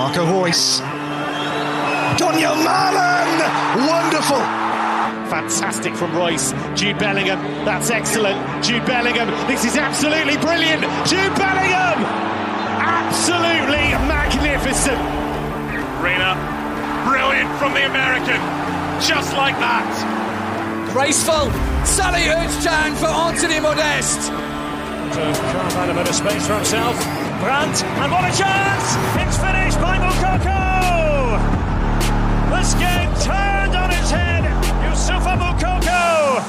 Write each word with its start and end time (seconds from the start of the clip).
Marco 0.00 0.24
Reus. 0.24 0.80
Donyell 2.16 2.56
Malen! 2.64 3.86
Wonderful! 3.86 4.40
Fantastic 5.28 5.94
from 5.94 6.16
Reus. 6.16 6.54
Jude 6.74 6.98
Bellingham. 6.98 7.38
That's 7.66 7.90
excellent. 7.90 8.64
Jude 8.64 8.86
Bellingham. 8.86 9.28
This 9.46 9.66
is 9.66 9.76
absolutely 9.76 10.38
brilliant. 10.38 10.80
Jude 11.04 11.36
Bellingham! 11.36 12.00
Absolutely 12.80 13.92
magnificent. 14.08 14.96
Reyna. 16.00 16.32
Brilliant 17.04 17.52
from 17.58 17.74
the 17.74 17.84
American. 17.84 18.40
Just 19.04 19.36
like 19.36 19.58
that. 19.60 19.84
Graceful. 20.94 21.52
Sally 21.84 22.22
Hurts 22.22 22.56
for 22.98 23.06
Anthony 23.06 23.60
Modeste. 23.60 24.22
So 24.22 25.20
can't 25.20 25.72
find 25.74 25.90
a 25.90 25.94
bit 25.94 26.08
of 26.08 26.14
space 26.14 26.46
for 26.46 26.54
himself. 26.54 27.19
Brandt, 27.40 27.82
and 27.82 28.12
what 28.12 28.22
a 28.22 28.36
chance! 28.36 28.96
It's 29.16 29.38
finished 29.38 29.80
by 29.80 29.96
Moukoko! 29.96 31.40
This 32.54 32.74
game 32.74 33.08
turned 33.22 33.74
on 33.74 33.90
its 33.90 34.10
head. 34.10 34.44
Youssoufa 34.84 35.38
Moukoko! 35.38 36.42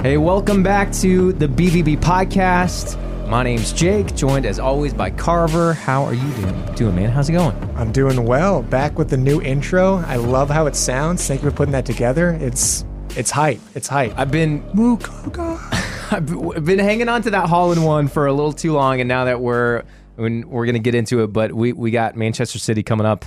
Hey, 0.00 0.16
welcome 0.16 0.62
back 0.62 0.90
to 0.94 1.34
the 1.34 1.46
BVB 1.46 1.98
podcast. 1.98 2.96
My 3.28 3.42
name's 3.42 3.74
Jake, 3.74 4.16
joined 4.16 4.46
as 4.46 4.58
always 4.58 4.94
by 4.94 5.10
Carver. 5.10 5.74
How 5.74 6.04
are 6.04 6.14
you 6.14 6.32
doing, 6.36 6.74
doing, 6.74 6.94
man? 6.94 7.10
How's 7.10 7.28
it 7.28 7.32
going? 7.32 7.54
I'm 7.76 7.92
doing 7.92 8.24
well. 8.24 8.62
Back 8.62 8.96
with 8.96 9.10
the 9.10 9.18
new 9.18 9.42
intro. 9.42 9.96
I 10.06 10.16
love 10.16 10.48
how 10.48 10.64
it 10.64 10.74
sounds. 10.74 11.28
Thank 11.28 11.42
you 11.42 11.50
for 11.50 11.56
putting 11.56 11.72
that 11.72 11.84
together. 11.84 12.30
It's 12.30 12.86
it's 13.14 13.30
hype. 13.30 13.60
It's 13.74 13.88
hype. 13.88 14.18
I've 14.18 14.30
been 14.30 14.62
Moukoko. 14.72 15.82
I've 16.14 16.64
been 16.64 16.78
hanging 16.78 17.08
on 17.08 17.22
to 17.22 17.30
that 17.30 17.46
Haaland 17.46 17.84
one 17.84 18.08
for 18.08 18.26
a 18.26 18.32
little 18.32 18.52
too 18.52 18.72
long, 18.72 19.00
and 19.00 19.08
now 19.08 19.24
that 19.24 19.40
we're 19.40 19.82
when 20.16 20.48
we're 20.48 20.66
gonna 20.66 20.78
get 20.78 20.94
into 20.94 21.22
it, 21.22 21.28
but 21.28 21.52
we 21.52 21.72
we 21.72 21.90
got 21.90 22.16
Manchester 22.16 22.58
City 22.58 22.82
coming 22.82 23.06
up 23.06 23.24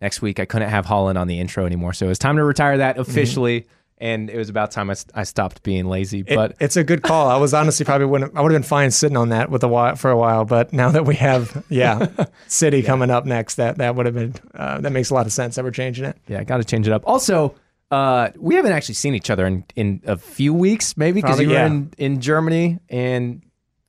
next 0.00 0.22
week. 0.22 0.38
I 0.40 0.44
couldn't 0.44 0.68
have 0.68 0.86
Haaland 0.86 1.18
on 1.18 1.26
the 1.26 1.40
intro 1.40 1.66
anymore, 1.66 1.92
so 1.92 2.06
it 2.06 2.08
was 2.10 2.18
time 2.18 2.36
to 2.36 2.44
retire 2.44 2.78
that 2.78 2.98
officially. 2.98 3.62
Mm-hmm. 3.62 3.70
And 3.98 4.28
it 4.28 4.36
was 4.36 4.50
about 4.50 4.72
time 4.72 4.90
I, 4.90 4.96
I 5.14 5.24
stopped 5.24 5.62
being 5.62 5.86
lazy. 5.86 6.20
But 6.20 6.50
it, 6.50 6.56
it's 6.60 6.76
a 6.76 6.84
good 6.84 7.00
call. 7.00 7.28
I 7.28 7.38
was 7.38 7.54
honestly 7.54 7.86
probably 7.86 8.06
wouldn't. 8.06 8.36
I 8.36 8.42
would 8.42 8.52
have 8.52 8.60
been 8.60 8.68
fine 8.68 8.90
sitting 8.90 9.16
on 9.16 9.30
that 9.30 9.50
with 9.50 9.64
a 9.64 9.68
while 9.68 9.96
for 9.96 10.10
a 10.10 10.16
while. 10.18 10.44
But 10.44 10.74
now 10.74 10.90
that 10.90 11.06
we 11.06 11.14
have, 11.14 11.64
yeah, 11.70 12.06
City 12.46 12.80
yeah. 12.80 12.86
coming 12.86 13.08
up 13.08 13.24
next, 13.24 13.54
that 13.54 13.78
that 13.78 13.96
would 13.96 14.04
have 14.04 14.14
been 14.14 14.34
uh, 14.54 14.82
that 14.82 14.92
makes 14.92 15.08
a 15.08 15.14
lot 15.14 15.24
of 15.24 15.32
sense 15.32 15.56
that 15.56 15.64
we're 15.64 15.70
changing 15.70 16.04
it. 16.04 16.18
Yeah, 16.28 16.44
got 16.44 16.58
to 16.58 16.64
change 16.64 16.86
it 16.86 16.92
up. 16.92 17.04
Also, 17.06 17.54
uh, 17.90 18.30
we 18.36 18.54
haven't 18.56 18.72
actually 18.72 18.94
seen 18.94 19.14
each 19.14 19.30
other 19.30 19.46
in, 19.46 19.64
in 19.76 20.02
a 20.06 20.16
few 20.16 20.52
weeks, 20.52 20.96
maybe 20.96 21.20
because 21.20 21.40
you 21.40 21.48
were 21.48 21.54
yeah. 21.54 21.66
in, 21.66 21.92
in 21.98 22.20
Germany 22.20 22.80
and 22.88 23.42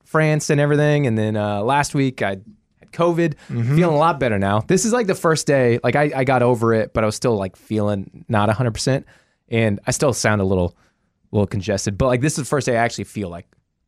France 0.04 0.50
and 0.50 0.60
everything. 0.60 1.06
And 1.06 1.18
then 1.18 1.36
uh, 1.36 1.62
last 1.62 1.94
week 1.94 2.22
I 2.22 2.30
had 2.30 2.92
COVID, 2.92 3.34
mm-hmm. 3.34 3.76
feeling 3.76 3.94
a 3.94 3.98
lot 3.98 4.20
better 4.20 4.38
now. 4.38 4.60
This 4.60 4.84
is 4.84 4.92
like 4.92 5.06
the 5.08 5.14
first 5.14 5.46
day, 5.46 5.80
like 5.82 5.96
I, 5.96 6.12
I 6.14 6.24
got 6.24 6.42
over 6.42 6.72
it, 6.74 6.94
but 6.94 7.02
I 7.02 7.06
was 7.06 7.16
still 7.16 7.36
like 7.36 7.56
feeling 7.56 8.24
not 8.28 8.48
100%. 8.48 9.04
And 9.48 9.80
I 9.86 9.90
still 9.90 10.12
sound 10.12 10.40
a 10.40 10.44
little, 10.44 10.76
little 11.32 11.46
congested, 11.46 11.98
but 11.98 12.06
like 12.06 12.20
this 12.20 12.34
is 12.34 12.38
the 12.38 12.48
first 12.48 12.66
day 12.66 12.76
I 12.76 12.84
actually 12.84 13.04
feel 13.04 13.30
like 13.30 13.46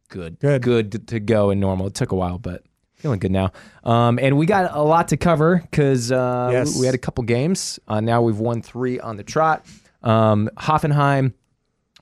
good, 0.08 0.41
good, 0.41 0.62
good 0.62 1.08
to 1.08 1.20
go 1.20 1.50
and 1.50 1.61
normal. 1.61 1.86
It 1.86 1.94
took 1.94 2.11
a 2.11 2.16
while, 2.16 2.38
but 2.38 2.64
feeling 2.97 3.20
good 3.20 3.31
now. 3.31 3.53
Um, 3.84 4.19
and 4.20 4.36
we 4.36 4.47
got 4.47 4.75
a 4.75 4.83
lot 4.83 5.08
to 5.08 5.16
cover 5.16 5.62
because 5.70 6.11
uh, 6.11 6.50
yes. 6.53 6.78
we 6.78 6.86
had 6.86 6.94
a 6.94 6.98
couple 6.98 7.22
games. 7.25 7.78
Uh, 7.88 8.00
now 8.00 8.22
we've 8.22 8.38
won 8.38 8.61
three 8.61 8.98
on 8.98 9.16
the 9.16 9.22
trot. 9.22 9.64
Um, 10.03 10.48
Hoffenheim 10.56 11.34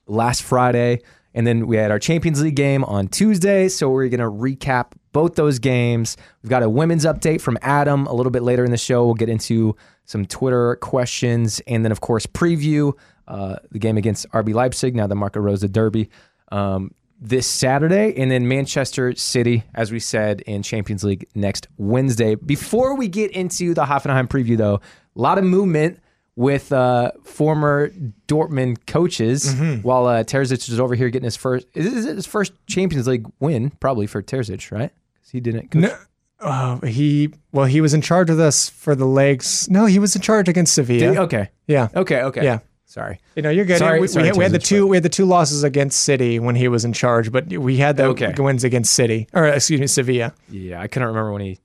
last 0.07 0.43
Friday. 0.43 1.01
And 1.33 1.45
then 1.45 1.67
we 1.67 1.77
had 1.77 1.91
our 1.91 1.99
Champions 1.99 2.41
League 2.41 2.55
game 2.55 2.83
on 2.83 3.07
Tuesday. 3.07 3.69
So 3.69 3.89
we're 3.89 4.09
going 4.09 4.19
to 4.19 4.25
recap 4.25 4.93
both 5.11 5.35
those 5.35 5.59
games. 5.59 6.17
We've 6.41 6.49
got 6.49 6.63
a 6.63 6.69
women's 6.69 7.05
update 7.05 7.41
from 7.41 7.57
Adam 7.61 8.07
a 8.07 8.13
little 8.13 8.31
bit 8.31 8.41
later 8.41 8.65
in 8.65 8.71
the 8.71 8.77
show. 8.77 9.05
We'll 9.05 9.13
get 9.13 9.29
into 9.29 9.75
some 10.05 10.25
Twitter 10.25 10.75
questions. 10.77 11.61
And 11.67 11.85
then, 11.85 11.91
of 11.91 12.01
course, 12.01 12.25
preview 12.25 12.93
uh, 13.27 13.57
the 13.71 13.79
game 13.79 13.97
against 13.97 14.29
RB 14.31 14.53
Leipzig, 14.53 14.95
now 14.95 15.05
the 15.05 15.15
Marco 15.15 15.39
Rose 15.39 15.61
Derby, 15.61 16.09
um, 16.51 16.93
this 17.21 17.45
Saturday. 17.45 18.15
And 18.17 18.31
then 18.31 18.47
Manchester 18.47 19.13
City, 19.15 19.63
as 19.75 19.91
we 19.91 19.99
said, 19.99 20.41
in 20.41 20.63
Champions 20.63 21.03
League 21.03 21.27
next 21.35 21.67
Wednesday. 21.77 22.33
Before 22.35 22.95
we 22.95 23.07
get 23.07 23.31
into 23.31 23.75
the 23.75 23.85
Hoffenheim 23.85 24.27
preview, 24.27 24.57
though, 24.57 24.81
a 25.15 25.21
lot 25.21 25.37
of 25.37 25.43
movement 25.43 25.99
with 26.39 26.71
uh, 26.71 27.11
former 27.25 27.89
Dortmund 28.29 28.87
coaches 28.87 29.53
mm-hmm. 29.53 29.81
while 29.81 30.05
uh, 30.07 30.23
Terzic 30.23 30.69
is 30.69 30.79
over 30.79 30.95
here 30.95 31.09
getting 31.09 31.25
his 31.25 31.35
first. 31.35 31.67
Is 31.73 32.05
it 32.05 32.15
his 32.15 32.25
first 32.25 32.53
Champions 32.65 33.07
League 33.07 33.27
win? 33.41 33.71
Probably 33.81 34.07
for 34.07 34.23
Terzic, 34.23 34.71
right? 34.71 34.89
Because 35.15 35.31
he 35.31 35.41
didn't. 35.41 35.69
Coach. 35.69 35.81
No, 35.81 35.97
uh, 36.39 36.79
he 36.85 37.33
well, 37.51 37.65
he 37.65 37.81
was 37.81 37.93
in 37.93 37.99
charge 37.99 38.29
of 38.29 38.39
us 38.39 38.69
for 38.69 38.95
the 38.95 39.03
legs. 39.03 39.69
No, 39.69 39.85
he 39.85 39.99
was 39.99 40.15
in 40.15 40.21
charge 40.21 40.47
against 40.47 40.73
Sevilla. 40.73 41.23
okay. 41.23 41.49
Yeah. 41.67 41.89
Okay. 41.93 42.21
Okay. 42.21 42.45
Yeah. 42.45 42.59
Sorry. 42.85 43.19
You 43.35 43.41
know, 43.41 43.49
you're 43.49 43.65
good. 43.65 43.79
Sorry, 43.79 43.99
we, 43.99 44.07
sorry, 44.07 44.23
we, 44.23 44.27
had, 44.29 44.37
we, 44.37 44.43
had, 44.43 44.53
the 44.53 44.59
two 44.59 44.87
we 44.87 44.95
had 44.95 45.03
the 45.03 45.09
two 45.09 45.25
losses 45.25 45.63
against 45.63 45.99
City 45.99 46.39
when 46.39 46.55
he 46.55 46.69
was 46.69 46.85
in 46.85 46.93
charge, 46.93 47.33
but 47.33 47.49
we 47.49 47.75
had 47.75 47.97
the 47.97 48.05
okay. 48.05 48.33
wins 48.37 48.63
against 48.63 48.93
City 48.93 49.27
or 49.33 49.45
excuse 49.45 49.81
me, 49.81 49.87
Sevilla. 49.87 50.33
Yeah, 50.49 50.81
I 50.81 50.87
couldn't 50.87 51.09
remember 51.09 51.33
when 51.33 51.41
he 51.41 51.59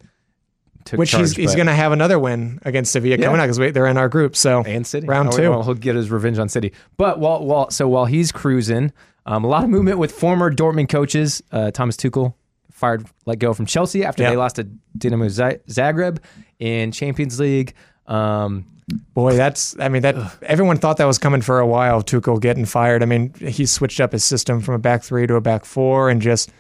took 0.84 0.98
Which 0.98 1.10
charge, 1.10 1.28
he's, 1.28 1.36
he's 1.36 1.54
going 1.54 1.66
to 1.66 1.74
have 1.74 1.92
another 1.92 2.18
win 2.18 2.58
against 2.62 2.92
Sevilla 2.92 3.16
yeah. 3.16 3.26
coming 3.26 3.40
out 3.40 3.44
because 3.44 3.72
they're 3.72 3.86
in 3.86 3.96
our 3.96 4.08
group. 4.08 4.36
So 4.36 4.62
and 4.62 4.86
City 4.86 5.06
round 5.06 5.30
oh, 5.32 5.36
two, 5.36 5.50
well, 5.50 5.62
he'll 5.62 5.74
get 5.74 5.96
his 5.96 6.10
revenge 6.10 6.38
on 6.38 6.48
City. 6.48 6.72
But 6.96 7.18
while 7.18 7.44
while 7.44 7.70
so 7.70 7.88
while 7.88 8.04
he's 8.04 8.32
cruising, 8.32 8.92
um, 9.26 9.44
a 9.44 9.48
lot 9.48 9.64
of 9.64 9.70
movement 9.70 9.98
with 9.98 10.12
former 10.12 10.52
Dortmund 10.52 10.88
coaches. 10.88 11.42
Uh, 11.50 11.70
Thomas 11.70 11.96
Tuchel 11.96 12.34
fired, 12.70 13.06
let 13.26 13.38
go 13.38 13.54
from 13.54 13.66
Chelsea 13.66 14.04
after 14.04 14.22
they 14.22 14.36
lost 14.36 14.56
to 14.56 14.64
Dinamo 14.98 15.28
Zagreb 15.68 16.18
in 16.58 16.92
Champions 16.92 17.40
League. 17.40 17.74
Um, 18.06 18.66
Boy, 19.14 19.34
that's 19.34 19.78
I 19.80 19.88
mean 19.88 20.02
that 20.02 20.14
ugh. 20.16 20.30
everyone 20.42 20.76
thought 20.76 20.98
that 20.98 21.06
was 21.06 21.18
coming 21.18 21.40
for 21.40 21.58
a 21.58 21.66
while. 21.66 22.02
Tuchel 22.02 22.38
getting 22.40 22.66
fired. 22.66 23.02
I 23.02 23.06
mean, 23.06 23.32
he 23.34 23.64
switched 23.64 23.98
up 23.98 24.12
his 24.12 24.24
system 24.24 24.60
from 24.60 24.74
a 24.74 24.78
back 24.78 25.02
three 25.02 25.26
to 25.26 25.36
a 25.36 25.40
back 25.40 25.64
four, 25.64 26.10
and 26.10 26.20
just 26.20 26.52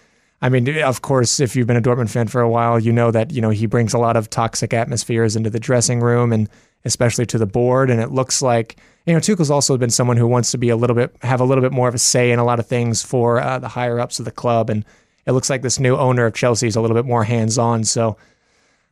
I 0.44 0.50
mean, 0.50 0.82
of 0.82 1.00
course, 1.00 1.40
if 1.40 1.56
you've 1.56 1.66
been 1.66 1.78
a 1.78 1.80
Dortmund 1.80 2.10
fan 2.10 2.28
for 2.28 2.42
a 2.42 2.50
while, 2.50 2.78
you 2.78 2.92
know 2.92 3.10
that 3.10 3.32
you 3.32 3.40
know 3.40 3.48
he 3.48 3.64
brings 3.64 3.94
a 3.94 3.98
lot 3.98 4.14
of 4.14 4.28
toxic 4.28 4.74
atmospheres 4.74 5.36
into 5.36 5.48
the 5.48 5.58
dressing 5.58 6.00
room 6.00 6.34
and 6.34 6.50
especially 6.84 7.24
to 7.24 7.38
the 7.38 7.46
board. 7.46 7.88
And 7.88 7.98
it 7.98 8.10
looks 8.10 8.42
like 8.42 8.76
you 9.06 9.14
know 9.14 9.20
Tuchel's 9.20 9.50
also 9.50 9.78
been 9.78 9.88
someone 9.88 10.18
who 10.18 10.26
wants 10.26 10.50
to 10.50 10.58
be 10.58 10.68
a 10.68 10.76
little 10.76 10.94
bit 10.94 11.16
have 11.22 11.40
a 11.40 11.44
little 11.44 11.62
bit 11.62 11.72
more 11.72 11.88
of 11.88 11.94
a 11.94 11.98
say 11.98 12.30
in 12.30 12.38
a 12.38 12.44
lot 12.44 12.58
of 12.58 12.66
things 12.66 13.02
for 13.02 13.40
uh, 13.40 13.58
the 13.58 13.68
higher 13.68 13.98
ups 13.98 14.18
of 14.18 14.26
the 14.26 14.30
club. 14.30 14.68
And 14.68 14.84
it 15.24 15.32
looks 15.32 15.48
like 15.48 15.62
this 15.62 15.80
new 15.80 15.96
owner 15.96 16.26
of 16.26 16.34
Chelsea 16.34 16.66
is 16.66 16.76
a 16.76 16.82
little 16.82 16.94
bit 16.94 17.06
more 17.06 17.24
hands 17.24 17.56
on. 17.56 17.84
So. 17.84 18.18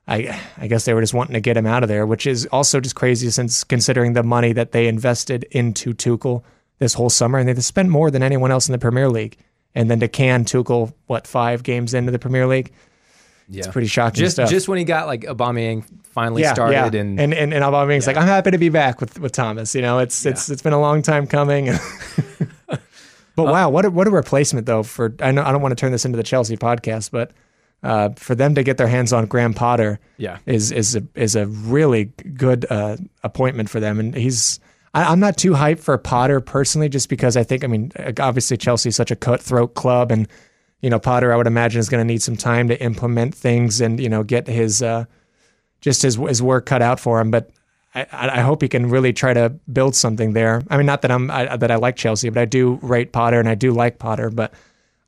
I, 0.09 0.37
I 0.59 0.67
guess 0.67 0.85
they 0.85 0.95
were 0.95 1.01
just 1.01 1.15
wanting 1.15 1.35
to 1.35 1.41
get 1.41 1.57
him 1.57 1.65
out 1.65 1.85
of 1.85 1.89
there, 1.89 2.05
which 2.05 2.27
is 2.27 2.47
also 2.51 2.81
just 2.81 2.97
crazy 2.97 3.31
since 3.31 3.63
considering 3.63 4.15
the 4.15 4.25
money 4.25 4.53
that 4.53 4.73
they 4.73 4.89
invested 4.89 5.45
into 5.53 5.95
Tuchel 5.95 6.43
this 6.81 6.95
whole 6.95 7.09
summer, 7.09 7.39
and 7.39 7.49
they've 7.49 7.65
spent 7.65 7.89
more 7.89 8.11
than 8.11 8.21
anyone 8.21 8.51
else 8.51 8.67
in 8.67 8.73
the 8.73 8.81
Premier 8.81 9.09
League 9.09 9.39
and 9.75 9.91
then 9.91 10.01
to 10.01 10.09
can 10.09 10.45
Tuchel 10.45 10.93
what 11.07 11.27
five 11.27 11.63
games 11.63 11.95
into 11.95 12.13
the 12.13 12.19
Premier 12.19 12.47
League. 12.47 12.73
Yeah. 13.49 13.59
It's 13.59 13.69
pretty 13.69 13.89
shocking 13.89 14.21
just, 14.21 14.37
stuff. 14.37 14.49
Just 14.49 14.69
when 14.69 14.79
he 14.79 14.85
got 14.85 15.07
like 15.07 15.23
Aubameyang 15.23 15.85
finally 16.05 16.43
yeah, 16.43 16.55
started, 16.55 16.95
yeah. 16.95 17.01
and 17.01 17.21
and 17.21 17.35
and, 17.35 17.53
and 17.53 17.65
Aubameyang's 17.65 18.07
yeah. 18.07 18.13
like, 18.13 18.17
I'm 18.17 18.27
happy 18.27 18.53
to 18.53 18.59
be 18.59 18.69
back 18.69 19.01
with, 19.01 19.19
with 19.19 19.33
Thomas. 19.33 19.75
You 19.75 19.83
know, 19.83 19.99
it's 19.99 20.25
it's 20.25 20.49
it's 20.49 20.63
been 20.63 20.73
a 20.73 20.81
long 20.81 21.03
time 21.03 21.27
coming. 21.27 21.67
but 22.67 22.81
uh, 23.39 23.45
wow, 23.45 23.69
what 23.69 23.85
a, 23.85 23.91
what 23.91 24.07
a 24.07 24.11
replacement 24.11 24.67
though 24.67 24.83
for 24.83 25.15
I 25.21 25.33
know 25.33 25.43
I 25.43 25.53
don't 25.53 25.61
want 25.61 25.73
to 25.73 25.81
turn 25.81 25.93
this 25.93 26.05
into 26.05 26.17
the 26.17 26.23
Chelsea 26.23 26.57
podcast, 26.57 27.11
but 27.11 27.33
uh, 27.83 28.11
for 28.17 28.35
them 28.35 28.55
to 28.55 28.63
get 28.63 28.79
their 28.79 28.87
hands 28.87 29.13
on 29.13 29.27
Graham 29.27 29.53
Potter, 29.53 29.99
yeah, 30.17 30.39
is 30.47 30.71
is 30.71 30.97
a 30.97 31.03
is 31.15 31.35
a 31.35 31.47
really 31.47 32.05
good 32.05 32.65
uh, 32.71 32.97
appointment 33.23 33.69
for 33.69 33.81
them, 33.81 33.99
and 33.99 34.15
he's 34.15 34.61
I, 34.95 35.13
am 35.13 35.21
not 35.21 35.37
too 35.37 35.53
hyped 35.53 35.81
for 35.81 35.97
Potter 35.97 36.41
personally, 36.41 36.89
just 36.89 37.09
because 37.09 37.37
I 37.37 37.45
think, 37.45 37.65
I 37.65 37.67
mean, 37.67 37.93
obviously 38.21 38.57
Chelsea's 38.57 38.97
such 38.97 39.11
a 39.11 39.17
cutthroat 39.17 39.75
club, 39.75 40.13
and 40.13 40.29
you 40.81 40.91
know 40.91 40.99
Potter, 40.99 41.33
I 41.33 41.37
would 41.37 41.47
imagine, 41.47 41.81
is 41.81 41.89
going 41.89 42.07
to 42.07 42.13
need 42.13 42.23
some 42.23 42.37
time 42.37 42.69
to 42.69 42.83
implement 42.83 43.35
things 43.35 43.81
and 43.81 43.99
you 43.99 44.09
know 44.09 44.23
get 44.23 44.47
his 44.47 44.83
uh, 44.83 45.05
just 45.81 46.03
his 46.03 46.17
his 46.17 46.43
work 46.43 46.67
cut 46.67 46.83
out 46.83 47.01
for 47.01 47.21
him. 47.21 47.31
But 47.31 47.51
I, 47.95 48.07
I 48.13 48.41
hope 48.41 48.63
he 48.63 48.69
can 48.69 48.91
really 48.91 49.13
try 49.13 49.33
to 49.33 49.51
build 49.73 49.95
something 49.97 50.33
there. 50.33 50.63
I 50.69 50.77
mean, 50.77 50.87
not 50.87 51.03
that 51.03 51.11
I'm 51.11 51.31
I, 51.31 51.57
that 51.57 51.71
I 51.71 51.77
like 51.77 51.97
Chelsea, 51.97 52.29
but 52.29 52.41
I 52.41 52.45
do 52.45 52.79
rate 52.83 53.13
Potter 53.13 53.41
and 53.41 53.49
I 53.49 53.55
do 53.55 53.73
like 53.73 53.99
Potter, 53.99 54.31
but. 54.31 54.53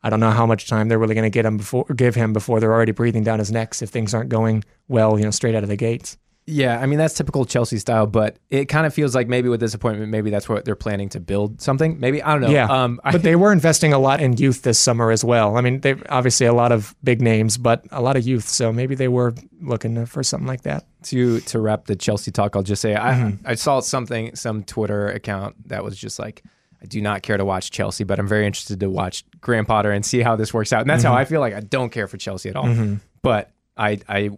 I 0.06 0.10
don't 0.10 0.20
know 0.20 0.32
how 0.32 0.44
much 0.44 0.69
time 0.69 0.88
they're 0.88 0.98
really 0.98 1.14
going 1.14 1.25
to 1.25 1.31
get 1.31 1.46
him 1.46 1.56
before 1.56 1.86
give 1.86 2.14
him 2.14 2.34
before 2.34 2.60
they're 2.60 2.75
already 2.75 2.92
breathing 2.92 3.25
down 3.25 3.38
his 3.38 3.50
necks 3.50 3.81
if 3.81 3.88
things 3.88 4.12
aren't 4.12 4.28
going 4.28 4.62
well, 4.86 5.19
you 5.19 5.25
know, 5.25 5.31
straight 5.31 5.54
out 5.54 5.62
of 5.62 5.70
the 5.70 5.76
gates. 5.76 6.19
Yeah, 6.46 6.79
I 6.79 6.85
mean 6.85 6.99
that's 6.99 7.14
typical 7.14 7.46
Chelsea 7.46 7.79
style, 7.79 8.06
but 8.06 8.37
it 8.50 8.67
kind 8.67 8.87
of 8.87 8.93
feels 8.93 9.14
like 9.14 9.29
maybe 9.29 9.49
with 9.49 9.61
this 9.61 9.73
appointment, 9.73 10.11
maybe 10.11 10.29
that's 10.29 10.46
what 10.46 10.67
they're 10.67 10.76
planning 10.76 11.08
to 11.11 11.20
build 11.20 11.62
something. 11.62 11.99
Maybe 11.99 12.23
I 12.23 12.32
don't 12.32 12.43
know. 12.43 12.50
Yeah, 12.50 12.67
um, 12.67 13.00
but 13.02 13.23
they 13.23 13.35
were 13.35 13.50
investing 13.50 13.94
a 13.94 13.99
lot 13.99 14.20
in 14.20 14.37
youth 14.37 14.61
this 14.61 14.79
summer 14.79 15.11
as 15.11 15.25
well. 15.25 15.56
I 15.56 15.62
mean, 15.62 15.81
they 15.81 15.94
obviously 16.11 16.44
a 16.44 16.52
lot 16.52 16.70
of 16.70 16.94
big 17.02 17.23
names, 17.23 17.56
but 17.56 17.87
a 17.91 18.02
lot 18.02 18.17
of 18.17 18.26
youth. 18.26 18.46
So 18.46 18.75
maybe 18.75 18.94
they 18.94 19.08
were 19.08 19.35
looking 19.62 20.05
for 20.05 20.23
something 20.23 20.46
like 20.46 20.62
that. 20.62 20.85
To 21.05 21.41
to 21.41 21.61
wrap 21.61 21.87
the 21.87 21.96
Chelsea 21.96 22.31
talk, 22.31 22.56
I'll 22.56 22.62
just 22.62 22.82
say 22.82 22.94
mm-hmm. 22.94 23.46
I 23.46 23.52
I 23.52 23.55
saw 23.55 23.81
something 23.81 24.37
some 24.37 24.64
Twitter 24.64 25.08
account 25.08 25.69
that 25.69 25.82
was 25.82 25.96
just 25.96 26.19
like. 26.19 26.43
I 26.82 26.87
do 26.87 27.00
not 27.00 27.23
care 27.23 27.38
to 27.38 27.46
watch 27.46 27.70
Chelsea, 27.70 28.05
but 28.05 28.19
I'm 28.19 28.29
very 28.29 28.44
interested 28.44 28.81
to 28.81 28.91
watch 28.91 29.25
Graham 29.41 29.64
Potter 29.64 29.91
and 29.91 30.05
see 30.05 30.20
how 30.20 30.37
this 30.37 30.52
works 30.52 30.70
out. 30.70 30.82
And 30.82 30.91
that's 30.91 31.02
mm-hmm. 31.02 31.14
how 31.14 31.19
I 31.19 31.25
feel 31.25 31.41
like 31.41 31.55
I 31.55 31.61
don't 31.61 31.88
care 31.88 32.06
for 32.06 32.19
Chelsea 32.19 32.50
at 32.50 32.56
all. 32.56 32.67
Mm-hmm. 32.67 32.96
But 33.23 33.50
I 33.75 34.00
I 34.06 34.31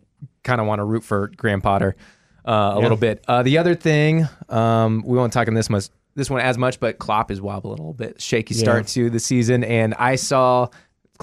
kind 0.44 0.60
of 0.60 0.66
want 0.66 0.78
to 0.80 0.84
root 0.84 1.04
for 1.04 1.28
Graham 1.36 1.60
Potter 1.60 1.96
uh, 2.44 2.72
a 2.74 2.78
little 2.80 2.96
bit. 2.96 3.24
Uh, 3.26 3.42
the 3.42 3.58
other 3.58 3.74
thing, 3.74 4.28
um, 4.48 5.02
we 5.06 5.16
won't 5.18 5.32
talk 5.32 5.48
on 5.48 5.54
this 5.54 5.68
much, 5.70 5.88
this 6.14 6.30
one 6.30 6.40
as 6.40 6.56
much, 6.56 6.78
but 6.80 6.98
Klopp 6.98 7.30
is 7.30 7.40
wobbling 7.40 7.78
a 7.78 7.82
little 7.82 7.92
bit. 7.94 8.20
Shaky 8.20 8.54
start 8.54 8.84
Yeah. 8.84 9.04
to 9.04 9.10
the 9.10 9.20
season, 9.20 9.64
and 9.64 9.94
I 9.94 10.14
saw 10.16 10.68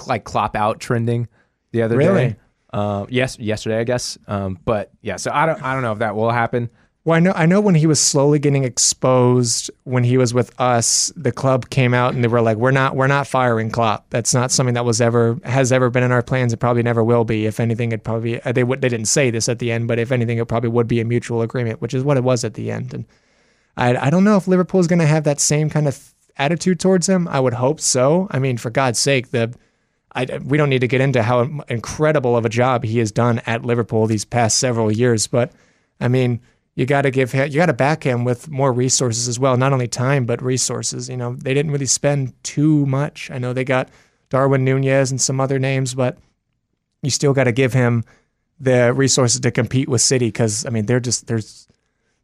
like 0.06 0.24
Klopp 0.24 0.56
out 0.56 0.80
trending 0.80 1.28
the 1.72 1.82
other 1.82 1.96
Really? 1.96 2.28
day. 2.30 2.36
Uh, 2.72 3.06
yes, 3.08 3.38
yesterday, 3.38 3.78
I 3.78 3.84
guess. 3.84 4.18
Um, 4.26 4.58
but 4.64 4.90
yeah, 5.00 5.16
so 5.16 5.30
I 5.32 5.46
don't, 5.46 5.62
I 5.62 5.74
don't 5.74 5.82
know 5.82 5.92
if 5.92 6.00
that 6.00 6.16
will 6.16 6.30
happen. 6.32 6.68
Well, 7.04 7.16
I 7.16 7.20
know 7.20 7.32
I 7.32 7.44
know 7.44 7.60
when 7.60 7.74
he 7.74 7.86
was 7.86 8.00
slowly 8.00 8.38
getting 8.38 8.64
exposed 8.64 9.70
when 9.84 10.04
he 10.04 10.16
was 10.16 10.32
with 10.32 10.58
us, 10.58 11.12
the 11.14 11.32
club 11.32 11.68
came 11.68 11.92
out 11.92 12.14
and 12.14 12.24
they 12.24 12.28
were 12.28 12.40
like, 12.40 12.56
"We're 12.56 12.70
not 12.70 12.96
we're 12.96 13.08
not 13.08 13.26
firing 13.26 13.70
Klopp. 13.70 14.08
That's 14.08 14.32
not 14.32 14.50
something 14.50 14.74
that 14.74 14.86
was 14.86 15.02
ever 15.02 15.38
has 15.44 15.70
ever 15.70 15.90
been 15.90 16.02
in 16.02 16.12
our 16.12 16.22
plans. 16.22 16.54
It 16.54 16.60
probably 16.60 16.82
never 16.82 17.04
will 17.04 17.24
be. 17.24 17.44
If 17.44 17.60
anything, 17.60 17.92
it 17.92 18.04
probably 18.04 18.40
uh, 18.42 18.52
they 18.52 18.62
they 18.62 18.88
didn't 18.88 19.04
say 19.04 19.30
this 19.30 19.50
at 19.50 19.58
the 19.58 19.70
end, 19.70 19.86
but 19.86 19.98
if 19.98 20.12
anything, 20.12 20.38
it 20.38 20.48
probably 20.48 20.70
would 20.70 20.88
be 20.88 21.00
a 21.00 21.04
mutual 21.04 21.42
agreement, 21.42 21.82
which 21.82 21.92
is 21.92 22.02
what 22.02 22.16
it 22.16 22.24
was 22.24 22.42
at 22.42 22.54
the 22.54 22.70
end. 22.70 22.94
And 22.94 23.04
I 23.76 23.96
I 24.06 24.10
don't 24.10 24.24
know 24.24 24.38
if 24.38 24.48
Liverpool 24.48 24.80
is 24.80 24.86
going 24.86 25.00
to 25.00 25.06
have 25.06 25.24
that 25.24 25.40
same 25.40 25.68
kind 25.68 25.86
of 25.86 26.14
attitude 26.38 26.80
towards 26.80 27.06
him. 27.06 27.28
I 27.28 27.38
would 27.38 27.54
hope 27.54 27.80
so. 27.80 28.28
I 28.30 28.38
mean, 28.38 28.56
for 28.56 28.70
God's 28.70 28.98
sake, 28.98 29.30
the 29.30 29.54
I, 30.14 30.24
we 30.42 30.56
don't 30.56 30.70
need 30.70 30.80
to 30.80 30.88
get 30.88 31.02
into 31.02 31.22
how 31.22 31.60
incredible 31.68 32.34
of 32.34 32.46
a 32.46 32.48
job 32.48 32.84
he 32.84 32.98
has 33.00 33.12
done 33.12 33.40
at 33.44 33.62
Liverpool 33.62 34.06
these 34.06 34.24
past 34.24 34.56
several 34.58 34.90
years, 34.90 35.26
but 35.26 35.52
I 36.00 36.08
mean, 36.08 36.40
you 36.74 36.86
got 36.86 37.02
to 37.02 37.10
give 37.10 37.32
him, 37.32 37.50
you 37.50 37.56
got 37.56 37.66
to 37.66 37.72
back 37.72 38.04
him 38.04 38.24
with 38.24 38.50
more 38.50 38.72
resources 38.72 39.28
as 39.28 39.38
well. 39.38 39.56
Not 39.56 39.72
only 39.72 39.86
time, 39.86 40.26
but 40.26 40.42
resources. 40.42 41.08
You 41.08 41.16
know, 41.16 41.34
they 41.34 41.54
didn't 41.54 41.72
really 41.72 41.86
spend 41.86 42.34
too 42.42 42.84
much. 42.86 43.30
I 43.30 43.38
know 43.38 43.52
they 43.52 43.64
got 43.64 43.88
Darwin 44.28 44.64
Nunez 44.64 45.10
and 45.10 45.20
some 45.20 45.40
other 45.40 45.58
names, 45.58 45.94
but 45.94 46.18
you 47.02 47.10
still 47.10 47.32
got 47.32 47.44
to 47.44 47.52
give 47.52 47.72
him 47.72 48.04
the 48.58 48.92
resources 48.92 49.40
to 49.40 49.50
compete 49.50 49.88
with 49.88 50.00
City 50.00 50.28
because 50.28 50.66
I 50.66 50.70
mean, 50.70 50.86
they're 50.86 51.00
just 51.00 51.26
there's 51.26 51.68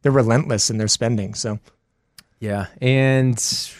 they're 0.01 0.11
relentless 0.11 0.69
in 0.69 0.77
their 0.77 0.87
spending. 0.87 1.33
So 1.33 1.59
Yeah, 2.39 2.67
and 2.81 3.35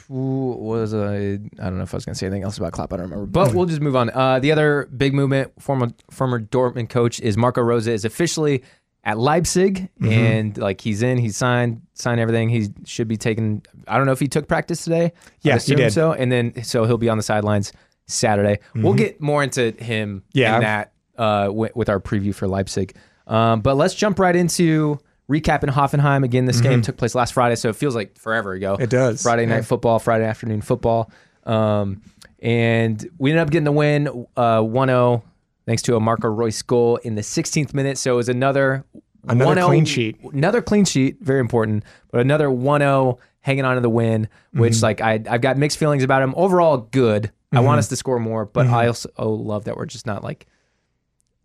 was 0.07 0.93
I? 0.93 1.15
I 1.15 1.37
don't 1.37 1.77
know 1.77 1.83
if 1.83 1.93
I 1.93 1.97
was 1.97 2.05
going 2.05 2.13
to 2.13 2.19
say 2.19 2.27
anything 2.27 2.43
else 2.43 2.57
about 2.57 2.73
Klopp. 2.73 2.93
I 2.93 2.97
don't 2.97 3.09
remember, 3.09 3.25
but 3.25 3.53
we'll 3.53 3.65
just 3.65 3.81
move 3.81 3.95
on. 3.95 4.11
Uh, 4.11 4.39
the 4.39 4.51
other 4.51 4.87
big 4.95 5.13
movement, 5.13 5.51
former 5.59 5.89
former 6.11 6.39
Dortmund 6.39 6.89
coach, 6.89 7.19
is 7.19 7.35
Marco 7.35 7.61
Rose 7.61 7.87
is 7.87 8.05
officially 8.05 8.63
at 9.03 9.17
Leipzig, 9.17 9.89
and 10.01 10.55
like 10.57 10.81
he's 10.81 11.01
in, 11.01 11.17
he's 11.17 11.35
signed, 11.35 11.81
signed 11.93 12.19
everything. 12.19 12.49
He 12.49 12.69
should 12.85 13.07
be 13.07 13.17
taking. 13.17 13.65
I 13.87 13.97
don't 13.97 14.05
know 14.05 14.11
if 14.11 14.19
he 14.19 14.27
took 14.27 14.47
practice 14.47 14.83
today. 14.83 15.13
Yeah, 15.41 15.57
he 15.57 15.75
did. 15.75 15.91
So, 15.91 16.13
and 16.13 16.31
then 16.31 16.63
so 16.63 16.85
he'll 16.85 16.97
be 16.97 17.09
on 17.09 17.17
the 17.17 17.23
sidelines 17.23 17.73
Saturday. 18.05 18.59
We'll 18.75 18.93
get 18.93 19.19
more 19.19 19.43
into 19.43 19.71
him. 19.71 20.23
Yeah. 20.33 20.55
in 20.55 20.61
that 20.61 20.93
uh, 21.17 21.45
wi- 21.45 21.71
with 21.75 21.89
our 21.89 21.99
preview 21.99 22.33
for 22.33 22.47
Leipzig. 22.47 22.95
Um, 23.27 23.61
but 23.61 23.75
let's 23.75 23.93
jump 23.93 24.19
right 24.19 24.35
into 24.35 24.99
recapping 25.29 25.69
Hoffenheim. 25.69 26.23
Again, 26.23 26.45
this 26.45 26.61
game 26.61 26.81
took 26.81 26.97
place 26.97 27.15
last 27.15 27.33
Friday, 27.33 27.55
so 27.55 27.69
it 27.69 27.75
feels 27.75 27.95
like 27.95 28.17
forever 28.17 28.53
ago. 28.53 28.75
It 28.79 28.89
does, 28.89 29.21
Friday 29.23 29.45
night 29.45 29.57
yeah. 29.57 29.61
football, 29.61 29.99
Friday 29.99 30.25
afternoon 30.25 30.61
football. 30.61 31.11
Um, 31.45 32.01
and 32.39 33.07
we 33.17 33.31
ended 33.31 33.41
up 33.43 33.51
getting 33.51 33.65
the 33.65 33.71
win 33.71 34.07
uh, 34.35 34.59
1-0 34.59 35.23
thanks 35.65 35.81
to 35.83 35.95
a 35.95 35.99
Marco 35.99 36.27
Reus 36.29 36.61
goal 36.61 36.97
in 36.97 37.15
the 37.15 37.21
16th 37.21 37.73
minute. 37.73 37.97
So 37.97 38.13
it 38.13 38.17
was 38.17 38.29
another 38.29 38.85
Another 39.27 39.61
1-0 39.61 39.65
clean 39.67 39.85
sheet. 39.85 40.17
Another 40.33 40.61
clean 40.63 40.83
sheet, 40.83 41.17
very 41.21 41.39
important. 41.39 41.83
But 42.11 42.21
another 42.21 42.47
1-0 42.47 43.17
hanging 43.41 43.65
on 43.65 43.75
to 43.75 43.81
the 43.81 43.89
win, 43.89 44.27
which 44.53 44.73
Mm-hmm. 44.73 44.83
like 44.83 45.01
I 45.01 45.21
I've 45.29 45.41
got 45.41 45.57
mixed 45.57 45.77
feelings 45.77 46.03
about 46.03 46.21
him. 46.23 46.33
Overall 46.35 46.77
good. 46.77 47.31
I 47.53 47.59
want 47.59 47.79
us 47.79 47.89
to 47.89 47.95
score 47.95 48.17
more, 48.19 48.45
but 48.45 48.65
Mm-hmm. 48.65 48.73
I 48.75 48.87
also 48.87 49.09
love 49.19 49.65
that 49.65 49.75
we're 49.77 49.85
just 49.85 50.05
not 50.07 50.23
like 50.23 50.47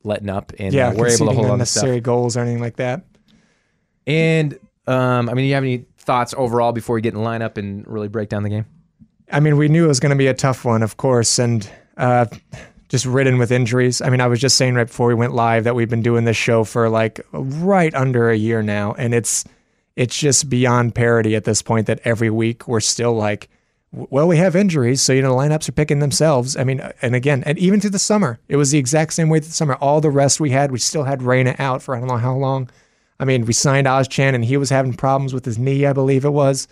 letting 0.05 0.31
up 0.31 0.53
and 0.59 0.73
yeah, 0.73 0.95
we're 0.95 1.09
able 1.09 1.27
to 1.27 1.33
hold 1.33 1.39
on 1.39 1.45
to 1.47 1.53
unnecessary 1.55 2.01
goals 2.01 2.37
or 2.37 2.41
anything 2.41 2.61
like 2.63 2.77
that. 2.77 3.05
And 4.07 4.59
um, 4.87 5.29
I 5.29 5.35
mean, 5.35 5.45
do 5.45 5.49
you 5.49 5.55
have 5.55 5.65
any 5.65 5.85
thoughts 5.99 6.33
overall 6.39 6.73
before 6.73 6.95
we 6.95 7.01
get 7.01 7.15
in 7.15 7.21
lineup 7.21 7.59
and 7.59 7.87
really 7.89 8.09
break 8.09 8.29
down 8.29 8.43
the 8.45 8.49
game? 8.51 8.67
I 9.33 9.41
mean, 9.41 9.57
we 9.57 9.69
knew 9.69 9.85
it 9.85 9.89
was 9.89 9.99
going 9.99 10.11
to 10.11 10.17
be 10.17 10.29
a 10.29 10.35
tough 10.35 10.65
one, 10.65 10.85
of 10.85 10.97
course, 10.97 11.41
and 11.41 11.69
uh, 11.97 12.27
just 12.89 13.07
ridden 13.07 13.39
with 13.39 13.51
injuries. 13.51 14.01
I 14.01 14.11
mean, 14.11 14.21
I 14.21 14.27
was 14.27 14.41
just 14.41 14.57
saying 14.57 14.75
right 14.75 14.87
before 14.87 15.09
we 15.09 15.15
went 15.15 15.35
live 15.35 15.65
that 15.65 15.75
we've 15.75 15.89
been 15.89 16.03
doing 16.03 16.25
this 16.25 16.37
show 16.37 16.65
for 16.65 16.89
like 16.89 17.21
right 17.33 17.95
under 17.95 18.31
a 18.31 18.37
year 18.37 18.63
now, 18.63 18.93
and 18.95 19.15
it's 19.15 19.45
it's 19.97 20.19
just 20.19 20.49
beyond 20.49 20.95
parody 20.95 21.35
at 21.35 21.45
this 21.45 21.63
point 21.63 21.87
that 21.87 22.01
every 22.05 22.31
week 22.31 22.69
we're 22.69 22.81
still 22.81 23.15
like, 23.15 23.49
well, 23.93 24.29
we 24.29 24.37
have 24.37 24.55
injuries, 24.55 25.01
so 25.01 25.13
you 25.13 25.23
know 25.23 25.31
the 25.31 25.37
lineups 25.37 25.69
are 25.69 25.73
picking 25.73 26.01
themselves. 26.01 26.57
I 26.57 26.65
mean, 26.65 26.81
and 27.01 27.15
again, 27.15 27.43
and 27.47 27.59
even 27.59 27.81
through 27.81 27.91
the 27.91 27.99
summer, 27.99 28.39
it 28.49 28.57
was 28.57 28.71
the 28.71 28.79
exact 28.79 29.15
same 29.15 29.29
way 29.29 29.41
through 29.41 29.49
the 29.49 29.55
summer. 29.55 29.75
All 29.77 30.01
the 30.01 30.11
rest 30.11 30.39
we 30.39 30.51
had, 30.51 30.71
we 30.71 30.79
still 30.79 31.05
had 31.05 31.23
Reyna 31.23 31.57
out 31.59 31.83
for 31.83 31.97
I 31.97 31.99
don't 31.99 32.09
know 32.09 32.19
how 32.19 32.37
long. 32.37 32.69
I 33.19 33.25
mean, 33.25 33.47
we 33.47 33.55
signed 33.55 33.87
Özcan, 33.87 34.35
and 34.35 34.45
he 34.45 34.59
was 34.59 34.71
having 34.71 34.93
problems 34.93 35.33
with 35.33 35.45
his 35.45 35.59
knee, 35.59 35.87
I 35.87 35.95
believe 35.95 36.25
it 36.25 36.31
was. 36.31 36.69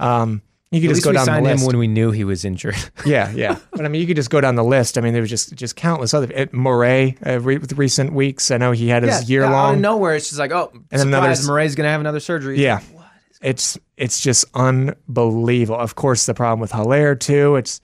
Um, 0.00 0.42
you 0.74 0.80
could 0.80 0.90
At 0.90 0.94
just 0.94 1.04
go 1.04 1.12
down 1.12 1.22
the 1.22 1.32
signed 1.32 1.46
him 1.46 1.52
list. 1.58 1.66
when 1.66 1.78
we 1.78 1.86
knew 1.86 2.10
he 2.10 2.24
was 2.24 2.44
injured. 2.44 2.76
Yeah, 3.06 3.30
yeah. 3.32 3.58
But 3.70 3.84
I 3.84 3.88
mean, 3.88 4.00
you 4.00 4.06
could 4.06 4.16
just 4.16 4.30
go 4.30 4.40
down 4.40 4.54
the 4.54 4.64
list. 4.64 4.96
I 4.98 5.00
mean, 5.00 5.12
there 5.12 5.20
was 5.22 5.30
just 5.30 5.54
just 5.54 5.76
countless 5.76 6.14
other. 6.14 6.30
It, 6.32 6.52
Moray, 6.52 7.16
uh, 7.26 7.40
re- 7.40 7.58
with 7.58 7.72
recent 7.74 8.12
weeks, 8.12 8.50
I 8.50 8.56
know 8.56 8.72
he 8.72 8.88
had 8.88 9.02
his 9.02 9.28
year 9.30 9.42
out 9.44 9.48
of 9.48 9.52
long. 9.52 9.80
nowhere, 9.80 10.14
it's 10.16 10.28
just 10.28 10.38
like, 10.38 10.52
oh, 10.52 10.70
then 10.90 11.00
surprise, 11.00 11.40
another- 11.40 11.52
Murray's 11.52 11.74
gonna 11.74 11.90
have 11.90 12.00
another 12.00 12.20
surgery. 12.20 12.60
Yeah, 12.62 12.80
it's 13.42 13.78
it's 13.96 14.20
just 14.20 14.44
unbelievable. 14.54 15.78
Of 15.78 15.94
course, 15.94 16.26
the 16.26 16.34
problem 16.34 16.60
with 16.60 16.72
Haller 16.72 17.14
too. 17.14 17.56
It's 17.56 17.80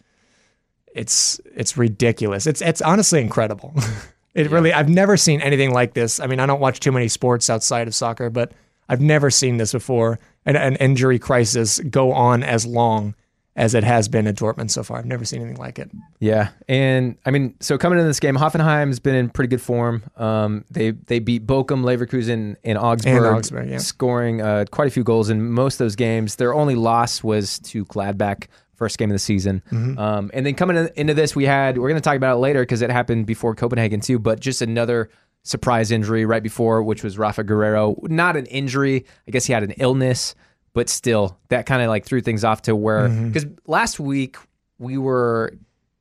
it's 0.94 1.40
it's 1.54 1.76
ridiculous. 1.76 2.46
It's 2.46 2.62
it's 2.62 2.82
honestly 2.82 3.20
incredible. 3.20 3.75
it 4.34 4.50
really. 4.50 4.72
I've 4.72 4.88
never 4.88 5.16
seen 5.16 5.40
anything 5.40 5.72
like 5.72 5.94
this. 5.94 6.19
I 6.20 6.26
mean, 6.26 6.40
I 6.40 6.46
don't 6.46 6.60
watch 6.60 6.81
too 6.81 6.93
many 6.93 7.08
sports 7.08 7.50
outside 7.50 7.88
of 7.88 7.94
soccer, 7.94 8.31
but 8.31 8.52
I've 8.90 9.00
never 9.00 9.31
seen 9.31 9.56
this 9.56 9.72
before. 9.72 10.19
An, 10.44 10.56
an 10.56 10.76
injury 10.76 11.19
crisis 11.19 11.78
go 11.78 12.12
on 12.12 12.42
as 12.42 12.66
long 12.66 13.14
as 13.56 13.75
it 13.75 13.84
has 13.84 14.08
been 14.08 14.26
at 14.26 14.37
Dortmund 14.37 14.70
so 14.70 14.82
far. 14.82 14.98
I've 14.98 15.06
never 15.06 15.25
seen 15.25 15.42
anything 15.42 15.58
like 15.60 15.78
it. 15.78 15.90
Yeah, 16.19 16.48
and 16.69 17.16
I 17.25 17.31
mean, 17.31 17.54
so 17.60 17.78
coming 17.78 17.98
into 17.98 18.08
this 18.08 18.20
game, 18.20 18.37
Hoffenheim's 18.37 18.98
been 18.98 19.14
in 19.14 19.28
pretty 19.31 19.48
good 19.48 19.60
form. 19.60 20.02
Um, 20.16 20.64
they 20.70 20.90
they 20.90 21.19
beat 21.19 21.46
Bochum, 21.46 21.84
Leverkusen, 21.84 22.56
and 22.64 22.78
Augsburg, 22.78 23.16
And 23.16 23.26
Augsburg, 23.26 23.70
yeah. 23.70 23.78
scoring 23.78 24.40
uh, 24.40 24.64
quite 24.70 24.88
a 24.88 24.90
few 24.90 25.04
goals 25.04 25.31
in 25.31 25.50
most 25.50 25.75
of 25.75 25.78
those 25.84 25.96
games. 25.96 26.36
Their 26.36 26.54
only 26.54 26.75
loss 26.75 27.22
was 27.22 27.58
to 27.60 27.84
Gladbach, 27.84 28.46
first 28.75 28.98
game 28.98 29.10
of 29.10 29.14
the 29.14 29.19
season. 29.19 29.62
Mm-hmm. 29.70 29.98
Um, 29.98 30.31
and 30.32 30.46
then 30.46 30.54
coming 30.54 30.76
in- 30.76 30.90
into 30.96 31.14
this, 31.14 31.36
we 31.36 31.44
had 31.44 31.76
we're 31.76 31.88
going 31.88 32.00
to 32.00 32.04
talk 32.04 32.16
about 32.16 32.36
it 32.36 32.40
later 32.40 32.62
because 32.62 32.82
it 32.82 32.90
happened 32.90 33.26
before 33.26 33.54
Copenhagen 33.54 34.00
too. 34.00 34.19
But 34.19 34.40
just 34.40 34.62
another 34.62 35.10
surprise 35.42 35.90
injury 35.90 36.25
right 36.26 36.42
before, 36.42 36.82
which 36.82 37.02
was 37.02 37.19
Rafa 37.19 37.44
Guerreiro. 37.44 37.96
Not 38.08 38.37
an 38.37 38.46
injury, 38.46 39.05
I 39.26 39.31
guess 39.31 39.46
he 39.46 39.53
had 39.53 39.62
an 39.62 39.72
illness, 39.79 40.34
but 40.72 40.88
still, 40.88 41.38
that 41.48 41.67
kind 41.67 41.82
of 41.82 41.88
like 41.88 42.05
threw 42.05 42.20
things 42.20 42.44
off 42.44 42.62
to 42.62 42.76
where 42.76 43.08
Mm-hmm. 43.08 43.29
because 43.29 43.46
last 43.67 43.98
week 43.98 44.36
we 44.79 44.96
were 44.98 45.55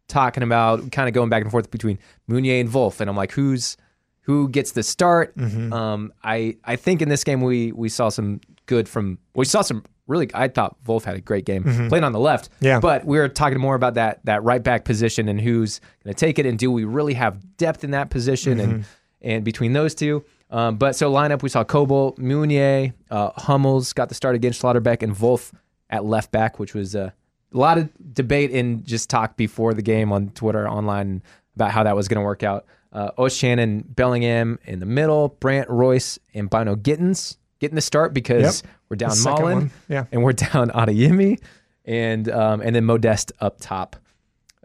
talking 0.08 0.44
about 0.44 0.92
kind 0.92 1.08
of 1.08 1.14
going 1.14 1.30
back 1.30 1.42
and 1.44 1.52
forth 1.52 1.70
between 1.72 2.00
Meunier 2.28 2.60
and 2.60 2.74
Wolf, 2.74 3.00
and 3.00 3.10
I'm 3.10 3.16
like, 3.16 3.32
who's 3.32 3.78
who 4.22 4.48
gets 4.50 4.74
the 4.74 4.84
start? 4.84 5.36
Mm-hmm. 5.38 5.74
Um, 5.74 6.14
I 6.24 6.58
I 6.64 6.76
think 6.76 7.02
in 7.02 7.10
this 7.10 7.24
game 7.24 7.42
we 7.42 7.72
we 7.72 7.90
saw 7.90 8.10
some 8.10 8.42
good 8.68 8.88
from 8.88 9.18
we 9.36 9.46
saw 9.46 9.62
some 9.62 9.84
really. 10.08 10.30
I 10.34 10.48
thought 10.50 10.76
Wolf 10.86 11.04
had 11.04 11.16
a 11.16 11.22
great 11.22 11.46
game 11.46 11.64
playing 11.90 12.04
on 12.04 12.12
the 12.12 12.20
left. 12.20 12.50
Mm-hmm. 12.52 12.66
Yeah. 12.66 12.80
but 12.80 13.06
we 13.06 13.18
were 13.18 13.28
talking 13.30 13.60
more 13.60 13.76
about 13.76 13.96
that 13.96 14.24
that 14.26 14.44
right 14.44 14.62
back 14.62 14.86
position 14.86 15.28
and 15.30 15.40
who's 15.42 15.80
going 16.04 16.14
to 16.14 16.20
take 16.20 16.38
it, 16.38 16.46
and 16.46 16.60
do 16.60 16.72
we 16.72 16.84
really 16.84 17.14
have 17.16 17.58
depth 17.58 17.84
in 17.84 17.92
that 17.92 18.10
position 18.12 18.58
Mm-hmm. 18.60 18.72
and 18.72 18.86
between 19.22 19.74
those 19.74 19.94
two. 19.96 20.24
Um, 20.52 20.78
but 20.78 20.96
so 20.96 21.12
lineup, 21.12 21.44
we 21.44 21.50
saw 21.50 21.64
Kobel, 21.64 22.16
Meunier, 22.18 22.94
uh, 23.12 23.30
Hummels 23.36 23.94
got 23.94 24.10
the 24.10 24.16
start 24.16 24.36
against 24.36 24.62
Schlotterbeck, 24.62 25.04
and 25.04 25.18
Wolf 25.20 25.52
at 25.90 26.06
left 26.06 26.32
back, 26.32 26.58
which 26.60 26.74
was 26.74 26.96
uh, 26.96 27.12
a 27.54 27.58
lot 27.58 27.78
of 27.78 27.90
debate 28.14 28.52
and 28.52 28.84
just 28.86 29.10
talk 29.10 29.38
before 29.38 29.74
the 29.74 29.82
game 29.82 30.12
on 30.12 30.30
Twitter, 30.30 30.68
online 30.68 31.22
about 31.56 31.72
how 31.72 31.84
that 31.84 31.96
was 31.96 32.08
going 32.08 32.18
to 32.20 32.24
work 32.26 32.42
out. 32.44 32.66
Uh, 32.92 33.12
Özcan, 33.20 33.84
Bellingham 33.96 34.58
in 34.66 34.80
the 34.80 34.86
middle, 34.88 35.30
Brandt 35.40 35.70
Reus, 35.70 36.18
and 36.34 36.50
Bynoe-Gittens 36.50 37.38
getting 37.60 37.76
the 37.76 37.82
start 37.82 38.14
because 38.14 38.64
Yep. 38.64 38.72
we're 38.90 38.96
down 38.96 39.12
Malen, 39.12 39.70
yeah. 39.88 40.06
and 40.12 40.24
we're 40.24 40.34
down 40.54 40.70
Adeyemi, 40.72 41.40
and 41.86 42.28
um, 42.32 42.62
and 42.62 42.76
then 42.76 42.86
Modeste 42.86 43.32
up 43.40 43.58
top. 43.60 43.96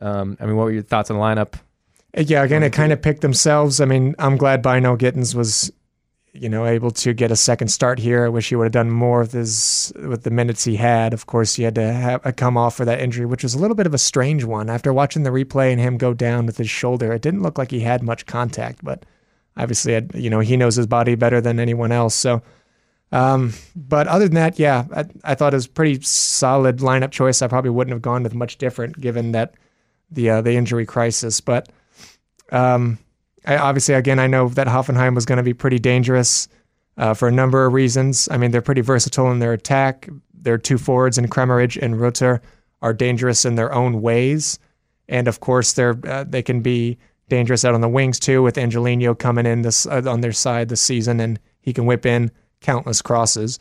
Um, 0.00 0.36
I 0.40 0.46
mean, 0.46 0.56
what 0.56 0.64
were 0.64 0.72
your 0.72 0.82
thoughts 0.82 1.10
on 1.10 1.16
the 1.18 1.22
lineup? 1.22 1.54
Yeah, 2.16 2.44
again, 2.44 2.62
it 2.62 2.72
kind 2.72 2.92
of 2.92 3.02
picked 3.02 3.22
themselves. 3.22 3.80
I 3.80 3.86
mean, 3.86 4.14
I'm 4.20 4.36
glad 4.36 4.62
Bynoe-Gittens 4.62 5.34
was, 5.34 5.72
you 6.32 6.48
know, 6.48 6.64
able 6.64 6.92
to 6.92 7.12
get 7.12 7.32
a 7.32 7.36
second 7.36 7.68
start 7.68 7.98
here. 7.98 8.24
I 8.24 8.28
wish 8.28 8.50
he 8.50 8.54
would 8.54 8.66
have 8.66 8.72
done 8.72 8.90
more 8.92 9.20
with 9.20 9.32
his 9.32 9.92
with 9.96 10.22
the 10.22 10.30
minutes 10.30 10.62
he 10.62 10.76
had. 10.76 11.12
Of 11.12 11.26
course, 11.26 11.56
he 11.56 11.64
had 11.64 11.74
to 11.74 11.92
have, 11.92 12.24
uh, 12.24 12.30
come 12.30 12.56
off 12.56 12.76
for 12.76 12.84
that 12.84 13.00
injury, 13.00 13.26
which 13.26 13.42
was 13.42 13.54
a 13.54 13.58
little 13.58 13.74
bit 13.74 13.88
of 13.88 13.94
a 13.94 13.98
strange 13.98 14.44
one. 14.44 14.70
After 14.70 14.92
watching 14.92 15.24
the 15.24 15.30
replay 15.30 15.72
and 15.72 15.80
him 15.80 15.96
go 15.96 16.14
down 16.14 16.46
with 16.46 16.56
his 16.56 16.70
shoulder, 16.70 17.12
it 17.12 17.22
didn't 17.22 17.42
look 17.42 17.58
like 17.58 17.72
he 17.72 17.80
had 17.80 18.02
much 18.02 18.26
contact, 18.26 18.84
but 18.84 19.04
obviously, 19.56 20.00
you 20.14 20.30
know, 20.30 20.38
he 20.38 20.56
knows 20.56 20.76
his 20.76 20.86
body 20.86 21.16
better 21.16 21.40
than 21.40 21.58
anyone 21.58 21.90
else. 21.90 22.14
So, 22.14 22.42
um, 23.10 23.54
but 23.74 24.06
other 24.06 24.26
than 24.26 24.36
that, 24.36 24.56
yeah, 24.60 24.84
I, 24.94 25.04
I 25.24 25.34
thought 25.34 25.52
it 25.52 25.56
was 25.56 25.66
a 25.66 25.70
pretty 25.70 26.00
solid 26.02 26.78
lineup 26.78 27.10
choice. 27.10 27.42
I 27.42 27.48
probably 27.48 27.70
wouldn't 27.70 27.92
have 27.92 28.02
gone 28.02 28.22
with 28.22 28.34
much 28.34 28.56
different 28.58 29.00
given 29.00 29.32
that 29.32 29.54
the 30.12 30.30
uh, 30.30 30.42
the 30.42 30.52
injury 30.52 30.86
crisis, 30.86 31.40
but. 31.40 31.68
Um, 32.54 32.98
I, 33.44 33.56
obviously, 33.56 33.94
again, 33.94 34.18
I 34.18 34.26
know 34.26 34.48
that 34.50 34.66
Hoffenheim 34.66 35.14
was 35.14 35.26
going 35.26 35.38
to 35.38 35.42
be 35.42 35.54
pretty 35.54 35.78
dangerous 35.78 36.48
uh, 36.96 37.12
for 37.12 37.28
a 37.28 37.32
number 37.32 37.66
of 37.66 37.72
reasons. 37.72 38.28
I 38.30 38.36
mean, 38.36 38.52
they're 38.52 38.62
pretty 38.62 38.80
versatile 38.80 39.30
in 39.30 39.40
their 39.40 39.52
attack. 39.52 40.08
Their 40.32 40.58
two 40.58 40.78
forwards 40.78 41.18
in 41.18 41.26
Kramaric 41.26 41.82
and 41.82 42.00
Rutter 42.00 42.40
are 42.80 42.92
dangerous 42.92 43.44
in 43.44 43.56
their 43.56 43.72
own 43.72 44.02
ways, 44.02 44.58
and 45.08 45.26
of 45.26 45.40
course, 45.40 45.72
they're 45.72 45.98
uh, 46.06 46.24
they 46.24 46.42
can 46.42 46.60
be 46.60 46.98
dangerous 47.28 47.64
out 47.64 47.74
on 47.74 47.80
the 47.80 47.88
wings 47.88 48.18
too. 48.20 48.42
With 48.42 48.58
Angelino 48.58 49.14
coming 49.14 49.46
in 49.46 49.62
this 49.62 49.86
uh, 49.86 50.02
on 50.06 50.20
their 50.20 50.32
side 50.32 50.68
this 50.68 50.82
season, 50.82 51.18
and 51.18 51.40
he 51.60 51.72
can 51.72 51.86
whip 51.86 52.06
in 52.06 52.30
countless 52.60 53.02
crosses. 53.02 53.58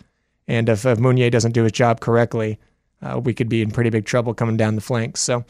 And 0.48 0.68
if, 0.68 0.86
if 0.86 1.00
Meunier 1.00 1.30
doesn't 1.30 1.54
do 1.54 1.64
his 1.64 1.72
job 1.72 2.02
correctly, 2.02 2.60
uh, 3.02 3.20
we 3.24 3.34
could 3.34 3.48
be 3.48 3.62
in 3.62 3.72
pretty 3.72 3.90
big 3.90 4.06
trouble 4.06 4.34
coming 4.34 4.58
down 4.58 4.76
the 4.76 4.82
flanks. 4.82 5.22
So, 5.22 5.46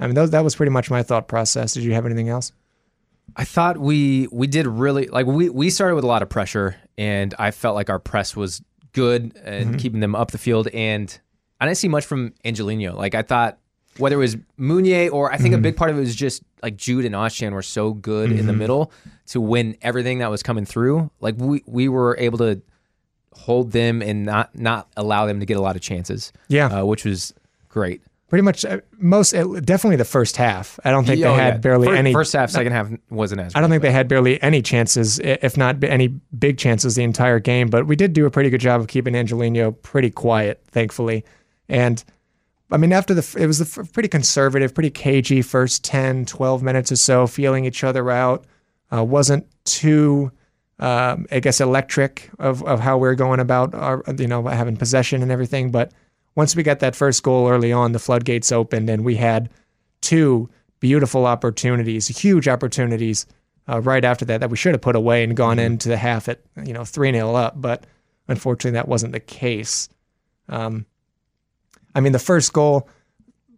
I 0.00 0.06
mean, 0.06 0.14
that, 0.14 0.30
that 0.30 0.44
was 0.44 0.54
pretty 0.54 0.70
much 0.70 0.90
my 0.90 1.02
thought 1.02 1.28
process. 1.28 1.74
Did 1.74 1.84
you 1.84 1.94
have 1.94 2.06
anything 2.06 2.28
else? 2.28 2.52
I 3.36 3.44
thought 3.44 3.78
we 3.78 4.26
we 4.32 4.46
did 4.46 4.66
really 4.66 5.06
like 5.06 5.26
we 5.26 5.48
we 5.50 5.70
started 5.70 5.94
with 5.94 6.04
a 6.04 6.06
lot 6.06 6.22
of 6.22 6.28
pressure, 6.28 6.76
and 6.96 7.34
I 7.38 7.50
felt 7.50 7.74
like 7.74 7.90
our 7.90 7.98
press 7.98 8.34
was 8.34 8.62
good 8.92 9.36
and 9.44 9.70
mm-hmm. 9.70 9.76
keeping 9.76 10.00
them 10.00 10.14
up 10.14 10.30
the 10.30 10.38
field. 10.38 10.68
And 10.68 11.18
I 11.60 11.66
didn't 11.66 11.78
see 11.78 11.88
much 11.88 12.06
from 12.06 12.32
Angelino. 12.44 12.96
Like 12.96 13.14
I 13.14 13.22
thought, 13.22 13.58
whether 13.98 14.16
it 14.16 14.18
was 14.18 14.36
Meunier 14.56 15.10
or 15.10 15.30
I 15.30 15.36
think 15.36 15.52
mm-hmm. 15.52 15.60
a 15.60 15.62
big 15.62 15.76
part 15.76 15.90
of 15.90 15.98
it 15.98 16.00
was 16.00 16.16
just 16.16 16.42
like 16.62 16.76
Jude 16.76 17.04
and 17.04 17.14
Özcan 17.14 17.52
were 17.52 17.62
so 17.62 17.92
good 17.92 18.30
mm-hmm. 18.30 18.38
in 18.38 18.46
the 18.46 18.52
mm-hmm. 18.52 18.60
middle 18.60 18.92
to 19.26 19.40
win 19.40 19.76
everything 19.82 20.18
that 20.18 20.30
was 20.30 20.42
coming 20.42 20.64
through. 20.64 21.10
Like 21.20 21.34
we 21.38 21.62
we 21.66 21.88
were 21.88 22.16
able 22.18 22.38
to 22.38 22.62
hold 23.34 23.72
them 23.72 24.02
and 24.02 24.24
not 24.24 24.56
not 24.58 24.88
allow 24.96 25.26
them 25.26 25.40
to 25.40 25.46
get 25.46 25.56
a 25.56 25.60
lot 25.60 25.76
of 25.76 25.82
chances. 25.82 26.32
Yeah, 26.48 26.66
uh, 26.66 26.84
which 26.84 27.04
was 27.04 27.34
great. 27.68 28.02
Pretty 28.28 28.42
much 28.42 28.64
uh, 28.64 28.80
most, 28.98 29.32
definitely 29.32 29.96
the 29.96 30.04
first 30.04 30.36
half. 30.36 30.78
I 30.84 30.90
don't 30.90 31.06
think 31.06 31.24
oh, 31.24 31.30
they 31.30 31.42
had 31.42 31.54
yeah. 31.54 31.58
barely 31.58 31.86
first, 31.86 31.98
any. 31.98 32.12
First 32.12 32.32
half, 32.34 32.50
second 32.50 32.72
half 32.72 32.90
wasn't 33.08 33.40
as. 33.40 33.52
I 33.54 33.60
don't 33.60 33.70
think 33.70 33.82
they 33.82 33.90
had 33.90 34.06
barely 34.06 34.40
any 34.42 34.60
chances, 34.60 35.18
if 35.18 35.56
not 35.56 35.82
any 35.82 36.08
big 36.08 36.58
chances, 36.58 36.94
the 36.94 37.04
entire 37.04 37.40
game. 37.40 37.68
But 37.68 37.86
we 37.86 37.96
did 37.96 38.12
do 38.12 38.26
a 38.26 38.30
pretty 38.30 38.50
good 38.50 38.60
job 38.60 38.80
of 38.82 38.88
keeping 38.88 39.14
Angelino 39.14 39.72
pretty 39.72 40.10
quiet, 40.10 40.62
thankfully. 40.68 41.24
And 41.70 42.04
I 42.70 42.76
mean, 42.76 42.92
after 42.92 43.14
the 43.14 43.36
it 43.40 43.46
was 43.46 43.60
a 43.60 43.84
pretty 43.84 44.10
conservative, 44.10 44.74
pretty 44.74 44.90
cagey 44.90 45.40
first 45.40 45.82
10, 45.84 46.26
12 46.26 46.62
minutes 46.62 46.92
or 46.92 46.96
so, 46.96 47.26
feeling 47.26 47.64
each 47.64 47.82
other 47.82 48.10
out. 48.10 48.44
Uh, 48.90 49.04
wasn't 49.04 49.46
too 49.64 50.32
um, 50.80 51.26
I 51.30 51.40
guess, 51.40 51.60
electric 51.60 52.30
of, 52.38 52.62
of 52.62 52.80
how 52.80 52.98
we're 52.98 53.14
going 53.14 53.40
about 53.40 53.74
our, 53.74 54.02
you 54.16 54.28
know, 54.28 54.46
having 54.46 54.76
possession 54.76 55.22
and 55.22 55.32
everything. 55.32 55.70
But 55.70 55.92
once 56.38 56.54
we 56.54 56.62
got 56.62 56.78
that 56.78 56.94
first 56.94 57.24
goal 57.24 57.48
early 57.48 57.72
on, 57.72 57.90
the 57.90 57.98
floodgates 57.98 58.52
opened 58.52 58.88
and 58.88 59.04
we 59.04 59.16
had 59.16 59.50
two 60.02 60.48
beautiful 60.78 61.26
opportunities, 61.26 62.06
huge 62.06 62.46
opportunities 62.46 63.26
uh, 63.68 63.80
right 63.80 64.04
after 64.04 64.24
that 64.24 64.38
that 64.38 64.48
we 64.48 64.56
should 64.56 64.72
have 64.72 64.80
put 64.80 64.94
away 64.94 65.24
and 65.24 65.36
gone 65.36 65.56
mm-hmm. 65.56 65.66
into 65.66 65.88
the 65.88 65.96
half 65.96 66.28
at, 66.28 66.40
you 66.64 66.72
know, 66.72 66.84
3 66.84 67.10
0 67.10 67.34
up. 67.34 67.60
But 67.60 67.86
unfortunately, 68.28 68.76
that 68.76 68.86
wasn't 68.86 69.14
the 69.14 69.20
case. 69.20 69.88
Um, 70.48 70.86
I 71.92 71.98
mean, 71.98 72.12
the 72.12 72.20
first 72.20 72.52
goal, 72.52 72.88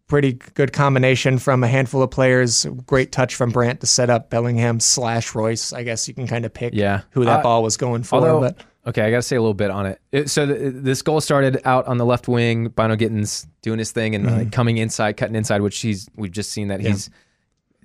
pretty 0.07 0.33
good 0.55 0.73
combination 0.73 1.39
from 1.39 1.63
a 1.63 1.69
handful 1.69 2.03
of 2.03 2.11
players. 2.11 2.65
Great 2.87 3.13
touch 3.13 3.35
from 3.35 3.51
Brandt 3.51 3.83
to 3.83 3.87
set 3.87 4.09
up 4.09 4.31
Bellingham 4.31 4.81
slash 4.81 5.35
Reus. 5.35 5.75
I 5.75 5.83
guess 5.83 6.09
you 6.09 6.15
can 6.15 6.27
kind 6.27 6.47
of 6.47 6.55
pick 6.55 6.73
yeah. 6.73 7.03
who 7.11 7.27
that 7.27 7.41
uh, 7.41 7.43
ball 7.43 7.63
was 7.63 7.77
going 7.77 8.05
for. 8.05 8.15
Although, 8.15 8.41
but 8.41 8.65
okay, 8.87 9.03
I 9.03 9.11
got 9.11 9.19
to 9.19 9.23
say 9.23 9.37
a 9.37 9.41
little 9.41 9.55
bit 9.55 9.71
on 9.71 9.87
it. 9.87 10.01
it 10.13 10.31
so 10.31 10.47
th- 10.47 10.75
this 10.77 11.03
goal 11.03 11.21
started 11.21 11.61
out 11.65 11.87
on 11.87 11.99
the 11.99 12.07
left 12.07 12.29
wing. 12.29 12.71
Bynoe-Gittens 12.71 13.47
doing 13.63 13.79
his 13.79 13.93
thing 13.93 14.15
and 14.15 14.27
mm-hmm. 14.27 14.51
coming 14.51 14.79
inside, 14.79 15.17
cutting 15.17 15.37
inside, 15.37 15.63
which 15.63 15.79
he's 15.81 16.09
we've 16.17 16.33
just 16.33 16.51
seen 16.51 16.69
that 16.69 16.81
he's 16.81 17.11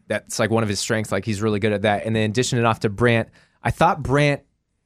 that's 0.08 0.38
like 0.40 0.50
one 0.50 0.64
of 0.64 0.70
his 0.70 0.80
strengths. 0.80 1.12
Like 1.12 1.25
he's 1.25 1.42
really 1.42 1.60
good 1.60 1.74
at 1.74 1.82
that. 1.84 2.06
And 2.06 2.16
then 2.16 2.32
dishing 2.32 2.60
it 2.60 2.66
off 2.66 2.82
to 2.82 2.90
Brandt. 2.90 3.30
I 3.64 3.72
thought 3.72 4.04
Brandt 4.04 4.44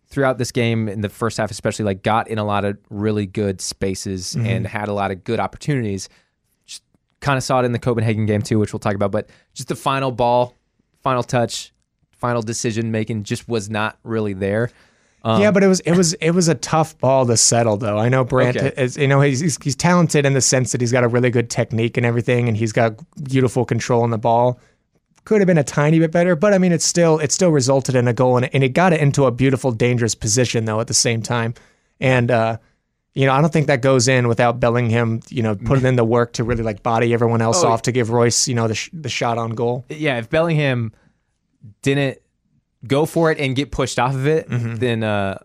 throughout 0.07 0.37
this 0.37 0.51
game 0.51 0.87
in 0.89 1.01
the 1.01 1.09
first 1.09 1.37
half, 1.37 1.51
especially, 1.51 1.85
like 1.85 2.03
got 2.03 2.27
in 2.27 2.37
a 2.37 2.45
lot 2.45 2.65
of 2.65 2.77
really 2.89 3.25
good 3.25 3.61
spaces 3.61 4.33
mm-hmm. 4.33 4.45
and 4.45 4.67
had 4.67 4.87
a 4.87 4.93
lot 4.93 5.11
of 5.11 5.23
good 5.23 5.39
opportunities 5.39 6.09
Kind 7.21 7.37
of 7.37 7.43
saw 7.43 7.59
it 7.59 7.65
in 7.65 7.73
the 7.73 7.79
Copenhagen 7.79 8.25
game 8.25 8.41
too, 8.41 8.59
which 8.59 8.71
we'll 8.71 8.79
talk 8.79 8.95
about. 8.95 9.11
But 9.11 9.29
just 9.53 9.67
the 9.67 9.75
final 9.75 10.11
ball, 10.11 10.55
final 11.03 11.21
touch, 11.21 11.73
final 12.13 12.41
decision 12.41 12.91
making 12.91 13.23
just 13.23 13.49
was 13.49 13.69
not 13.69 13.97
really 14.03 14.31
there. 14.31 14.71
Um, 15.23 15.41
yeah, 15.41 15.51
but 15.51 15.63
it 15.63 15.67
was 15.67 15.81
it 15.81 15.93
was 15.93 16.13
it 16.13 16.31
was 16.31 16.47
a 16.47 16.55
tough 16.55 16.97
ball 16.99 17.25
to 17.25 17.35
settle 17.35 17.77
though. 17.77 17.97
I 17.97 18.07
know 18.07 18.23
Brandt 18.23 18.57
okay. 18.57 18.81
is 18.81 18.95
you 18.97 19.07
know 19.07 19.19
he's, 19.19 19.41
he's, 19.41 19.61
he's 19.61 19.75
talented 19.75 20.25
in 20.25 20.33
the 20.33 20.41
sense 20.41 20.71
that 20.71 20.79
he's 20.79 20.91
got 20.91 21.03
a 21.03 21.07
really 21.07 21.29
good 21.29 21.49
technique 21.49 21.97
and 21.97 22.05
everything, 22.05 22.47
and 22.47 22.55
he's 22.55 22.71
got 22.71 22.93
beautiful 23.23 23.65
control 23.65 24.03
on 24.03 24.11
the 24.11 24.17
ball. 24.17 24.59
Could 25.25 25.41
have 25.41 25.47
been 25.47 25.57
a 25.57 25.63
tiny 25.63 25.99
bit 25.99 26.11
better, 26.11 26.35
but 26.35 26.53
I 26.53 26.57
mean, 26.57 26.71
it's 26.71 26.85
still 26.85 27.19
it 27.19 27.31
still 27.33 27.51
resulted 27.51 27.95
in 27.95 28.07
a 28.07 28.13
goal, 28.13 28.37
and, 28.37 28.49
and 28.53 28.63
it 28.63 28.69
got 28.69 28.93
it 28.93 29.01
into 29.01 29.25
a 29.25 29.31
beautiful, 29.31 29.71
dangerous 29.71 30.15
position 30.15 30.65
though 30.65 30.79
at 30.79 30.87
the 30.87 30.93
same 30.93 31.21
time. 31.21 31.53
And 31.99 32.31
uh, 32.31 32.57
you 33.13 33.25
know, 33.25 33.33
I 33.33 33.41
don't 33.41 33.51
think 33.51 33.67
that 33.67 33.81
goes 33.81 34.07
in 34.07 34.29
without 34.29 34.61
Bellingham, 34.61 35.19
you 35.27 35.43
know, 35.43 35.55
putting 35.55 35.85
in 35.85 35.97
the 35.97 36.05
work 36.05 36.33
to 36.33 36.45
really 36.45 36.63
like 36.63 36.81
body 36.81 37.13
everyone 37.13 37.41
else 37.41 37.63
oh, 37.63 37.67
off 37.67 37.81
to 37.83 37.91
give 37.91 38.11
Reus, 38.11 38.47
you 38.47 38.55
know, 38.55 38.69
the 38.69 38.75
sh- 38.75 38.89
the 38.93 39.09
shot 39.09 39.37
on 39.37 39.51
goal. 39.51 39.83
Yeah, 39.89 40.17
if 40.17 40.29
Bellingham 40.29 40.93
didn't 41.81 42.21
go 42.85 43.05
for 43.05 43.31
it 43.31 43.39
and 43.39 43.55
get 43.55 43.71
pushed 43.71 43.99
off 43.99 44.13
of 44.13 44.27
it, 44.27 44.49
mm-hmm. 44.49 44.75
then 44.75 45.03
uh, 45.03 45.37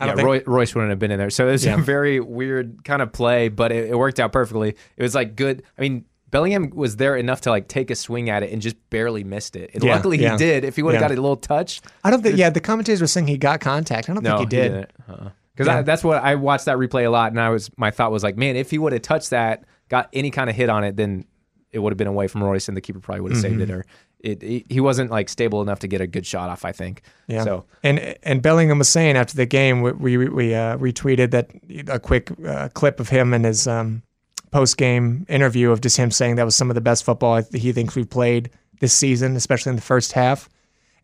yeah, 0.00 0.14
think... 0.14 0.26
Roy, 0.26 0.42
Reus 0.46 0.74
wouldn't 0.74 0.90
have 0.90 0.98
been 0.98 1.10
in 1.10 1.18
there. 1.18 1.30
So 1.30 1.48
it 1.48 1.52
was 1.52 1.64
yeah. 1.64 1.74
a 1.74 1.78
very 1.78 2.20
weird 2.20 2.84
kind 2.84 3.02
of 3.02 3.12
play, 3.12 3.48
but 3.48 3.72
it, 3.72 3.90
it, 3.90 3.98
worked 3.98 4.20
out 4.20 4.32
perfectly. 4.32 4.76
It 4.96 5.02
was 5.02 5.14
like 5.14 5.36
good. 5.36 5.62
I 5.76 5.80
mean, 5.80 6.04
Bellingham 6.30 6.70
was 6.70 6.96
there 6.96 7.16
enough 7.16 7.42
to 7.42 7.50
like 7.50 7.68
take 7.68 7.90
a 7.90 7.94
swing 7.94 8.30
at 8.30 8.42
it 8.42 8.52
and 8.52 8.62
just 8.62 8.76
barely 8.90 9.24
missed 9.24 9.56
it. 9.56 9.70
And 9.74 9.82
yeah, 9.82 9.94
luckily 9.94 10.18
he 10.18 10.36
did. 10.36 10.64
If 10.64 10.76
he 10.76 10.82
would 10.82 10.94
have 10.94 11.00
got 11.00 11.10
a 11.10 11.14
little 11.14 11.36
touch, 11.36 11.80
I 12.04 12.10
don't 12.10 12.22
think. 12.22 12.36
Yeah, 12.36 12.50
the 12.50 12.60
commentators 12.60 13.00
were 13.00 13.06
saying 13.06 13.26
he 13.26 13.38
got 13.38 13.60
contact. 13.60 14.08
I 14.08 14.14
don't 14.14 14.22
no, 14.22 14.38
think 14.38 14.50
he 14.50 14.56
did. 14.56 14.88
Uh-uh 15.08 15.30
because 15.54 15.66
yeah. 15.66 15.82
that's 15.82 16.02
what 16.02 16.22
I 16.22 16.34
watched 16.36 16.64
that 16.64 16.78
replay 16.78 17.06
a 17.06 17.10
lot, 17.10 17.30
and 17.30 17.40
I 17.40 17.50
was 17.50 17.70
my 17.76 17.90
thought 17.90 18.10
was 18.10 18.22
like, 18.22 18.36
man, 18.36 18.56
if 18.56 18.70
he 18.70 18.78
would 18.78 18.92
have 18.92 19.02
touched 19.02 19.30
that, 19.30 19.64
got 19.88 20.08
any 20.12 20.30
kind 20.30 20.48
of 20.48 20.56
hit 20.56 20.68
on 20.68 20.84
it, 20.84 20.96
then 20.96 21.26
it 21.70 21.78
would 21.78 21.92
have 21.92 21.98
been 21.98 22.06
away 22.06 22.28
from 22.28 22.42
Reus, 22.42 22.68
and 22.68 22.76
the 22.76 22.80
keeper 22.80 23.00
probably 23.00 23.20
would 23.20 23.32
have 23.32 23.42
mm-hmm. 23.42 23.58
saved 23.58 23.70
it. 23.70 23.70
Or 23.70 23.84
it, 24.22 24.66
he 24.68 24.80
wasn't 24.80 25.10
like 25.10 25.28
stable 25.28 25.62
enough 25.62 25.80
to 25.80 25.88
get 25.88 26.00
a 26.00 26.06
good 26.06 26.26
shot 26.26 26.48
off. 26.48 26.64
I 26.64 26.72
think. 26.72 27.02
Yeah. 27.26 27.44
So 27.44 27.64
and 27.82 28.16
and 28.22 28.42
Bellingham 28.42 28.78
was 28.78 28.88
saying 28.88 29.16
after 29.16 29.36
the 29.36 29.46
game, 29.46 29.82
we 29.82 30.16
we, 30.16 30.28
we 30.28 30.54
uh, 30.54 30.78
retweeted 30.78 31.30
that 31.32 31.50
a 31.88 31.98
quick 31.98 32.30
uh, 32.46 32.68
clip 32.70 33.00
of 33.00 33.08
him 33.08 33.34
and 33.34 33.44
his 33.44 33.66
um, 33.66 34.02
post 34.50 34.76
game 34.76 35.26
interview 35.28 35.70
of 35.70 35.80
just 35.80 35.96
him 35.96 36.10
saying 36.10 36.36
that 36.36 36.44
was 36.44 36.56
some 36.56 36.70
of 36.70 36.74
the 36.74 36.80
best 36.80 37.04
football 37.04 37.42
he 37.52 37.72
thinks 37.72 37.96
we've 37.96 38.10
played 38.10 38.50
this 38.80 38.92
season, 38.92 39.36
especially 39.36 39.70
in 39.70 39.76
the 39.76 39.82
first 39.82 40.12
half. 40.12 40.48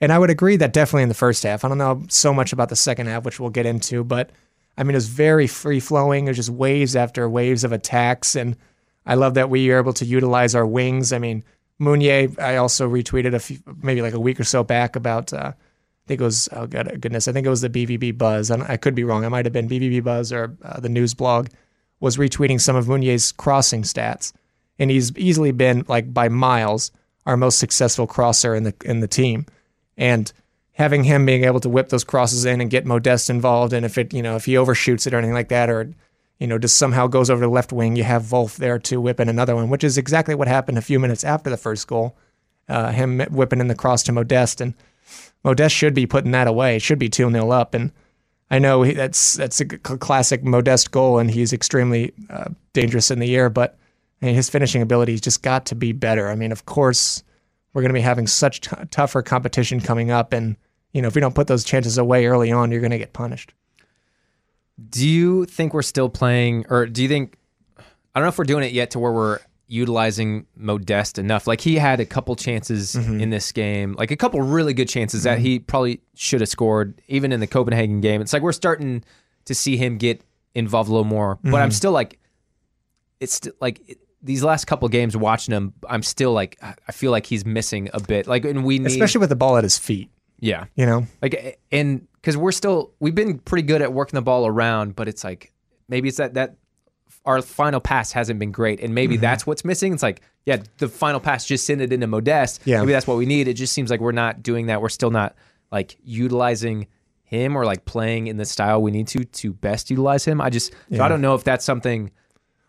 And 0.00 0.12
I 0.12 0.18
would 0.18 0.30
agree 0.30 0.56
that 0.56 0.72
definitely 0.72 1.02
in 1.02 1.08
the 1.08 1.14
first 1.14 1.42
half. 1.42 1.64
I 1.64 1.68
don't 1.68 1.78
know 1.78 2.04
so 2.08 2.32
much 2.32 2.52
about 2.52 2.68
the 2.68 2.76
second 2.76 3.06
half, 3.06 3.24
which 3.24 3.40
we'll 3.40 3.50
get 3.50 3.66
into, 3.66 4.04
but 4.04 4.30
I 4.76 4.84
mean, 4.84 4.94
it 4.94 4.98
was 4.98 5.08
very 5.08 5.48
free 5.48 5.80
flowing. 5.80 6.26
It 6.26 6.30
was 6.30 6.36
just 6.36 6.50
waves 6.50 6.94
after 6.94 7.28
waves 7.28 7.64
of 7.64 7.72
attacks. 7.72 8.36
And 8.36 8.56
I 9.04 9.16
love 9.16 9.34
that 9.34 9.50
we 9.50 9.68
were 9.68 9.78
able 9.78 9.92
to 9.94 10.04
utilize 10.04 10.54
our 10.54 10.66
wings. 10.66 11.12
I 11.12 11.18
mean, 11.18 11.42
Meunier, 11.78 12.28
I 12.40 12.56
also 12.56 12.88
retweeted 12.88 13.34
a 13.34 13.38
few, 13.38 13.58
maybe 13.82 14.02
like 14.02 14.14
a 14.14 14.20
week 14.20 14.40
or 14.40 14.44
so 14.44 14.64
back 14.64 14.96
about, 14.96 15.32
uh, 15.32 15.52
I 15.54 16.06
think 16.06 16.20
it 16.20 16.24
was, 16.24 16.48
oh 16.52 16.66
God, 16.66 17.00
goodness, 17.00 17.28
I 17.28 17.32
think 17.32 17.46
it 17.46 17.50
was 17.50 17.60
the 17.60 17.70
BVB 17.70 18.18
Buzz. 18.18 18.50
And 18.50 18.62
I 18.64 18.76
could 18.76 18.94
be 18.94 19.04
wrong. 19.04 19.24
It 19.24 19.30
might 19.30 19.46
have 19.46 19.52
been 19.52 19.68
BVB 19.68 20.02
Buzz 20.02 20.32
or 20.32 20.56
uh, 20.62 20.80
the 20.80 20.88
news 20.88 21.14
blog 21.14 21.48
was 22.00 22.16
retweeting 22.16 22.60
some 22.60 22.76
of 22.76 22.88
Meunier's 22.88 23.32
crossing 23.32 23.82
stats. 23.82 24.32
And 24.78 24.90
he's 24.90 25.16
easily 25.16 25.50
been, 25.52 25.84
like, 25.88 26.14
by 26.14 26.28
miles, 26.28 26.92
our 27.26 27.36
most 27.36 27.58
successful 27.58 28.06
crosser 28.06 28.54
in 28.54 28.64
the 28.64 28.74
in 28.84 29.00
the 29.00 29.08
team. 29.08 29.46
And 29.96 30.32
having 30.72 31.04
him 31.04 31.26
being 31.26 31.44
able 31.44 31.60
to 31.60 31.68
whip 31.68 31.90
those 31.90 32.04
crosses 32.04 32.44
in 32.44 32.60
and 32.60 32.70
get 32.70 32.86
Modeste 32.86 33.28
involved, 33.28 33.72
and 33.72 33.84
if 33.84 33.98
it 33.98 34.14
you 34.14 34.22
know 34.22 34.36
if 34.36 34.46
he 34.46 34.56
overshoots 34.56 35.06
it 35.06 35.12
or 35.12 35.18
anything 35.18 35.34
like 35.34 35.48
that, 35.48 35.68
or 35.68 35.92
you 36.38 36.46
know 36.46 36.58
just 36.58 36.76
somehow 36.76 37.06
goes 37.06 37.30
over 37.30 37.40
the 37.40 37.48
left 37.48 37.72
wing, 37.72 37.96
you 37.96 38.04
have 38.04 38.32
Wolf 38.32 38.56
there 38.56 38.78
to 38.78 39.00
whip 39.00 39.20
in 39.20 39.28
another 39.28 39.54
one, 39.54 39.68
which 39.68 39.84
is 39.84 39.98
exactly 39.98 40.34
what 40.34 40.48
happened 40.48 40.78
a 40.78 40.82
few 40.82 40.98
minutes 40.98 41.24
after 41.24 41.50
the 41.50 41.56
first 41.56 41.86
goal. 41.86 42.16
Uh, 42.68 42.92
him 42.92 43.20
whipping 43.30 43.60
in 43.60 43.68
the 43.68 43.74
cross 43.74 44.02
to 44.02 44.12
Modeste, 44.12 44.60
and 44.60 44.74
Modeste 45.42 45.74
should 45.74 45.94
be 45.94 46.06
putting 46.06 46.32
that 46.32 46.46
away. 46.46 46.76
It 46.76 46.82
should 46.82 46.98
be 46.98 47.08
two 47.08 47.30
0 47.30 47.50
up, 47.50 47.74
and 47.74 47.92
I 48.50 48.58
know 48.58 48.82
he, 48.82 48.92
that's 48.92 49.34
that's 49.34 49.60
a 49.60 49.66
classic 49.66 50.44
Modeste 50.44 50.90
goal, 50.90 51.18
and 51.18 51.30
he's 51.30 51.52
extremely 51.52 52.12
uh, 52.30 52.50
dangerous 52.72 53.10
in 53.10 53.18
the 53.18 53.34
air, 53.36 53.50
but. 53.50 53.76
I 54.20 54.26
mean, 54.26 54.34
his 54.34 54.50
finishing 54.50 54.82
ability's 54.82 55.20
just 55.20 55.44
got 55.44 55.66
to 55.66 55.76
be 55.76 55.92
better. 55.92 56.28
I 56.28 56.34
mean, 56.34 56.50
of 56.50 56.66
course, 56.66 57.22
we're 57.72 57.82
going 57.82 57.90
to 57.90 57.94
be 57.94 58.00
having 58.00 58.26
such 58.26 58.62
t- 58.62 58.76
tougher 58.90 59.22
competition 59.22 59.80
coming 59.80 60.10
up, 60.10 60.32
and 60.32 60.56
you 60.92 61.02
know, 61.02 61.06
if 61.08 61.14
we 61.14 61.20
don't 61.20 61.34
put 61.34 61.46
those 61.46 61.64
chances 61.64 61.98
away 61.98 62.26
early 62.26 62.50
on, 62.50 62.72
you're 62.72 62.80
going 62.80 62.90
to 62.90 62.98
get 62.98 63.12
punished. 63.12 63.54
Do 64.90 65.08
you 65.08 65.44
think 65.44 65.74
we're 65.74 65.82
still 65.82 66.08
playing, 66.08 66.66
or 66.70 66.86
do 66.86 67.02
you 67.02 67.08
think, 67.08 67.36
I 67.78 67.82
don't 68.14 68.24
know 68.24 68.28
if 68.28 68.38
we're 68.38 68.44
doing 68.44 68.64
it 68.64 68.72
yet 68.72 68.92
to 68.92 68.98
where 68.98 69.12
we're 69.12 69.40
utilizing 69.66 70.46
Modeste 70.56 71.18
enough? 71.18 71.46
Like 71.46 71.60
he 71.60 71.76
had 71.76 72.00
a 72.00 72.06
couple 72.06 72.36
chances 72.36 72.94
mm-hmm. 72.94 73.20
in 73.20 73.30
this 73.30 73.50
game, 73.52 73.94
like 73.94 74.10
a 74.10 74.16
couple 74.16 74.40
really 74.40 74.74
good 74.74 74.88
chances 74.88 75.20
mm-hmm. 75.20 75.34
that 75.34 75.38
he 75.40 75.58
probably 75.58 76.00
should 76.14 76.40
have 76.40 76.48
scored, 76.48 77.00
even 77.08 77.32
in 77.32 77.40
the 77.40 77.46
Copenhagen 77.46 78.00
game. 78.00 78.20
It's 78.20 78.32
like 78.32 78.42
we're 78.42 78.52
starting 78.52 79.02
to 79.46 79.54
see 79.54 79.76
him 79.76 79.98
get 79.98 80.22
involved 80.54 80.88
a 80.88 80.92
little 80.92 81.04
more, 81.04 81.36
mm-hmm. 81.36 81.50
but 81.50 81.60
I'm 81.60 81.70
mm-hmm. 81.70 81.74
still 81.74 81.92
like, 81.92 82.18
it's 83.20 83.34
still 83.34 83.52
like, 83.60 83.80
it, 83.88 83.98
these 84.22 84.42
last 84.42 84.64
couple 84.66 84.88
games 84.88 85.16
watching 85.16 85.54
him, 85.54 85.72
I'm 85.88 86.02
still 86.02 86.32
like 86.32 86.58
I 86.60 86.92
feel 86.92 87.12
like 87.12 87.26
he's 87.26 87.46
missing 87.46 87.88
a 87.94 88.00
bit. 88.00 88.26
Like, 88.26 88.44
and 88.44 88.64
we 88.64 88.78
need, 88.78 88.88
especially 88.88 89.20
with 89.20 89.28
the 89.28 89.36
ball 89.36 89.56
at 89.56 89.62
his 89.62 89.78
feet. 89.78 90.10
Yeah. 90.40 90.66
You 90.74 90.86
know, 90.86 91.06
Like, 91.22 91.60
and 91.72 92.06
because 92.14 92.36
we're 92.36 92.52
still, 92.52 92.92
we've 93.00 93.14
been 93.14 93.38
pretty 93.38 93.66
good 93.66 93.82
at 93.82 93.92
working 93.92 94.16
the 94.16 94.22
ball 94.22 94.46
around, 94.46 94.96
but 94.96 95.08
it's 95.08 95.24
like 95.24 95.52
maybe 95.88 96.08
it's 96.08 96.18
that 96.18 96.34
that 96.34 96.56
our 97.24 97.42
final 97.42 97.80
pass 97.80 98.12
hasn't 98.12 98.38
been 98.38 98.52
great, 98.52 98.80
and 98.80 98.94
maybe 98.94 99.14
mm-hmm. 99.14 99.22
that's 99.22 99.46
what's 99.46 99.64
missing. 99.64 99.92
It's 99.92 100.02
like, 100.02 100.22
yeah, 100.46 100.58
the 100.78 100.88
final 100.88 101.20
pass 101.20 101.44
just 101.44 101.66
send 101.66 101.80
it 101.80 101.92
into 101.92 102.06
Modeste. 102.06 102.62
Yeah. 102.64 102.80
maybe 102.80 102.92
that's 102.92 103.06
what 103.06 103.18
we 103.18 103.26
need. 103.26 103.48
It 103.48 103.54
just 103.54 103.72
seems 103.72 103.90
like 103.90 104.00
we're 104.00 104.12
not 104.12 104.42
doing 104.42 104.66
that. 104.66 104.80
We're 104.80 104.88
still 104.88 105.10
not 105.10 105.36
like 105.70 105.96
utilizing 106.02 106.86
him 107.24 107.56
or 107.56 107.66
like 107.66 107.84
playing 107.84 108.28
in 108.28 108.38
the 108.38 108.46
style 108.46 108.80
we 108.80 108.90
need 108.90 109.08
to 109.08 109.24
to 109.24 109.52
best 109.52 109.90
utilize 109.90 110.24
him. 110.24 110.40
I 110.40 110.48
just, 110.48 110.72
so 110.94 111.02
I 111.02 111.08
don't 111.08 111.20
know 111.20 111.34
if 111.34 111.44
that's 111.44 111.64
something. 111.64 112.10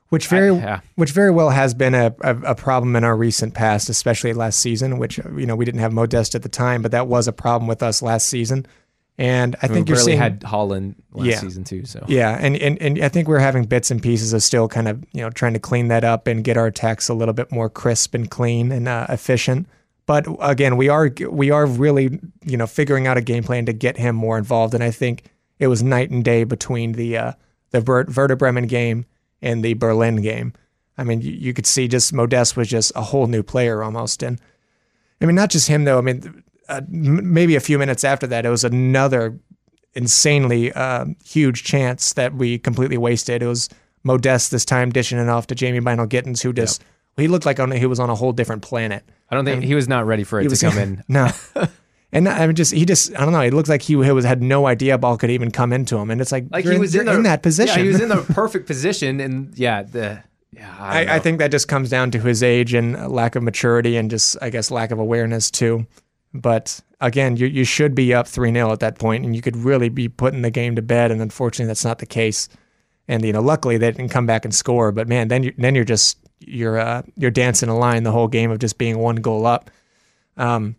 Which 0.10 0.28
very 0.28 0.54
yeah. 0.56 0.80
which 0.96 1.12
very 1.12 1.30
well 1.30 1.52
has 1.52 1.74
been 1.76 1.94
a, 1.94 2.16
a, 2.22 2.36
a 2.38 2.56
problem 2.56 2.96
in 2.96 3.04
our 3.04 3.16
recent 3.16 3.54
past, 3.54 3.90
especially 3.90 4.34
last 4.34 4.60
season. 4.60 4.98
Which 4.98 5.18
you 5.20 5.46
know 5.46 5.56
we 5.56 5.66
didn't 5.66 5.82
have 5.82 5.94
Modeste 5.94 6.34
at 6.36 6.42
the 6.42 6.50
time, 6.50 6.82
but 6.82 6.92
that 6.92 7.08
was 7.08 7.28
a 7.28 7.32
problem 7.34 7.68
with 7.68 7.84
us 7.84 8.02
last 8.02 8.28
season. 8.28 8.66
And 9.20 9.56
I 9.62 9.68
We 9.68 9.74
think 9.76 9.90
you're 9.90 9.98
barely 9.98 10.12
seeing 10.14 10.18
had 10.18 10.40
Haaland 10.42 10.96
last 11.12 11.28
Yeah. 11.28 11.40
season 11.40 11.64
too. 11.66 11.86
So 11.86 12.04
Yeah, 12.08 12.38
and, 12.40 12.56
and 12.56 12.82
and 12.82 13.04
I 13.04 13.10
think 13.10 13.28
we're 13.28 13.38
having 13.40 13.66
bits 13.66 13.92
and 13.92 14.02
pieces 14.02 14.32
of 14.34 14.42
still 14.42 14.68
kind 14.68 14.88
of 14.88 15.04
you 15.12 15.22
know 15.22 15.30
trying 15.30 15.54
to 15.54 15.60
clean 15.60 15.90
that 15.90 16.04
up 16.04 16.26
and 16.26 16.44
get 16.44 16.58
our 16.58 16.68
attacks 16.68 17.08
a 17.10 17.14
little 17.14 17.34
bit 17.34 17.52
more 17.52 17.70
crisp 17.70 18.16
and 18.16 18.32
clean 18.32 18.72
and 18.72 18.88
uh, 18.88 19.06
efficient. 19.10 19.68
But 20.08 20.26
again, 20.40 20.76
we 20.76 20.90
are 20.90 21.12
we 21.30 21.52
are 21.52 21.68
really 21.68 22.20
you 22.46 22.58
know 22.58 22.66
figuring 22.66 23.06
out 23.06 23.18
a 23.18 23.22
game 23.22 23.44
plan 23.44 23.66
to 23.68 23.74
get 23.74 23.98
him 23.98 24.16
more 24.16 24.38
involved, 24.40 24.74
and 24.74 24.84
I 24.84 24.90
think 24.90 25.26
it 25.60 25.68
was 25.68 25.84
night 25.84 26.10
and 26.10 26.24
day 26.24 26.46
between 26.46 26.94
the 26.94 27.16
uh, 27.18 27.32
the 27.72 27.82
Ver- 27.82 28.08
Werder 28.16 28.36
Bremen 28.38 28.66
game 28.66 29.06
and 29.42 29.64
the 29.64 29.74
Berlin 29.74 30.18
game. 30.22 30.54
I 30.98 31.04
mean, 31.04 31.22
you, 31.22 31.32
you 31.32 31.54
could 31.54 31.66
see 31.66 31.88
just 31.88 32.12
Modeste 32.14 32.58
was 32.58 32.68
just 32.68 32.92
a 32.96 33.02
whole 33.02 33.28
new 33.28 33.44
player 33.44 33.84
almost, 33.84 34.22
and 34.24 34.40
I 35.22 35.26
mean 35.26 35.36
not 35.36 35.50
just 35.50 35.68
him 35.68 35.86
though. 35.86 35.98
I 35.98 36.02
mean, 36.02 36.44
uh, 36.68 36.82
m- 36.92 37.34
maybe 37.34 37.56
a 37.56 37.60
few 37.62 37.80
minutes 37.80 38.04
after 38.04 38.28
that, 38.28 38.46
it 38.46 38.50
was 38.50 38.64
another 38.64 39.40
insanely 39.96 40.72
uh, 40.74 41.06
huge 41.26 41.64
chance 41.64 42.14
that 42.14 42.34
we 42.36 42.58
completely 42.60 42.98
wasted. 42.98 43.42
It 43.42 43.48
was 43.48 43.70
Modeste 44.04 44.52
this 44.52 44.66
time 44.66 44.92
dishing 44.92 45.18
it 45.20 45.30
off 45.30 45.48
to 45.48 45.56
Jamie 45.56 45.80
Bynoe-Gittens, 45.82 46.42
who 46.42 46.54
just 46.54 46.84
he 47.18 47.28
looked 47.28 47.46
like 47.46 47.60
on, 47.60 47.72
he 47.72 47.86
was 47.86 48.00
on 48.00 48.10
a 48.10 48.16
whole 48.16 48.32
different 48.32 48.62
planet. 48.62 49.04
I 49.30 49.36
don't 49.36 49.46
think 49.46 49.64
he 49.64 49.76
was 49.76 49.88
not 49.90 50.06
ready 50.06 50.24
for 50.24 50.40
it 50.40 50.44
to 50.44 50.50
was 50.50 50.62
come 50.62 50.78
in. 50.78 51.04
no. 51.08 51.30
And 52.12 52.28
I 52.28 52.48
mean, 52.48 52.56
just 52.56 52.74
he 52.74 52.86
just 52.86 53.16
I 53.16 53.24
don't 53.24 53.34
know. 53.34 53.42
It 53.42 53.54
looked 53.54 53.70
like 53.70 53.84
he, 53.84 53.94
he 53.94 54.12
was 54.12 54.26
had 54.26 54.42
no 54.42 54.66
idea 54.66 54.98
ball 54.98 55.18
could 55.18 55.30
even 55.30 55.52
come 55.52 55.72
into 55.72 55.98
him, 55.98 56.10
and 56.10 56.20
it's 56.20 56.32
like, 56.32 56.46
Like 56.50 56.66
he 56.66 56.78
was 56.78 56.94
you're 56.94 57.08
in, 57.08 57.24
the, 57.24 57.30
that 57.30 57.44
position. 57.44 57.78
Yeah, 57.78 57.84
he 57.84 57.88
was 57.90 58.02
in 58.02 58.10
the 58.10 58.22
perfect 58.34 58.66
position, 58.66 59.20
and 59.20 59.56
yeah, 59.58 59.84
the 59.84 60.24
yeah. 60.52 60.76
I, 60.80 61.06
I, 61.06 61.16
I 61.16 61.20
think 61.20 61.40
that 61.40 61.52
just 61.52 61.68
comes 61.68 61.90
down 61.90 62.12
to 62.12 62.20
his 62.20 62.42
age 62.42 62.74
and 62.74 63.12
lack 63.12 63.36
of 63.36 63.44
maturity 63.44 63.98
and 63.98 64.10
just, 64.10 64.38
I 64.42 64.50
guess, 64.50 64.72
lack 64.72 64.92
of 64.92 65.00
awareness 65.00 65.52
too. 65.52 65.86
But 66.34 66.80
again, 67.00 67.38
you, 67.38 67.48
you 67.48 67.64
should 67.64 67.96
be 67.96 68.14
up 68.14 68.28
3 68.28 68.52
0 68.52 68.72
at 68.72 68.80
that 68.80 68.98
point 69.00 69.26
and 69.26 69.36
you 69.36 69.42
could 69.42 69.56
really 69.56 69.90
be 69.90 70.10
putting 70.10 70.42
the 70.42 70.52
game 70.52 70.76
to 70.76 70.82
bed. 70.82 71.12
And 71.12 71.22
unfortunately, 71.22 71.68
that's 71.68 71.86
not 71.86 72.00
the 72.00 72.06
case. 72.06 72.50
And, 73.08 73.24
you 73.24 73.34
know, 73.34 73.42
luckily 73.42 73.78
they 73.78 73.92
didn't 73.92 74.10
come 74.10 74.26
back 74.26 74.46
and 74.46 74.54
score. 74.54 74.92
But 74.92 75.08
man, 75.08 75.28
then, 75.28 75.44
you, 75.44 75.54
then 75.58 75.76
you're 75.76 75.86
just, 75.86 76.18
you're, 76.40 76.80
uh, 76.80 77.04
you're 77.16 77.32
dancing 77.32 77.70
a 77.70 77.78
line 77.78 78.04
the 78.04 78.12
whole 78.12 78.28
game 78.28 78.52
of 78.52 78.60
just 78.60 78.78
being 78.78 78.98
one 78.98 79.18
goal 79.18 79.46
up. 79.46 79.72
Um, 80.38 80.76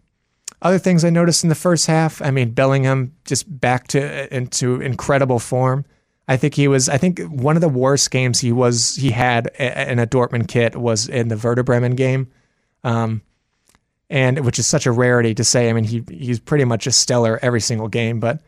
other 0.63 0.79
things 0.79 1.05
I 1.05 1.11
noticed 1.11 1.43
in 1.43 1.49
the 1.49 1.55
first 1.55 1.87
half, 1.87 2.21
I 2.21 2.31
mean, 2.31 2.51
Bellingham 2.51 3.15
just 3.25 3.61
back 3.61 3.89
to 3.89 4.35
into 4.35 4.81
incredible 4.81 5.39
form. 5.39 5.85
I 6.29 6.37
think 6.37 6.55
he 6.55 6.69
was. 6.69 6.89
I 6.89 6.97
think 6.97 7.19
one 7.21 7.57
of 7.57 7.61
the 7.61 7.69
worst 7.69 8.11
games 8.11 8.41
he 8.41 8.53
was 8.53 8.95
he 8.95 9.11
had 9.11 9.49
in 9.59 9.99
a 9.99 10.07
Dortmund 10.07 10.49
kit 10.49 10.77
was 10.77 11.09
in 11.09 11.29
the 11.29 11.37
Werder 11.37 11.65
Bremen 11.65 11.97
game, 11.97 12.31
um, 12.85 13.23
and 14.09 14.45
which 14.45 14.59
is 14.59 14.67
such 14.67 14.87
a 14.87 14.93
rarity 14.93 15.35
to 15.35 15.45
say. 15.45 15.69
I 15.69 15.73
mean, 15.73 15.85
he 15.85 16.05
he's 16.09 16.39
pretty 16.39 16.65
much 16.65 16.87
a 16.87 16.93
stellar 16.93 17.41
every 17.43 17.61
single 17.61 17.89
game, 17.89 18.21
but 18.21 18.41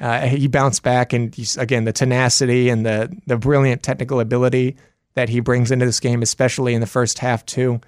uh, 0.00 0.26
he 0.26 0.48
bounced 0.48 0.82
back 0.82 1.12
and 1.12 1.36
again 1.56 1.84
the 1.84 1.92
tenacity 1.92 2.68
and 2.68 2.84
the 2.84 3.16
the 3.26 3.36
brilliant 3.36 3.82
technical 3.82 4.18
ability 4.18 4.76
that 5.14 5.28
he 5.28 5.40
brings 5.40 5.70
into 5.70 5.86
this 5.86 6.00
game, 6.00 6.22
especially 6.22 6.74
in 6.74 6.80
the 6.80 6.86
first 6.86 7.18
half 7.18 7.44
too. 7.46 7.80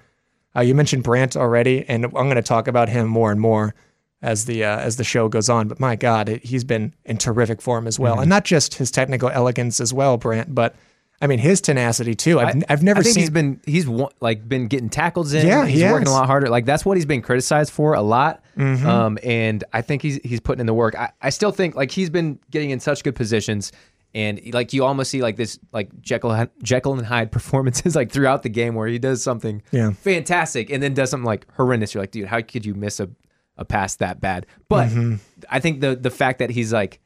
Uh, 0.55 0.61
you 0.61 0.75
mentioned 0.75 1.03
Brandt 1.03 1.35
already, 1.35 1.83
and 1.87 2.05
I'm 2.05 2.11
going 2.11 2.35
to 2.35 2.41
talk 2.41 2.67
about 2.67 2.89
him 2.89 3.07
more 3.07 3.31
and 3.31 3.39
more 3.41 3.73
as 4.21 4.45
the 4.45 4.63
uh, 4.63 4.77
as 4.79 4.97
the 4.97 5.03
show 5.03 5.27
goes 5.27 5.49
on. 5.49 5.67
But 5.67 5.79
my 5.79 5.95
God, 5.95 6.29
it, 6.29 6.43
he's 6.45 6.63
been 6.63 6.93
in 7.05 7.17
terrific 7.17 7.61
form 7.61 7.87
as 7.87 7.95
Mm-hmm. 7.95 8.03
well, 8.03 8.19
and 8.19 8.29
not 8.29 8.45
just 8.45 8.75
his 8.75 8.91
technical 8.91 9.29
elegance 9.29 9.79
as 9.79 9.93
well, 9.93 10.17
Brandt, 10.17 10.53
but 10.53 10.75
I 11.21 11.27
mean 11.27 11.39
his 11.39 11.59
tenacity 11.61 12.15
too. 12.15 12.39
I've, 12.39 12.55
I- 12.57 12.61
I've 12.69 12.83
never 12.83 12.99
I 12.99 13.03
think 13.03 13.13
seen. 13.15 13.21
he's 13.21 13.29
been 13.29 13.61
he's 13.65 13.87
like 14.21 14.47
been 14.47 14.67
getting 14.67 14.89
tackles 14.89 15.33
in. 15.33 15.45
Yeah, 15.47 15.65
he's 15.65 15.81
he 15.81 15.89
working 15.91 16.07
a 16.07 16.11
lot 16.11 16.27
harder. 16.27 16.47
Like 16.49 16.65
that's 16.65 16.85
what 16.85 16.97
he's 16.97 17.05
been 17.05 17.21
criticized 17.21 17.71
for 17.71 17.93
a 17.95 18.01
lot. 18.01 18.43
Mm-hmm. 18.57 18.87
Um, 18.87 19.17
and 19.23 19.63
I 19.73 19.81
think 19.81 20.01
he's 20.01 20.19
he's 20.23 20.39
putting 20.39 20.59
in 20.61 20.67
the 20.67 20.73
work. 20.73 20.95
I, 20.95 21.11
I 21.21 21.29
still 21.29 21.51
think 21.51 21.75
like 21.75 21.91
he's 21.91 22.09
been 22.09 22.39
getting 22.51 22.69
in 22.69 22.79
such 22.79 23.03
good 23.03 23.15
positions. 23.15 23.71
And 24.15 24.39
like 24.53 24.73
you 24.73 24.85
almost 24.85 25.09
see 25.09 25.21
like 25.23 25.37
this 25.37 25.57
like 25.71 25.89
Jekyll 26.01 26.47
Jekyll 26.61 26.93
and 26.93 27.05
Hyde 27.05 27.31
performances 27.37 27.95
like 27.95 28.11
throughout 28.11 28.43
the 28.43 28.49
game 28.49 28.75
where 28.75 28.87
he 28.87 28.99
does 28.99 29.23
something 29.23 29.63
Yeah. 29.71 29.91
fantastic 29.93 30.69
and 30.69 30.83
then 30.83 30.93
does 30.93 31.09
something 31.09 31.25
like 31.25 31.47
horrendous. 31.53 31.93
You're 31.93 32.03
like, 32.03 32.11
dude, 32.11 32.27
how 32.27 32.41
could 32.41 32.65
you 32.65 32.75
miss 32.75 32.99
a, 32.99 33.09
a 33.57 33.65
pass 33.65 33.95
that 33.95 34.21
bad? 34.21 34.45
But 34.69 34.89
Mm-hmm. 34.89 35.15
I 35.49 35.59
think 35.59 35.81
the 35.81 35.95
the 35.95 36.11
fact 36.11 36.39
that 36.39 36.51
he's 36.51 36.71
like 36.71 36.99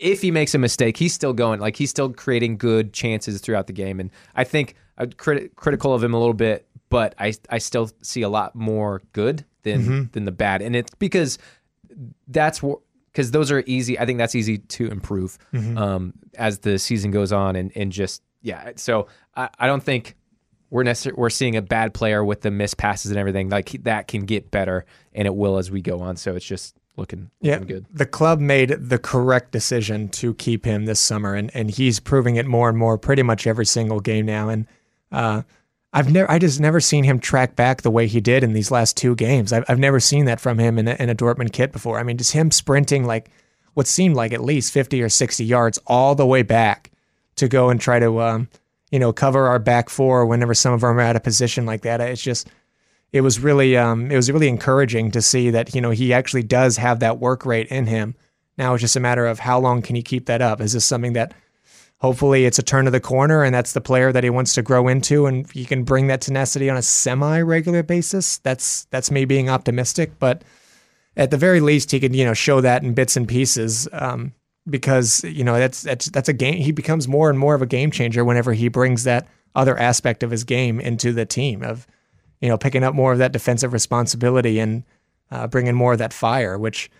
if 0.00 0.20
he 0.20 0.30
makes 0.30 0.54
a 0.54 0.58
mistake, 0.58 0.96
he's 0.96 1.14
still 1.14 1.32
going. 1.32 1.60
Like 1.60 1.76
he's 1.76 1.88
still 1.90 2.12
creating 2.12 2.58
good 2.58 2.92
chances 2.92 3.40
throughout 3.40 3.66
the 3.68 3.72
game, 3.72 4.00
and 4.00 4.10
I 4.34 4.44
think 4.44 4.74
I'm 4.98 5.10
criti- 5.12 5.54
critical 5.56 5.94
of 5.94 6.02
him 6.04 6.12
a 6.14 6.18
little 6.18 6.34
bit, 6.34 6.66
but 6.90 7.14
I 7.18 7.32
I 7.48 7.58
still 7.58 7.90
see 8.02 8.22
a 8.22 8.28
lot 8.28 8.54
more 8.54 9.00
good 9.12 9.44
than 9.62 9.82
Mm-hmm. 9.82 10.02
than 10.12 10.24
the 10.26 10.32
bad, 10.32 10.60
and 10.62 10.76
it's 10.76 10.92
because 10.98 11.38
that's 12.26 12.62
what 12.62 12.80
because 13.18 13.32
those 13.32 13.50
are 13.50 13.64
easy. 13.66 13.98
I 13.98 14.06
think 14.06 14.18
that's 14.18 14.36
easy 14.36 14.58
to 14.58 14.86
improve 14.86 15.38
Mm-hmm. 15.52 15.76
um, 15.76 16.12
as 16.36 16.60
the 16.60 16.78
season 16.78 17.10
goes 17.10 17.32
on, 17.32 17.56
and 17.56 17.72
and 17.74 17.90
just 17.90 18.22
yeah. 18.42 18.70
So 18.76 19.08
I, 19.34 19.48
I 19.58 19.66
don't 19.66 19.82
think 19.82 20.14
we're 20.70 20.84
necessar- 20.84 21.16
we're 21.16 21.30
seeing 21.30 21.56
a 21.56 21.62
bad 21.62 21.94
player 21.94 22.24
with 22.24 22.42
the 22.42 22.50
missed 22.52 22.76
passes 22.76 23.10
and 23.10 23.18
everything 23.18 23.48
like 23.48 23.70
that 23.82 24.06
can 24.06 24.24
get 24.24 24.50
better, 24.52 24.84
and 25.12 25.26
it 25.26 25.34
will 25.34 25.58
as 25.58 25.68
we 25.70 25.82
go 25.82 26.00
on. 26.00 26.14
So 26.16 26.36
it's 26.36 26.44
just 26.46 26.76
looking, 26.96 27.30
Yeah, 27.40 27.58
good. 27.58 27.86
the 27.92 28.06
club 28.06 28.38
made 28.40 28.70
the 28.70 28.98
correct 28.98 29.50
decision 29.52 30.08
to 30.10 30.34
keep 30.34 30.64
him 30.64 30.84
this 30.86 31.00
summer, 31.00 31.34
and, 31.34 31.50
and 31.54 31.70
he's 31.70 31.98
proving 32.00 32.36
it 32.36 32.46
more 32.46 32.68
and 32.68 32.76
more, 32.78 32.98
pretty 32.98 33.22
much 33.22 33.46
every 33.46 33.66
single 33.66 34.00
game 34.00 34.26
now. 34.26 34.48
And 34.48 34.66
uh, 35.10 35.42
I've 35.92 36.12
never, 36.12 36.30
I 36.30 36.38
just 36.38 36.60
never 36.60 36.80
seen 36.80 37.04
him 37.04 37.18
track 37.18 37.56
back 37.56 37.80
the 37.80 37.90
way 37.90 38.06
he 38.06 38.20
did 38.20 38.44
in 38.44 38.52
these 38.52 38.70
last 38.70 38.96
two 38.96 39.14
games. 39.14 39.52
I've, 39.52 39.64
I've 39.68 39.78
never 39.78 40.00
seen 40.00 40.26
that 40.26 40.40
from 40.40 40.58
him 40.58 40.78
in 40.78 40.86
a, 40.86 40.94
in 40.94 41.08
a 41.08 41.14
Dortmund 41.14 41.52
kit 41.52 41.72
before. 41.72 41.98
I 41.98 42.02
mean, 42.02 42.18
just 42.18 42.32
him 42.32 42.50
sprinting 42.50 43.04
like 43.04 43.30
what 43.74 43.86
seemed 43.86 44.14
like 44.14 44.32
at 44.32 44.42
least 44.42 44.72
fifty 44.72 45.00
or 45.02 45.08
sixty 45.08 45.44
yards 45.44 45.78
all 45.86 46.14
the 46.14 46.26
way 46.26 46.42
back 46.42 46.90
to 47.36 47.48
go 47.48 47.70
and 47.70 47.80
try 47.80 47.98
to, 47.98 48.20
um, 48.20 48.48
you 48.90 48.98
know, 48.98 49.12
cover 49.12 49.46
our 49.46 49.58
back 49.58 49.88
four 49.88 50.26
whenever 50.26 50.52
some 50.52 50.74
of 50.74 50.80
them 50.82 50.98
are 50.98 51.00
out 51.00 51.16
of 51.16 51.22
position 51.22 51.64
like 51.64 51.82
that. 51.82 52.00
It's 52.00 52.22
just 52.22 52.48
it 53.12 53.22
was 53.22 53.40
really 53.40 53.76
um, 53.76 54.10
it 54.10 54.16
was 54.16 54.30
really 54.30 54.48
encouraging 54.48 55.10
to 55.12 55.22
see 55.22 55.50
that 55.50 55.74
you 55.74 55.80
know 55.80 55.90
he 55.90 56.12
actually 56.12 56.42
does 56.42 56.76
have 56.76 57.00
that 57.00 57.18
work 57.18 57.46
rate 57.46 57.68
in 57.68 57.86
him. 57.86 58.14
Now 58.58 58.74
it's 58.74 58.82
just 58.82 58.96
a 58.96 59.00
matter 59.00 59.26
of 59.26 59.38
how 59.38 59.58
long 59.60 59.82
can 59.82 59.96
he 59.96 60.02
keep 60.02 60.26
that 60.26 60.42
up. 60.42 60.60
Is 60.60 60.74
this 60.74 60.84
something 60.84 61.14
that 61.14 61.32
hopefully 62.00 62.44
it's 62.44 62.58
a 62.58 62.62
turn 62.62 62.86
of 62.86 62.92
the 62.92 63.00
corner 63.00 63.42
and 63.42 63.54
that's 63.54 63.72
the 63.72 63.80
player 63.80 64.12
that 64.12 64.24
he 64.24 64.30
wants 64.30 64.54
to 64.54 64.62
grow 64.62 64.88
into 64.88 65.26
and 65.26 65.50
he 65.50 65.64
can 65.64 65.84
bring 65.84 66.06
that 66.06 66.20
tenacity 66.20 66.70
on 66.70 66.76
a 66.76 66.82
semi 66.82 67.40
regular 67.40 67.82
basis? 67.82 68.38
That's 68.38 68.84
that's 68.86 69.10
me 69.10 69.24
being 69.24 69.48
optimistic, 69.48 70.18
but 70.18 70.42
at 71.16 71.30
the 71.30 71.36
very 71.36 71.60
least 71.60 71.90
he 71.90 72.00
can, 72.00 72.14
you 72.14 72.24
know 72.24 72.34
show 72.34 72.60
that 72.60 72.82
in 72.82 72.94
bits 72.94 73.16
and 73.16 73.28
pieces. 73.28 73.88
Um, 73.92 74.32
because 74.68 75.24
you 75.24 75.44
know 75.44 75.58
that's 75.58 75.82
that's 75.82 76.06
that's 76.10 76.28
a 76.28 76.34
game. 76.34 76.56
He 76.56 76.72
becomes 76.72 77.08
more 77.08 77.30
and 77.30 77.38
more 77.38 77.54
of 77.54 77.62
a 77.62 77.66
game 77.66 77.90
changer 77.90 78.22
whenever 78.24 78.52
he 78.52 78.68
brings 78.68 79.04
that 79.04 79.26
other 79.54 79.78
aspect 79.78 80.22
of 80.22 80.30
his 80.30 80.44
game 80.44 80.78
into 80.78 81.10
the 81.12 81.24
team 81.24 81.62
of 81.62 81.86
you 82.40 82.48
know, 82.48 82.58
picking 82.58 82.84
up 82.84 82.94
more 82.94 83.12
of 83.12 83.18
that 83.18 83.32
defensive 83.32 83.72
responsibility 83.72 84.58
and 84.58 84.84
uh, 85.30 85.46
bringing 85.46 85.74
more 85.74 85.92
of 85.92 85.98
that 85.98 86.12
fire, 86.12 86.58
which 86.58 86.90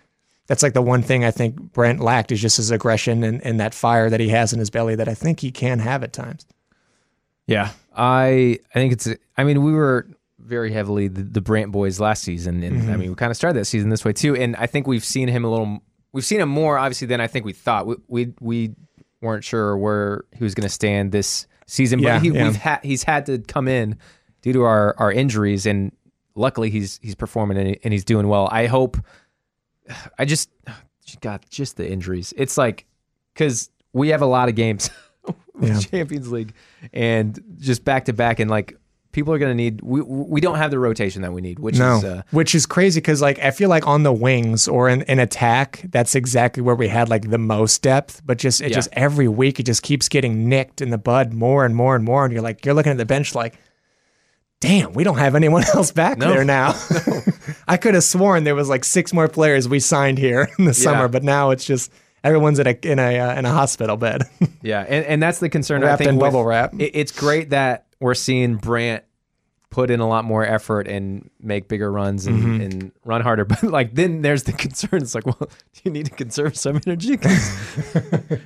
that's 0.48 0.62
like 0.62 0.72
the 0.72 0.82
one 0.82 1.02
thing 1.02 1.24
I 1.24 1.30
think 1.30 1.72
Brandt 1.72 2.00
lacked 2.00 2.32
is 2.32 2.40
just 2.40 2.56
his 2.56 2.70
aggression 2.70 3.22
and, 3.22 3.44
and 3.44 3.60
that 3.60 3.74
fire 3.74 4.10
that 4.10 4.18
he 4.18 4.30
has 4.30 4.52
in 4.52 4.58
his 4.58 4.70
belly 4.70 4.96
that 4.96 5.08
I 5.08 5.14
think 5.14 5.40
he 5.40 5.52
can 5.52 5.78
have 5.78 6.02
at 6.02 6.12
times. 6.12 6.46
Yeah, 7.46 7.70
I 7.96 8.58
I 8.74 8.74
think 8.74 8.92
it's. 8.94 9.08
I 9.36 9.44
mean, 9.44 9.62
we 9.62 9.72
were 9.72 10.06
very 10.38 10.72
heavily 10.72 11.08
the, 11.08 11.22
the 11.22 11.40
Brandt 11.40 11.70
boys 11.70 12.00
last 12.00 12.22
season, 12.22 12.62
and 12.62 12.76
I 12.76 12.80
mm-hmm. 12.80 12.98
mean, 12.98 13.10
we 13.10 13.14
kind 13.14 13.30
of 13.30 13.36
started 13.36 13.58
that 13.60 13.66
season 13.66 13.90
this 13.90 14.04
way 14.04 14.12
too. 14.12 14.34
And 14.34 14.56
I 14.56 14.66
think 14.66 14.86
we've 14.86 15.04
seen 15.04 15.28
him 15.28 15.44
a 15.44 15.50
little. 15.50 15.80
We've 16.12 16.24
seen 16.24 16.40
him 16.40 16.48
more 16.48 16.78
obviously 16.78 17.06
than 17.06 17.20
I 17.20 17.26
think 17.26 17.44
we 17.44 17.52
thought. 17.52 17.86
We 17.86 17.96
we, 18.08 18.34
we 18.40 18.74
weren't 19.20 19.44
sure 19.44 19.76
where 19.76 20.24
he 20.36 20.44
was 20.44 20.54
going 20.54 20.66
to 20.66 20.72
stand 20.72 21.12
this 21.12 21.46
season, 21.66 21.98
Yeah, 21.98 22.16
but 22.16 22.22
he, 22.22 22.30
yeah. 22.30 22.44
we've 22.44 22.56
had 22.56 22.80
he's 22.82 23.02
had 23.02 23.26
to 23.26 23.38
come 23.38 23.68
in 23.68 23.98
due 24.42 24.54
to 24.54 24.62
our 24.62 24.94
our 24.98 25.12
injuries, 25.12 25.66
and 25.66 25.92
luckily 26.34 26.70
he's 26.70 26.98
he's 27.02 27.14
performing 27.14 27.58
and, 27.58 27.78
and 27.84 27.92
he's 27.92 28.04
doing 28.04 28.28
well. 28.28 28.48
I 28.50 28.66
hope. 28.66 28.96
I 30.18 30.24
just 30.24 30.50
God, 31.20 31.44
just 31.50 31.76
the 31.76 31.90
injuries. 31.90 32.34
It's 32.36 32.58
like 32.58 32.84
because 33.34 33.70
we 33.92 34.08
have 34.10 34.22
a 34.22 34.26
lot 34.26 34.48
of 34.48 34.54
games. 34.54 34.90
with 35.54 35.70
Yeah. 35.70 35.78
Champions 35.80 36.30
League 36.30 36.54
and 36.92 37.38
just 37.58 37.84
back 37.84 38.04
to 38.06 38.12
back 38.12 38.38
and 38.40 38.48
like 38.50 38.76
people 39.10 39.32
are 39.34 39.38
going 39.38 39.50
to 39.50 39.54
need. 39.56 39.80
We 39.82 40.00
we 40.02 40.40
don't 40.40 40.56
have 40.56 40.70
the 40.70 40.78
rotation 40.78 41.22
that 41.22 41.32
we 41.32 41.40
need, 41.40 41.58
which 41.58 41.78
no, 41.78 41.96
is 41.98 42.04
uh, 42.04 42.22
which 42.30 42.54
is 42.54 42.64
crazy 42.66 43.00
because 43.00 43.20
like 43.20 43.38
I 43.40 43.50
feel 43.50 43.68
like 43.68 43.86
on 43.86 44.02
the 44.04 44.12
wings 44.12 44.68
or 44.68 44.88
in, 44.88 45.02
in 45.02 45.18
attack, 45.18 45.84
that's 45.90 46.14
exactly 46.14 46.62
where 46.62 46.76
we 46.76 46.88
had 46.88 47.08
like 47.08 47.30
the 47.30 47.38
most 47.38 47.82
depth. 47.82 48.22
But 48.24 48.38
just 48.38 48.60
it 48.60 48.70
Yeah. 48.70 48.76
just 48.76 48.88
every 48.92 49.26
week 49.28 49.58
it 49.58 49.64
just 49.64 49.82
keeps 49.82 50.08
getting 50.08 50.48
nicked 50.48 50.80
in 50.80 50.90
the 50.90 50.98
bud 50.98 51.32
more 51.32 51.64
and 51.64 51.74
more 51.74 51.96
and 51.96 52.04
more, 52.04 52.24
and 52.24 52.32
you're 52.32 52.42
like 52.42 52.64
you're 52.64 52.74
looking 52.74 52.92
at 52.92 52.98
the 52.98 53.06
bench 53.06 53.34
like, 53.34 53.58
damn, 54.60 54.92
we 54.92 55.04
don't 55.04 55.18
have 55.18 55.34
anyone 55.34 55.64
else 55.74 55.92
back 55.92 56.18
No. 56.18 56.30
there 56.32 56.44
now. 56.44 56.74
I 57.68 57.76
could 57.76 57.94
have 57.94 58.04
sworn 58.04 58.44
there 58.44 58.54
was 58.54 58.68
like 58.68 58.84
six 58.84 59.12
more 59.12 59.28
players 59.28 59.68
we 59.68 59.80
signed 59.80 60.18
here 60.18 60.48
in 60.58 60.64
the 60.64 60.74
summer, 60.74 61.08
but 61.08 61.22
now 61.22 61.50
it's 61.50 61.64
just 61.64 61.92
everyone's 62.24 62.58
in 62.58 62.66
a 62.66 62.78
in 62.82 62.98
a 62.98 63.18
uh, 63.20 63.38
in 63.38 63.44
a 63.44 63.52
hospital 63.52 63.96
bed. 63.96 64.22
yeah, 64.62 64.80
and, 64.88 65.04
and 65.06 65.22
that's 65.22 65.38
the 65.38 65.48
concern. 65.48 65.84
I 65.84 65.96
think 65.96 66.10
in 66.10 66.18
bubble 66.18 66.44
wrap. 66.44 66.74
It, 66.74 66.92
it's 66.94 67.12
great 67.12 67.50
that 67.50 67.86
we're 68.00 68.14
seeing 68.14 68.56
Brandt 68.56 69.04
put 69.70 69.90
in 69.90 70.00
a 70.00 70.08
lot 70.08 70.24
more 70.24 70.46
effort 70.46 70.88
and 70.88 71.28
make 71.40 71.68
bigger 71.68 71.92
runs 71.92 72.26
and, 72.26 72.38
Mm-hmm. 72.38 72.60
and 72.62 72.92
run 73.04 73.20
harder. 73.20 73.44
But 73.44 73.62
like 73.64 73.94
then 73.94 74.22
there's 74.22 74.44
the 74.44 74.52
concern. 74.54 75.02
It's 75.02 75.14
like, 75.14 75.26
well, 75.26 75.36
do 75.38 75.80
you 75.84 75.90
need 75.90 76.06
to 76.06 76.12
conserve 76.12 76.56
some 76.56 76.80
energy? 76.86 77.16
'Cause 77.18 77.52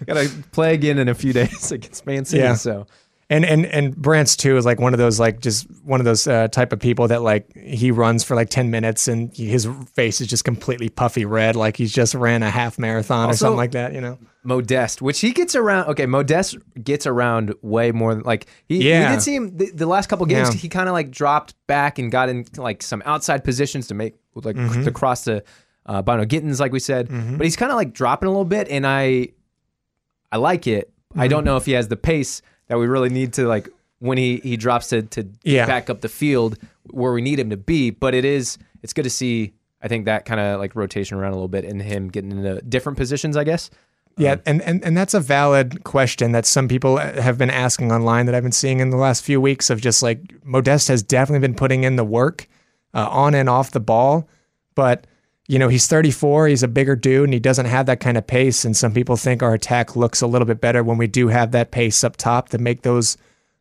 gotta 0.06 0.28
play 0.50 0.74
again 0.74 0.98
in 0.98 1.08
a 1.08 1.14
few 1.14 1.32
days 1.32 1.70
against 1.72 2.04
Man 2.06 2.24
City. 2.24 2.42
Yeah. 2.42 2.54
So 2.54 2.86
And 3.30 3.44
and 3.46 3.64
and 3.64 3.96
Brandt's 3.96 4.36
too 4.36 4.56
is 4.58 4.66
like 4.66 4.78
one 4.78 4.92
of 4.92 4.98
those 4.98 5.18
like 5.18 5.40
just 5.40 5.66
one 5.82 6.00
of 6.00 6.04
those 6.04 6.26
uh, 6.26 6.48
type 6.48 6.72
of 6.72 6.80
people 6.80 7.08
that 7.08 7.22
like 7.22 7.50
he 7.56 7.90
runs 7.90 8.22
for 8.24 8.34
like 8.34 8.50
ten 8.50 8.70
minutes 8.70 9.08
and 9.08 9.32
he- 9.34 9.46
his 9.48 9.66
face 9.94 10.20
is 10.20 10.26
just 10.26 10.44
completely 10.44 10.90
puffy 10.90 11.24
red, 11.24 11.56
like 11.56 11.76
he's 11.78 11.92
just 11.92 12.14
ran 12.14 12.42
a 12.42 12.50
half 12.50 12.78
marathon 12.78 13.30
or 13.30 13.34
something 13.34 13.56
like 13.56 13.70
that. 13.70 13.94
You 13.94 14.02
know? 14.02 14.18
Modeste, 14.44 15.00
which 15.00 15.20
he 15.20 15.30
gets 15.32 15.54
around. 15.54 15.88
Okay, 15.88 16.04
Modeste 16.04 16.56
gets 16.82 17.06
around 17.06 17.54
way 17.62 17.90
more 17.92 18.14
than 18.14 18.24
like 18.24 18.48
he. 18.66 18.86
Yeah. 18.88 19.08
We 19.10 19.16
did 19.16 19.22
see 19.22 19.34
him 19.36 19.56
the, 19.56 19.70
the 19.70 19.86
last 19.86 20.08
couple 20.08 20.26
games. 20.26 20.50
Yeah. 20.54 20.60
He 20.60 20.68
kind 20.68 20.88
of 20.88 20.92
like 20.92 21.10
dropped 21.10 21.54
back 21.66 21.98
and 21.98 22.10
got 22.12 22.28
in 22.28 22.44
like 22.58 22.82
some 22.82 23.02
outside 23.06 23.44
positions 23.44 23.86
to 23.86 23.94
make 23.94 24.14
like 24.34 24.56
Mm-hmm. 24.56 24.82
to 24.84 24.90
cross 24.90 25.24
the 25.24 25.42
uh, 25.86 26.02
Bynoe-Gittens, 26.02 26.58
like 26.60 26.72
we 26.72 26.80
said. 26.80 27.08
But 27.08 27.44
he's 27.44 27.56
kind 27.56 27.70
of 27.72 27.76
like 27.76 27.92
dropping 27.94 28.26
a 28.26 28.30
little 28.30 28.44
bit, 28.44 28.68
and 28.68 28.86
I 28.86 29.28
I 30.30 30.36
like 30.36 30.66
it. 30.66 30.88
Mm-hmm. 31.12 31.20
I 31.20 31.28
don't 31.28 31.44
know 31.44 31.56
if 31.56 31.64
he 31.66 31.72
has 31.72 31.88
the 31.88 31.96
pace 31.96 32.42
that 32.72 32.78
we 32.78 32.86
really 32.86 33.10
need 33.10 33.34
to 33.34 33.46
like 33.46 33.68
when 33.98 34.16
he 34.16 34.38
he 34.38 34.56
drops 34.56 34.88
to 34.88 35.02
to 35.02 35.28
Yeah. 35.44 35.66
back 35.66 35.90
up 35.90 36.00
the 36.00 36.08
field 36.08 36.56
where 36.90 37.12
we 37.12 37.20
need 37.20 37.38
him 37.38 37.50
to 37.50 37.58
be. 37.58 37.90
But 37.90 38.14
it 38.14 38.24
is 38.24 38.56
it's 38.82 38.94
good 38.94 39.02
to 39.04 39.10
see. 39.10 39.52
I 39.82 39.88
think 39.88 40.06
that 40.06 40.24
kind 40.24 40.40
of 40.40 40.58
like 40.58 40.74
rotation 40.74 41.18
around 41.18 41.32
a 41.32 41.34
little 41.34 41.48
bit 41.48 41.66
and 41.66 41.82
him 41.82 42.08
getting 42.08 42.30
into 42.32 42.62
different 42.62 42.96
positions. 42.96 43.36
I 43.36 43.44
guess. 43.44 43.68
Yeah, 44.16 44.36
and, 44.46 44.62
and 44.62 44.82
and 44.84 44.96
that's 44.96 45.12
a 45.12 45.20
valid 45.20 45.84
question 45.84 46.32
that 46.32 46.46
some 46.46 46.66
people 46.66 46.96
have 46.96 47.36
been 47.36 47.50
asking 47.50 47.92
online 47.92 48.24
that 48.26 48.34
I've 48.34 48.42
been 48.42 48.52
seeing 48.52 48.80
in 48.80 48.88
the 48.88 48.96
last 48.96 49.22
few 49.22 49.38
weeks 49.38 49.68
of 49.68 49.82
just 49.82 50.02
like 50.02 50.20
Modeste 50.44 50.88
has 50.88 51.02
definitely 51.02 51.46
been 51.46 51.54
putting 51.54 51.84
in 51.84 51.96
the 51.96 52.04
work 52.04 52.48
uh, 52.94 53.06
on 53.10 53.34
and 53.34 53.48
off 53.50 53.70
the 53.70 53.80
ball, 53.80 54.28
but 54.74 55.06
you 55.48 55.58
know 55.58 55.68
he's 55.68 55.86
34, 55.86 56.48
he's 56.48 56.62
a 56.62 56.68
bigger 56.68 56.96
dude, 56.96 57.24
and 57.24 57.34
he 57.34 57.40
doesn't 57.40 57.66
have 57.66 57.86
that 57.86 58.00
kind 58.00 58.16
of 58.16 58.26
pace. 58.26 58.64
And 58.64 58.76
some 58.76 58.92
people 58.92 59.16
think 59.16 59.42
our 59.42 59.54
attack 59.54 59.96
looks 59.96 60.22
a 60.22 60.26
little 60.26 60.46
bit 60.46 60.60
better 60.60 60.82
when 60.82 60.98
we 60.98 61.06
do 61.06 61.28
have 61.28 61.50
that 61.52 61.70
pace 61.70 62.04
up 62.04 62.16
top 62.16 62.50
to 62.50 62.58
make 62.58 62.82
those 62.82 63.16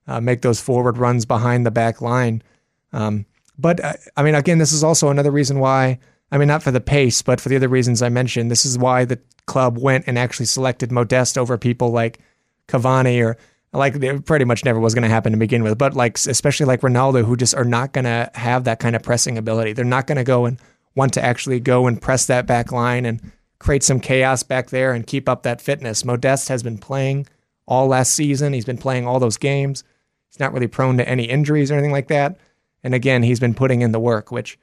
uh, 0.07 0.21
make 0.21 0.41
those 0.41 0.61
forward 0.61 0.97
runs 0.97 1.25
behind 1.25 1.65
the 1.65 1.71
back 1.71 2.01
line. 2.01 2.43
Um, 2.93 3.25
but 3.57 3.83
uh, 3.83 3.93
I 4.17 4.23
mean, 4.23 4.35
again, 4.35 4.57
this 4.57 4.73
is 4.73 4.83
also 4.83 5.09
another 5.09 5.31
reason 5.31 5.59
why. 5.59 5.99
I 6.33 6.37
mean, 6.37 6.47
not 6.47 6.63
for 6.63 6.71
the 6.71 6.79
pace, 6.79 7.21
but 7.21 7.41
for 7.41 7.49
the 7.49 7.57
other 7.57 7.67
reasons 7.67 8.01
I 8.01 8.07
mentioned. 8.07 8.49
This 8.49 8.65
is 8.65 8.77
why 8.77 9.03
the 9.03 9.19
club 9.47 9.77
went 9.77 10.05
and 10.07 10.17
actually 10.17 10.45
selected 10.45 10.89
Modeste 10.89 11.37
over 11.37 11.57
people 11.57 11.91
like 11.91 12.19
Cavani 12.69 13.21
or 13.21 13.37
like 13.73 13.95
it 13.95 14.25
pretty 14.25 14.45
much 14.45 14.63
never 14.63 14.79
was 14.79 14.93
going 14.93 15.03
to 15.03 15.09
happen 15.09 15.33
to 15.33 15.37
begin 15.37 15.61
with. 15.63 15.77
But 15.77 15.93
like 15.93 16.17
especially 16.17 16.67
like 16.67 16.81
Ronaldo, 16.81 17.25
who 17.25 17.35
just 17.35 17.55
are 17.55 17.65
not 17.65 17.91
going 17.91 18.05
to 18.05 18.29
have 18.33 18.63
that 18.63 18.79
kind 18.79 18.95
of 18.95 19.03
pressing 19.03 19.37
ability. 19.37 19.73
They're 19.73 19.83
not 19.83 20.07
going 20.07 20.17
to 20.17 20.23
go 20.23 20.45
and 20.45 20.57
want 20.95 21.13
to 21.13 21.23
actually 21.23 21.59
go 21.59 21.87
and 21.87 22.01
press 22.01 22.25
that 22.25 22.45
back 22.45 22.71
line 22.71 23.05
and 23.05 23.31
create 23.59 23.83
some 23.83 23.99
chaos 23.99 24.43
back 24.43 24.69
there 24.69 24.91
and 24.93 25.05
keep 25.07 25.29
up 25.29 25.43
that 25.43 25.61
fitness. 25.61 26.03
Modeste 26.03 26.47
has 26.49 26.63
been 26.63 26.77
playing 26.77 27.27
all 27.67 27.87
last 27.87 28.13
season. 28.13 28.53
He's 28.53 28.65
been 28.65 28.77
playing 28.77 29.07
all 29.07 29.19
those 29.19 29.37
games. 29.37 29.83
He's 30.29 30.39
not 30.39 30.51
really 30.53 30.67
prone 30.67 30.97
to 30.97 31.07
any 31.07 31.25
injuries 31.25 31.69
or 31.71 31.75
anything 31.75 31.91
like 31.91 32.07
that. 32.07 32.37
And 32.83 32.93
again, 32.95 33.21
he's 33.23 33.39
been 33.39 33.53
putting 33.53 33.81
in 33.81 33.91
the 33.91 33.99
work, 33.99 34.31
which 34.31 34.57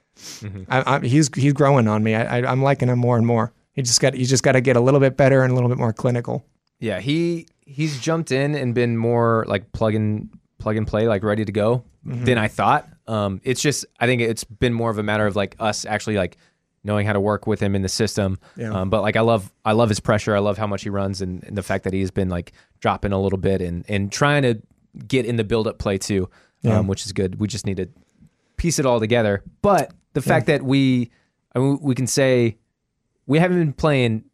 I, 0.68 0.96
I, 0.96 0.98
he's 1.06 1.30
he's 1.34 1.52
growing 1.52 1.86
on 1.86 2.02
me. 2.02 2.14
I, 2.16 2.38
I, 2.38 2.50
I'm 2.50 2.62
liking 2.62 2.88
him 2.88 2.98
more 2.98 3.16
and 3.16 3.26
more. 3.26 3.52
He 3.72 3.82
just 3.82 4.00
got 4.00 4.14
he's 4.14 4.28
just 4.28 4.42
got 4.42 4.52
to 4.52 4.60
get 4.60 4.76
a 4.76 4.80
little 4.80 4.98
bit 4.98 5.16
better 5.16 5.42
and 5.44 5.52
a 5.52 5.54
little 5.54 5.68
bit 5.68 5.78
more 5.78 5.92
clinical. 5.92 6.44
Yeah, 6.80 6.98
he 7.00 7.46
he's 7.64 8.00
jumped 8.00 8.32
in 8.32 8.56
and 8.56 8.74
been 8.74 8.96
more 8.96 9.44
like 9.46 9.70
plug 9.72 9.94
and 9.94 10.28
plug 10.58 10.76
and 10.76 10.86
play, 10.86 11.06
like 11.06 11.22
ready 11.22 11.44
to 11.44 11.52
go 11.52 11.84
Mm-hmm. 12.06 12.24
than 12.24 12.38
I 12.38 12.48
thought. 12.48 12.88
Um, 13.08 13.40
it's 13.42 13.60
just 13.60 13.86
I 13.98 14.06
think 14.06 14.20
it's 14.22 14.44
been 14.44 14.72
more 14.74 14.90
of 14.90 14.98
a 14.98 15.02
matter 15.02 15.26
of 15.26 15.34
like 15.34 15.56
us 15.58 15.84
actually 15.84 16.16
like 16.16 16.36
knowing 16.84 17.06
how 17.06 17.12
to 17.12 17.20
work 17.20 17.46
with 17.46 17.58
him 17.60 17.74
in 17.74 17.82
the 17.82 17.88
system. 17.88 18.38
Yeah. 18.56 18.72
Um, 18.72 18.90
but 18.90 19.02
like 19.02 19.16
I 19.16 19.20
love 19.22 19.52
I 19.64 19.72
love 19.72 19.88
his 19.88 19.98
pressure. 20.00 20.36
I 20.36 20.38
love 20.38 20.58
how 20.58 20.66
much 20.66 20.82
he 20.84 20.90
runs 20.90 21.20
and, 21.22 21.42
and 21.44 21.56
the 21.56 21.62
fact 21.62 21.84
that 21.84 21.92
he's 21.92 22.10
been 22.10 22.28
like 22.28 22.52
dropping 22.80 23.12
a 23.12 23.20
little 23.20 23.38
bit 23.38 23.60
and 23.60 23.84
and 23.88 24.12
trying 24.12 24.42
to 24.42 24.60
get 25.06 25.26
in 25.26 25.36
the 25.36 25.44
build 25.44 25.66
up 25.66 25.78
play 25.78 25.98
too, 25.98 26.28
Yeah. 26.62 26.78
um, 26.78 26.86
which 26.86 27.04
is 27.06 27.12
good. 27.12 27.40
We 27.40 27.48
just 27.48 27.66
need 27.66 27.78
to 27.78 27.88
piece 28.56 28.78
it 28.78 28.86
all 28.86 29.00
together. 29.00 29.42
But 29.62 29.92
the 30.12 30.22
fact 30.22 30.46
that 30.46 30.62
we 30.62 31.10
I 31.54 31.58
mean, 31.60 31.78
we 31.80 31.94
can 31.94 32.06
say 32.06 32.56
we 33.26 33.38
haven't 33.38 33.58
been 33.58 33.72
playing 33.72 34.24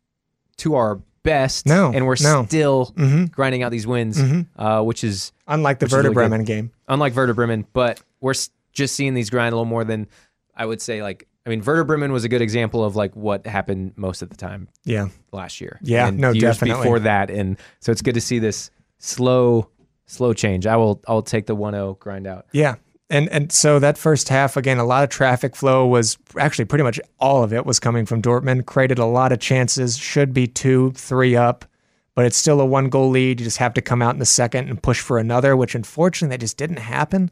to 0.58 0.74
our 0.74 1.00
best, 1.22 1.66
No, 1.66 1.90
and 1.94 2.06
we're 2.06 2.16
no. 2.22 2.44
still 2.44 2.92
Mhm. 2.96 3.30
grinding 3.30 3.62
out 3.62 3.70
these 3.72 3.86
wins, 3.86 4.20
uh, 4.56 4.82
which 4.82 5.02
is 5.04 5.32
Unlike 5.48 5.78
the 5.78 5.86
Werder 5.86 6.02
really. 6.10 6.14
Bremen 6.14 6.44
game. 6.44 6.70
unlike 6.88 7.14
Werder 7.16 7.34
Bremen. 7.34 7.66
But 7.72 8.00
we're 8.20 8.34
just 8.74 8.94
seeing 8.94 9.14
these 9.14 9.30
grind 9.30 9.52
a 9.52 9.56
little 9.56 9.64
more 9.64 9.84
than 9.84 10.08
I 10.54 10.66
would 10.66 10.82
say. 10.82 11.02
Like, 11.02 11.26
I 11.46 11.50
mean, 11.50 11.62
Werder 11.62 11.84
Bremen 11.84 12.12
was 12.12 12.24
a 12.24 12.28
good 12.28 12.42
example 12.42 12.84
of 12.84 12.96
like 12.96 13.14
what 13.16 13.46
happened 13.46 13.92
most 13.96 14.22
of 14.22 14.30
the 14.30 14.36
time 14.36 14.68
Yeah. 14.84 15.08
last 15.32 15.60
year. 15.60 15.78
Yeah, 15.82 16.08
and 16.08 16.18
no, 16.18 16.30
years 16.30 16.56
definitely. 16.58 16.82
before 16.82 16.98
that, 17.00 17.30
and 17.30 17.56
so 17.80 17.92
it's 17.92 18.02
good 18.02 18.14
to 18.14 18.20
see 18.20 18.38
this 18.38 18.70
slow, 18.98 19.68
slow 20.06 20.32
change. 20.32 20.66
I 20.66 20.76
will, 20.76 21.02
I'll 21.06 21.22
take 21.22 21.46
the 21.46 21.56
1-0 21.56 21.98
grind 21.98 22.26
out. 22.26 22.46
Yeah. 22.52 22.76
And 23.10 23.28
and 23.28 23.52
so 23.52 23.78
that 23.80 23.98
first 23.98 24.30
half 24.30 24.56
again, 24.56 24.78
a 24.78 24.84
lot 24.84 25.04
of 25.04 25.10
traffic 25.10 25.54
flow 25.54 25.86
was 25.86 26.16
actually 26.38 26.64
pretty 26.64 26.84
much 26.84 26.98
all 27.20 27.44
of 27.44 27.52
it 27.52 27.66
was 27.66 27.78
coming 27.78 28.06
from 28.06 28.22
Dortmund. 28.22 28.64
Created 28.64 28.98
a 28.98 29.04
lot 29.04 29.30
of 29.30 29.38
chances. 29.40 29.98
Should 29.98 30.32
be 30.32 30.46
two, 30.46 30.90
three 30.92 31.36
up, 31.36 31.66
but 32.14 32.24
it's 32.24 32.36
still 32.38 32.62
a 32.62 32.64
one 32.64 32.88
goal 32.88 33.10
lead. 33.10 33.40
You 33.40 33.44
just 33.44 33.58
have 33.58 33.74
to 33.74 33.82
come 33.82 34.00
out 34.00 34.14
in 34.14 34.20
the 34.20 34.24
second 34.24 34.70
and 34.70 34.82
push 34.82 35.00
for 35.00 35.18
another, 35.18 35.54
which 35.54 35.74
unfortunately 35.74 36.34
that 36.34 36.40
just 36.40 36.56
didn't 36.56 36.78
happen. 36.78 37.30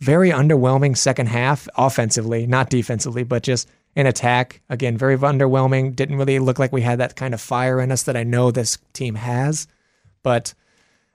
Very 0.00 0.30
underwhelming 0.30 0.96
second 0.96 1.28
half 1.28 1.68
offensively, 1.76 2.46
not 2.46 2.70
defensively, 2.70 3.22
but 3.22 3.42
just 3.42 3.68
in 3.96 4.06
attack. 4.06 4.60
Again, 4.68 4.96
very 4.96 5.16
underwhelming. 5.16 5.94
Didn't 5.94 6.16
really 6.16 6.38
look 6.38 6.58
like 6.58 6.72
we 6.72 6.82
had 6.82 6.98
that 7.00 7.16
kind 7.16 7.32
of 7.32 7.40
fire 7.40 7.80
in 7.80 7.92
us 7.92 8.02
that 8.04 8.16
I 8.16 8.24
know 8.24 8.50
this 8.50 8.78
team 8.92 9.14
has. 9.14 9.66
But 10.22 10.54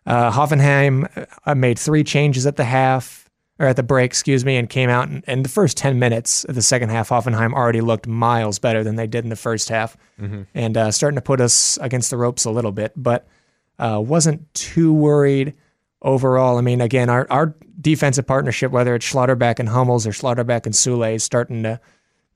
uh, 0.06 0.32
Hoffenheim 0.32 1.28
uh, 1.46 1.56
made 1.56 1.78
three 1.78 2.04
changes 2.04 2.48
at 2.48 2.56
the 2.56 2.64
half 2.64 3.30
or 3.60 3.66
at 3.66 3.76
the 3.76 3.84
break, 3.84 4.06
excuse 4.06 4.46
me, 4.46 4.56
and 4.56 4.70
came 4.70 4.90
out 4.90 5.10
and 5.10 5.22
in 5.28 5.44
the 5.44 5.50
first 5.50 5.76
10 5.76 6.00
minutes 6.00 6.46
of 6.46 6.56
the 6.56 6.62
second 6.62 6.90
half, 6.90 7.10
Hoffenheim 7.10 7.54
already 7.54 7.82
looked 7.82 8.08
miles 8.08 8.58
better 8.58 8.86
than 8.86 8.96
they 8.96 9.08
did 9.08 9.26
in 9.26 9.30
the 9.30 9.36
first 9.36 9.68
half 9.68 9.98
and 10.56 10.78
uh, 10.78 10.92
starting 10.92 11.16
to 11.16 11.22
put 11.22 11.42
us 11.42 11.78
against 11.82 12.10
the 12.10 12.16
ropes 12.18 12.46
a 12.46 12.52
little 12.52 12.72
bit, 12.72 12.94
but 12.96 13.28
uh, 13.78 14.02
wasn't 14.04 14.52
too 14.54 14.94
worried 14.94 15.54
overall. 16.02 16.58
I 16.58 16.62
mean, 16.62 16.82
again, 16.82 17.10
our, 17.10 17.28
our 17.30 17.56
defensive 17.80 18.26
partnership, 18.28 18.72
whether 18.72 18.96
it's 18.96 19.12
Schlotterbeck 19.12 19.60
and 19.60 19.70
Hummels 19.70 20.08
or 20.08 20.12
Schlotterbeck 20.12 20.66
and 20.66 20.74
Sule, 20.74 21.14
is 21.14 21.24
starting 21.24 21.64
to 21.64 21.80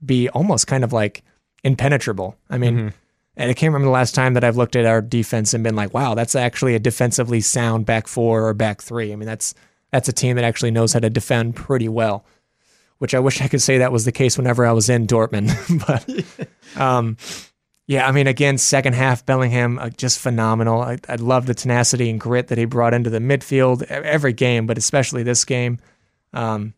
be 0.03 0.29
almost 0.29 0.67
kind 0.67 0.83
of 0.83 0.93
like 0.93 1.23
impenetrable. 1.63 2.37
I 2.49 2.57
mean, 2.57 2.93
and 3.35 3.49
I 3.49 3.53
can't 3.53 3.73
remember 3.73 3.85
the 3.87 3.91
last 3.91 4.13
time 4.13 4.35
that 4.35 4.43
I've 4.43 4.57
looked 4.57 4.75
at 4.75 4.85
our 4.85 5.01
defense 5.01 5.53
and 5.53 5.63
been 5.63 5.75
like, 5.75 5.93
wow, 5.93 6.13
that's 6.13 6.35
actually 6.35 6.75
a 6.75 6.79
defensively 6.79 7.41
sound 7.41 7.85
back 7.85 8.07
four 8.07 8.47
or 8.47 8.53
back 8.53 8.81
three. 8.81 9.11
I 9.11 9.15
mean, 9.15 9.25
that's 9.25 9.55
that's 9.91 10.09
a 10.09 10.13
team 10.13 10.35
that 10.35 10.45
actually 10.45 10.71
knows 10.71 10.93
how 10.93 10.99
to 10.99 11.09
defend 11.09 11.55
pretty 11.55 11.89
well. 11.89 12.25
Which 12.99 13.13
I 13.13 13.19
wish 13.19 13.41
I 13.41 13.47
could 13.47 13.61
say 13.61 13.79
that 13.79 13.91
was 13.91 14.05
the 14.05 14.11
case 14.11 14.37
whenever 14.37 14.65
I 14.65 14.71
was 14.71 14.89
in 14.89 15.07
Dortmund. 15.07 15.51
but 16.75 16.81
um, 16.81 17.17
yeah, 17.87 18.07
I 18.07 18.11
mean, 18.11 18.27
again, 18.27 18.57
second 18.57 18.93
half, 18.93 19.25
Bellingham 19.25 19.77
uh, 19.79 19.89
just 19.89 20.19
phenomenal. 20.19 20.81
I, 20.81 20.97
I 21.09 21.15
love 21.15 21.45
the 21.45 21.53
tenacity 21.53 22.09
and 22.09 22.19
grit 22.19 22.47
that 22.47 22.57
he 22.57 22.65
brought 22.65 22.93
into 22.93 23.09
the 23.09 23.19
midfield 23.19 23.83
every 23.83 24.33
game, 24.33 24.65
but 24.67 24.77
especially 24.77 25.23
this 25.23 25.43
game. 25.45 25.79
Um, 26.33 26.73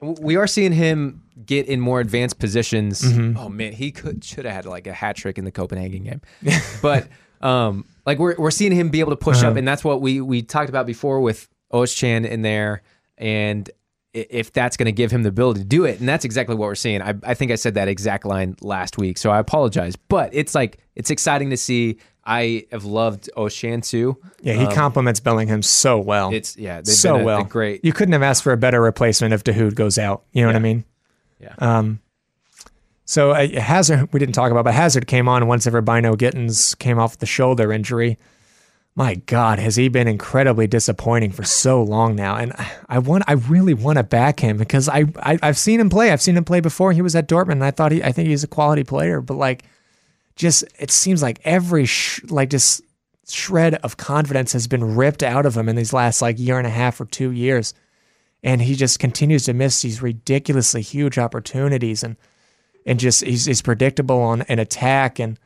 We 0.00 0.36
are 0.36 0.46
seeing 0.46 0.72
him 0.72 1.22
get 1.46 1.66
in 1.66 1.80
more 1.80 2.00
advanced 2.00 2.38
positions. 2.38 3.00
Mm-hmm. 3.02 3.38
Oh 3.38 3.48
man, 3.48 3.72
he 3.72 3.90
could 3.90 4.22
should 4.24 4.44
have 4.44 4.54
had 4.54 4.66
like 4.66 4.86
a 4.86 4.92
hat 4.92 5.16
trick 5.16 5.38
in 5.38 5.44
the 5.44 5.50
Copenhagen 5.52 6.04
game, 6.04 6.20
but 6.82 7.08
um, 7.40 7.84
like 8.06 8.18
we're 8.18 8.36
we're 8.38 8.50
seeing 8.50 8.72
him 8.72 8.90
be 8.90 9.00
able 9.00 9.10
to 9.12 9.16
push 9.16 9.38
Uh-huh. 9.38 9.50
up, 9.50 9.56
and 9.56 9.66
that's 9.66 9.82
what 9.84 10.00
we 10.02 10.20
we 10.20 10.42
talked 10.42 10.68
about 10.68 10.86
before 10.86 11.20
with 11.20 11.48
Özcan 11.72 12.28
in 12.28 12.42
there, 12.42 12.82
and 13.18 13.68
if 14.14 14.52
that's 14.52 14.76
going 14.76 14.86
to 14.86 14.92
give 14.92 15.10
him 15.10 15.24
the 15.24 15.28
ability 15.28 15.60
to 15.60 15.66
do 15.66 15.84
it, 15.84 15.98
and 16.00 16.08
that's 16.08 16.24
exactly 16.24 16.54
what 16.54 16.66
we're 16.66 16.74
seeing. 16.74 17.02
I, 17.02 17.14
I 17.24 17.34
think 17.34 17.50
I 17.50 17.56
said 17.56 17.74
that 17.74 17.88
exact 17.88 18.24
line 18.24 18.56
last 18.62 18.96
week, 18.96 19.18
so 19.18 19.30
I 19.30 19.38
apologize, 19.38 19.96
but 19.96 20.30
it's 20.32 20.54
like 20.54 20.78
it's 20.94 21.10
exciting 21.10 21.50
to 21.50 21.56
see. 21.56 21.98
I 22.26 22.64
have 22.72 22.86
loved 22.86 23.28
Özcan 23.36 23.86
too. 23.86 24.16
Yeah, 24.40 24.54
he 24.54 24.64
um, 24.64 24.72
complements 24.72 25.20
Bellingham 25.20 25.60
so 25.62 25.98
well. 25.98 26.32
It's 26.32 26.56
yeah, 26.56 26.80
so 26.84 27.16
a, 27.16 27.24
well. 27.24 27.44
Great. 27.44 27.84
You 27.84 27.92
couldn't 27.92 28.12
have 28.12 28.22
asked 28.22 28.42
for 28.42 28.52
a 28.52 28.56
better 28.56 28.80
replacement 28.80 29.34
if 29.34 29.44
Dahoud 29.44 29.74
goes 29.74 29.98
out. 29.98 30.24
You 30.32 30.42
know 30.42 30.48
yeah. 30.48 30.52
what 30.54 30.56
I 30.56 30.62
mean? 30.62 30.84
Yeah. 31.40 31.54
Um. 31.58 32.00
So 33.04 33.32
uh, 33.32 33.60
Hazard, 33.60 34.10
we 34.14 34.20
didn't 34.20 34.34
talk 34.34 34.50
about, 34.50 34.64
but 34.64 34.72
Hazard 34.72 35.06
came 35.06 35.28
on 35.28 35.46
once 35.46 35.66
ever 35.66 35.82
Bynoe-Gittens 35.82 36.74
came 36.76 36.98
off 36.98 37.18
the 37.18 37.26
shoulder 37.26 37.70
injury. 37.70 38.18
My 38.96 39.16
God, 39.16 39.58
has 39.58 39.74
he 39.74 39.88
been 39.88 40.06
incredibly 40.06 40.68
disappointing 40.68 41.32
for 41.32 41.42
so 41.42 41.82
long 41.82 42.14
now? 42.14 42.36
And 42.36 42.52
I 42.88 43.00
want, 43.00 43.24
I 43.26 43.32
really 43.32 43.74
want 43.74 43.98
to 43.98 44.04
back 44.04 44.38
him 44.38 44.56
because 44.56 44.88
I, 44.88 45.06
I 45.18 45.38
have 45.42 45.58
seen 45.58 45.80
him 45.80 45.90
play. 45.90 46.12
I've 46.12 46.22
seen 46.22 46.36
him 46.36 46.44
play 46.44 46.60
before. 46.60 46.92
He 46.92 47.02
was 47.02 47.16
at 47.16 47.28
Dortmund. 47.28 47.52
And 47.52 47.64
I 47.64 47.72
thought 47.72 47.90
he, 47.90 48.04
I 48.04 48.12
think 48.12 48.28
he's 48.28 48.44
a 48.44 48.48
quality 48.48 48.84
player, 48.84 49.20
but 49.20 49.34
like 49.34 49.64
just 50.36 50.64
it 50.78 50.90
seems 50.90 51.22
like 51.22 51.40
every 51.44 51.86
sh- 51.86 52.20
like 52.28 52.50
just 52.50 52.82
shred 53.28 53.74
of 53.76 53.96
confidence 53.96 54.52
has 54.52 54.66
been 54.66 54.96
ripped 54.96 55.22
out 55.22 55.46
of 55.46 55.56
him 55.56 55.68
in 55.68 55.76
these 55.76 55.92
last 55.92 56.20
like 56.20 56.38
year 56.38 56.58
and 56.58 56.66
a 56.66 56.70
half 56.70 57.00
or 57.00 57.06
two 57.06 57.30
years, 57.30 57.74
and 58.42 58.62
he 58.62 58.74
just 58.74 58.98
continues 58.98 59.44
to 59.44 59.54
miss 59.54 59.82
these 59.82 60.02
ridiculously 60.02 60.82
huge 60.82 61.18
opportunities 61.18 62.02
and 62.02 62.16
and 62.86 62.98
just 62.98 63.24
he's 63.24 63.44
he's 63.46 63.62
predictable 63.62 64.20
on 64.20 64.42
an 64.42 64.58
attack 64.58 65.18
and 65.18 65.38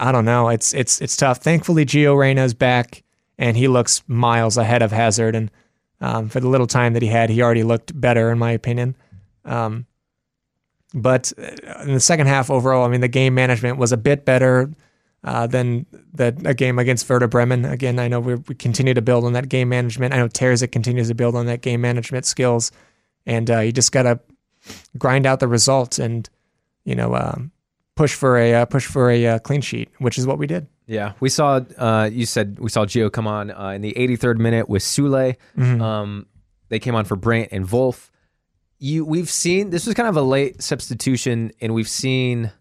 I 0.00 0.12
don't 0.12 0.24
know 0.24 0.48
it's 0.48 0.74
it's 0.74 1.00
it's 1.00 1.16
tough. 1.16 1.38
Thankfully, 1.38 1.84
Gio 1.84 2.16
Reyna's 2.16 2.54
back 2.54 3.02
and 3.38 3.56
he 3.56 3.68
looks 3.68 4.02
miles 4.06 4.56
ahead 4.56 4.82
of 4.82 4.92
Hazard 4.92 5.34
and. 5.34 5.50
Um, 6.00 6.28
for 6.28 6.38
the 6.38 6.48
little 6.48 6.66
time 6.66 6.92
that 6.94 7.02
he 7.02 7.08
had, 7.08 7.30
he 7.30 7.40
already 7.40 7.62
looked 7.62 7.98
better, 7.98 8.30
in 8.30 8.38
my 8.38 8.50
opinion. 8.50 8.94
Um, 9.44 9.86
but 10.94 11.32
uh, 11.36 11.82
in 11.82 11.94
the 11.94 12.00
second 12.00 12.28
half, 12.28 12.50
overall, 12.50 12.84
I 12.84 12.88
mean, 12.88 13.00
the 13.00 13.08
game 13.08 13.34
management 13.34 13.78
was 13.78 13.92
a 13.92 13.96
bit 13.96 14.24
better 14.24 14.70
uh, 15.24 15.46
than 15.46 15.86
the 16.12 16.36
a 16.44 16.54
game 16.54 16.78
against 16.78 17.08
Werder 17.08 17.26
Bremen. 17.26 17.64
Again, 17.64 17.98
I 17.98 18.08
know 18.08 18.20
we, 18.20 18.36
we 18.36 18.54
continue 18.54 18.94
to 18.94 19.02
build 19.02 19.24
on 19.24 19.32
that 19.32 19.48
game 19.48 19.68
management. 19.68 20.14
I 20.14 20.18
know 20.18 20.28
Terzic 20.28 20.70
continues 20.70 21.08
to 21.08 21.14
build 21.14 21.34
on 21.34 21.46
that 21.46 21.62
game 21.62 21.80
management 21.80 22.26
skills, 22.26 22.70
and 23.26 23.50
uh, 23.50 23.60
you 23.60 23.72
just 23.72 23.90
got 23.90 24.02
to 24.04 24.20
grind 24.96 25.26
out 25.26 25.40
the 25.40 25.48
results 25.48 25.98
and 25.98 26.28
you 26.84 26.94
know 26.94 27.14
um, 27.14 27.50
push 27.96 28.14
for 28.14 28.36
a 28.36 28.54
uh, 28.54 28.64
push 28.64 28.86
for 28.86 29.10
a 29.10 29.26
uh, 29.26 29.38
clean 29.38 29.60
sheet, 29.60 29.90
which 29.98 30.18
is 30.18 30.26
what 30.26 30.38
we 30.38 30.46
did. 30.46 30.66
Yeah, 30.86 31.12
we 31.20 31.28
saw. 31.28 31.60
Uh, 31.78 32.10
you 32.12 32.26
said 32.26 32.58
we 32.58 32.70
saw 32.70 32.84
Gio 32.84 33.10
come 33.10 33.26
on 33.26 33.50
in 33.74 33.82
the 33.82 33.94
83rd 33.94 34.38
minute 34.38 34.68
with 34.68 34.82
Sule. 34.82 35.36
Mm-hmm. 35.56 35.80
Um, 35.80 36.26
they 36.68 36.78
came 36.78 36.94
on 36.94 37.04
for 37.04 37.16
Brandt 37.16 37.50
and 37.52 37.70
Wolf 37.70 38.10
you 38.84 39.04
we've 39.04 39.30
seen 39.30 39.70
this 39.70 39.86
was 39.86 39.94
kind 39.94 40.08
of 40.08 40.16
a 40.16 40.22
late 40.22 40.62
substitution, 40.62 41.52
and 41.60 41.74
we've 41.74 41.88
seen 41.88 42.52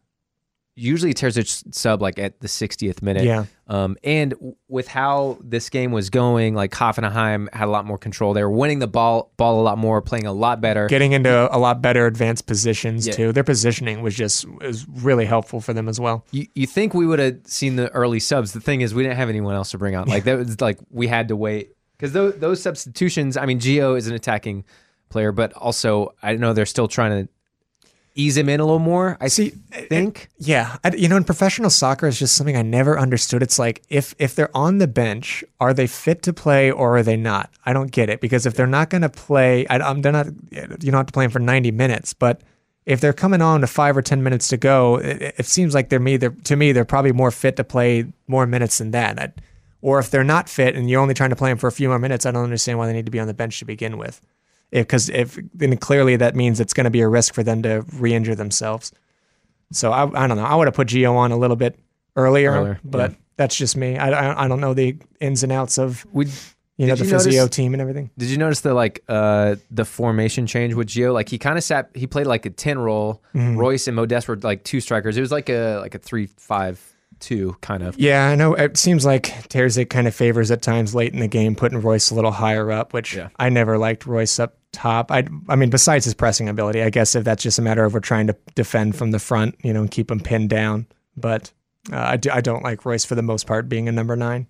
usually 0.75 1.13
Terzic 1.13 1.73
sub 1.73 2.01
like 2.01 2.17
at 2.17 2.39
the 2.39 2.47
60th 2.47 3.01
minute. 3.01 3.23
Yeah. 3.23 3.45
Um, 3.67 3.95
and 4.03 4.33
with 4.67 4.87
how 4.87 5.37
this 5.41 5.69
game 5.69 5.91
was 5.91 6.09
going, 6.09 6.55
like 6.55 6.71
Hoffenheim 6.71 7.53
had 7.53 7.67
a 7.67 7.71
lot 7.71 7.85
more 7.85 7.97
control. 7.97 8.33
They 8.33 8.43
were 8.43 8.51
winning 8.51 8.79
the 8.79 8.87
ball 8.87 9.31
ball 9.37 9.61
a 9.61 9.63
lot 9.63 9.77
more, 9.77 10.01
playing 10.01 10.25
a 10.25 10.33
lot 10.33 10.61
better, 10.61 10.87
getting 10.87 11.13
into 11.13 11.55
a 11.55 11.57
lot 11.57 11.81
better 11.81 12.05
advanced 12.05 12.45
positions 12.45 13.07
yeah. 13.07 13.13
too. 13.13 13.31
Their 13.31 13.43
positioning 13.43 14.01
was 14.01 14.15
just 14.15 14.45
was 14.45 14.87
really 14.87 15.25
helpful 15.25 15.61
for 15.61 15.73
them 15.73 15.87
as 15.87 15.99
well. 15.99 16.25
You 16.31 16.47
you 16.55 16.67
think 16.67 16.93
we 16.93 17.05
would 17.05 17.19
have 17.19 17.39
seen 17.45 17.77
the 17.77 17.89
early 17.91 18.19
subs? 18.19 18.51
The 18.53 18.61
thing 18.61 18.81
is, 18.81 18.93
we 18.93 19.03
didn't 19.03 19.17
have 19.17 19.29
anyone 19.29 19.55
else 19.55 19.71
to 19.71 19.77
bring 19.77 19.95
out. 19.95 20.07
Like 20.07 20.25
that 20.25 20.37
was 20.37 20.59
like 20.59 20.79
we 20.89 21.07
had 21.07 21.29
to 21.29 21.35
wait 21.35 21.75
because 21.97 22.11
those, 22.11 22.35
those 22.35 22.61
substitutions. 22.61 23.37
I 23.37 23.45
mean, 23.45 23.59
Gio 23.59 23.97
is 23.97 24.07
an 24.07 24.15
attacking 24.15 24.65
player, 25.09 25.31
but 25.31 25.53
also 25.53 26.13
I 26.21 26.35
know 26.35 26.53
they're 26.53 26.65
still 26.65 26.87
trying 26.89 27.25
to 27.25 27.33
ease 28.15 28.37
him 28.37 28.49
in 28.49 28.59
a 28.59 28.65
little 28.65 28.79
more. 28.79 29.17
I 29.19 29.27
see. 29.27 29.49
Think. 29.49 30.29
It, 30.39 30.47
yeah, 30.47 30.77
I, 30.83 30.89
you 30.95 31.07
know, 31.07 31.17
in 31.17 31.23
professional 31.23 31.69
soccer, 31.69 32.07
it's 32.07 32.19
just 32.19 32.35
something 32.35 32.55
I 32.55 32.61
never 32.61 32.99
understood. 32.99 33.41
It's 33.41 33.57
like 33.59 33.81
if 33.89 34.13
if 34.19 34.35
they're 34.35 34.55
on 34.55 34.77
the 34.77 34.87
bench, 34.87 35.43
are 35.59 35.73
they 35.73 35.87
fit 35.87 36.21
to 36.23 36.33
play 36.33 36.71
or 36.71 36.97
are 36.97 37.03
they 37.03 37.17
not? 37.17 37.49
I 37.65 37.73
don't 37.73 37.91
get 37.91 38.09
it 38.09 38.21
because 38.21 38.45
if 38.45 38.53
they're 38.53 38.67
not 38.67 38.89
going 38.89 39.01
to 39.01 39.09
play, 39.09 39.67
I, 39.67 39.77
um, 39.77 40.01
they're 40.01 40.11
not. 40.11 40.27
You 40.51 40.91
don't 40.91 40.93
have 40.93 41.07
to 41.07 41.13
play 41.13 41.25
them 41.25 41.31
for 41.31 41.39
ninety 41.39 41.71
minutes, 41.71 42.13
but 42.13 42.41
if 42.85 42.99
they're 42.99 43.13
coming 43.13 43.41
on 43.41 43.61
to 43.61 43.67
five 43.67 43.95
or 43.95 44.01
ten 44.01 44.23
minutes 44.23 44.47
to 44.49 44.57
go, 44.57 44.97
it, 44.97 45.35
it 45.37 45.45
seems 45.45 45.73
like 45.73 45.89
they're 45.89 45.99
me. 45.99 46.17
They're 46.17 46.31
to 46.31 46.55
me, 46.55 46.71
they're 46.71 46.85
probably 46.85 47.13
more 47.13 47.31
fit 47.31 47.55
to 47.57 47.63
play 47.63 48.05
more 48.27 48.45
minutes 48.45 48.77
than 48.77 48.91
that. 48.91 49.19
I, 49.19 49.33
or 49.81 49.99
if 49.99 50.09
they're 50.09 50.23
not 50.23 50.47
fit 50.47 50.75
and 50.75 50.89
you're 50.89 51.01
only 51.01 51.13
trying 51.13 51.31
to 51.31 51.35
play 51.35 51.49
them 51.49 51.57
for 51.57 51.67
a 51.67 51.71
few 51.71 51.89
more 51.89 51.99
minutes, 51.99 52.25
I 52.25 52.31
don't 52.31 52.43
understand 52.45 52.77
why 52.77 52.87
they 52.87 52.93
need 52.93 53.05
to 53.05 53.11
be 53.11 53.19
on 53.19 53.27
the 53.27 53.33
bench 53.33 53.59
to 53.59 53.65
begin 53.65 53.97
with 53.97 54.21
because 54.81 55.09
if, 55.09 55.37
if 55.37 55.45
then 55.53 55.77
clearly 55.77 56.15
that 56.15 56.35
means 56.35 56.59
it's 56.59 56.73
going 56.73 56.85
to 56.85 56.91
be 56.91 57.01
a 57.01 57.07
risk 57.07 57.33
for 57.33 57.43
them 57.43 57.61
to 57.63 57.85
re-injure 57.93 58.35
themselves. 58.35 58.91
So 59.71 59.91
I, 59.91 60.03
I 60.23 60.27
don't 60.27 60.37
know. 60.37 60.45
I 60.45 60.55
would 60.55 60.67
have 60.67 60.73
put 60.73 60.87
Gio 60.87 61.15
on 61.15 61.31
a 61.31 61.37
little 61.37 61.55
bit 61.55 61.79
earlier, 62.15 62.51
earlier 62.51 62.79
but 62.83 63.11
yeah. 63.11 63.17
that's 63.37 63.55
just 63.55 63.77
me. 63.77 63.97
I, 63.97 64.11
I, 64.11 64.45
I 64.45 64.47
don't 64.47 64.59
know 64.59 64.73
the 64.73 64.97
ins 65.19 65.43
and 65.43 65.51
outs 65.51 65.77
of 65.77 66.05
we 66.11 66.27
you 66.77 66.87
know 66.87 66.95
the 66.95 67.05
you 67.05 67.11
physio 67.11 67.41
notice, 67.41 67.55
team 67.55 67.73
and 67.73 67.81
everything. 67.81 68.09
Did 68.17 68.29
you 68.29 68.37
notice 68.37 68.61
the 68.61 68.73
like 68.73 69.03
uh 69.07 69.55
the 69.69 69.85
formation 69.85 70.47
change 70.47 70.73
with 70.73 70.87
Gio? 70.87 71.13
Like 71.13 71.29
he 71.29 71.37
kind 71.37 71.57
of 71.57 71.63
sat. 71.63 71.89
He 71.93 72.07
played 72.07 72.27
like 72.27 72.45
a 72.45 72.49
ten 72.49 72.79
role. 72.79 73.23
Mm-hmm. 73.35 73.57
Reus 73.57 73.87
and 73.87 73.95
Modeste 73.95 74.27
were 74.27 74.37
like 74.37 74.63
two 74.63 74.79
strikers. 74.79 75.17
It 75.17 75.21
was 75.21 75.31
like 75.31 75.49
a 75.49 75.77
like 75.77 75.95
a 75.95 75.99
three 75.99 76.27
five 76.27 76.92
two 77.23 77.55
kind 77.61 77.81
of. 77.83 77.97
Yeah, 77.97 78.27
I 78.27 78.35
know. 78.35 78.53
It 78.53 78.77
seems 78.77 79.05
like 79.05 79.23
Terzic 79.49 79.89
kind 79.89 80.07
of 80.07 80.13
favors 80.13 80.51
at 80.51 80.61
times 80.61 80.93
late 80.93 81.13
in 81.13 81.19
the 81.19 81.27
game 81.27 81.55
putting 81.55 81.81
Reus 81.81 82.11
a 82.11 82.15
little 82.15 82.31
higher 82.31 82.71
up, 82.71 82.93
which 82.93 83.15
yeah. 83.15 83.29
I 83.39 83.49
never 83.49 83.77
liked 83.77 84.05
Reus 84.05 84.39
up 84.39 84.57
top. 84.71 85.11
I 85.11 85.25
I 85.47 85.55
mean, 85.55 85.69
besides 85.69 86.05
his 86.05 86.13
pressing 86.13 86.49
ability, 86.49 86.83
I 86.83 86.89
guess 86.89 87.15
if 87.15 87.23
that's 87.23 87.41
just 87.41 87.59
a 87.59 87.61
matter 87.61 87.83
of 87.85 87.93
we're 87.93 88.01
trying 88.01 88.27
to 88.27 88.35
defend 88.55 88.95
from 88.95 89.11
the 89.11 89.19
front, 89.19 89.55
you 89.63 89.73
know, 89.73 89.81
and 89.81 89.89
keep 89.89 90.11
him 90.11 90.19
pinned 90.19 90.49
down. 90.49 90.87
But 91.15 91.51
uh, 91.91 91.97
I 91.97 92.17
do, 92.17 92.29
I 92.31 92.41
don't 92.41 92.63
like 92.63 92.85
Reus 92.85 93.05
for 93.05 93.15
the 93.15 93.21
most 93.21 93.47
part 93.47 93.69
being 93.69 93.87
a 93.87 93.91
number 93.91 94.15
nine. 94.15 94.47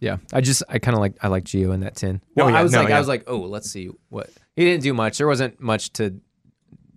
Yeah, 0.00 0.16
I 0.32 0.40
just 0.40 0.62
I 0.68 0.78
kind 0.78 0.94
of 0.96 1.00
like 1.00 1.16
I 1.22 1.28
like 1.28 1.44
Gio 1.44 1.72
in 1.72 1.80
that 1.80 1.96
ten. 1.96 2.20
Well, 2.34 2.46
oh, 2.46 2.48
yeah, 2.50 2.58
I 2.58 2.62
was 2.62 2.72
no, 2.72 2.80
like 2.80 2.88
yeah. 2.88 2.96
I 2.96 2.98
was 2.98 3.08
like, 3.08 3.24
oh, 3.28 3.38
let's 3.38 3.70
see 3.70 3.88
what 4.08 4.30
he 4.56 4.64
didn't 4.64 4.82
do 4.82 4.92
much. 4.92 5.18
There 5.18 5.28
wasn't 5.28 5.60
much 5.60 5.92
to. 5.94 6.20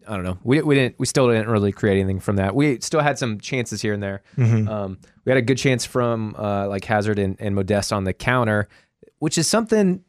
I 0.07 0.15
don't 0.15 0.23
know. 0.23 0.37
We, 0.43 0.61
we 0.61 0.75
didn't. 0.75 0.99
We 0.99 1.05
still 1.05 1.27
didn't 1.27 1.49
really 1.49 1.71
create 1.71 1.99
anything 1.99 2.19
from 2.19 2.35
that. 2.37 2.55
We 2.55 2.79
still 2.79 3.01
had 3.01 3.17
some 3.17 3.39
chances 3.39 3.81
here 3.81 3.93
and 3.93 4.01
there. 4.01 4.21
Mm-hmm. 4.37 4.67
Um, 4.67 4.97
we 5.23 5.31
had 5.31 5.37
a 5.37 5.41
good 5.41 5.57
chance 5.57 5.85
from 5.85 6.35
uh, 6.37 6.67
like 6.67 6.85
Hazard 6.85 7.19
and, 7.19 7.35
and 7.39 7.55
Modeste 7.55 7.93
on 7.93 8.03
the 8.03 8.13
counter, 8.13 8.67
which 9.19 9.37
is 9.37 9.47
something 9.47 10.03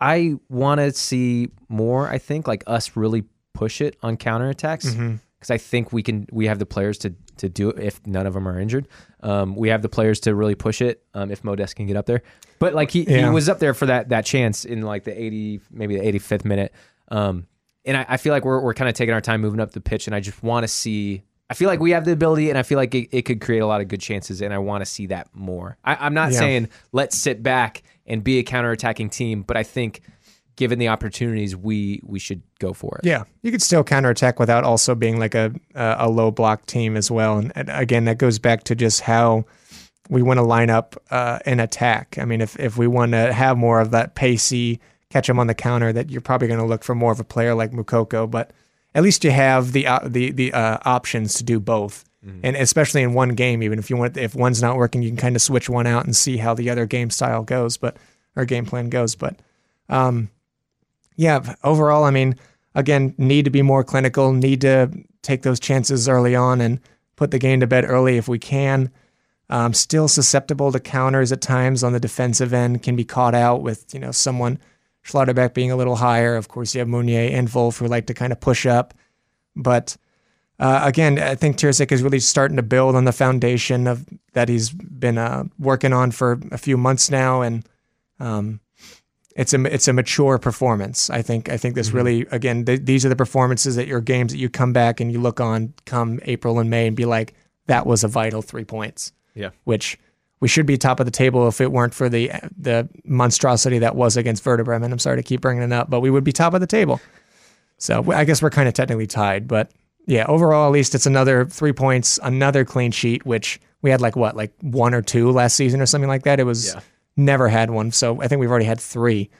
I 0.00 0.36
want 0.48 0.80
to 0.80 0.92
see 0.92 1.50
more. 1.68 2.08
I 2.08 2.18
think 2.18 2.48
like 2.48 2.64
us 2.66 2.96
really 2.96 3.24
push 3.52 3.80
it 3.80 3.96
on 4.02 4.16
counterattacks 4.16 4.82
because 4.82 4.96
mm-hmm. 4.96 5.52
I 5.52 5.58
think 5.58 5.92
we 5.92 6.02
can. 6.02 6.26
We 6.32 6.46
have 6.46 6.58
the 6.58 6.66
players 6.66 6.98
to 6.98 7.14
to 7.38 7.48
do 7.48 7.70
it 7.70 7.78
if 7.78 8.06
none 8.06 8.26
of 8.26 8.34
them 8.34 8.46
are 8.46 8.60
injured. 8.60 8.88
Um, 9.22 9.56
we 9.56 9.68
have 9.68 9.82
the 9.82 9.88
players 9.88 10.20
to 10.20 10.34
really 10.34 10.54
push 10.54 10.82
it 10.82 11.02
um, 11.14 11.30
if 11.30 11.42
Modeste 11.44 11.76
can 11.76 11.86
get 11.86 11.96
up 11.96 12.06
there. 12.06 12.22
But 12.58 12.74
like 12.74 12.90
he, 12.90 13.04
yeah. 13.04 13.26
he 13.26 13.30
was 13.30 13.48
up 13.48 13.58
there 13.58 13.74
for 13.74 13.86
that 13.86 14.10
that 14.10 14.26
chance 14.26 14.64
in 14.64 14.82
like 14.82 15.04
the 15.04 15.18
eighty 15.18 15.60
maybe 15.70 15.96
the 15.96 16.06
eighty 16.06 16.18
fifth 16.18 16.44
minute. 16.44 16.72
Um, 17.08 17.46
and 17.84 17.96
I, 17.96 18.06
I, 18.10 18.16
feel 18.16 18.32
like 18.32 18.44
we're 18.44 18.60
we're 18.60 18.74
kind 18.74 18.88
of 18.88 18.94
taking 18.94 19.14
our 19.14 19.20
time 19.20 19.40
moving 19.40 19.60
up 19.60 19.72
the 19.72 19.80
pitch, 19.80 20.06
and 20.06 20.14
I 20.14 20.20
just 20.20 20.42
want 20.42 20.64
to 20.64 20.68
see. 20.68 21.22
I 21.48 21.54
feel 21.54 21.68
like 21.68 21.80
we 21.80 21.90
have 21.90 22.04
the 22.04 22.12
ability, 22.12 22.48
and 22.48 22.58
I 22.58 22.62
feel 22.62 22.78
like 22.78 22.94
it, 22.94 23.08
it 23.10 23.22
could 23.22 23.40
create 23.40 23.58
a 23.58 23.66
lot 23.66 23.80
of 23.80 23.88
good 23.88 24.00
chances, 24.00 24.40
and 24.40 24.54
I 24.54 24.58
want 24.58 24.82
to 24.82 24.86
see 24.86 25.06
that 25.06 25.28
more. 25.34 25.78
I, 25.84 26.06
am 26.06 26.14
not 26.14 26.32
yeah. 26.32 26.38
saying 26.38 26.68
let's 26.92 27.18
sit 27.18 27.42
back 27.42 27.82
and 28.06 28.22
be 28.22 28.38
a 28.38 28.44
counterattacking 28.44 29.10
team. 29.10 29.42
But 29.42 29.56
I 29.56 29.62
think 29.62 30.02
given 30.56 30.78
the 30.78 30.88
opportunities, 30.88 31.56
we 31.56 32.00
we 32.04 32.18
should 32.18 32.42
go 32.58 32.72
for 32.72 32.98
it. 32.98 33.06
Yeah, 33.06 33.24
you 33.42 33.50
could 33.50 33.62
still 33.62 33.82
counterattack 33.82 34.38
without 34.38 34.62
also 34.62 34.94
being 34.94 35.18
like 35.18 35.34
a 35.34 35.52
a 35.74 36.08
low 36.08 36.30
block 36.30 36.66
team 36.66 36.96
as 36.96 37.10
well. 37.10 37.38
And, 37.38 37.52
and 37.56 37.70
again, 37.70 38.04
that 38.04 38.18
goes 38.18 38.38
back 38.38 38.64
to 38.64 38.74
just 38.74 39.00
how 39.00 39.46
we 40.10 40.22
want 40.22 40.38
to 40.38 40.42
line 40.42 40.70
up 40.70 41.00
uh, 41.10 41.38
an 41.46 41.60
attack. 41.60 42.18
I 42.18 42.24
mean, 42.24 42.40
if 42.40 42.58
if 42.60 42.76
we 42.76 42.86
want 42.86 43.12
to 43.12 43.32
have 43.32 43.56
more 43.56 43.80
of 43.80 43.90
that 43.92 44.14
pacey 44.14 44.80
catch 45.10 45.26
them 45.26 45.38
on 45.38 45.46
the 45.46 45.54
counter, 45.54 45.92
that 45.92 46.10
you're 46.10 46.20
probably 46.20 46.48
going 46.48 46.60
to 46.60 46.66
look 46.66 46.84
for 46.84 46.94
more 46.94 47.12
of 47.12 47.20
a 47.20 47.24
player 47.24 47.54
like 47.54 47.72
Moukoko. 47.72 48.30
But 48.30 48.52
at 48.94 49.02
least 49.02 49.24
you 49.24 49.30
have 49.30 49.72
the 49.72 49.86
uh, 49.86 50.00
the 50.04 50.30
the 50.30 50.52
uh, 50.52 50.78
options 50.84 51.34
to 51.34 51.44
do 51.44 51.60
both. 51.60 52.04
Mm-hmm. 52.24 52.40
And 52.44 52.56
especially 52.56 53.02
in 53.02 53.14
one 53.14 53.30
game, 53.30 53.62
even 53.62 53.78
if 53.78 53.88
you 53.88 53.96
want, 53.96 54.16
if 54.16 54.34
one's 54.34 54.60
not 54.60 54.76
working, 54.76 55.02
you 55.02 55.08
can 55.08 55.16
kind 55.16 55.36
of 55.36 55.42
switch 55.42 55.70
one 55.70 55.86
out 55.86 56.04
and 56.04 56.14
see 56.14 56.36
how 56.36 56.52
the 56.54 56.68
other 56.68 56.84
game 56.84 57.08
style 57.10 57.42
goes, 57.42 57.76
but 57.76 57.96
or 58.36 58.44
game 58.44 58.66
plan 58.66 58.90
goes. 58.90 59.14
But 59.14 59.36
um, 59.88 60.28
yeah, 61.16 61.54
overall, 61.64 62.04
I 62.04 62.10
mean, 62.10 62.36
again, 62.74 63.14
need 63.16 63.46
to 63.46 63.50
be 63.50 63.62
more 63.62 63.84
clinical, 63.84 64.32
need 64.32 64.60
to 64.62 64.90
take 65.22 65.42
those 65.42 65.60
chances 65.60 66.08
early 66.08 66.34
on 66.34 66.60
and 66.60 66.80
put 67.16 67.30
the 67.30 67.38
game 67.38 67.60
to 67.60 67.66
bed 67.66 67.84
early 67.86 68.16
if 68.16 68.28
we 68.28 68.38
can. 68.38 68.90
Um, 69.48 69.74
still 69.74 70.06
susceptible 70.06 70.70
to 70.72 70.78
counters 70.78 71.32
at 71.32 71.40
times 71.40 71.82
on 71.82 71.92
the 71.92 72.00
defensive 72.00 72.52
end, 72.52 72.82
can 72.82 72.94
be 72.96 73.04
caught 73.04 73.34
out 73.34 73.62
with 73.62 73.92
you 73.92 73.98
know 73.98 74.12
someone 74.12 74.58
Schlotterbeck 75.10 75.54
being 75.54 75.70
a 75.70 75.76
little 75.76 75.96
higher. 75.96 76.36
Of 76.36 76.48
course, 76.48 76.74
you 76.74 76.78
have 76.80 76.88
Meunier 76.88 77.30
and 77.32 77.48
Wolf 77.48 77.78
who 77.78 77.86
like 77.86 78.06
to 78.06 78.14
kind 78.14 78.32
of 78.32 78.40
push 78.40 78.66
up, 78.66 78.94
but 79.56 79.96
uh, 80.58 80.82
again, 80.84 81.18
I 81.18 81.34
think 81.36 81.56
Terzic 81.56 81.90
is 81.90 82.02
really 82.02 82.20
starting 82.20 82.58
to 82.58 82.62
build 82.62 82.94
on 82.94 83.04
the 83.06 83.12
foundation 83.12 83.86
of 83.86 84.06
that 84.34 84.50
he's 84.50 84.70
been 84.70 85.16
uh, 85.16 85.44
working 85.58 85.94
on 85.94 86.10
for 86.10 86.38
a 86.52 86.58
few 86.58 86.76
months 86.76 87.10
now, 87.10 87.40
and 87.40 87.66
um, 88.18 88.60
it's 89.34 89.54
a 89.54 89.64
it's 89.72 89.88
a 89.88 89.94
mature 89.94 90.38
performance. 90.38 91.08
I 91.08 91.22
think 91.22 91.48
I 91.48 91.56
think 91.56 91.76
this 91.76 91.88
mm-hmm. 91.88 91.96
really 91.96 92.26
again 92.30 92.66
th- 92.66 92.82
these 92.84 93.06
are 93.06 93.08
the 93.08 93.16
performances 93.16 93.76
that 93.76 93.86
your 93.86 94.02
games 94.02 94.32
that 94.32 94.38
you 94.38 94.50
come 94.50 94.74
back 94.74 95.00
and 95.00 95.10
you 95.10 95.18
look 95.18 95.40
on 95.40 95.72
come 95.86 96.20
April 96.24 96.58
and 96.58 96.68
May 96.68 96.86
and 96.86 96.94
be 96.96 97.06
like 97.06 97.32
that 97.66 97.86
was 97.86 98.04
a 98.04 98.08
vital 98.08 98.42
three 98.42 98.64
points. 98.64 99.12
Yeah. 99.34 99.50
which 99.64 99.98
we 100.40 100.48
should 100.48 100.66
be 100.66 100.76
top 100.78 101.00
of 101.00 101.06
the 101.06 101.12
table 101.12 101.46
if 101.48 101.60
it 101.60 101.70
weren't 101.70 101.94
for 101.94 102.08
the 102.08 102.30
the 102.58 102.88
monstrosity 103.04 103.78
that 103.80 103.94
was 103.94 104.16
against 104.16 104.44
Werder 104.44 104.64
Bremen. 104.64 104.92
I'm 104.92 104.98
sorry 104.98 105.16
to 105.16 105.22
keep 105.22 105.40
bringing 105.40 105.62
it 105.62 105.72
up, 105.72 105.90
but 105.90 106.00
we 106.00 106.10
would 106.10 106.24
be 106.24 106.32
top 106.32 106.54
of 106.54 106.60
the 106.60 106.66
table. 106.66 107.00
So 107.78 108.10
I 108.12 108.24
guess 108.24 108.42
we're 108.42 108.50
kind 108.50 108.68
of 108.68 108.74
technically 108.74 109.06
tied, 109.06 109.48
but 109.48 109.70
yeah, 110.06 110.24
overall 110.28 110.66
at 110.66 110.72
least 110.72 110.94
it's 110.94 111.06
another 111.06 111.44
three 111.46 111.72
points, 111.72 112.18
another 112.22 112.64
clean 112.64 112.90
sheet, 112.90 113.24
which 113.24 113.60
we 113.82 113.90
had 113.90 114.00
like 114.00 114.16
what, 114.16 114.36
like 114.36 114.52
one 114.60 114.92
or 114.92 115.02
two 115.02 115.30
last 115.30 115.56
season 115.56 115.80
or 115.80 115.86
something 115.86 116.08
like 116.08 116.24
that. 116.24 116.40
It 116.40 116.44
was 116.44 116.74
Yeah. 116.74 116.80
never 117.16 117.48
had 117.48 117.70
one, 117.70 117.90
so 117.92 118.20
I 118.20 118.28
think 118.28 118.40
we've 118.40 118.50
already 118.50 118.66
had 118.66 118.80
three. 118.80 119.30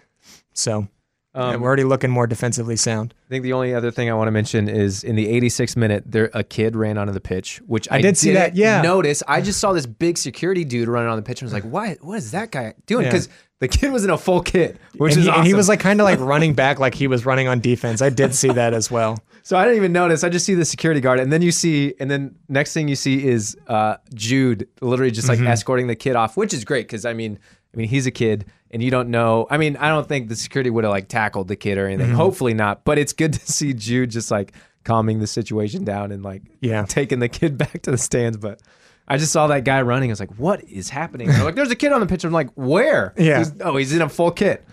So 0.55 0.87
yeah, 1.35 1.57
we're 1.57 1.67
already 1.69 1.85
looking 1.85 2.11
more 2.11 2.27
defensively 2.27 2.77
sound. 2.77 3.15
I 3.27 3.29
think 3.29 3.45
the 3.45 3.53
only 3.53 3.73
other 3.75 3.91
thing 3.91 4.11
I 4.11 4.15
want 4.15 4.29
to 4.29 4.33
mention 4.33 4.69
is 4.69 5.05
in 5.05 5.15
the 5.17 5.27
86th 5.41 5.77
minute, 5.77 6.05
there 6.07 6.31
a 6.35 6.43
kid 6.43 6.75
ran 6.75 6.99
onto 6.99 7.13
the 7.13 7.21
pitch, 7.21 7.61
which 7.67 7.89
I, 7.91 7.97
I 7.97 8.01
did 8.01 8.17
see 8.19 8.33
that, 8.33 8.57
yeah. 8.57 8.83
Notice 8.83 9.23
I 9.29 9.41
just 9.41 9.61
saw 9.61 9.73
this 9.73 9.87
big 9.87 10.19
security 10.19 10.65
dude 10.65 10.89
running 10.89 11.09
on 11.09 11.17
the 11.17 11.23
pitch 11.23 11.41
and 11.41 11.47
was 11.47 11.53
like, 11.53 11.63
"Why? 11.65 11.97
What 12.01 12.17
is 12.19 12.33
that 12.33 12.51
guy 12.51 12.75
doing?" 12.87 13.05
Yeah. 13.05 13.11
Because 13.13 13.29
the 13.61 13.69
kid 13.69 13.93
was 13.93 14.05
in 14.05 14.11
a 14.11 14.19
full 14.19 14.41
kit, 14.41 14.79
which 14.97 15.13
and, 15.13 15.21
is 15.21 15.25
he, 15.27 15.31
awesome. 15.31 15.41
and 15.41 15.47
he 15.47 15.55
was 15.55 15.69
like 15.69 15.81
kind 15.81 16.01
of 16.01 16.05
like 16.05 16.19
running 16.33 16.55
back 16.55 16.79
like 16.81 16.95
he 16.95 17.07
was 17.07 17.25
running 17.27 17.47
on 17.47 17.61
defense. 17.61 18.03
I 18.03 18.09
did 18.11 18.35
see 18.35 18.49
that 18.53 18.73
as 18.73 18.91
well. 18.91 19.19
so 19.43 19.57
I 19.57 19.65
didn't 19.65 19.77
even 19.77 19.93
notice. 19.93 20.25
I 20.25 20.31
just 20.31 20.47
see 20.47 20.55
the 20.55 20.65
security 20.65 21.01
guard, 21.01 21.21
and 21.21 21.33
then 21.33 21.43
you 21.43 21.53
see, 21.53 21.95
and 22.01 22.11
then 22.11 22.35
next 22.49 22.73
thing 22.73 22.89
you 22.89 22.97
see 22.97 23.25
is 23.27 23.57
uh, 23.69 23.97
Jude 24.15 24.67
literally 24.81 25.13
just 25.13 25.29
like 25.29 25.39
Mm-hmm. 25.39 25.47
escorting 25.49 25.87
the 25.87 25.95
kid 25.97 26.17
off, 26.17 26.37
which 26.37 26.53
is 26.53 26.65
great 26.65 26.87
because 26.87 27.05
I 27.05 27.13
mean, 27.13 27.39
I 27.73 27.77
mean 27.77 27.89
he's 27.89 28.07
a 28.07 28.11
kid, 28.11 28.47
and 28.71 28.83
you 28.83 28.91
don't 28.91 29.09
know. 29.11 29.47
I 29.51 29.57
mean, 29.59 29.77
I 29.77 29.89
don't 29.89 30.07
think 30.09 30.29
the 30.29 30.37
security 30.37 30.71
would 30.71 30.85
have 30.85 30.93
like 30.93 31.09
tackled 31.09 31.49
the 31.49 31.57
kid 31.57 31.79
or 31.79 31.87
anything. 31.87 32.09
Mm-hmm. 32.09 32.17
Hopefully 32.17 32.55
not, 32.55 32.85
but 32.85 32.99
it's 32.99 33.13
good 33.13 33.33
to 33.35 33.53
see 33.53 33.73
Jude 33.75 34.11
just 34.11 34.31
like 34.31 34.53
calming 34.85 35.19
the 35.21 35.27
situation 35.27 35.85
down 35.85 36.13
and 36.13 36.23
like 36.23 36.43
Yeah. 36.61 36.85
taking 36.87 37.19
the 37.19 37.29
kid 37.29 37.59
back 37.59 37.83
to 37.83 37.91
the 37.91 37.99
stands. 37.99 38.37
But 38.39 38.61
I 39.09 39.17
just 39.19 39.33
saw 39.33 39.47
that 39.49 39.65
guy 39.65 39.83
running. 39.83 40.11
I 40.11 40.13
was 40.13 40.21
like, 40.21 40.39
what 40.39 40.63
is 40.65 40.89
happening? 40.89 41.29
They're 41.29 41.45
like, 41.45 41.55
there's 41.57 41.71
a 41.71 41.77
kid 41.77 41.93
on 41.93 42.01
the 42.01 42.07
pitch. 42.07 42.25
I'm 42.25 42.33
like, 42.33 42.51
where? 42.55 43.13
Yeah. 43.17 43.39
He's- 43.39 43.53
oh, 43.61 43.77
he's 43.77 43.93
in 43.95 44.03
a 44.03 44.09
full 44.09 44.31
kit. 44.31 44.65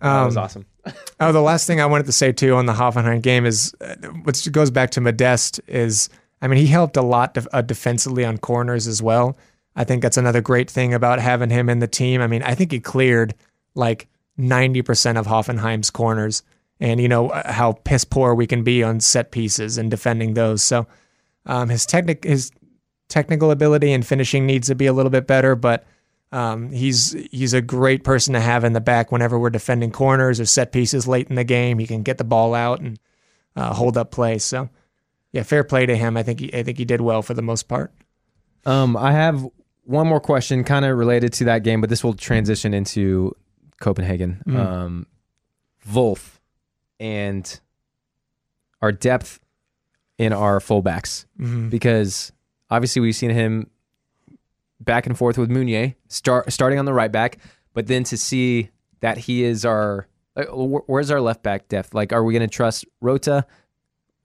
that 0.00 0.24
was 0.24 0.36
awesome. 0.36 0.66
Oh, 1.18 1.32
the 1.32 1.40
last 1.40 1.66
thing 1.66 1.80
I 1.80 1.86
wanted 1.86 2.04
to 2.06 2.12
say 2.12 2.30
too 2.30 2.54
on 2.54 2.66
the 2.66 2.74
Hoffenheim 2.74 3.22
game 3.22 3.46
is, 3.46 3.74
uh, 3.80 3.94
which 4.24 4.52
goes 4.52 4.70
back 4.70 4.90
to 4.90 5.00
Modeste, 5.00 5.60
is 5.66 6.10
I 6.42 6.46
mean 6.46 6.58
he 6.58 6.66
helped 6.66 6.96
a 6.98 7.02
lot 7.02 7.32
def- 7.34 7.46
uh, 7.52 7.62
defensively 7.62 8.22
on 8.24 8.36
corners 8.38 8.86
as 8.86 9.02
well. 9.02 9.36
I 9.76 9.84
think 9.84 10.02
that's 10.02 10.16
another 10.16 10.40
great 10.40 10.70
thing 10.70 10.94
about 10.94 11.20
having 11.20 11.50
him 11.50 11.68
in 11.68 11.78
the 11.78 11.86
team. 11.86 12.20
I 12.22 12.26
mean, 12.26 12.42
I 12.42 12.54
think 12.54 12.72
he 12.72 12.80
cleared 12.80 13.34
like 13.74 14.08
ninety 14.36 14.82
percent 14.82 15.18
of 15.18 15.26
Hoffenheim's 15.26 15.90
corners, 15.90 16.42
and 16.80 17.00
you 17.00 17.08
know 17.08 17.28
uh, 17.28 17.52
how 17.52 17.72
piss 17.72 18.04
poor 18.04 18.34
we 18.34 18.46
can 18.46 18.64
be 18.64 18.82
on 18.82 19.00
set 19.00 19.30
pieces 19.30 19.78
and 19.78 19.90
defending 19.90 20.34
those. 20.34 20.62
So 20.62 20.86
um, 21.44 21.68
his 21.68 21.84
technic 21.84 22.24
his 22.24 22.50
technical 23.08 23.50
ability 23.50 23.92
and 23.92 24.04
finishing 24.04 24.46
needs 24.46 24.68
to 24.68 24.74
be 24.74 24.86
a 24.86 24.92
little 24.92 25.10
bit 25.10 25.26
better, 25.26 25.54
but 25.54 25.86
um, 26.32 26.70
he's 26.72 27.12
he's 27.30 27.54
a 27.54 27.62
great 27.62 28.02
person 28.02 28.34
to 28.34 28.40
have 28.40 28.64
in 28.64 28.72
the 28.72 28.80
back 28.80 29.12
whenever 29.12 29.38
we're 29.38 29.50
defending 29.50 29.90
corners 29.92 30.40
or 30.40 30.46
set 30.46 30.72
pieces 30.72 31.06
late 31.06 31.28
in 31.28 31.36
the 31.36 31.44
game. 31.44 31.78
He 31.78 31.86
can 31.86 32.02
get 32.02 32.18
the 32.18 32.24
ball 32.24 32.54
out 32.54 32.80
and 32.80 32.98
uh, 33.54 33.74
hold 33.74 33.96
up 33.96 34.10
plays. 34.10 34.44
So, 34.44 34.68
yeah, 35.32 35.44
fair 35.44 35.64
play 35.64 35.86
to 35.86 35.96
him. 35.96 36.16
I 36.16 36.22
think 36.22 36.40
he, 36.40 36.52
I 36.52 36.62
think 36.62 36.78
he 36.78 36.84
did 36.84 37.00
well 37.00 37.22
for 37.22 37.34
the 37.34 37.42
most 37.42 37.68
part. 37.68 37.92
Um, 38.64 38.96
I 38.96 39.12
have 39.12 39.46
one 39.86 40.06
more 40.06 40.20
question, 40.20 40.64
kind 40.64 40.84
of 40.84 40.96
related 40.98 41.32
to 41.34 41.44
that 41.44 41.62
game, 41.62 41.80
but 41.80 41.88
this 41.90 42.02
will 42.04 42.14
transition 42.14 42.74
into 42.74 43.34
Copenhagen. 43.80 44.42
Um, 44.56 45.06
Wolf 45.92 46.40
and 46.98 47.60
our 48.82 48.92
depth 48.92 49.40
in 50.18 50.32
our 50.32 50.58
fullbacks, 50.60 51.26
because 51.70 52.32
obviously 52.70 53.00
we've 53.00 53.14
seen 53.14 53.30
him 53.30 53.70
back 54.80 55.06
and 55.06 55.16
forth 55.16 55.38
with 55.38 55.50
Meunier, 55.50 55.94
start 56.08 56.52
starting 56.52 56.78
on 56.78 56.84
the 56.84 56.92
right 56.92 57.12
back, 57.12 57.38
but 57.72 57.86
then 57.86 58.02
to 58.04 58.16
see 58.16 58.70
that 59.00 59.18
he 59.18 59.44
is 59.44 59.64
our 59.64 60.08
like, 60.34 60.48
where's 60.50 61.10
our 61.10 61.20
left 61.20 61.42
back 61.42 61.68
depth? 61.68 61.94
Like, 61.94 62.12
are 62.12 62.22
we 62.24 62.32
going 62.32 62.48
to 62.48 62.54
trust 62.54 62.84
Rothe? 63.02 63.44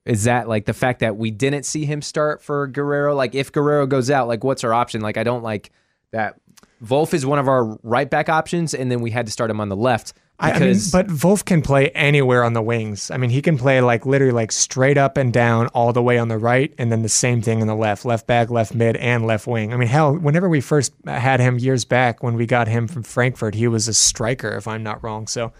Is 0.04 0.24
that 0.24 0.48
like 0.48 0.64
the 0.64 0.74
fact 0.74 1.00
that 1.00 1.16
we 1.16 1.30
didn't 1.30 1.64
see 1.64 1.84
him 1.84 2.02
start 2.02 2.42
for 2.42 2.68
Guerreiro? 2.68 3.14
Like, 3.14 3.34
if 3.34 3.52
Guerreiro 3.52 3.88
goes 3.88 4.10
out, 4.10 4.28
like, 4.28 4.42
what's 4.42 4.64
our 4.64 4.74
option? 4.74 5.00
Like, 5.00 5.16
I 5.16 5.22
don't 5.22 5.42
like 5.42 5.70
that. 6.10 6.40
Wolf 6.88 7.14
is 7.14 7.24
one 7.24 7.38
of 7.38 7.46
our 7.46 7.78
right 7.84 8.10
back 8.10 8.28
options, 8.28 8.74
and 8.74 8.90
then 8.90 9.00
we 9.00 9.10
had 9.10 9.26
to 9.26 9.32
start 9.32 9.50
him 9.50 9.60
on 9.60 9.68
the 9.68 9.76
left 9.76 10.12
I, 10.42 10.52
I 10.52 10.58
mean, 10.58 10.76
but 10.90 11.22
Wolf 11.22 11.44
can 11.44 11.62
play 11.62 11.90
anywhere 11.90 12.42
on 12.42 12.52
the 12.52 12.62
wings. 12.62 13.12
I 13.12 13.16
mean, 13.16 13.30
he 13.30 13.40
can 13.40 13.56
play 13.56 13.80
like 13.80 14.04
literally 14.04 14.32
like 14.32 14.50
straight 14.50 14.98
up 14.98 15.16
and 15.16 15.32
down 15.32 15.68
all 15.68 15.92
the 15.92 16.02
way 16.02 16.18
on 16.18 16.26
the 16.26 16.36
right, 16.36 16.74
and 16.78 16.90
then 16.90 17.02
the 17.02 17.08
same 17.08 17.42
thing 17.42 17.60
on 17.60 17.68
the 17.68 17.76
left, 17.76 18.04
left 18.04 18.26
back, 18.26 18.50
left 18.50 18.74
mid, 18.74 18.96
and 18.96 19.24
left 19.24 19.46
wing. 19.46 19.72
I 19.72 19.76
mean, 19.76 19.86
hell, 19.86 20.14
whenever 20.16 20.48
we 20.48 20.60
first 20.60 20.92
had 21.06 21.38
him 21.38 21.58
years 21.58 21.84
back 21.84 22.24
when 22.24 22.34
we 22.34 22.46
got 22.46 22.66
him 22.66 22.88
from 22.88 23.04
Frankfurt, 23.04 23.54
he 23.54 23.68
was 23.68 23.86
a 23.86 23.94
striker, 23.94 24.50
if 24.56 24.66
I'm 24.66 24.82
not 24.82 25.04
wrong. 25.04 25.28
So, 25.28 25.52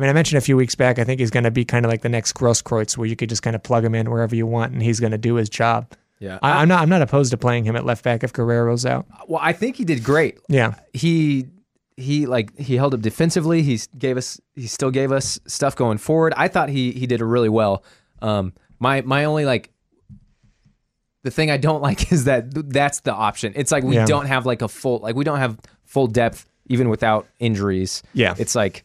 I 0.00 0.02
mean, 0.02 0.08
I 0.10 0.14
mentioned 0.14 0.38
a 0.38 0.40
few 0.40 0.56
weeks 0.56 0.74
back, 0.74 0.98
I 0.98 1.04
think 1.04 1.20
he's 1.20 1.30
going 1.30 1.44
to 1.44 1.50
be 1.50 1.64
kind 1.66 1.84
of 1.84 1.90
like 1.90 2.00
the 2.00 2.08
next 2.08 2.32
Grosskreutz, 2.32 2.96
where 2.96 3.06
you 3.06 3.16
could 3.16 3.28
just 3.28 3.42
kind 3.42 3.54
of 3.54 3.62
plug 3.62 3.84
him 3.84 3.94
in 3.94 4.10
wherever 4.10 4.34
you 4.34 4.46
want, 4.46 4.72
and 4.72 4.82
he's 4.82 4.98
going 4.98 5.12
to 5.12 5.18
do 5.18 5.34
his 5.34 5.50
job. 5.50 5.92
yeah. 6.20 6.38
I, 6.42 6.62
I'm 6.62 6.68
not. 6.68 6.80
I'm 6.80 6.88
not 6.88 7.02
opposed 7.02 7.32
to 7.32 7.36
playing 7.36 7.64
him 7.64 7.76
at 7.76 7.84
left 7.84 8.02
back 8.02 8.24
if 8.24 8.32
Guerreiro's 8.32 8.86
out. 8.86 9.04
well, 9.28 9.40
I 9.42 9.52
think 9.52 9.76
he 9.76 9.84
did 9.84 10.02
great. 10.02 10.38
Yeah, 10.48 10.76
he 10.94 11.48
he 11.98 12.24
like 12.26 12.56
he 12.58 12.76
held 12.76 12.94
up 12.94 13.02
defensively. 13.02 13.60
He 13.62 13.78
gave 13.98 14.16
us 14.16 14.40
he 14.54 14.66
still 14.66 14.90
gave 14.90 15.12
us 15.12 15.38
stuff 15.46 15.76
going 15.76 15.98
forward. 15.98 16.32
I 16.34 16.48
thought 16.48 16.70
he 16.70 16.92
he 16.92 17.06
did 17.06 17.20
really 17.20 17.50
well. 17.50 17.84
Um, 18.22 18.54
my 18.78 19.02
my 19.02 19.26
only 19.26 19.44
like 19.44 19.70
the 21.24 21.30
thing 21.30 21.50
I 21.50 21.58
don't 21.58 21.82
like 21.88 22.10
is 22.10 22.24
that 22.24 22.46
that's 22.72 23.00
the 23.00 23.12
option. 23.12 23.52
It's 23.54 23.70
like 23.70 23.84
we 23.84 23.96
Yeah. 23.96 24.06
don't 24.06 24.26
have 24.26 24.46
like 24.46 24.62
a 24.62 24.68
full 24.68 25.00
like 25.00 25.14
we 25.14 25.24
don't 25.24 25.38
have 25.40 25.58
full 25.84 26.06
depth 26.06 26.46
even 26.68 26.88
without 26.88 27.26
injuries. 27.38 28.02
Yeah. 28.14 28.34
it's 28.38 28.54
like. 28.54 28.84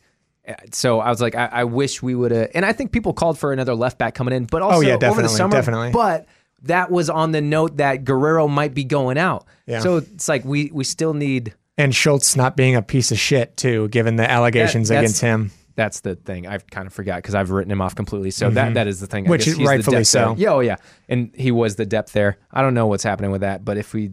So 0.72 1.00
I 1.00 1.10
was 1.10 1.22
like, 1.22 1.36
I, 1.36 1.46
I 1.52 1.64
wish 1.64 2.02
we 2.04 2.16
would 2.16 2.32
have, 2.32 2.50
and 2.54 2.66
I 2.66 2.74
think 2.74 2.92
people 2.92 3.14
called 3.14 3.38
for 3.38 3.52
another 3.54 3.76
left 3.76 3.98
back 3.98 4.14
coming 4.16 4.34
in, 4.34 4.46
but 4.46 4.62
also 4.62 4.78
Oh, 4.78 4.82
yeah, 4.82 4.98
over 5.02 5.22
the 5.22 5.30
summer. 5.30 5.52
definitely. 5.52 5.92
But 5.92 6.28
that 6.64 6.90
was 6.92 7.10
on 7.10 7.32
the 7.32 7.42
note 7.42 7.78
that 7.78 8.04
Guerreiro 8.04 8.50
might 8.50 8.74
be 8.74 8.84
going 8.84 9.18
out. 9.18 9.46
Yeah. 9.66 9.80
So 9.80 9.98
it's 9.98 10.28
like 10.28 10.46
we 10.46 10.70
we 10.74 10.84
still 10.84 11.14
need 11.14 11.54
and 11.78 11.94
Schultz 11.94 12.36
not 12.36 12.56
being 12.56 12.76
a 12.76 12.82
piece 12.82 13.12
of 13.12 13.20
shit 13.20 13.58
too, 13.58 13.88
given 13.90 14.16
the 14.16 14.30
allegations 14.30 14.90
That- 14.90 15.00
against 15.00 15.22
him. 15.22 15.52
That's 15.78 16.00
the 16.00 16.16
thing. 16.16 16.48
I've 16.48 16.66
kind 16.68 16.88
of 16.88 16.94
forgot 16.94 17.18
because 17.18 17.36
I've 17.36 17.50
written 17.52 17.70
him 17.70 17.82
off 17.82 17.96
completely. 17.96 18.32
So 18.32 18.50
that 18.50 18.76
that 18.76 18.88
is 18.88 19.02
the 19.02 19.08
thing. 19.08 19.24
I 19.24 19.26
Mm-hmm. 19.26 19.32
Which 19.32 19.46
guess 19.46 19.54
is 19.60 19.60
rightfully 19.68 19.98
depth 19.98 20.12
there. 20.14 20.24
so. 20.28 20.36
Yeah, 20.38 20.54
oh 20.54 20.60
yeah, 20.62 20.78
and 21.10 21.32
he 21.36 21.52
was 21.52 21.76
the 21.76 21.86
depth 21.86 22.14
there. 22.14 22.38
I 22.50 22.62
don't 22.62 22.74
know 22.74 22.88
what's 22.88 23.04
happening 23.04 23.32
with 23.32 23.42
that, 23.42 23.66
but 23.66 23.78
if 23.78 23.94
we, 23.94 24.12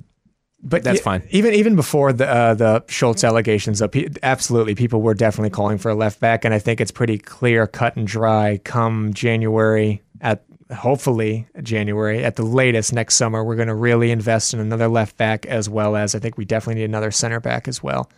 But 0.65 0.85
That's 0.85 1.01
fine. 1.01 1.27
Even 1.31 1.55
even 1.55 1.75
before 1.75 2.13
the 2.13 2.29
uh, 2.29 2.55
the 2.55 2.85
Schultz 2.87 3.25
allegations, 3.25 3.81
though, 3.81 3.89
pe- 3.89 4.09
absolutely, 4.23 4.77
people 4.77 5.03
were 5.03 5.15
definitely 5.15 5.51
calling 5.51 5.77
for 5.77 5.91
a 5.91 5.95
left 5.95 6.21
back, 6.21 6.45
and 6.45 6.55
I 6.55 6.61
think 6.61 6.81
it's 6.81 6.93
pretty 6.93 7.19
clear, 7.19 7.67
cut 7.67 7.97
and 7.97 8.07
dry. 8.07 8.61
Come 8.63 9.13
January, 9.13 10.03
at 10.21 10.45
hopefully 10.73 11.49
January 11.63 12.23
at 12.23 12.37
the 12.37 12.45
latest 12.45 12.93
next 12.93 13.17
summer, 13.17 13.43
we're 13.43 13.57
going 13.57 13.67
to 13.69 13.75
really 13.75 14.13
invest 14.13 14.55
in 14.55 14.61
another 14.61 14.87
left 14.87 15.17
back 15.17 15.47
as 15.47 15.69
well 15.69 15.97
as 15.97 16.15
I 16.15 16.21
think 16.21 16.39
we 16.39 16.45
definitely 16.45 16.81
need 16.81 16.89
another 16.89 17.11
center 17.11 17.41
back 17.41 17.67
as 17.67 17.83
well. 17.83 18.09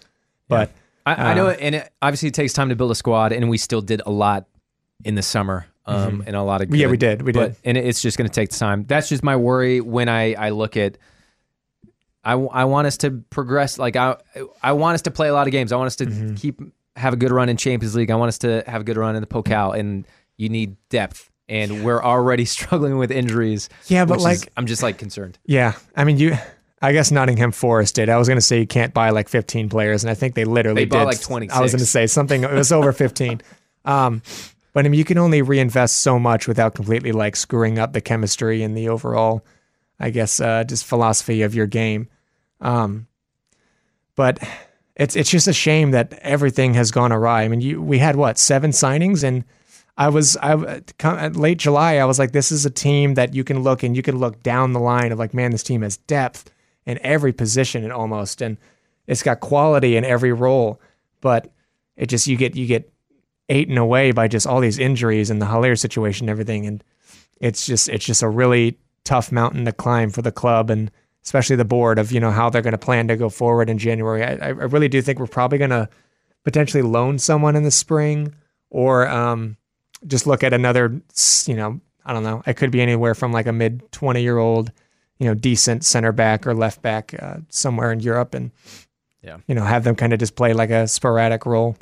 But 0.46 0.70
I, 1.06 1.30
I 1.30 1.34
know, 1.34 1.46
Uh, 1.46 1.50
it, 1.50 1.60
and 1.62 1.74
it, 1.76 1.92
obviously 2.02 2.28
it 2.28 2.34
takes 2.34 2.52
time 2.52 2.68
to 2.68 2.76
build 2.76 2.90
a 2.90 2.94
squad, 2.94 3.32
and 3.32 3.48
we 3.48 3.56
still 3.56 3.80
did 3.80 4.02
a 4.04 4.10
lot 4.10 4.46
in 5.02 5.14
the 5.14 5.22
summer, 5.22 5.66
um, 5.86 6.22
and 6.26 6.36
a 6.36 6.42
lot 6.42 6.60
of 6.60 6.68
Mm-hmm. 6.68 6.76
Yeah, 6.76 6.88
we 6.88 6.96
did, 6.98 7.22
we 7.22 7.32
but, 7.32 7.54
did. 7.54 7.56
and 7.64 7.78
it's 7.78 8.02
just 8.02 8.18
going 8.18 8.28
to 8.28 8.34
take 8.34 8.50
time. 8.50 8.84
That's 8.84 9.08
just 9.08 9.22
my 9.24 9.36
worry 9.36 9.80
when 9.80 10.10
I 10.10 10.34
I 10.34 10.50
look 10.50 10.76
at. 10.76 10.98
I, 12.24 12.32
w- 12.32 12.50
I 12.52 12.64
want 12.64 12.86
us 12.86 12.96
to 12.98 13.10
progress. 13.30 13.78
Like 13.78 13.96
I 13.96 14.16
I 14.62 14.72
want 14.72 14.94
us 14.94 15.02
to 15.02 15.10
play 15.10 15.28
a 15.28 15.32
lot 15.34 15.46
of 15.46 15.52
games. 15.52 15.72
I 15.72 15.76
want 15.76 15.86
us 15.88 15.96
to 15.96 16.06
Mm-hmm. 16.06 16.34
keep 16.36 16.60
have 16.96 17.12
a 17.12 17.16
good 17.16 17.30
run 17.32 17.48
in 17.48 17.56
Champions 17.56 17.94
League. 17.96 18.10
I 18.10 18.14
want 18.16 18.28
us 18.28 18.38
to 18.38 18.62
have 18.66 18.80
a 18.82 18.84
good 18.84 18.96
run 18.96 19.16
in 19.16 19.20
the 19.20 19.26
Pokal, 19.26 19.76
and 19.78 20.06
you 20.36 20.48
need 20.48 20.76
depth. 20.90 21.30
And 21.48 21.84
we're 21.84 22.02
already 22.02 22.44
struggling 22.56 22.96
with 22.98 23.10
injuries. 23.10 23.68
Yeah, 23.88 24.04
but 24.04 24.12
which 24.14 24.18
is- 24.20 24.24
like- 24.42 24.52
I'm 24.56 24.66
just 24.66 24.82
like 24.82 24.96
concerned. 24.98 25.38
yeah, 25.44 25.74
I 25.96 26.04
mean 26.04 26.18
you. 26.18 26.36
I 26.82 26.92
guess 26.92 27.10
Nottingham 27.10 27.50
Forest 27.52 27.94
did. 27.94 28.10
I 28.10 28.18
was 28.18 28.28
going 28.28 28.36
to 28.36 28.42
say 28.42 28.60
you 28.60 28.66
can't 28.66 28.92
buy 28.92 29.08
like 29.08 29.28
15 29.30 29.70
players, 29.70 30.04
and 30.04 30.10
I 30.10 30.14
think 30.14 30.34
they 30.34 30.44
literally 30.44 30.82
They 30.82 30.88
bought 30.88 31.00
did. 31.00 31.06
like 31.06 31.20
26. 31.20 31.56
I 31.56 31.62
was 31.62 31.72
going 31.72 31.78
to 31.80 31.86
say 31.86 32.06
something. 32.06 32.44
It 32.44 32.52
was 32.52 32.72
over 32.72 32.92
15. 32.92 33.40
Um, 33.86 34.22
but 34.72 34.86
I 34.86 34.88
mean, 34.88 34.98
you 34.98 35.04
can 35.04 35.18
only 35.18 35.42
reinvest 35.42 35.98
so 35.98 36.18
much 36.18 36.48
without 36.48 36.74
completely 36.74 37.12
like 37.12 37.36
screwing 37.36 37.78
up 37.78 37.92
the 37.92 38.00
chemistry 38.00 38.62
and 38.62 38.74
the 38.76 38.88
overall, 38.88 39.44
I 40.00 40.08
guess, 40.10 40.40
uh, 40.40 40.64
just 40.64 40.84
philosophy 40.86 41.42
of 41.42 41.54
your 41.54 41.66
game. 41.66 42.08
Um, 42.64 43.06
but 44.16 44.38
it's 44.96 45.16
it's 45.16 45.30
just 45.30 45.48
a 45.48 45.52
shame 45.52 45.90
that 45.92 46.12
everything 46.22 46.74
has 46.74 46.90
gone 46.90 47.12
awry. 47.12 47.42
I 47.42 47.48
mean, 47.48 47.60
you 47.60 47.82
we 47.82 47.98
had 47.98 48.16
what 48.16 48.38
seven 48.38 48.70
signings, 48.70 49.22
and 49.22 49.44
I 49.96 50.08
was 50.08 50.36
I 50.38 50.80
late 51.28 51.58
July. 51.58 51.96
I 51.96 52.04
was 52.04 52.18
like, 52.18 52.32
this 52.32 52.50
is 52.50 52.64
a 52.64 52.70
team 52.70 53.14
that 53.14 53.34
you 53.34 53.44
can 53.44 53.62
look 53.62 53.82
and 53.82 53.96
you 53.96 54.02
can 54.02 54.18
look 54.18 54.42
down 54.42 54.72
the 54.72 54.80
line 54.80 55.12
of 55.12 55.18
like, 55.18 55.34
man, 55.34 55.50
this 55.50 55.62
team 55.62 55.82
has 55.82 55.98
depth 55.98 56.50
in 56.86 56.98
every 57.02 57.32
position 57.32 57.84
and 57.84 57.92
almost, 57.92 58.40
and 58.40 58.56
it's 59.06 59.22
got 59.22 59.40
quality 59.40 59.96
in 59.96 60.04
every 60.04 60.32
role. 60.32 60.80
But 61.20 61.52
it 61.96 62.06
just 62.06 62.26
you 62.26 62.36
get 62.36 62.56
you 62.56 62.66
get 62.66 62.90
eaten 63.48 63.76
away 63.76 64.12
by 64.12 64.26
just 64.26 64.46
all 64.46 64.60
these 64.60 64.78
injuries 64.78 65.28
and 65.28 65.40
the 65.40 65.46
Haller 65.46 65.76
situation 65.76 66.26
and 66.26 66.30
everything, 66.30 66.66
and 66.66 66.84
it's 67.40 67.66
just 67.66 67.88
it's 67.88 68.06
just 68.06 68.22
a 68.22 68.28
really 68.28 68.78
tough 69.04 69.30
mountain 69.30 69.64
to 69.66 69.72
climb 69.72 70.10
for 70.10 70.22
the 70.22 70.32
club 70.32 70.70
and 70.70 70.90
especially 71.24 71.56
the 71.56 71.64
board 71.64 71.98
of 71.98 72.12
you 72.12 72.20
know 72.20 72.30
how 72.30 72.50
they're 72.50 72.62
going 72.62 72.72
to 72.72 72.78
plan 72.78 73.08
to 73.08 73.16
go 73.16 73.28
forward 73.28 73.70
in 73.70 73.78
January. 73.78 74.22
I, 74.24 74.34
I 74.46 74.48
really 74.50 74.88
do 74.88 75.00
think 75.02 75.18
we're 75.18 75.26
probably 75.26 75.58
going 75.58 75.70
to 75.70 75.88
potentially 76.44 76.82
loan 76.82 77.18
someone 77.18 77.56
in 77.56 77.62
the 77.62 77.70
spring 77.70 78.34
or 78.70 79.08
um, 79.08 79.56
just 80.06 80.26
look 80.26 80.42
at 80.44 80.52
another. 80.52 81.00
You 81.46 81.54
know, 81.56 81.80
I 82.04 82.12
don't 82.12 82.22
know. 82.24 82.42
It 82.46 82.54
could 82.56 82.70
be 82.70 82.80
anywhere 82.82 83.14
from 83.14 83.32
like 83.32 83.46
a 83.46 83.52
mid 83.52 83.90
twenty 83.92 84.22
year 84.22 84.38
old, 84.38 84.70
you 85.18 85.26
know, 85.26 85.34
decent 85.34 85.84
center 85.84 86.12
back 86.12 86.46
or 86.46 86.54
left 86.54 86.82
back 86.82 87.14
uh, 87.20 87.36
somewhere 87.48 87.90
in 87.92 88.00
Europe, 88.00 88.34
and 88.34 88.50
Yeah. 89.22 89.38
you 89.46 89.54
know, 89.54 89.64
have 89.64 89.84
them 89.84 89.94
kind 89.96 90.12
of 90.12 90.18
just 90.18 90.36
play 90.36 90.52
like 90.52 90.70
a 90.70 90.86
sporadic 90.86 91.46
role, 91.46 91.76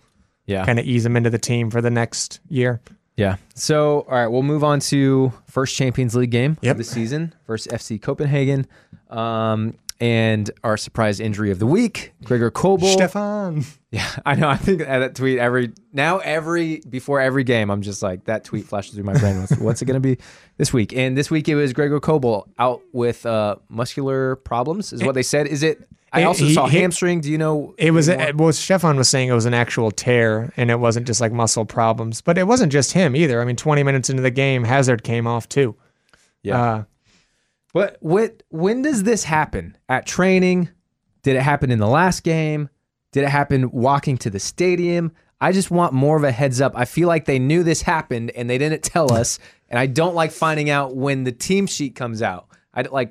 Yeah. 0.46 0.64
kind 0.64 0.78
of 0.78 0.86
ease 0.86 1.02
them 1.02 1.16
into 1.16 1.30
the 1.30 1.38
team 1.38 1.70
for 1.70 1.80
the 1.80 1.90
next 1.90 2.38
year. 2.48 2.80
Yeah. 3.16 3.36
So, 3.54 4.00
all 4.08 4.14
right, 4.14 4.26
we'll 4.28 4.42
move 4.42 4.64
on 4.64 4.80
to 4.80 5.32
first 5.46 5.76
Champions 5.76 6.14
League 6.14 6.30
game 6.30 6.56
Yep. 6.62 6.72
of 6.72 6.78
the 6.78 6.84
season 6.84 7.34
versus 7.46 7.70
FC 7.72 8.00
Copenhagen. 8.00 8.66
Um, 9.10 9.74
and 10.00 10.50
our 10.64 10.76
surprise 10.76 11.20
injury 11.20 11.52
of 11.52 11.60
the 11.60 11.66
week, 11.66 12.12
Gregor 12.24 12.50
Kobel. 12.50 12.88
Stefan. 12.92 13.64
Yeah, 13.92 14.08
I 14.24 14.36
know. 14.36 14.48
I 14.48 14.56
think 14.56 14.78
that 14.80 15.14
tweet 15.14 15.38
every 15.38 15.74
now 15.92 16.16
every 16.20 16.80
before 16.88 17.20
every 17.20 17.44
game, 17.44 17.70
I'm 17.70 17.82
just 17.82 18.02
like 18.02 18.24
that 18.24 18.42
tweet 18.42 18.64
flashes 18.64 18.94
through 18.94 19.04
my 19.04 19.12
brain. 19.12 19.38
What's, 19.38 19.56
what's 19.58 19.82
it 19.82 19.84
going 19.84 20.00
to 20.00 20.16
be 20.16 20.16
this 20.56 20.72
week? 20.72 20.94
And 20.94 21.14
this 21.14 21.30
week 21.30 21.46
it 21.46 21.56
was 21.56 21.74
Gregor 21.74 22.00
Kobel 22.00 22.48
out 22.58 22.80
with 22.94 23.26
uh, 23.26 23.56
muscular 23.68 24.36
problems, 24.36 24.94
is 24.94 25.04
what 25.04 25.14
they 25.14 25.22
said. 25.22 25.46
Is 25.46 25.62
it? 25.62 25.86
I 26.14 26.24
also 26.24 26.44
he- 26.44 26.54
saw 26.54 26.66
he- 26.66 26.78
hamstring. 26.78 27.20
Do 27.20 27.30
you 27.30 27.38
know? 27.38 27.74
It 27.78 27.92
was 27.92 28.08
more? 28.08 28.32
well. 28.34 28.52
Stefan 28.52 28.96
was 28.96 29.08
saying 29.08 29.28
it 29.28 29.32
was 29.34 29.46
an 29.46 29.54
actual 29.54 29.90
tear, 29.90 30.52
and 30.56 30.70
it 30.70 30.78
wasn't 30.78 31.06
just 31.06 31.20
like 31.20 31.32
muscle 31.32 31.64
problems. 31.64 32.20
But 32.20 32.36
it 32.38 32.46
wasn't 32.46 32.70
just 32.72 32.92
him 32.92 33.16
either. 33.16 33.40
I 33.40 33.44
mean, 33.44 33.56
20 33.56 33.82
minutes 33.82 34.10
into 34.10 34.22
the 34.22 34.30
game, 34.30 34.64
Hazard 34.64 35.02
came 35.04 35.26
off 35.26 35.48
too. 35.48 35.74
Yeah. 36.42 36.62
Uh, 36.62 36.84
What 37.72 37.96
what 38.00 38.42
when 38.50 38.82
does 38.82 39.04
this 39.04 39.24
happen? 39.24 39.76
At 39.88 40.06
training? 40.06 40.68
Did 41.22 41.36
it 41.36 41.42
happen 41.42 41.70
in 41.70 41.78
the 41.78 41.86
last 41.88 42.22
game? 42.24 42.68
Did 43.12 43.24
it 43.24 43.28
happen 43.30 43.70
walking 43.70 44.18
to 44.18 44.30
the 44.30 44.40
stadium? 44.40 45.12
I 45.40 45.52
just 45.52 45.70
want 45.70 45.92
more 45.92 46.16
of 46.16 46.24
a 46.24 46.32
heads 46.32 46.60
up. 46.60 46.72
I 46.76 46.84
feel 46.84 47.08
like 47.08 47.24
they 47.24 47.38
knew 47.38 47.62
this 47.62 47.82
happened 47.82 48.30
and 48.32 48.48
they 48.50 48.58
didn't 48.58 48.82
tell 48.82 49.12
us, 49.12 49.38
and 49.68 49.78
I 49.78 49.86
don't 49.86 50.14
like 50.14 50.30
finding 50.32 50.68
out 50.70 50.94
when 50.96 51.24
the 51.24 51.32
team 51.32 51.66
sheet 51.66 51.94
comes 51.94 52.22
out. 52.22 52.46
I 52.74 52.82
like 52.82 53.10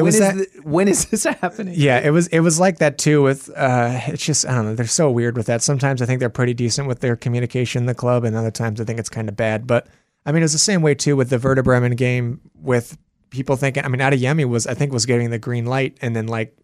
when 0.00 0.04
was 0.04 0.14
is 0.14 0.20
that- 0.20 0.34
the- 0.36 0.60
when 0.62 0.88
is 0.88 1.04
this 1.06 1.24
happening? 1.40 1.74
yeah, 1.76 1.98
it 1.98 2.10
was 2.10 2.26
it 2.28 2.40
was 2.40 2.58
like 2.58 2.78
that 2.78 2.98
too. 2.98 3.22
With 3.22 3.50
uh, 3.56 4.00
it's 4.06 4.24
just 4.24 4.46
I 4.46 4.54
don't 4.54 4.64
know. 4.66 4.74
They're 4.74 4.86
so 4.86 5.10
weird 5.10 5.36
with 5.36 5.46
that. 5.46 5.62
Sometimes 5.62 6.00
I 6.02 6.06
think 6.06 6.20
they're 6.20 6.30
pretty 6.30 6.54
decent 6.54 6.88
with 6.88 7.00
their 7.00 7.16
communication 7.16 7.82
in 7.82 7.86
the 7.86 7.94
club, 7.94 8.24
and 8.24 8.34
other 8.36 8.50
times 8.50 8.80
I 8.80 8.84
think 8.84 8.98
it's 8.98 9.08
kind 9.10 9.28
of 9.28 9.36
bad. 9.36 9.66
But 9.66 9.86
I 10.24 10.32
mean, 10.32 10.42
it 10.42 10.44
was 10.44 10.52
the 10.52 10.58
same 10.58 10.82
way 10.82 10.94
too 10.94 11.16
with 11.16 11.30
the 11.30 11.38
Werder 11.38 11.62
Bremen 11.62 11.94
game 11.96 12.40
with 12.54 12.96
people 13.30 13.56
thinking. 13.56 13.84
I 13.84 13.88
mean, 13.88 14.00
Adeyemi 14.00 14.48
was 14.48 14.66
I 14.66 14.74
think 14.74 14.92
was 14.92 15.06
getting 15.06 15.30
the 15.30 15.38
green 15.38 15.66
light, 15.66 15.98
and 16.00 16.16
then 16.16 16.26
like 16.26 16.56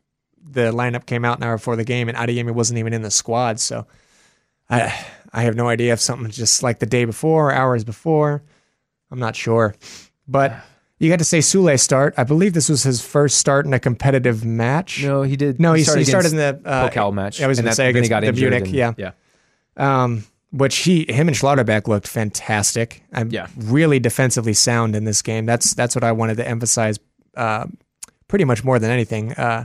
the 0.51 0.73
lineup 0.73 1.05
came 1.07 1.25
out 1.25 1.37
an 1.39 1.45
hour 1.45 1.57
before 1.57 1.77
the 1.77 1.85
game, 1.85 2.09
and 2.09 2.17
Adeyemi 2.17 2.53
wasn't 2.53 2.79
even 2.79 2.93
in 2.95 3.03
the 3.03 3.11
squad. 3.11 3.61
So 3.61 3.87
I 4.71 4.95
I 5.33 5.43
have 5.43 5.55
no 5.57 5.69
idea 5.69 5.93
if 5.93 6.01
something 6.01 6.31
just 6.31 6.63
like 6.63 6.79
the 6.79 6.87
day 6.87 7.05
before 7.05 7.51
or 7.51 7.53
hours 7.53 7.85
before. 7.85 8.43
I'm 9.11 9.19
not 9.19 9.37
sure, 9.37 9.75
but. 10.27 10.55
You 10.99 11.09
got 11.09 11.19
to 11.21 11.25
say 11.25 11.39
Sule 11.39 11.79
start. 11.79 12.15
I 12.17 12.25
believe 12.25 12.55
this 12.55 12.69
was 12.69 12.83
his 12.83 13.01
first 13.01 13.39
start 13.39 13.67
in 13.67 13.73
a 13.73 13.79
competitive 13.79 14.45
match. 14.45 15.05
No, 15.05 15.23
he 15.23 15.37
did. 15.37 15.61
No, 15.61 15.73
he, 15.75 15.81
he 15.81 15.85
started, 15.85 16.09
against 16.09 16.33
in 16.33 16.37
the 16.39 16.61
uh, 16.69 16.89
Pokal 16.91 17.13
match. 17.15 17.41
I 17.41 17.47
was 17.47 17.59
going 17.61 17.69
to 17.71 17.75
say 17.75 17.85
then 17.93 18.03
he 18.03 18.09
against 18.09 18.11
got 18.11 18.21
the 18.25 18.33
Munich. 18.33 18.65
and- 18.65 18.75
yeah, 18.75 18.93
yeah. 18.97 19.13
um, 19.77 20.25
which 20.51 20.77
he, 20.79 21.05
him, 21.13 21.29
and 21.29 21.37
Schlotterbeck 21.37 21.87
looked 21.87 22.09
fantastic. 22.09 23.03
I'm 23.13 23.31
Yeah. 23.31 23.47
really 23.57 24.01
defensively 24.01 24.55
sound 24.55 24.97
in 24.97 25.05
this 25.05 25.23
game. 25.23 25.47
That's 25.47 25.75
that's 25.75 25.95
what 25.95 26.03
I 26.05 26.13
wanted 26.13 26.37
to 26.39 26.49
emphasize. 26.49 26.99
Uh, 27.37 27.67
pretty 28.27 28.45
much 28.45 28.65
more 28.65 28.79
than 28.79 28.91
anything. 28.91 29.33
Uh, 29.35 29.65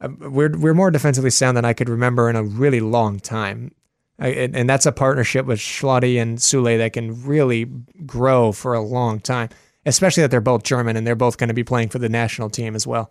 uh, 0.00 0.08
we're 0.20 0.56
we're 0.58 0.74
more 0.74 0.90
defensively 0.90 1.30
sound 1.30 1.56
than 1.56 1.64
I 1.64 1.72
could 1.74 1.88
remember 1.88 2.30
in 2.30 2.36
a 2.36 2.42
really 2.42 2.80
long 2.80 3.20
time. 3.20 3.72
I, 4.18 4.28
and, 4.28 4.56
and 4.56 4.70
that's 4.70 4.86
a 4.86 4.92
partnership 4.92 5.44
with 5.46 5.58
Schlotty 5.58 6.20
and 6.22 6.38
Sule 6.38 6.78
that 6.78 6.92
can 6.92 7.24
really 7.26 7.64
grow 8.06 8.52
for 8.52 8.72
a 8.74 8.80
long 8.80 9.18
time, 9.20 9.48
especially 9.86 10.22
that 10.22 10.30
they're 10.30 10.40
both 10.40 10.62
German 10.62 10.96
and 10.96 11.06
they're 11.06 11.14
both 11.14 11.38
going 11.38 11.48
to 11.48 11.54
be 11.54 11.64
playing 11.64 11.88
for 11.88 11.98
the 11.98 12.08
national 12.08 12.50
team 12.50 12.74
as 12.74 12.86
well. 12.86 13.10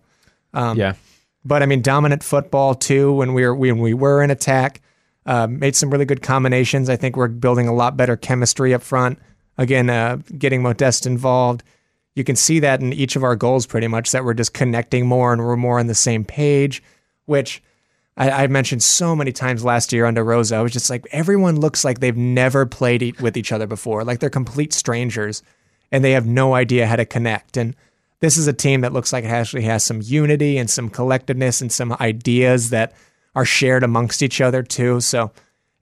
yeah. 0.77 0.93
But 1.45 1.61
I 1.61 1.65
mean, 1.65 1.81
dominant 1.81 2.23
football 2.23 2.73
too. 2.75 3.13
When 3.13 3.33
we 3.33 3.45
were 3.45 3.55
when 3.55 3.79
we 3.79 3.93
were 3.93 4.23
in 4.23 4.31
attack, 4.31 4.81
uh, 5.25 5.47
made 5.47 5.75
some 5.75 5.89
really 5.89 6.05
good 6.05 6.21
combinations. 6.21 6.89
I 6.89 6.95
think 6.95 7.15
we're 7.17 7.27
building 7.27 7.67
a 7.67 7.73
lot 7.73 7.97
better 7.97 8.15
chemistry 8.15 8.73
up 8.73 8.81
front. 8.81 9.19
Again, 9.57 9.89
uh, 9.89 10.17
getting 10.37 10.61
Modeste 10.61 11.05
involved. 11.05 11.63
You 12.15 12.23
can 12.23 12.35
see 12.35 12.59
that 12.59 12.79
in 12.79 12.93
each 12.93 13.15
of 13.15 13.23
our 13.23 13.35
goals, 13.35 13.65
pretty 13.65 13.87
much 13.87 14.11
that 14.11 14.23
we're 14.23 14.33
just 14.35 14.53
connecting 14.53 15.05
more 15.05 15.33
and 15.33 15.41
we're 15.41 15.57
more 15.57 15.79
on 15.79 15.87
the 15.87 15.95
same 15.95 16.23
page. 16.23 16.81
Which 17.25 17.61
I, 18.17 18.29
I 18.29 18.47
mentioned 18.47 18.83
so 18.83 19.15
many 19.15 19.31
times 19.31 19.63
last 19.63 19.91
year 19.91 20.05
under 20.05 20.23
Rose. 20.23 20.51
I 20.51 20.61
was 20.61 20.71
just 20.71 20.89
like, 20.89 21.05
everyone 21.11 21.59
looks 21.59 21.83
like 21.83 21.99
they've 21.99 22.15
never 22.15 22.65
played 22.65 23.01
e- 23.01 23.13
with 23.19 23.37
each 23.37 23.51
other 23.51 23.67
before. 23.67 24.03
Like 24.03 24.19
they're 24.19 24.29
complete 24.29 24.73
strangers, 24.73 25.41
and 25.93 26.03
they 26.03 26.11
have 26.11 26.25
no 26.25 26.55
idea 26.55 26.87
how 26.87 26.95
to 26.95 27.05
connect. 27.05 27.55
And 27.55 27.75
this 28.19 28.35
is 28.35 28.47
a 28.47 28.53
team 28.53 28.81
that 28.81 28.93
looks 28.93 29.13
like 29.13 29.23
it 29.23 29.27
actually 29.27 29.61
has 29.63 29.83
some 29.83 30.01
unity 30.01 30.57
and 30.57 30.67
some 30.67 30.89
collectiveness 30.89 31.61
and 31.61 31.71
some 31.71 31.95
ideas 32.01 32.71
that 32.71 32.93
are 33.35 33.45
shared 33.45 33.83
amongst 33.83 34.23
each 34.23 34.41
other 34.41 34.63
too. 34.63 34.99
So 35.01 35.31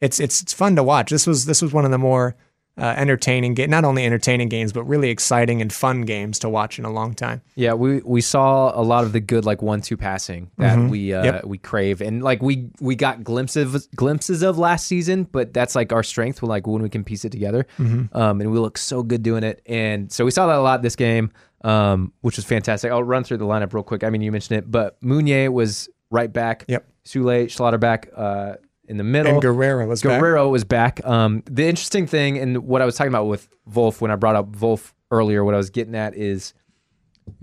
it's 0.02 0.20
it's 0.20 0.42
it's 0.42 0.54
fun 0.54 0.76
to 0.76 0.84
watch. 0.84 1.12
This 1.12 1.26
was 1.26 1.46
this 1.46 1.62
was 1.62 1.72
one 1.72 1.86
of 1.86 1.92
the 1.92 1.98
more 1.98 2.36
uh, 2.78 2.94
entertaining 2.98 3.54
game, 3.54 3.70
not 3.70 3.84
only 3.84 4.06
entertaining 4.06 4.48
games, 4.50 4.72
but 4.74 4.84
really 4.86 5.10
exciting 5.10 5.62
and 5.62 5.72
fun 5.74 6.02
games 6.02 6.40
to 6.40 6.50
watch 6.50 6.80
in 6.80 6.86
a 6.86 6.90
long 6.92 7.14
time. 7.14 7.42
Yeah, 7.56 7.74
we 7.74 8.00
we 8.04 8.22
saw 8.22 8.72
a 8.80 8.82
lot 8.82 9.04
of 9.04 9.12
the 9.12 9.20
good 9.20 9.46
like 9.46 9.62
one 9.62 9.82
two 9.82 9.98
passing 9.98 10.50
that 10.58 10.90
we 10.90 11.14
uh, 11.14 11.22
Mm-hmm. 11.24 11.26
Yep. 11.36 11.46
we 11.46 11.58
crave, 11.58 12.02
and 12.02 12.24
like 12.24 12.42
we 12.42 12.70
we 12.80 12.96
got 12.96 13.24
glimpses 13.24 13.76
of, 13.76 13.92
glimpses 13.96 14.42
of 14.42 14.58
last 14.58 14.88
season, 14.88 15.24
but 15.24 15.54
that's 15.54 15.76
like 15.76 15.92
our 15.92 16.02
strength. 16.04 16.42
Like 16.42 16.66
when 16.66 16.82
we 16.82 16.90
can 16.90 17.04
piece 17.04 17.26
it 17.26 17.32
together, 17.32 17.68
Mm-hmm. 17.78 18.16
um, 18.18 18.42
and 18.42 18.52
we 18.52 18.58
look 18.58 18.78
so 18.78 19.04
good 19.04 19.22
doing 19.22 19.44
it. 19.44 19.62
And 19.66 20.12
so 20.12 20.24
we 20.26 20.32
saw 20.32 20.48
that 20.48 20.58
a 20.58 20.62
lot 20.62 20.82
this 20.82 20.96
game, 20.96 21.32
um, 21.64 22.14
which 22.22 22.38
was 22.38 22.46
fantastic. 22.46 22.92
I'll 22.92 23.04
run 23.04 23.24
through 23.24 23.38
the 23.38 23.46
lineup 23.46 23.74
real 23.74 23.84
quick. 23.84 24.04
I 24.04 24.10
mean, 24.10 24.22
you 24.22 24.32
mentioned 24.32 24.58
it, 24.60 24.72
but 24.72 24.98
Meunier 25.04 25.52
was 25.52 25.90
right 26.10 26.32
back. 26.32 26.66
Yep. 26.68 26.88
Sule 27.06 27.46
Schlotterbeck 27.48 28.08
uh, 28.16 28.56
in 28.92 28.98
the 28.98 29.04
middle. 29.04 29.34
And 29.34 29.42
Guerreiro 29.42 29.88
was 29.88 30.04
back. 30.04 30.22
Was 30.22 30.64
back. 30.64 31.06
Um, 31.06 31.42
the 31.50 31.66
interesting 31.68 32.06
thing, 32.06 32.38
and 32.38 32.60
what 32.68 32.82
I 32.82 32.86
was 32.86 32.96
talking 32.96 33.12
about 33.12 33.26
with 33.26 33.50
Wolf 33.74 34.02
when 34.02 34.12
I 34.12 34.16
brought 34.16 34.36
up 34.36 34.62
Wolf 34.62 34.94
earlier, 35.10 35.44
what 35.44 35.54
I 35.54 35.58
was 35.58 35.70
getting 35.72 35.96
at 35.96 36.16
is 36.16 36.54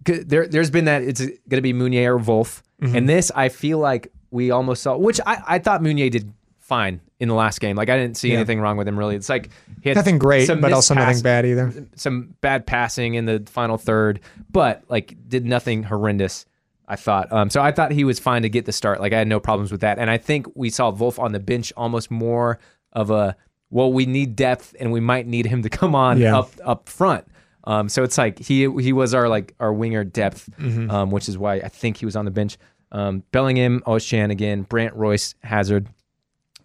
there, 0.04 0.46
there's 0.46 0.70
been 0.70 0.84
that 0.86 1.02
it's 1.02 1.20
going 1.20 1.38
to 1.50 1.60
be 1.62 1.72
Meunier 1.72 2.14
or 2.14 2.18
Wolf, 2.18 2.62
Mm-hmm. 2.80 2.94
and 2.94 3.08
this 3.08 3.32
I 3.34 3.48
feel 3.48 3.78
like 3.80 4.12
we 4.30 4.52
almost 4.52 4.84
saw, 4.84 4.96
which 4.96 5.18
I, 5.26 5.42
I 5.48 5.58
thought 5.58 5.82
Meunier 5.82 6.10
did 6.10 6.32
fine 6.60 7.00
in 7.18 7.26
the 7.28 7.34
last 7.34 7.60
game. 7.60 7.74
Like 7.74 7.88
I 7.88 7.96
didn't 7.96 8.16
see 8.16 8.28
Yeah. 8.28 8.36
anything 8.36 8.60
wrong 8.60 8.76
with 8.76 8.86
him 8.86 8.96
really. 8.96 9.16
It's 9.16 9.28
like 9.28 9.50
he 9.82 9.88
had 9.88 9.96
Nothing 9.96 10.18
great, 10.20 10.46
but 10.46 10.72
also 10.72 10.94
nothing 10.94 11.20
bad 11.22 11.44
either. 11.44 11.72
Some 11.96 12.36
bad 12.40 12.66
passing 12.68 13.14
in 13.14 13.24
the 13.24 13.42
final 13.48 13.76
third, 13.78 14.20
but 14.48 14.84
like 14.88 15.16
did 15.28 15.44
nothing 15.44 15.82
horrendous. 15.82 16.46
I 16.88 16.96
thought. 16.96 17.30
Um, 17.32 17.50
so 17.50 17.60
I 17.60 17.70
thought 17.70 17.92
he 17.92 18.02
was 18.04 18.18
fine 18.18 18.42
to 18.42 18.48
get 18.48 18.64
the 18.64 18.72
start. 18.72 19.00
Like 19.00 19.12
I 19.12 19.18
had 19.18 19.28
no 19.28 19.38
problems 19.40 19.70
with 19.70 19.82
that. 19.82 19.98
And 19.98 20.08
I 20.10 20.16
think 20.18 20.46
we 20.54 20.70
saw 20.70 20.90
Wolf 20.90 21.18
on 21.18 21.32
the 21.32 21.38
bench 21.38 21.72
almost 21.76 22.10
more 22.10 22.58
of 22.92 23.10
a 23.10 23.36
well, 23.70 23.92
we 23.92 24.06
need 24.06 24.34
depth 24.34 24.74
and 24.80 24.90
we 24.90 25.00
might 25.00 25.26
need 25.26 25.44
him 25.46 25.62
to 25.62 25.68
come 25.80 25.94
on 25.94 26.18
Yeah. 26.18 26.38
up 26.38 26.50
up 26.64 26.88
front. 26.88 27.26
Um, 27.64 27.88
so 27.90 28.02
it's 28.02 28.16
like 28.16 28.38
he 28.38 28.60
he 28.80 28.92
was 28.94 29.12
our 29.14 29.28
like 29.28 29.54
our 29.60 29.72
winger 29.72 30.02
depth, 30.04 30.48
Mm-hmm. 30.58 30.90
um, 30.90 31.10
which 31.10 31.28
is 31.28 31.36
why 31.36 31.56
I 31.56 31.68
think 31.68 31.98
he 31.98 32.06
was 32.06 32.16
on 32.16 32.24
the 32.24 32.30
bench. 32.30 32.56
Um, 32.90 33.22
Bellingham, 33.32 33.82
Özcan 33.86 34.30
again, 34.30 34.62
Brandt 34.62 34.94
Reus, 34.96 35.34
Hazard 35.42 35.88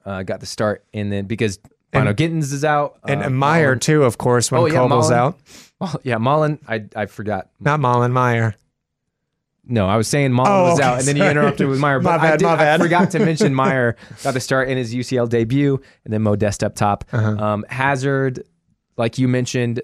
uh, 0.05 0.23
got 0.23 0.39
the 0.39 0.45
start, 0.45 0.85
and 0.93 1.11
then 1.11 1.25
because 1.25 1.59
Bynoe-Gittens 1.91 2.51
is 2.53 2.63
out, 2.65 2.97
And 3.07 3.21
uh, 3.21 3.29
Meyer 3.29 3.75
Malen- 3.75 3.81
too, 3.81 4.03
of 4.03 4.17
course, 4.17 4.51
when 4.51 4.61
Oh, 4.61 4.65
yeah, 4.65 4.79
out. 4.81 5.37
Well, 5.79 5.99
yeah, 6.03 6.15
Malen. 6.15 6.59
I 6.67 6.85
I 6.95 7.05
forgot. 7.07 7.49
Not 7.59 7.81
Malen, 7.81 8.11
Meyer. 8.13 8.55
No, 9.65 9.87
I 9.87 9.95
was 9.95 10.07
saying 10.09 10.31
Malen 10.31 10.45
Oh, 10.47 10.71
was 10.71 10.79
out, 10.81 10.99
and 10.99 11.07
then 11.07 11.15
you 11.15 11.23
interrupted 11.23 11.67
with 11.69 11.79
Meyer. 11.79 11.99
My 12.01 12.17
But 12.17 12.19
I, 12.19 12.29
bad, 12.31 12.39
did, 12.39 12.45
my 12.45 12.73
I 12.73 12.77
forgot 12.77 13.11
to 13.11 13.19
mention 13.19 13.53
Meyer 13.63 13.95
got 14.23 14.33
the 14.33 14.39
start 14.41 14.67
in 14.67 14.77
his 14.77 14.93
UCL 14.93 15.29
debut, 15.29 15.79
and 16.03 16.13
then 16.13 16.21
Modeste 16.21 16.63
up 16.65 16.75
top. 16.75 17.05
Uh-huh. 17.13 17.29
Um, 17.43 17.65
Hazard, 17.69 18.43
like 18.97 19.17
you 19.17 19.27
mentioned, 19.29 19.81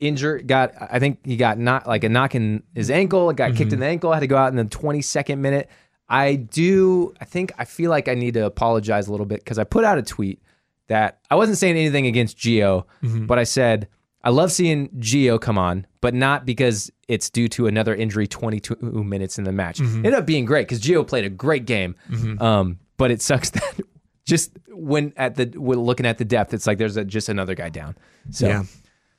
injured. 0.00 0.46
Got 0.46 0.74
I 0.80 0.98
think 0.98 1.24
he 1.24 1.36
got 1.36 1.58
not 1.58 1.86
like 1.86 2.04
a 2.04 2.08
knock 2.08 2.34
in 2.34 2.62
his 2.74 2.90
ankle. 2.90 3.32
Got 3.32 3.50
kicked 3.56 3.68
Mm-hmm. 3.70 3.74
in 3.74 3.80
the 3.80 3.86
ankle. 3.86 4.12
Had 4.12 4.20
to 4.20 4.26
go 4.26 4.36
out 4.36 4.50
in 4.50 4.56
the 4.56 4.64
22nd 4.64 5.38
minute. 5.38 5.68
I 6.08 6.34
do. 6.36 7.14
I 7.20 7.24
think 7.24 7.52
I 7.58 7.64
feel 7.64 7.90
like 7.90 8.08
I 8.08 8.14
need 8.14 8.34
to 8.34 8.44
apologize 8.46 9.08
a 9.08 9.10
little 9.10 9.26
bit 9.26 9.40
because 9.40 9.58
I 9.58 9.64
put 9.64 9.84
out 9.84 9.98
a 9.98 10.02
tweet 10.02 10.40
that 10.88 11.18
I 11.30 11.34
wasn't 11.34 11.58
saying 11.58 11.76
anything 11.76 12.06
against 12.06 12.36
Geo, 12.36 12.86
Mm-hmm. 13.02 13.26
but 13.26 13.38
I 13.38 13.44
said 13.44 13.88
I 14.26 14.30
love 14.30 14.50
seeing 14.50 14.90
Geo 14.98 15.38
come 15.38 15.56
on, 15.56 15.86
but 16.00 16.12
not 16.12 16.44
because 16.44 16.90
it's 17.06 17.30
due 17.30 17.46
to 17.50 17.68
another 17.68 17.94
injury 17.94 18.26
22 18.26 18.74
minutes 18.82 19.38
in 19.38 19.44
the 19.44 19.52
match. 19.52 19.78
Mm-hmm. 19.78 20.00
It 20.00 20.08
ended 20.08 20.14
up 20.14 20.26
being 20.26 20.44
great 20.44 20.66
because 20.66 20.80
Geo 20.80 21.04
played 21.04 21.24
a 21.24 21.28
great 21.30 21.64
game. 21.64 21.94
Um, 22.42 22.80
but 22.96 23.12
it 23.12 23.22
sucks 23.22 23.50
that 23.50 23.80
just 24.24 24.50
when 24.70 25.12
at 25.16 25.36
the 25.36 25.46
when 25.56 25.78
looking 25.78 26.06
at 26.06 26.18
the 26.18 26.24
depth, 26.24 26.52
it's 26.52 26.66
like 26.66 26.76
there's 26.76 26.96
a, 26.96 27.04
just 27.04 27.28
another 27.28 27.54
guy 27.54 27.68
down. 27.68 27.96
So 28.30 28.48
Yeah. 28.48 28.62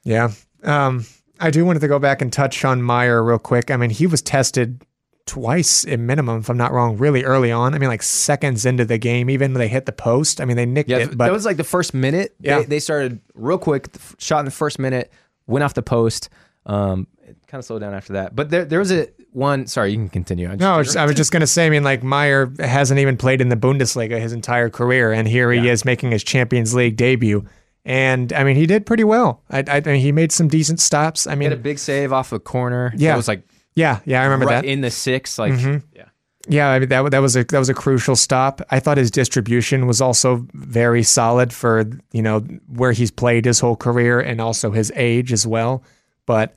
Yeah. 0.04 0.32
Um, 0.64 1.06
I 1.40 1.52
do 1.52 1.64
wanted 1.64 1.80
to 1.80 1.88
go 1.88 2.00
back 2.00 2.22
and 2.22 2.34
touch 2.34 2.66
on 2.66 2.82
Meyer 2.82 3.24
real 3.24 3.40
quick. 3.40 3.72
I 3.72 3.78
mean, 3.78 3.92
he 3.92 4.08
was 4.08 4.22
tested 4.22 4.84
twice 5.28 5.86
at 5.86 6.00
minimum, 6.00 6.40
if 6.40 6.50
I'm 6.50 6.58
not 6.58 6.72
wrong, 6.72 6.98
really 6.98 7.24
early 7.24 7.52
on. 7.52 7.76
I 7.76 7.78
mean, 7.78 7.90
like 7.90 8.02
seconds 8.02 8.66
into 8.66 8.84
the 8.86 8.98
game, 8.98 9.30
even 9.30 9.54
when 9.54 9.60
they 9.60 9.68
hit 9.68 9.86
the 9.86 9.92
post. 9.92 10.42
I 10.42 10.46
mean, 10.46 10.58
they 10.58 10.66
nicked 10.66 10.90
Yeah, 10.90 10.98
it, 11.00 11.10
but 11.18 11.26
that 11.26 11.32
was 11.34 11.46
like 11.46 11.58
the 11.58 11.64
first 11.64 11.94
minute. 11.94 12.36
Yeah. 12.40 12.60
They, 12.60 12.66
they 12.66 12.80
started 12.80 13.20
real 13.36 13.58
quick, 13.60 13.90
shot 14.18 14.40
in 14.40 14.46
the 14.46 14.52
first 14.52 14.80
minute, 14.80 15.12
went 15.46 15.64
off 15.64 15.74
the 15.76 15.84
post. 15.84 16.30
Um, 16.66 17.08
it 17.28 17.38
kind 17.48 17.60
of 17.60 17.66
slowed 17.66 17.82
down 17.82 17.94
after 17.94 18.14
that. 18.14 18.36
But 18.36 18.50
there, 18.50 18.66
there 18.66 18.80
was 18.80 18.92
a 18.92 19.08
one. 19.32 19.68
Sorry, 19.68 19.92
you 19.92 19.98
can 19.98 20.10
continue. 20.10 20.48
I 20.48 20.52
just- 20.52 20.62
No, 20.62 20.74
I 20.74 20.78
was, 20.78 20.96
I 20.96 21.06
was 21.06 21.16
just 21.16 21.32
going 21.32 21.42
to 21.42 21.48
say, 21.48 21.68
I 21.68 21.70
mean, 21.70 21.84
like 21.84 22.02
Meyer 22.04 22.52
hasn't 22.60 23.00
even 23.00 23.18
played 23.18 23.42
in 23.42 23.50
the 23.50 23.56
Bundesliga 23.56 24.20
his 24.20 24.34
entire 24.34 24.70
career, 24.70 25.12
and 25.12 25.28
here 25.28 25.52
he 25.52 25.70
is 25.70 25.86
making 25.86 26.12
his 26.12 26.24
Champions 26.24 26.74
League 26.74 26.96
debut. 26.98 27.46
And 27.86 28.34
I 28.34 28.44
mean, 28.44 28.58
he 28.58 28.66
did 28.66 28.86
pretty 28.86 29.06
well. 29.06 29.44
I, 29.50 29.60
I, 29.60 29.78
I 29.78 29.80
mean, 29.82 30.02
he 30.02 30.12
made 30.12 30.34
some 30.34 30.50
decent 30.50 30.82
stops. 30.82 31.26
I 31.26 31.32
mean, 31.32 31.42
He 31.42 31.46
had 31.46 31.54
a 31.54 31.56
big 31.62 31.80
save 31.80 32.12
off 32.12 32.34
a 32.34 32.40
corner. 32.40 32.94
Yeah. 32.98 33.14
it 33.14 33.18
was 33.18 33.30
like 33.30 33.48
yeah, 33.78 34.00
yeah, 34.06 34.22
I 34.22 34.24
remember 34.24 34.48
right 34.48 34.56
that. 34.56 34.64
Mm-hmm. 34.64 34.72
in 34.72 34.82
the 34.82 34.90
six. 34.90 35.38
Like, 35.38 35.54
yeah, 35.54 36.06
Yeah, 36.50 36.70
I 36.70 36.80
mean, 36.80 36.90
that 36.90 37.12
that 37.12 37.20
was 37.20 37.36
a 37.36 37.44
that 37.44 37.60
was 37.60 37.70
a 37.70 37.76
crucial 37.76 38.16
stop. 38.16 38.60
I 38.72 38.80
thought 38.80 38.98
his 38.98 39.12
distribution 39.12 39.86
was 39.86 40.02
also 40.02 40.48
very 40.54 41.04
solid 41.04 41.54
for 41.54 41.88
you 42.12 42.24
know 42.24 42.40
where 42.68 42.92
he's 42.92 43.12
played 43.12 43.46
his 43.46 43.60
whole 43.60 43.76
career 43.76 44.20
and 44.20 44.42
also 44.42 44.72
his 44.72 44.92
age 44.96 45.32
as 45.32 45.46
well. 45.46 45.84
But 46.26 46.56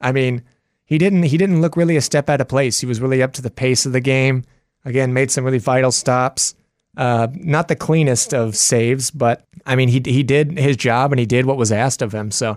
I 0.00 0.12
mean, 0.12 0.42
he 0.86 0.96
didn't 0.96 1.24
he 1.24 1.36
didn't 1.36 1.60
look 1.60 1.76
really 1.76 1.98
a 1.98 2.00
step 2.00 2.30
out 2.30 2.40
of 2.40 2.48
place. 2.48 2.80
He 2.80 2.86
was 2.86 3.02
really 3.02 3.22
up 3.22 3.34
to 3.34 3.42
the 3.42 3.50
pace 3.50 3.84
of 3.84 3.92
the 3.92 4.00
game. 4.00 4.42
Again, 4.86 5.12
made 5.12 5.30
some 5.30 5.44
really 5.44 5.58
vital 5.58 5.92
stops. 5.92 6.54
Uh, 6.96 7.28
not 7.34 7.68
the 7.68 7.76
cleanest 7.76 8.32
of 8.32 8.56
saves, 8.56 9.10
but 9.10 9.46
I 9.66 9.76
mean, 9.76 9.90
he 9.90 10.00
he 10.06 10.22
did 10.22 10.58
his 10.58 10.78
job 10.78 11.12
and 11.12 11.20
he 11.20 11.26
did 11.26 11.44
what 11.44 11.58
was 11.58 11.70
asked 11.70 12.00
of 12.00 12.14
him. 12.14 12.30
So. 12.30 12.56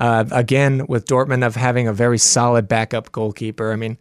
Uh, 0.00 0.24
again, 0.30 0.86
with 0.88 1.04
Dortmund 1.04 1.46
of 1.46 1.54
having 1.54 1.86
a 1.86 1.92
very 1.92 2.16
solid 2.16 2.66
backup 2.66 3.12
goalkeeper, 3.12 3.70
I 3.70 3.76
mean, 3.76 3.98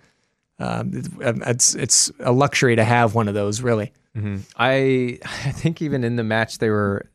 um, 0.57 1.03
it's 1.21 1.75
it's 1.75 2.09
a 2.21 2.31
luxury 2.31 2.75
to 2.77 2.83
have 2.85 3.15
one 3.15 3.27
of 3.27 3.33
those, 3.33 3.61
really. 3.61 3.91
I 4.57 5.19
I 5.23 5.51
think 5.51 5.81
even 5.81 6.03
in 6.03 6.15
the 6.15 6.23
match 6.23 6.57
they 6.59 6.69
were 6.69 7.09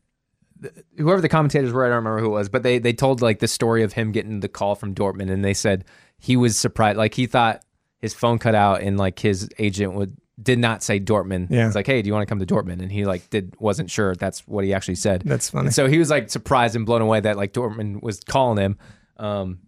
whoever 0.97 1.21
the 1.21 1.29
commentators 1.29 1.71
were, 1.71 1.83
I 1.83 1.89
don't 1.89 1.97
remember 1.97 2.19
who 2.19 2.27
it 2.27 2.29
was, 2.29 2.49
but 2.49 2.63
they 2.63 2.77
they 2.77 2.93
told 2.93 3.21
like 3.21 3.39
the 3.39 3.47
story 3.47 3.83
of 3.83 3.93
him 3.93 4.11
getting 4.11 4.39
the 4.39 4.47
call 4.47 4.75
from 4.75 4.95
Dortmund 4.95 5.31
and 5.31 5.43
they 5.43 5.53
said 5.53 5.83
he 6.17 6.37
was 6.37 6.55
surprised 6.55 6.97
like 6.97 7.15
he 7.15 7.25
thought 7.27 7.63
his 7.99 8.13
phone 8.13 8.39
cut 8.39 8.55
out 8.55 8.81
and 8.81 8.97
like 8.97 9.19
his 9.19 9.49
agent 9.57 9.93
would 9.93 10.15
did 10.41 10.59
not 10.59 10.83
say 10.83 10.99
Dortmund. 10.99 11.49
Yeah. 11.49 11.65
It's 11.67 11.75
like, 11.75 11.87
hey, 11.87 12.01
do 12.01 12.07
you 12.07 12.13
want 12.13 12.27
to 12.27 12.29
come 12.29 12.39
to 12.39 12.45
Dortmund? 12.45 12.81
And 12.81 12.91
he 12.91 13.05
like 13.05 13.29
did 13.29 13.55
wasn't 13.59 13.89
sure 13.89 14.15
that's 14.15 14.45
what 14.47 14.65
he 14.65 14.73
actually 14.73 14.95
said. 14.95 15.21
That's 15.25 15.49
funny. 15.49 15.67
And 15.67 15.75
so 15.75 15.87
he 15.87 15.97
was 15.97 16.09
like 16.09 16.29
surprised 16.29 16.75
and 16.75 16.85
blown 16.85 17.01
away 17.01 17.19
that 17.21 17.37
like 17.37 17.53
Dortmund 17.53 18.01
was 18.03 18.19
calling 18.19 18.57
him. 18.57 18.77
Um, 19.17 19.59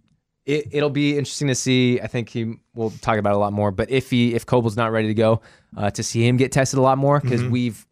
it, 0.46 0.68
it'll 0.72 0.90
be 0.90 1.12
interesting 1.18 1.48
to 1.50 1.56
see. 1.56 2.00
I 2.02 2.08
think 2.08 2.30
he 2.30 2.54
will 2.76 2.92
talk 3.02 3.18
about 3.18 3.32
it 3.32 3.36
a 3.36 3.40
lot 3.40 3.54
more. 3.54 3.72
But 3.72 3.90
if 3.90 4.10
he 4.10 4.34
if 4.34 4.46
Kobel's 4.46 4.78
not 4.78 4.92
ready 4.92 5.08
to 5.08 5.14
go, 5.14 5.42
uh, 5.76 5.90
to 5.92 6.04
see 6.04 6.26
him 6.28 6.38
get 6.38 6.52
tested 6.52 6.80
a 6.80 6.82
lot 6.82 6.98
more 6.98 7.20
because 7.20 7.42
Mm-hmm. 7.42 7.52
we've 7.52 7.86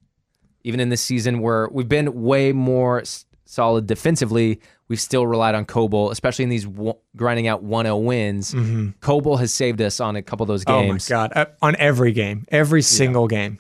even 0.64 0.80
in 0.80 0.90
this 0.90 1.02
season 1.02 1.42
where 1.42 1.70
we've 1.72 1.88
been 1.88 2.24
way 2.24 2.52
more 2.52 3.04
solid 3.46 3.88
defensively, 3.88 4.60
we've 4.88 5.00
still 5.00 5.26
relied 5.28 5.56
on 5.56 5.66
Kobel, 5.66 6.12
especially 6.12 6.44
in 6.44 6.50
these 6.50 6.66
w- 6.66 6.96
grinding 7.16 7.48
out 7.48 7.64
1-0 7.64 8.04
wins. 8.04 8.56
Kobel 9.02 9.38
has 9.38 9.54
saved 9.54 9.82
us 9.82 10.00
on 10.00 10.16
a 10.16 10.22
couple 10.22 10.44
of 10.44 10.48
those 10.48 10.64
games 10.66 11.06
Mm-hmm. 11.08 11.14
Oh 11.14 11.18
my 11.22 11.28
god! 11.28 11.32
Uh, 11.36 11.46
on 11.62 11.76
every 11.78 12.12
game, 12.12 12.46
every 12.50 12.82
single 12.82 13.28
game. 13.28 13.60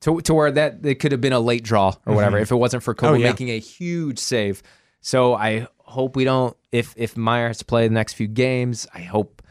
to, 0.00 0.20
to 0.22 0.34
where 0.34 0.50
that 0.52 0.84
it 0.84 0.96
could 0.96 1.12
have 1.12 1.20
been 1.20 1.32
a 1.32 1.40
late 1.40 1.64
draw 1.64 1.92
or 2.06 2.14
whatever 2.14 2.38
if 2.38 2.50
it 2.50 2.56
wasn't 2.56 2.82
for 2.82 2.94
Mm-hmm. 2.94 3.06
Oh, 3.06 3.14
yeah. 3.14 3.28
making 3.30 3.50
a 3.50 3.58
huge 3.58 4.18
save. 4.18 4.62
So 5.00 5.34
I 5.34 5.66
hope 5.78 6.16
we 6.16 6.24
don't. 6.24 6.56
If 6.72 6.94
if 6.96 7.16
Meyer 7.16 7.46
has 7.48 7.58
to 7.58 7.64
play 7.64 7.86
the 7.88 7.94
next 7.94 8.14
few 8.14 8.26
games, 8.28 8.86
I 8.94 9.00
hope. 9.00 9.42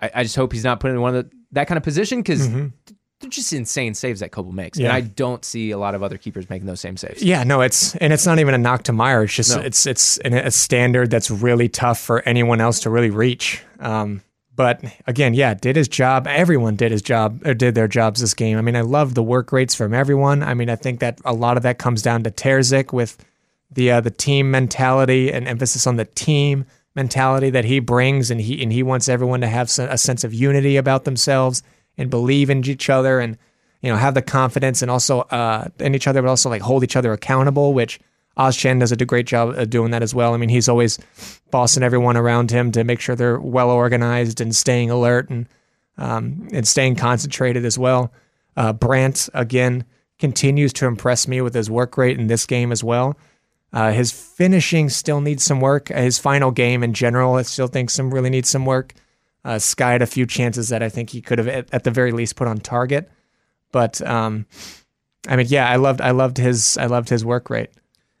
I, 0.00 0.10
I 0.16 0.22
just 0.24 0.34
hope 0.36 0.52
he's 0.52 0.64
not 0.64 0.80
put 0.80 0.90
in 0.90 1.00
one 1.00 1.14
of 1.14 1.24
the, 1.30 1.36
that 1.52 1.68
kind 1.68 1.76
of 1.78 1.84
position 1.84 2.18
because 2.20 2.48
they're 3.22 3.30
just 3.30 3.52
insane 3.54 3.94
saves 3.94 4.20
that 4.20 4.30
Kobel 4.32 4.52
makes, 4.52 4.76
and 4.78 4.86
Mm-hmm. 4.88 4.96
I 4.96 5.00
don't 5.00 5.44
see 5.44 5.70
a 5.70 5.78
lot 5.78 5.94
of 5.94 6.02
other 6.02 6.18
keepers 6.18 6.50
making 6.50 6.66
those 6.66 6.80
same 6.80 6.96
saves. 6.98 7.22
Yeah, 7.22 7.44
no, 7.44 7.62
it's 7.62 7.94
and 7.96 8.12
it's 8.12 8.26
not 8.26 8.38
even 8.38 8.52
a 8.52 8.58
knock 8.58 8.82
to 8.84 8.92
Meyer. 8.92 9.22
It's 9.24 9.34
just 9.34 9.56
No. 9.56 9.62
it's 9.62 9.86
it's 9.86 10.18
an, 10.18 10.34
a 10.34 10.50
standard 10.50 11.10
that's 11.10 11.30
really 11.30 11.68
tough 11.68 11.98
for 12.00 12.20
anyone 12.28 12.60
else 12.60 12.80
to 12.80 12.90
really 12.90 13.10
reach. 13.10 13.62
Um, 13.80 14.20
but 14.54 14.84
again, 15.06 15.32
yeah, 15.32 15.54
did 15.54 15.76
his 15.76 15.88
job. 15.88 16.26
Everyone 16.26 16.76
did 16.76 16.92
his 16.92 17.00
job 17.00 17.40
or 17.46 17.54
did 17.54 17.74
their 17.74 17.88
jobs 17.88 18.20
this 18.20 18.34
game. 18.34 18.58
I 18.58 18.60
mean, 18.60 18.76
I 18.76 18.82
love 18.82 19.14
the 19.14 19.22
work 19.22 19.50
rates 19.50 19.74
from 19.74 19.94
everyone. 19.94 20.42
I 20.42 20.52
mean, 20.52 20.68
I 20.68 20.76
think 20.76 21.00
that 21.00 21.18
a 21.24 21.32
lot 21.32 21.56
of 21.56 21.62
that 21.62 21.78
comes 21.78 22.02
down 22.02 22.22
to 22.24 22.30
Terzic 22.30 22.92
with 22.92 23.16
the 23.70 23.90
uh, 23.92 24.00
the 24.02 24.10
team 24.10 24.50
mentality 24.50 25.32
and 25.32 25.48
emphasis 25.48 25.86
on 25.86 25.96
the 25.96 26.04
team 26.04 26.66
mentality 26.94 27.48
that 27.48 27.64
he 27.64 27.80
brings, 27.80 28.30
and 28.30 28.40
he 28.42 28.62
and 28.62 28.70
he 28.72 28.82
wants 28.82 29.08
everyone 29.08 29.40
to 29.40 29.46
have 29.46 29.70
a 29.78 29.96
sense 29.96 30.24
of 30.24 30.34
unity 30.34 30.76
about 30.76 31.04
themselves 31.04 31.62
and 31.98 32.10
believe 32.10 32.50
in 32.50 32.66
each 32.68 32.90
other, 32.90 33.20
and 33.20 33.38
you 33.80 33.90
know 33.90 33.96
have 33.96 34.14
the 34.14 34.22
confidence 34.22 34.82
and 34.82 34.90
also 34.90 35.20
uh, 35.20 35.68
in 35.78 35.94
each 35.94 36.06
other, 36.06 36.22
but 36.22 36.28
also 36.28 36.50
like 36.50 36.62
hold 36.62 36.84
each 36.84 36.96
other 36.96 37.12
accountable, 37.12 37.74
which. 37.74 38.00
Özcan 38.38 38.80
does 38.80 38.90
a 38.90 38.96
great 38.96 39.26
job 39.26 39.50
of 39.50 39.68
doing 39.68 39.90
that 39.90 40.02
as 40.02 40.14
well. 40.14 40.32
I 40.32 40.38
mean, 40.38 40.48
he's 40.48 40.66
always 40.66 40.98
bossing 41.50 41.82
everyone 41.82 42.16
around 42.16 42.50
him 42.50 42.72
to 42.72 42.82
make 42.82 42.98
sure 42.98 43.14
they're 43.14 43.38
well 43.38 43.68
organized 43.68 44.40
and 44.40 44.56
staying 44.56 44.90
alert 44.90 45.28
and 45.28 45.46
um, 45.98 46.48
and 46.50 46.66
staying 46.66 46.96
concentrated 46.96 47.66
as 47.66 47.78
well. 47.78 48.10
Uh, 48.56 48.72
again 49.34 49.84
continues 50.18 50.72
to 50.74 50.86
impress 50.86 51.26
me 51.26 51.40
with 51.40 51.52
his 51.52 51.68
work 51.68 51.96
rate 51.96 52.18
in 52.18 52.28
this 52.28 52.46
game 52.46 52.70
as 52.70 52.84
well. 52.84 53.18
Uh, 53.72 53.90
his 53.90 54.12
finishing 54.12 54.88
still 54.88 55.20
needs 55.20 55.42
some 55.42 55.60
work. 55.60 55.88
His 55.88 56.18
final 56.18 56.50
game 56.50 56.84
in 56.84 56.92
general, 56.92 57.34
I 57.34 57.42
still 57.42 57.66
think 57.66 57.90
some 57.90 58.12
really 58.12 58.30
needs 58.30 58.48
some 58.48 58.66
work. 58.66 58.94
Uh, 59.44 59.58
skied 59.58 60.02
a 60.02 60.06
few 60.06 60.24
chances 60.24 60.68
that 60.68 60.82
I 60.84 60.88
think 60.88 61.10
he 61.10 61.20
could 61.20 61.38
have 61.38 61.48
at, 61.48 61.68
at 61.74 61.82
the 61.82 61.90
very 61.90 62.12
least 62.12 62.36
put 62.36 62.46
on 62.46 62.58
target. 62.58 63.10
But 63.72 64.00
um, 64.06 64.46
I 65.26 65.34
mean, 65.36 65.46
yeah, 65.48 65.68
I 65.68 65.76
loved 65.76 66.00
I 66.00 66.12
loved 66.12 66.38
his 66.38 66.78
I 66.78 66.86
loved 66.86 67.08
his 67.08 67.24
work 67.24 67.50
rate. 67.50 67.70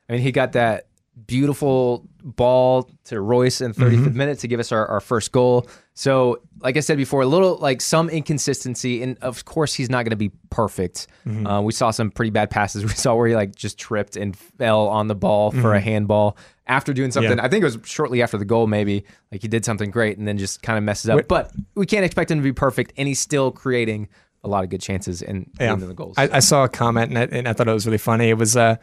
I 0.08 0.14
mean, 0.14 0.22
he 0.22 0.32
got 0.32 0.52
that 0.52 0.86
beautiful 1.26 2.08
ball 2.24 2.90
to 3.04 3.20
Reus 3.20 3.60
in 3.60 3.72
35th 3.72 3.90
Mm-hmm. 3.92 4.16
minute 4.16 4.38
to 4.40 4.48
give 4.48 4.60
us 4.60 4.72
our, 4.72 4.86
our 4.86 5.00
first 5.00 5.30
goal. 5.32 5.68
So, 5.94 6.40
like 6.62 6.76
I 6.76 6.80
said 6.80 6.96
before, 6.96 7.22
a 7.22 7.26
little 7.26 7.56
like 7.58 7.80
some 7.80 8.08
inconsistency, 8.08 9.02
and 9.02 9.18
of 9.20 9.44
course, 9.44 9.74
he's 9.74 9.90
not 9.90 10.04
going 10.04 10.10
to 10.10 10.16
be 10.16 10.30
perfect. 10.50 11.06
Mm-hmm. 11.26 11.46
Uh, 11.46 11.60
we 11.60 11.72
saw 11.72 11.90
some 11.90 12.10
pretty 12.10 12.30
bad 12.30 12.50
passes. 12.50 12.84
We 12.84 12.90
saw 12.90 13.14
where 13.14 13.28
he 13.28 13.34
like 13.34 13.54
just 13.54 13.78
tripped 13.78 14.16
and 14.16 14.36
fell 14.36 14.88
on 14.88 15.08
the 15.08 15.14
ball 15.14 15.50
for 15.50 15.74
a 15.74 15.80
handball 15.80 16.36
after 16.66 16.92
doing 16.92 17.10
something. 17.10 17.30
Mm-hmm. 17.32 17.38
Yeah. 17.40 17.44
I 17.44 17.48
think 17.48 17.62
it 17.62 17.64
was 17.64 17.78
shortly 17.84 18.22
after 18.22 18.38
the 18.38 18.44
goal, 18.44 18.66
maybe 18.66 19.04
like 19.30 19.42
he 19.42 19.48
did 19.48 19.64
something 19.64 19.90
great 19.90 20.18
and 20.18 20.26
then 20.28 20.38
just 20.38 20.62
kind 20.62 20.78
of 20.78 20.84
messes 20.84 21.10
up. 21.10 21.16
Wait- 21.16 21.28
but 21.28 21.52
we 21.74 21.86
can't 21.86 22.04
expect 22.04 22.30
him 22.30 22.38
to 22.38 22.44
be 22.44 22.52
perfect, 22.52 22.92
and 22.96 23.08
he's 23.08 23.20
still 23.20 23.50
creating 23.50 24.08
a 24.44 24.48
lot 24.48 24.64
of 24.64 24.70
good 24.70 24.80
chances 24.80 25.22
and 25.22 25.50
Yeah. 25.60 25.74
the 25.76 25.94
goals. 25.94 26.14
I, 26.18 26.28
I 26.32 26.38
saw 26.40 26.64
a 26.64 26.68
comment 26.68 27.10
and 27.10 27.18
I, 27.18 27.38
and 27.38 27.48
I 27.48 27.52
thought 27.52 27.68
it 27.68 27.72
was 27.72 27.86
really 27.86 27.98
funny. 27.98 28.28
It 28.28 28.38
was 28.38 28.56
uh, 28.56 28.76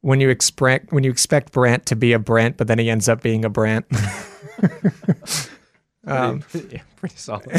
when 0.00 0.20
you 0.20 0.28
expect 0.28 0.92
when 0.92 1.04
you 1.04 1.10
expect 1.10 1.52
Brant 1.52 1.86
to 1.86 1.96
be 1.96 2.12
a 2.12 2.18
Brant, 2.18 2.56
but 2.56 2.66
then 2.66 2.78
he 2.78 2.90
ends 2.90 3.08
up 3.08 3.22
being 3.22 3.44
a 3.44 3.48
Brandt. 6.04 6.44
yeah, 6.70 6.82
pretty 6.96 7.16
solid. 7.16 7.50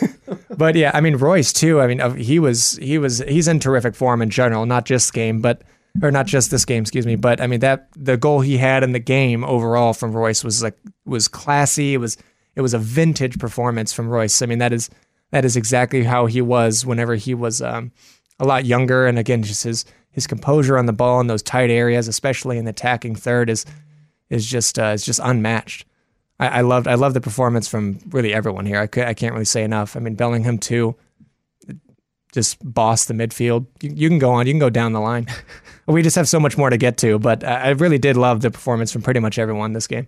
but 0.56 0.74
yeah, 0.74 0.90
I 0.94 1.00
mean 1.00 1.16
Reus 1.16 1.52
too. 1.52 1.80
I 1.80 1.86
mean 1.86 2.00
uh, 2.00 2.12
he 2.14 2.38
was 2.38 2.72
he 2.76 2.98
was 2.98 3.18
he's 3.26 3.48
in 3.48 3.60
terrific 3.60 3.94
form 3.94 4.22
in 4.22 4.30
general, 4.30 4.66
not 4.66 4.84
just 4.84 5.12
game, 5.12 5.40
but 5.40 5.62
or 6.02 6.10
not 6.10 6.26
just 6.26 6.50
this 6.50 6.64
game, 6.64 6.82
excuse 6.82 7.06
me. 7.06 7.16
But 7.16 7.40
I 7.40 7.46
mean 7.46 7.60
that 7.60 7.88
the 7.96 8.16
goal 8.16 8.40
he 8.40 8.58
had 8.58 8.82
in 8.82 8.92
the 8.92 8.98
game 8.98 9.44
overall 9.44 9.92
from 9.92 10.16
Reus 10.16 10.44
was 10.44 10.62
like 10.62 10.78
was 11.04 11.28
classy. 11.28 11.94
It 11.94 11.98
was 11.98 12.16
it 12.54 12.60
was 12.60 12.74
a 12.74 12.78
vintage 12.78 13.38
performance 13.38 13.92
from 13.92 14.08
Reus. 14.08 14.42
I 14.42 14.46
mean 14.46 14.58
that 14.58 14.72
is 14.72 14.90
that 15.30 15.44
is 15.44 15.56
exactly 15.56 16.04
how 16.04 16.26
he 16.26 16.40
was 16.40 16.86
whenever 16.86 17.14
he 17.14 17.34
was 17.34 17.60
um, 17.60 17.92
a 18.38 18.46
lot 18.46 18.64
younger. 18.64 19.06
And 19.06 19.18
again, 19.18 19.42
just 19.42 19.64
his 19.64 19.84
his 20.10 20.26
composure 20.26 20.78
on 20.78 20.86
the 20.86 20.92
ball 20.92 21.20
in 21.20 21.26
those 21.26 21.42
tight 21.42 21.70
areas, 21.70 22.08
especially 22.08 22.58
in 22.58 22.64
the 22.64 22.70
attacking 22.70 23.16
third, 23.16 23.50
is 23.50 23.66
is 24.30 24.46
just 24.46 24.78
uh, 24.78 24.86
is 24.86 25.04
just 25.04 25.20
unmatched. 25.22 25.86
I, 26.38 26.48
I 26.48 26.60
loved 26.62 26.86
I 26.88 26.94
love 26.94 27.14
the 27.14 27.20
performance 27.20 27.66
from 27.68 27.98
really 28.10 28.32
everyone 28.34 28.66
here. 28.66 28.78
I 28.80 28.86
could, 28.86 29.04
I 29.04 29.14
can't 29.14 29.32
really 29.32 29.44
say 29.46 29.62
enough. 29.64 29.96
I 29.96 30.00
mean 30.00 30.14
Bellingham 30.14 30.58
too, 30.58 30.94
just 32.32 32.58
bossed 32.62 33.08
the 33.08 33.14
midfield. 33.14 33.66
You, 33.80 33.90
you 33.94 34.08
can 34.08 34.18
go 34.18 34.30
on, 34.32 34.46
you 34.46 34.52
can 34.52 34.58
go 34.60 34.70
down 34.70 34.92
the 34.92 35.00
line. 35.00 35.26
we 35.86 36.02
just 36.02 36.16
have 36.16 36.28
so 36.28 36.38
much 36.40 36.58
more 36.58 36.70
to 36.70 36.76
get 36.76 36.98
to, 36.98 37.18
but 37.18 37.42
I, 37.44 37.54
I 37.56 37.68
really 37.70 37.98
did 37.98 38.16
love 38.16 38.42
the 38.42 38.50
performance 38.50 38.92
from 38.92 39.02
pretty 39.02 39.20
much 39.20 39.38
everyone 39.38 39.72
this 39.72 39.86
game. 39.86 40.06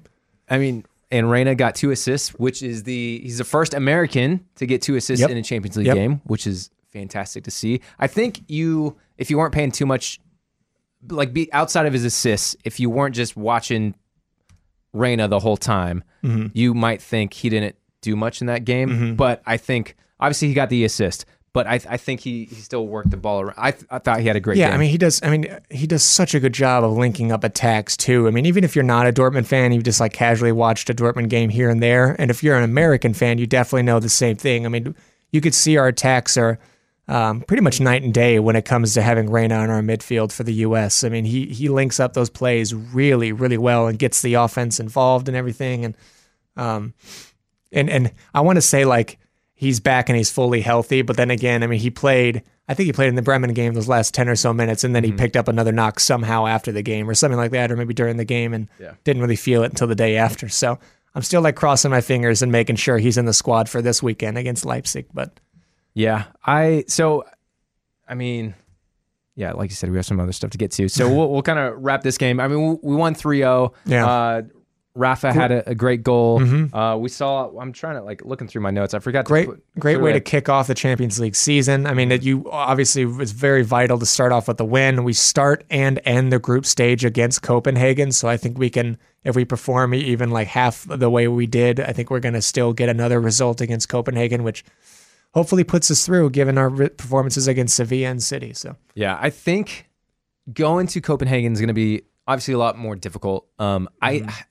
I 0.50 0.58
mean, 0.58 0.84
and 1.10 1.30
Reyna 1.30 1.54
got 1.54 1.74
two 1.74 1.90
assists, 1.90 2.30
which 2.34 2.62
is 2.62 2.82
the 2.82 3.20
he's 3.22 3.38
the 3.38 3.44
first 3.44 3.72
American 3.72 4.44
to 4.56 4.66
get 4.66 4.82
two 4.82 4.96
assists 4.96 5.22
Yep. 5.22 5.30
in 5.30 5.36
a 5.38 5.42
Champions 5.42 5.76
League 5.76 5.86
Yep. 5.86 5.96
game, 5.96 6.20
which 6.24 6.46
is 6.46 6.70
fantastic 6.92 7.44
to 7.44 7.50
see. 7.50 7.80
I 7.98 8.06
think 8.06 8.40
you, 8.48 8.96
if 9.16 9.30
you 9.30 9.38
weren't 9.38 9.54
paying 9.54 9.70
too 9.72 9.86
much, 9.86 10.20
like 11.08 11.32
be 11.32 11.50
outside 11.52 11.86
of 11.86 11.92
his 11.94 12.04
assists, 12.04 12.56
if 12.64 12.78
you 12.80 12.90
weren't 12.90 13.14
just 13.14 13.36
watching 13.36 13.94
Reyna 14.92 15.28
the 15.28 15.40
whole 15.40 15.56
time, 15.56 16.04
Mm-hmm. 16.24 16.46
you 16.52 16.74
might 16.74 17.00
think 17.00 17.32
he 17.32 17.48
didn't 17.48 17.76
do 18.02 18.16
much 18.16 18.40
in 18.40 18.46
that 18.48 18.64
game. 18.64 19.14
But 19.16 19.42
I 19.46 19.56
think 19.56 19.94
obviously 20.18 20.48
he 20.48 20.54
got 20.54 20.68
the 20.68 20.84
assist, 20.84 21.24
but 21.52 21.66
I, 21.66 21.74
I 21.88 21.96
think 21.96 22.20
he, 22.20 22.44
he 22.46 22.56
still 22.56 22.86
worked 22.86 23.10
the 23.10 23.16
ball 23.16 23.40
around. 23.40 23.54
I, 23.56 23.70
th- 23.70 23.84
I 23.90 23.98
thought 24.00 24.20
he 24.20 24.26
had 24.26 24.34
a 24.36 24.40
great 24.40 24.56
game. 24.56 24.62
Yeah, 24.62 24.68
game. 24.68 24.74
I 24.74 24.78
mean 24.78 24.90
he 24.90 24.98
does. 24.98 25.20
I 25.22 25.30
mean 25.30 25.46
he 25.70 25.86
does 25.86 26.02
such 26.02 26.34
a 26.34 26.40
good 26.40 26.52
job 26.54 26.82
of 26.84 26.92
linking 26.96 27.30
up 27.32 27.44
attacks 27.44 27.96
too. 27.96 28.26
I 28.26 28.30
mean 28.30 28.46
even 28.46 28.64
if 28.64 28.74
you're 28.74 28.82
not 28.84 29.06
a 29.06 29.12
Dortmund 29.12 29.46
fan, 29.46 29.72
you 29.72 29.82
just 29.82 30.00
like 30.00 30.12
casually 30.12 30.52
watched 30.52 30.90
a 30.90 30.94
Dortmund 30.94 31.28
game 31.28 31.50
here 31.50 31.70
and 31.70 31.82
there, 31.82 32.16
and 32.18 32.30
if 32.30 32.42
you're 32.42 32.56
an 32.56 32.64
American 32.64 33.14
fan, 33.14 33.38
you 33.38 33.46
definitely 33.46 33.82
know 33.84 34.00
the 34.00 34.08
same 34.08 34.36
thing. 34.36 34.66
I 34.66 34.68
mean 34.68 34.94
you 35.30 35.40
could 35.40 35.54
see 35.54 35.76
our 35.76 35.86
attacks 35.88 36.36
are 36.36 36.58
um, 37.08 37.40
pretty 37.40 37.62
much 37.62 37.80
night 37.80 38.02
and 38.02 38.12
day 38.12 38.38
when 38.38 38.54
it 38.54 38.66
comes 38.66 38.94
to 38.94 39.02
having 39.02 39.30
Reyna 39.30 39.64
in 39.64 39.70
our 39.70 39.80
midfield 39.80 40.30
for 40.30 40.44
the 40.44 40.52
U.S. 40.54 41.04
I 41.04 41.08
mean, 41.08 41.24
he 41.24 41.46
he 41.46 41.68
links 41.68 41.98
up 41.98 42.12
those 42.12 42.28
plays 42.28 42.74
really, 42.74 43.32
really 43.32 43.56
well 43.58 43.86
and 43.86 43.98
gets 43.98 44.20
the 44.20 44.34
offense 44.34 44.78
involved 44.78 45.26
and 45.28 45.36
everything. 45.36 45.86
And 45.86 45.96
um, 46.56 46.94
and 47.72 47.88
and 47.88 48.12
I 48.34 48.42
want 48.42 48.56
to 48.56 48.62
say 48.62 48.84
like 48.84 49.18
he's 49.54 49.80
back 49.80 50.08
and 50.08 50.16
he's 50.16 50.30
fully 50.30 50.60
healthy, 50.60 51.02
but 51.02 51.16
then 51.16 51.30
again, 51.30 51.62
I 51.62 51.66
mean, 51.66 51.80
he 51.80 51.90
played. 51.90 52.42
I 52.70 52.74
think 52.74 52.84
he 52.84 52.92
played 52.92 53.08
in 53.08 53.14
the 53.14 53.22
Bremen 53.22 53.54
game 53.54 53.72
those 53.72 53.88
last 53.88 54.12
ten 54.12 54.28
or 54.28 54.36
so 54.36 54.52
minutes, 54.52 54.84
and 54.84 54.94
then 54.94 55.02
he 55.02 55.10
mm-hmm. 55.10 55.18
picked 55.18 55.36
up 55.36 55.48
another 55.48 55.72
knock 55.72 56.00
somehow 56.00 56.46
after 56.46 56.72
the 56.72 56.82
game 56.82 57.08
or 57.08 57.14
something 57.14 57.38
like 57.38 57.52
that, 57.52 57.72
or 57.72 57.76
maybe 57.76 57.94
during 57.94 58.18
the 58.18 58.26
game, 58.26 58.52
and 58.52 58.68
yeah. 58.78 58.92
didn't 59.04 59.22
really 59.22 59.36
feel 59.36 59.62
it 59.62 59.70
until 59.70 59.86
the 59.86 59.94
day 59.94 60.18
after. 60.18 60.50
So 60.50 60.78
I'm 61.14 61.22
still 61.22 61.40
like 61.40 61.56
crossing 61.56 61.90
my 61.90 62.02
fingers 62.02 62.42
and 62.42 62.52
making 62.52 62.76
sure 62.76 62.98
he's 62.98 63.16
in 63.16 63.24
the 63.24 63.32
squad 63.32 63.70
for 63.70 63.80
this 63.80 64.02
weekend 64.02 64.36
against 64.36 64.66
Leipzig, 64.66 65.06
but. 65.14 65.40
Yeah, 65.98 66.26
I 66.46 66.84
so, 66.86 67.24
I 68.06 68.14
mean, 68.14 68.54
yeah, 69.34 69.52
like 69.52 69.68
you 69.70 69.74
said, 69.74 69.90
we 69.90 69.96
have 69.96 70.06
some 70.06 70.20
other 70.20 70.32
stuff 70.32 70.50
to 70.50 70.58
get 70.58 70.70
to. 70.72 70.88
So 70.88 71.08
we'll, 71.12 71.28
we'll 71.28 71.42
kind 71.42 71.58
of 71.58 71.74
wrap 71.76 72.02
this 72.02 72.18
game. 72.18 72.38
I 72.38 72.46
mean, 72.46 72.78
we, 72.82 72.94
won 72.94 73.16
3-0. 73.16 73.74
Yeah. 73.84 74.06
Uh, 74.06 74.42
Rafa 74.94 75.32
had 75.32 75.50
a, 75.50 75.70
a, 75.70 75.74
great 75.74 76.04
goal. 76.04 76.40
Mm-hmm. 76.40 76.74
Uh, 76.74 76.96
we 76.96 77.08
saw. 77.08 77.50
I'm 77.58 77.72
trying 77.72 77.96
to 77.96 78.02
like 78.02 78.24
looking 78.24 78.46
through 78.46 78.62
my 78.62 78.70
notes. 78.70 78.94
I 78.94 79.00
forgot. 79.00 79.24
Great, 79.24 79.46
put, 79.46 79.62
great 79.78 80.00
way 80.00 80.12
to 80.12 80.20
kick 80.20 80.48
off 80.48 80.66
the 80.66 80.74
Champions 80.74 81.20
League 81.20 81.36
season. 81.36 81.86
I 81.86 81.94
mean, 81.94 82.08
that 82.08 82.24
you 82.24 82.48
obviously 82.50 83.04
was 83.04 83.30
very 83.30 83.62
vital 83.62 83.98
to 83.98 84.06
start 84.06 84.32
off 84.32 84.48
with 84.48 84.56
the 84.56 84.64
win. 84.64 85.04
We 85.04 85.12
start 85.12 85.64
and 85.70 86.00
end 86.04 86.32
the 86.32 86.40
group 86.40 86.66
stage 86.66 87.04
against 87.04 87.42
Copenhagen, 87.42 88.10
so 88.10 88.28
I 88.28 88.36
think 88.36 88.58
we 88.58 88.70
can, 88.70 88.98
if 89.22 89.36
we 89.36 89.44
perform 89.44 89.94
even 89.94 90.30
like 90.30 90.48
half 90.48 90.84
the 90.88 91.10
way 91.10 91.28
we 91.28 91.46
did, 91.46 91.78
I 91.78 91.92
think 91.92 92.10
we're 92.10 92.18
going 92.18 92.34
to 92.34 92.42
still 92.42 92.72
get 92.72 92.88
another 92.88 93.20
result 93.20 93.60
against 93.60 93.88
Copenhagen, 93.88 94.42
which 94.42 94.64
hopefully 95.34 95.64
puts 95.64 95.90
us 95.90 96.04
through 96.04 96.30
given 96.30 96.58
our 96.58 96.70
performances 96.70 97.48
against 97.48 97.76
Sevilla 97.76 98.08
and 98.08 98.22
City. 98.22 98.52
So 98.54 98.76
yeah, 98.94 99.18
I 99.20 99.30
think 99.30 99.88
going 100.52 100.86
to 100.88 101.00
Copenhagen 101.00 101.52
is 101.52 101.60
going 101.60 101.68
to 101.68 101.74
be 101.74 102.02
obviously 102.26 102.54
a 102.54 102.58
lot 102.58 102.76
more 102.76 102.96
difficult. 102.96 103.46
Um, 103.58 103.88
mm-hmm. 104.02 104.28
I 104.28 104.44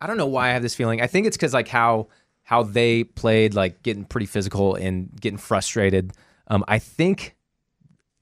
I 0.00 0.06
don't 0.06 0.16
know 0.16 0.26
why 0.26 0.50
I 0.50 0.52
have 0.52 0.62
this 0.62 0.74
feeling. 0.74 1.00
I 1.00 1.06
think 1.06 1.26
it's 1.26 1.36
because 1.36 1.54
like 1.54 1.68
how 1.68 2.08
how 2.42 2.62
they 2.62 3.04
played, 3.04 3.54
like 3.54 3.82
getting 3.82 4.04
pretty 4.04 4.26
physical 4.26 4.74
and 4.74 5.10
getting 5.20 5.38
frustrated. 5.38 6.12
Um, 6.46 6.64
I 6.66 6.78
think, 6.78 7.36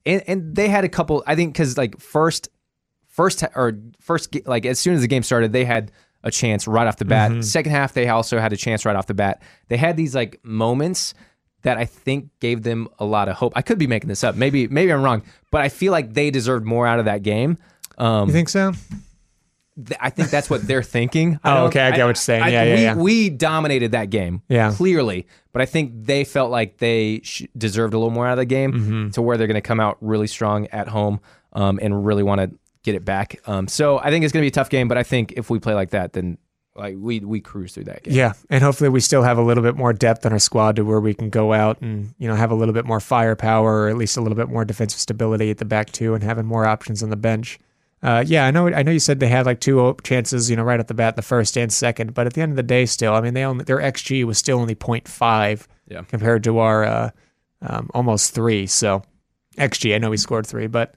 and, 0.05 0.21
and 0.27 0.53
they 0.53 0.67
had 0.67 0.83
a 0.83 0.89
couple. 0.89 1.23
I 1.25 1.35
think 1.35 1.53
because 1.53 1.77
like 1.77 1.99
first, 1.99 2.49
first 3.07 3.43
or 3.55 3.79
first, 4.01 4.35
like 4.45 4.65
as 4.65 4.79
soon 4.79 4.95
as 4.95 5.01
the 5.01 5.07
game 5.07 5.23
started, 5.23 5.53
they 5.53 5.63
had 5.63 5.91
a 6.23 6.31
chance 6.31 6.67
right 6.67 6.87
off 6.87 6.97
the 6.97 7.05
bat. 7.05 7.31
Mm-hmm. 7.31 7.41
Second 7.41 7.71
half, 7.71 7.93
they 7.93 8.09
also 8.09 8.37
had 8.37 8.51
a 8.51 8.57
chance 8.57 8.85
right 8.85 8.95
off 8.95 9.07
the 9.07 9.13
bat. 9.13 9.41
They 9.69 9.77
had 9.77 9.95
these 9.95 10.13
like 10.13 10.41
moments 10.43 11.13
that 11.63 11.77
I 11.77 11.85
think 11.85 12.29
gave 12.39 12.63
them 12.63 12.87
a 12.99 13.05
lot 13.05 13.29
of 13.29 13.35
hope. 13.35 13.53
I 13.55 13.61
could 13.61 13.77
be 13.77 13.87
making 13.87 14.09
this 14.09 14.23
up. 14.23 14.35
Maybe 14.35 14.67
maybe 14.67 14.91
I'm 14.91 15.01
wrong, 15.01 15.23
but 15.51 15.61
I 15.61 15.69
feel 15.69 15.91
like 15.91 16.13
they 16.13 16.31
deserved 16.31 16.65
more 16.65 16.87
out 16.87 16.99
of 16.99 17.05
that 17.05 17.23
game. 17.23 17.57
Um, 17.97 18.29
you 18.29 18.33
think 18.33 18.49
so? 18.49 18.73
I 19.99 20.09
think 20.09 20.31
that's 20.31 20.49
what 20.49 20.65
they're 20.65 20.81
thinking. 20.81 21.39
oh, 21.45 21.65
okay, 21.65 21.81
I 21.81 21.91
get 21.91 21.99
what 21.99 22.07
you're 22.07 22.15
saying. 22.15 22.43
I, 22.43 22.49
yeah, 22.49 22.63
yeah, 22.63 22.75
we, 22.75 22.81
yeah. 22.81 22.95
We 22.95 23.29
dominated 23.29 23.91
that 23.91 24.09
game, 24.09 24.41
yeah, 24.49 24.71
clearly. 24.71 25.27
But 25.53 25.61
I 25.61 25.65
think 25.65 25.91
they 25.93 26.23
felt 26.23 26.49
like 26.51 26.77
they 26.77 27.21
sh- 27.23 27.43
deserved 27.55 27.93
a 27.93 27.97
little 27.97 28.11
more 28.11 28.27
out 28.27 28.33
of 28.33 28.37
the 28.37 28.45
game, 28.45 28.73
mm-hmm. 28.73 29.09
to 29.11 29.21
where 29.21 29.37
they're 29.37 29.47
going 29.47 29.55
to 29.55 29.61
come 29.61 29.79
out 29.79 29.97
really 30.01 30.27
strong 30.27 30.67
at 30.67 30.87
home 30.87 31.19
um, 31.53 31.79
and 31.81 32.05
really 32.05 32.23
want 32.23 32.41
to 32.41 32.51
get 32.83 32.95
it 32.95 33.05
back. 33.05 33.39
Um, 33.45 33.67
so 33.67 33.99
I 33.99 34.09
think 34.09 34.23
it's 34.23 34.31
going 34.31 34.41
to 34.41 34.45
be 34.45 34.47
a 34.47 34.51
tough 34.51 34.69
game. 34.69 34.87
But 34.87 34.97
I 34.97 35.03
think 35.03 35.33
if 35.33 35.49
we 35.49 35.59
play 35.59 35.73
like 35.73 35.91
that, 35.91 36.13
then 36.13 36.37
like 36.77 36.95
we 36.99 37.19
we 37.19 37.41
cruise 37.41 37.73
through 37.73 37.85
that 37.85 38.03
game. 38.03 38.13
Yeah, 38.13 38.33
and 38.49 38.63
hopefully 38.63 38.89
we 38.89 38.99
still 38.99 39.23
have 39.23 39.37
a 39.37 39.41
little 39.41 39.63
bit 39.63 39.75
more 39.75 39.93
depth 39.93 40.25
in 40.25 40.31
our 40.31 40.39
squad 40.39 40.75
to 40.75 40.83
where 40.83 40.99
we 40.99 41.13
can 41.13 41.29
go 41.29 41.53
out 41.53 41.81
and 41.81 42.13
you 42.17 42.27
know 42.27 42.35
have 42.35 42.51
a 42.51 42.55
little 42.55 42.73
bit 42.73 42.85
more 42.85 42.99
firepower, 42.99 43.83
or 43.83 43.89
at 43.89 43.97
least 43.97 44.17
a 44.17 44.21
little 44.21 44.35
bit 44.35 44.49
more 44.49 44.63
defensive 44.63 44.99
stability 44.99 45.49
at 45.49 45.57
the 45.57 45.65
back 45.65 45.91
too, 45.91 46.13
and 46.13 46.23
having 46.23 46.45
more 46.45 46.65
options 46.65 47.01
on 47.01 47.09
the 47.09 47.15
bench. 47.15 47.59
Uh, 48.03 48.23
yeah, 48.27 48.45
I 48.45 48.51
know. 48.51 48.67
I 48.67 48.83
know 48.83 48.91
you 48.91 48.99
said 48.99 49.19
they 49.19 49.27
had 49.27 49.45
like 49.45 49.59
two 49.59 49.95
chances, 50.03 50.49
you 50.49 50.55
know, 50.55 50.63
right 50.63 50.79
off 50.79 50.87
the 50.87 50.93
bat, 50.93 51.15
the 51.15 51.23
first 51.23 51.57
and 51.57 51.73
second. 51.73 52.13
But 52.13 52.27
at 52.27 52.33
the 52.33 52.41
end 52.41 52.51
of 52.51 52.55
the 52.55 52.63
day, 52.63 52.85
still, 52.85 53.13
I 53.13 53.21
mean, 53.21 53.33
they 53.33 53.43
only 53.43 53.63
their 53.63 53.79
xG 53.79 54.23
was 54.23 54.37
still 54.37 54.59
only 54.59 54.75
0.5 54.75 55.67
yeah. 55.87 56.03
compared 56.03 56.43
to 56.43 56.59
our 56.59 56.83
uh, 56.83 57.09
um, 57.61 57.89
almost 57.95 58.35
three. 58.35 58.67
So 58.67 59.01
xG, 59.57 59.95
I 59.95 59.97
know 59.97 60.11
we 60.11 60.17
scored 60.17 60.45
three, 60.45 60.67
but 60.67 60.93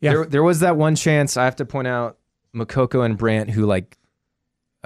yeah, 0.00 0.12
there, 0.12 0.24
there 0.26 0.42
was 0.42 0.60
that 0.60 0.76
one 0.76 0.96
chance. 0.96 1.36
I 1.36 1.44
have 1.44 1.56
to 1.56 1.64
point 1.64 1.86
out 1.86 2.18
Moukoko 2.54 3.04
and 3.04 3.16
Brandt, 3.16 3.50
who 3.50 3.64
like 3.64 3.96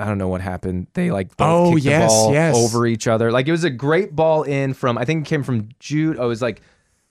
I 0.02 0.06
don't 0.06 0.18
know 0.18 0.28
what 0.28 0.40
happened. 0.40 0.88
They 0.94 1.10
like 1.10 1.36
both 1.36 1.68
oh, 1.68 1.74
kicked 1.74 1.84
yes, 1.84 2.10
the 2.10 2.16
ball 2.16 2.32
yes. 2.32 2.56
over 2.56 2.86
each 2.86 3.06
other. 3.06 3.30
Like 3.30 3.46
it 3.46 3.52
was 3.52 3.64
a 3.64 3.70
great 3.70 4.16
ball 4.16 4.42
in 4.42 4.74
from 4.74 4.98
I 4.98 5.04
think 5.04 5.26
it 5.26 5.28
came 5.28 5.42
from 5.42 5.68
Jude. 5.78 6.16
Oh, 6.18 6.24
it 6.24 6.28
was 6.28 6.42
like 6.42 6.60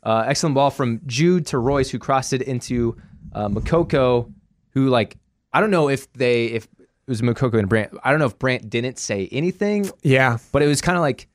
uh, 0.04 0.26
excellent 0.28 0.56
ball 0.56 0.72
from 0.72 1.02
Jude 1.06 1.46
to 1.48 1.58
Reus 1.58 1.90
who 1.90 2.00
crossed 2.00 2.34
it 2.34 2.42
into 2.42 2.98
uh, 3.34 3.48
Moukoko, 3.48 4.32
who 4.72 4.90
like 4.90 5.18
I 5.54 5.62
don't 5.62 5.72
know 5.72 5.90
if 5.90 6.12
they 6.14 6.46
if 6.48 6.66
it 6.66 7.08
was 7.08 7.22
Moukoko 7.22 7.58
and 7.60 7.70
Brandt. 7.70 7.98
I 8.04 8.12
don't 8.12 8.20
know 8.20 8.26
if 8.26 8.38
Brandt 8.38 8.70
didn't 8.70 9.00
say 9.00 9.28
anything. 9.32 9.90
Yeah, 10.04 10.38
but 10.52 10.62
it 10.62 10.68
was 10.68 10.82
kind 10.82 10.98
of 10.98 11.02
like. 11.02 11.28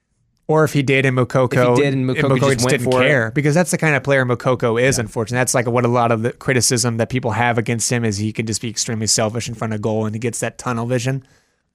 Or 0.49 0.63
if 0.63 0.73
he 0.73 0.85
did 0.85 1.05
and 1.05 1.19
Moukoko, 1.19 1.73
if 1.73 1.77
he 1.77 1.83
did 1.83 1.93
and 1.93 2.09
Moukoko, 2.09 2.39
Moukoko 2.39 2.53
just, 2.53 2.61
just 2.61 2.69
didn't 2.69 2.93
care, 2.93 3.29
it. 3.29 3.35
because 3.35 3.53
that's 3.53 3.73
the 3.73 3.79
kind 3.79 3.97
of 3.97 4.05
player 4.05 4.25
Moukoko 4.25 4.81
is. 4.81 4.97
Yeah. 4.97 5.03
Unfortunately, 5.03 5.41
that's 5.41 5.55
like 5.55 5.67
what 5.67 5.85
a 5.85 5.89
lot 5.89 6.13
of 6.13 6.23
the 6.23 6.33
criticism 6.35 6.99
that 6.99 7.09
people 7.11 7.33
have 7.33 7.59
against 7.59 7.91
him 7.91 8.05
is 8.05 8.19
he 8.19 8.33
can 8.33 8.47
just 8.47 8.63
be 8.63 8.71
extremely 8.71 9.09
selfish 9.09 9.49
in 9.49 9.57
front 9.57 9.73
of 9.73 9.83
goal 9.83 10.07
and 10.07 10.15
he 10.15 10.21
gets 10.21 10.39
that 10.39 10.57
tunnel 10.57 10.87
vision. 10.87 11.27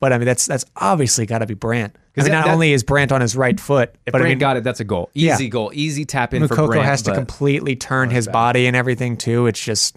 But 0.01 0.11
I 0.11 0.17
mean, 0.17 0.25
that's 0.25 0.47
that's 0.47 0.65
obviously 0.75 1.25
got 1.25 1.39
to 1.39 1.45
be 1.45 1.53
Brandt. 1.53 1.95
Because 2.11 2.27
I 2.27 2.31
mean, 2.31 2.39
not 2.39 2.47
that, 2.47 2.53
only 2.53 2.73
is 2.73 2.83
Brandt 2.83 3.13
on 3.13 3.21
his 3.21 3.37
right 3.37 3.57
foot, 3.57 3.95
but 4.03 4.13
Brandt 4.13 4.25
I 4.25 4.29
mean, 4.29 4.37
got 4.39 4.57
it, 4.57 4.63
that's 4.65 4.81
a 4.81 4.83
goal, 4.83 5.09
easy 5.13 5.45
yeah. 5.45 5.49
goal, 5.49 5.71
easy 5.73 6.03
tap 6.03 6.33
in 6.33 6.41
Moukoko 6.41 6.55
for 6.55 6.67
Brandt. 6.67 6.85
has 6.85 7.03
to 7.03 7.13
completely 7.13 7.77
turn 7.77 8.09
his 8.09 8.25
bad. 8.25 8.33
body 8.33 8.65
and 8.65 8.75
everything 8.75 9.15
too. 9.15 9.45
It's 9.45 9.63
just 9.63 9.95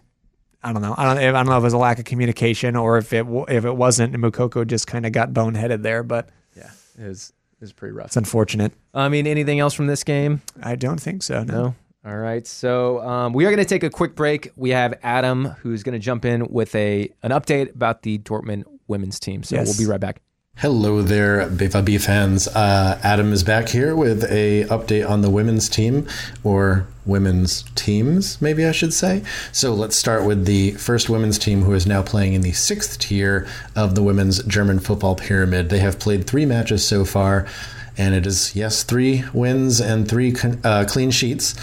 I 0.62 0.72
don't 0.72 0.82
know. 0.82 0.94
I 0.96 1.04
don't. 1.04 1.18
I 1.18 1.32
don't 1.32 1.46
know 1.46 1.56
if 1.56 1.62
it 1.62 1.64
was 1.64 1.72
a 1.72 1.78
lack 1.78 1.98
of 1.98 2.04
communication 2.04 2.76
or 2.76 2.98
if 2.98 3.12
it 3.12 3.26
if 3.48 3.64
it 3.64 3.76
wasn't. 3.76 4.14
And 4.14 4.22
Moukoko 4.22 4.66
just 4.66 4.86
kind 4.86 5.06
of 5.06 5.12
got 5.12 5.32
boneheaded 5.32 5.82
there. 5.82 6.02
But 6.02 6.28
yeah, 6.54 6.70
it 6.98 7.08
was 7.08 7.32
it 7.52 7.60
was 7.62 7.72
pretty 7.72 7.92
rough. 7.92 8.06
It's 8.06 8.16
unfortunate. 8.16 8.72
I 8.92 9.08
mean, 9.08 9.26
anything 9.26 9.58
else 9.58 9.72
from 9.72 9.86
this 9.86 10.04
game? 10.04 10.42
I 10.62 10.76
don't 10.76 11.00
think 11.00 11.22
so. 11.22 11.44
No. 11.44 11.54
no? 11.54 11.74
All 12.06 12.16
right. 12.18 12.46
So 12.46 13.00
um, 13.00 13.32
we 13.32 13.46
are 13.46 13.50
going 13.50 13.62
to 13.62 13.64
take 13.64 13.82
a 13.82 13.90
quick 13.90 14.14
break. 14.14 14.50
We 14.56 14.70
have 14.70 14.98
Adam 15.02 15.46
who's 15.62 15.82
going 15.82 15.94
to 15.94 15.98
jump 15.98 16.26
in 16.26 16.46
with 16.48 16.74
a 16.74 17.10
an 17.22 17.30
update 17.30 17.74
about 17.74 18.02
the 18.02 18.18
Dortmund 18.18 18.64
women's 18.86 19.18
team. 19.18 19.42
So 19.42 19.56
yes. 19.56 19.66
we'll 19.66 19.86
be 19.86 19.90
right 19.90 20.00
back. 20.00 20.20
Hello 20.58 21.02
there, 21.02 21.48
BVB 21.50 22.00
fans. 22.00 22.46
Uh, 22.46 22.98
Adam 23.02 23.32
is 23.32 23.42
back 23.42 23.68
here 23.68 23.96
with 23.96 24.22
a 24.30 24.64
update 24.66 25.08
on 25.08 25.20
the 25.20 25.28
women's 25.28 25.68
team, 25.68 26.06
or 26.44 26.86
women's 27.04 27.64
teams, 27.74 28.40
maybe 28.40 28.64
I 28.64 28.70
should 28.70 28.94
say. 28.94 29.24
So 29.50 29.74
let's 29.74 29.96
start 29.96 30.24
with 30.24 30.46
the 30.46 30.70
first 30.72 31.10
women's 31.10 31.40
team, 31.40 31.62
who 31.62 31.74
is 31.74 31.88
now 31.88 32.02
playing 32.02 32.34
in 32.34 32.42
the 32.42 32.52
sixth 32.52 33.00
tier 33.00 33.48
of 33.74 33.96
the 33.96 34.02
women's 34.02 34.44
German 34.44 34.78
football 34.78 35.16
pyramid. 35.16 35.70
They 35.70 35.80
have 35.80 35.98
played 35.98 36.24
three 36.24 36.46
matches 36.46 36.86
so 36.86 37.04
far 37.04 37.48
and 37.96 38.14
it 38.14 38.26
is 38.26 38.56
yes 38.56 38.82
three 38.82 39.24
wins 39.32 39.80
and 39.80 40.08
three 40.08 40.34
uh, 40.64 40.84
clean 40.88 41.10
sheets. 41.10 41.54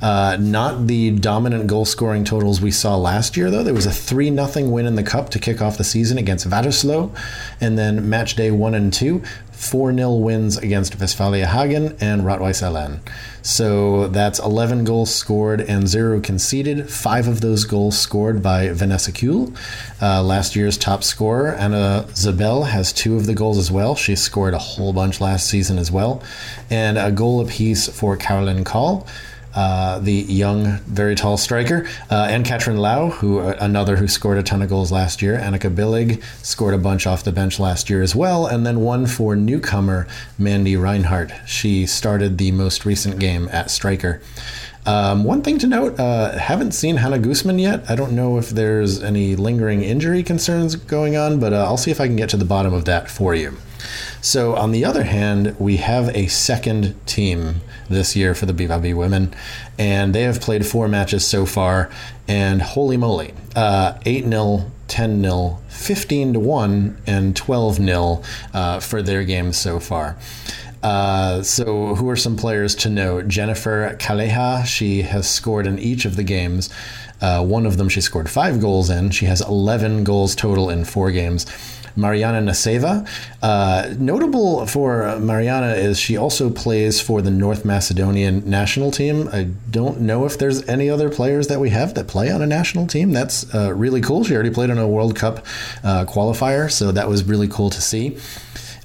Uh, 0.00 0.36
not 0.40 0.86
the 0.86 1.10
dominant 1.10 1.66
goal 1.66 1.84
scoring 1.84 2.24
totals 2.24 2.60
we 2.60 2.70
saw 2.70 2.96
last 2.96 3.36
year 3.36 3.50
though. 3.50 3.62
There 3.62 3.74
was 3.74 3.86
a 3.86 3.92
three 3.92 4.30
nothing 4.30 4.70
win 4.70 4.86
in 4.86 4.94
the 4.94 5.02
cup 5.02 5.30
to 5.30 5.38
kick 5.38 5.60
off 5.60 5.76
the 5.76 5.84
season 5.84 6.16
against 6.18 6.48
Vadersloh, 6.48 7.14
and 7.60 7.78
then 7.78 8.08
match 8.08 8.36
day 8.36 8.50
one 8.50 8.74
and 8.74 8.92
two 8.92 9.22
4 9.60 9.92
0 9.92 10.14
wins 10.14 10.56
against 10.56 10.98
Westfalia 10.98 11.46
Hagen 11.46 11.94
and 12.00 12.24
Rot-Weiss. 12.24 12.62
So 13.42 14.08
that's 14.08 14.38
11 14.38 14.84
goals 14.84 15.14
scored 15.14 15.60
and 15.60 15.86
zero 15.86 16.18
conceded. 16.20 16.90
Five 16.90 17.28
of 17.28 17.42
those 17.42 17.64
goals 17.64 17.98
scored 17.98 18.42
by 18.42 18.70
Vanessa 18.70 19.12
Kuhl, 19.12 19.52
uh, 20.00 20.22
last 20.22 20.56
year's 20.56 20.78
top 20.78 21.04
scorer. 21.04 21.54
Anna 21.54 22.06
Zabel 22.14 22.64
has 22.64 22.92
two 22.92 23.16
of 23.16 23.26
the 23.26 23.34
goals 23.34 23.58
as 23.58 23.70
well. 23.70 23.94
She 23.94 24.16
scored 24.16 24.54
a 24.54 24.58
whole 24.58 24.94
bunch 24.94 25.20
last 25.20 25.46
season 25.46 25.78
as 25.78 25.92
well. 25.92 26.22
And 26.70 26.96
a 26.96 27.12
goal 27.12 27.40
apiece 27.40 27.86
for 27.86 28.16
Carolyn 28.16 28.64
Call 28.64 29.06
uh, 29.54 29.98
the 29.98 30.12
young, 30.12 30.78
very 30.86 31.14
tall 31.14 31.36
striker, 31.36 31.86
uh, 32.10 32.28
and 32.30 32.44
Katrin 32.44 32.76
Lau, 32.76 33.10
who 33.10 33.40
uh, 33.40 33.56
another 33.60 33.96
who 33.96 34.08
scored 34.08 34.38
a 34.38 34.42
ton 34.42 34.62
of 34.62 34.68
goals 34.68 34.92
last 34.92 35.22
year. 35.22 35.36
Annika 35.38 35.74
Billig 35.74 36.22
scored 36.42 36.74
a 36.74 36.78
bunch 36.78 37.06
off 37.06 37.24
the 37.24 37.32
bench 37.32 37.58
last 37.58 37.90
year 37.90 38.02
as 38.02 38.14
well, 38.14 38.46
and 38.46 38.66
then 38.66 38.80
one 38.80 39.06
for 39.06 39.34
newcomer 39.34 40.06
Mandy 40.38 40.76
Reinhardt. 40.76 41.32
She 41.46 41.86
started 41.86 42.38
the 42.38 42.52
most 42.52 42.84
recent 42.84 43.18
game 43.18 43.48
at 43.52 43.70
striker. 43.70 44.20
Um, 44.86 45.24
one 45.24 45.42
thing 45.42 45.58
to 45.58 45.66
note, 45.66 46.00
uh, 46.00 46.38
haven't 46.38 46.72
seen 46.72 46.96
Hannah 46.96 47.18
Guzman 47.18 47.58
yet. 47.58 47.84
I 47.88 47.94
don't 47.94 48.12
know 48.12 48.38
if 48.38 48.50
there's 48.50 49.02
any 49.02 49.36
lingering 49.36 49.82
injury 49.82 50.22
concerns 50.22 50.74
going 50.74 51.16
on, 51.16 51.38
but 51.38 51.52
uh, 51.52 51.64
I'll 51.64 51.76
see 51.76 51.90
if 51.90 52.00
I 52.00 52.06
can 52.06 52.16
get 52.16 52.30
to 52.30 52.36
the 52.36 52.46
bottom 52.46 52.72
of 52.72 52.86
that 52.86 53.10
for 53.10 53.34
you. 53.34 53.56
So, 54.20 54.54
on 54.54 54.72
the 54.72 54.84
other 54.84 55.04
hand, 55.04 55.56
we 55.58 55.78
have 55.78 56.14
a 56.14 56.26
second 56.26 56.94
team 57.06 57.62
this 57.88 58.14
year 58.14 58.34
for 58.34 58.46
the 58.46 58.52
BVB 58.52 58.94
women, 58.94 59.34
and 59.78 60.14
they 60.14 60.22
have 60.22 60.40
played 60.40 60.66
four 60.66 60.88
matches 60.88 61.26
so 61.26 61.46
far. 61.46 61.90
And 62.28 62.62
holy 62.62 62.96
moly, 62.96 63.34
uh, 63.56 63.98
8 64.06 64.24
0, 64.24 64.70
10 64.88 65.22
0, 65.22 65.58
15 65.68 66.44
1, 66.44 67.02
and 67.06 67.36
12 67.36 67.76
0 67.76 68.22
uh, 68.54 68.80
for 68.80 69.02
their 69.02 69.24
games 69.24 69.56
so 69.56 69.80
far. 69.80 70.16
Uh, 70.82 71.42
so, 71.42 71.94
who 71.94 72.08
are 72.08 72.16
some 72.16 72.36
players 72.36 72.74
to 72.74 72.88
know? 72.88 73.20
Jennifer 73.22 73.96
Kaleha, 73.98 74.64
she 74.64 75.02
has 75.02 75.28
scored 75.28 75.66
in 75.66 75.78
each 75.78 76.04
of 76.04 76.16
the 76.16 76.22
games. 76.22 76.70
Uh, 77.20 77.44
one 77.44 77.66
of 77.66 77.76
them 77.76 77.88
she 77.88 78.00
scored 78.00 78.30
five 78.30 78.60
goals 78.60 78.88
in. 78.88 79.10
She 79.10 79.26
has 79.26 79.42
11 79.42 80.04
goals 80.04 80.34
total 80.34 80.70
in 80.70 80.84
four 80.84 81.10
games. 81.10 81.44
Mariana 82.00 82.40
Naseva. 82.40 83.06
Uh, 83.42 83.94
notable 83.98 84.66
for 84.66 85.18
Mariana 85.18 85.74
is 85.74 85.98
she 85.98 86.16
also 86.16 86.50
plays 86.50 87.00
for 87.00 87.22
the 87.22 87.30
North 87.30 87.64
Macedonian 87.64 88.48
national 88.48 88.90
team. 88.90 89.28
I 89.32 89.48
don't 89.70 90.00
know 90.00 90.24
if 90.24 90.38
there's 90.38 90.66
any 90.68 90.88
other 90.88 91.10
players 91.10 91.48
that 91.48 91.60
we 91.60 91.70
have 91.70 91.94
that 91.94 92.08
play 92.08 92.30
on 92.30 92.42
a 92.42 92.46
national 92.46 92.86
team. 92.86 93.12
That's 93.12 93.54
uh, 93.54 93.72
really 93.74 94.00
cool. 94.00 94.24
She 94.24 94.34
already 94.34 94.50
played 94.50 94.70
on 94.70 94.78
a 94.78 94.88
World 94.88 95.14
Cup 95.14 95.46
uh, 95.84 96.04
qualifier, 96.06 96.70
so 96.70 96.92
that 96.92 97.08
was 97.08 97.24
really 97.24 97.48
cool 97.48 97.70
to 97.70 97.80
see. 97.80 98.18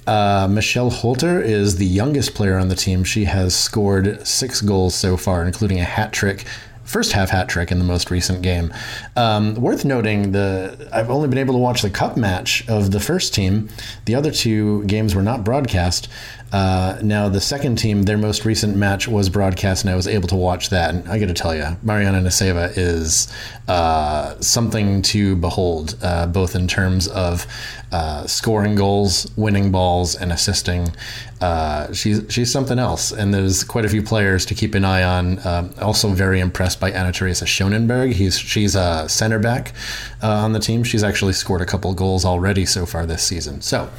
Uh, 0.06 0.46
Michelle 0.48 0.90
Holter 0.90 1.40
is 1.40 1.76
the 1.76 1.86
youngest 1.86 2.34
player 2.34 2.56
on 2.58 2.68
the 2.68 2.76
team. 2.76 3.02
She 3.02 3.24
has 3.24 3.56
scored 3.56 4.24
six 4.26 4.60
goals 4.60 4.94
so 4.94 5.16
far, 5.16 5.44
including 5.44 5.80
a 5.80 5.84
hat 5.84 6.12
trick 6.12 6.44
first 6.86 7.12
half 7.12 7.30
hat 7.30 7.48
trick 7.48 7.70
in 7.70 7.78
the 7.78 7.84
most 7.84 8.10
recent 8.10 8.42
game. 8.42 8.72
Um, 9.16 9.54
worth 9.56 9.84
noting, 9.84 10.32
the 10.32 10.88
I've 10.92 11.10
only 11.10 11.28
been 11.28 11.38
able 11.38 11.54
to 11.54 11.58
watch 11.58 11.82
the 11.82 11.90
cup 11.90 12.16
match 12.16 12.66
of 12.68 12.92
the 12.92 13.00
first 13.00 13.34
team. 13.34 13.68
The 14.06 14.14
other 14.14 14.30
two 14.30 14.84
games 14.84 15.14
were 15.14 15.22
not 15.22 15.44
broadcast. 15.44 16.08
Uh, 16.52 16.98
now, 17.02 17.28
the 17.28 17.40
second 17.40 17.76
team, 17.76 18.04
their 18.04 18.16
most 18.16 18.44
recent 18.44 18.76
match 18.76 19.08
was 19.08 19.28
broadcast, 19.28 19.84
and 19.84 19.92
I 19.92 19.96
was 19.96 20.06
able 20.06 20.28
to 20.28 20.36
watch 20.36 20.70
that. 20.70 20.94
And 20.94 21.08
I 21.08 21.18
got 21.18 21.26
to 21.26 21.34
tell 21.34 21.54
you, 21.54 21.76
Mariana 21.82 22.20
Naseva 22.20 22.72
is 22.76 23.32
uh, 23.66 24.40
something 24.40 25.02
to 25.02 25.36
behold, 25.36 25.98
uh, 26.02 26.26
both 26.26 26.54
in 26.54 26.68
terms 26.68 27.08
of 27.08 27.46
uh, 27.92 28.26
scoring 28.26 28.74
goals, 28.74 29.30
winning 29.36 29.70
balls, 29.70 30.16
and 30.16 30.32
assisting. 30.32 30.88
Uh, 31.40 31.92
she's 31.92 32.22
she's 32.28 32.50
something 32.50 32.78
else, 32.78 33.12
and 33.12 33.32
there's 33.32 33.62
quite 33.62 33.84
a 33.84 33.88
few 33.88 34.02
players 34.02 34.46
to 34.46 34.54
keep 34.54 34.74
an 34.74 34.84
eye 34.84 35.02
on. 35.02 35.46
Um, 35.46 35.74
also, 35.80 36.08
very 36.08 36.40
impressed 36.40 36.80
by 36.80 36.90
Anna 36.90 37.12
Teresa 37.12 37.44
Schonenberg. 37.44 38.12
He's 38.12 38.38
she's 38.38 38.74
a 38.74 39.08
center 39.08 39.38
back 39.38 39.72
uh, 40.22 40.30
on 40.30 40.52
the 40.52 40.58
team. 40.58 40.82
She's 40.82 41.04
actually 41.04 41.34
scored 41.34 41.60
a 41.60 41.66
couple 41.66 41.92
goals 41.94 42.24
already 42.24 42.66
so 42.66 42.86
far 42.86 43.06
this 43.06 43.22
season. 43.22 43.60
So, 43.60 43.90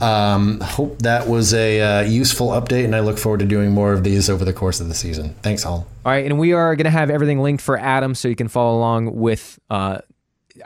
um, 0.00 0.60
hope 0.60 1.00
that 1.02 1.28
was 1.28 1.54
a 1.54 1.80
uh, 1.80 2.02
useful 2.02 2.48
update, 2.48 2.84
and 2.84 2.96
I 2.96 3.00
look 3.00 3.18
forward 3.18 3.40
to 3.40 3.46
doing 3.46 3.70
more 3.70 3.92
of 3.92 4.04
these 4.04 4.28
over 4.28 4.44
the 4.44 4.52
course 4.52 4.80
of 4.80 4.88
the 4.88 4.94
season. 4.94 5.34
Thanks, 5.42 5.64
all. 5.64 5.86
All 6.04 6.12
right, 6.12 6.26
and 6.26 6.38
we 6.38 6.52
are 6.52 6.74
going 6.76 6.84
to 6.84 6.90
have 6.90 7.08
everything 7.08 7.40
linked 7.40 7.62
for 7.62 7.78
Adam, 7.78 8.14
so 8.14 8.28
you 8.28 8.36
can 8.36 8.48
follow 8.48 8.76
along 8.76 9.14
with. 9.14 9.58
Uh, 9.70 10.00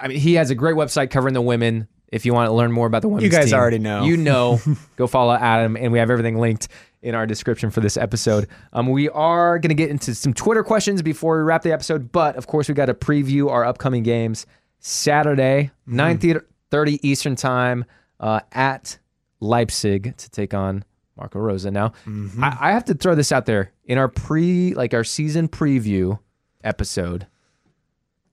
I 0.01 0.09
mean, 0.09 0.19
he 0.19 0.35
has 0.35 0.51
a 0.51 0.55
great 0.55 0.75
website 0.75 1.11
covering 1.11 1.35
the 1.35 1.43
women. 1.43 1.87
If 2.15 2.25
you 2.25 2.33
want 2.33 2.49
to 2.49 2.53
learn 2.53 2.71
more 2.71 2.87
about 2.87 3.03
the 3.03 3.09
women's 3.09 3.25
you 3.25 3.31
guys 3.31 3.51
team, 3.51 3.59
already 3.59 3.81
know. 3.81 4.05
You 4.05 4.17
know, 4.17 4.61
go 4.97 5.09
follow 5.09 5.35
Adam, 5.35 5.77
and 5.77 5.91
we 5.91 5.99
have 5.99 6.11
everything 6.11 6.39
linked 6.39 6.69
in 7.03 7.15
our 7.17 7.27
description 7.27 7.71
for 7.71 7.81
this 7.81 7.97
episode. 7.97 8.47
Um, 8.73 8.89
we 8.89 9.09
are 9.09 9.59
going 9.59 9.71
to 9.71 9.75
get 9.75 9.91
into 9.91 10.15
some 10.15 10.33
Twitter 10.33 10.63
questions 10.63 11.03
before 11.03 11.37
we 11.39 11.43
wrap 11.43 11.63
the 11.63 11.73
episode, 11.73 12.13
but 12.13 12.37
of 12.37 12.47
course, 12.47 12.69
we 12.69 12.75
got 12.75 12.87
to 12.87 12.95
preview 12.95 13.51
our 13.51 13.65
upcoming 13.65 14.05
games. 14.05 14.47
Saturday, 14.79 15.73
mm-hmm. 15.89 15.99
9:30 16.71 17.01
Eastern 17.03 17.35
Time 17.35 17.85
uh, 18.21 18.41
at 18.53 18.99
Leipzig 19.41 20.17
to 20.17 20.31
take 20.31 20.55
on 20.55 20.85
Marco 21.17 21.41
Rose. 21.41 21.67
Now, 21.67 21.89
mm-hmm. 22.07 22.45
I, 22.45 22.57
I, 22.61 22.73
have 22.73 22.85
to 22.85 22.95
throw 22.95 23.17
this 23.17 23.33
out 23.33 23.47
there 23.47 23.73
in 23.87 23.99
our 23.99 24.09
pre, 24.09 24.75
like 24.75 24.95
our 24.95 25.03
season 25.03 25.49
preview 25.49 26.19
episode. 26.63 27.27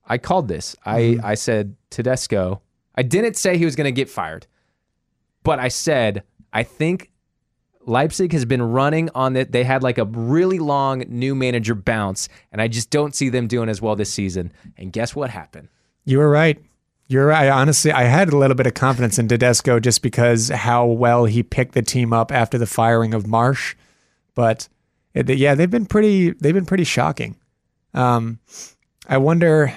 I 0.06 0.18
called 0.18 0.48
this. 0.48 0.76
Mm-hmm. 0.86 1.26
I 1.26 1.32
I 1.32 1.34
said 1.34 1.76
Tedesco. 1.90 2.62
I 2.96 3.04
didn't 3.04 3.36
say 3.38 3.58
he 3.58 3.66
was 3.66 3.76
going 3.76 3.86
to 3.86 3.92
get 3.92 4.10
fired, 4.10 4.48
but 5.44 5.60
I 5.60 5.70
said 5.70 6.24
I 6.54 6.64
think 6.64 7.12
Leipzig 7.86 8.34
has 8.34 8.46
been 8.46 8.62
running 8.62 9.10
on 9.16 9.34
that. 9.34 9.52
They 9.52 9.64
had 9.64 9.84
like 9.84 9.98
a 9.98 10.06
really 10.06 10.60
long 10.60 11.00
new 11.08 11.34
manager 11.34 11.76
bounce, 11.76 12.30
and 12.52 12.62
I 12.62 12.68
just 12.68 12.90
don't 12.90 13.16
see 13.16 13.30
them 13.30 13.48
doing 13.48 13.70
as 13.70 13.82
well 13.82 13.96
this 13.96 14.14
season. 14.14 14.52
And 14.78 14.92
guess 14.92 15.16
what 15.16 15.30
happened? 15.30 15.70
You 16.06 16.20
were 16.20 16.30
right. 16.30 16.60
You're 17.08 17.28
right. 17.28 17.50
Honestly, 17.50 17.92
I 17.92 18.04
had 18.04 18.30
a 18.30 18.38
little 18.38 18.56
bit 18.56 18.68
of 18.68 18.74
confidence 18.74 19.20
in 19.20 19.28
Tedesco 19.28 19.80
just 19.80 20.02
because 20.02 20.50
how 20.50 20.86
well 20.86 21.26
he 21.26 21.44
picked 21.44 21.74
the 21.74 21.82
team 21.82 22.14
up 22.14 22.32
after 22.32 22.58
the 22.58 22.66
firing 22.66 23.14
of 23.14 23.24
Marsch. 23.24 23.76
But 24.34 24.70
yeah, 25.14 25.56
they've 25.56 25.70
been 25.70 25.86
pretty. 25.86 26.32
They've 26.32 26.54
been 26.54 26.66
pretty 26.66 26.86
shocking. 26.86 27.36
Um, 27.94 28.40
I 29.08 29.18
wonder. 29.18 29.74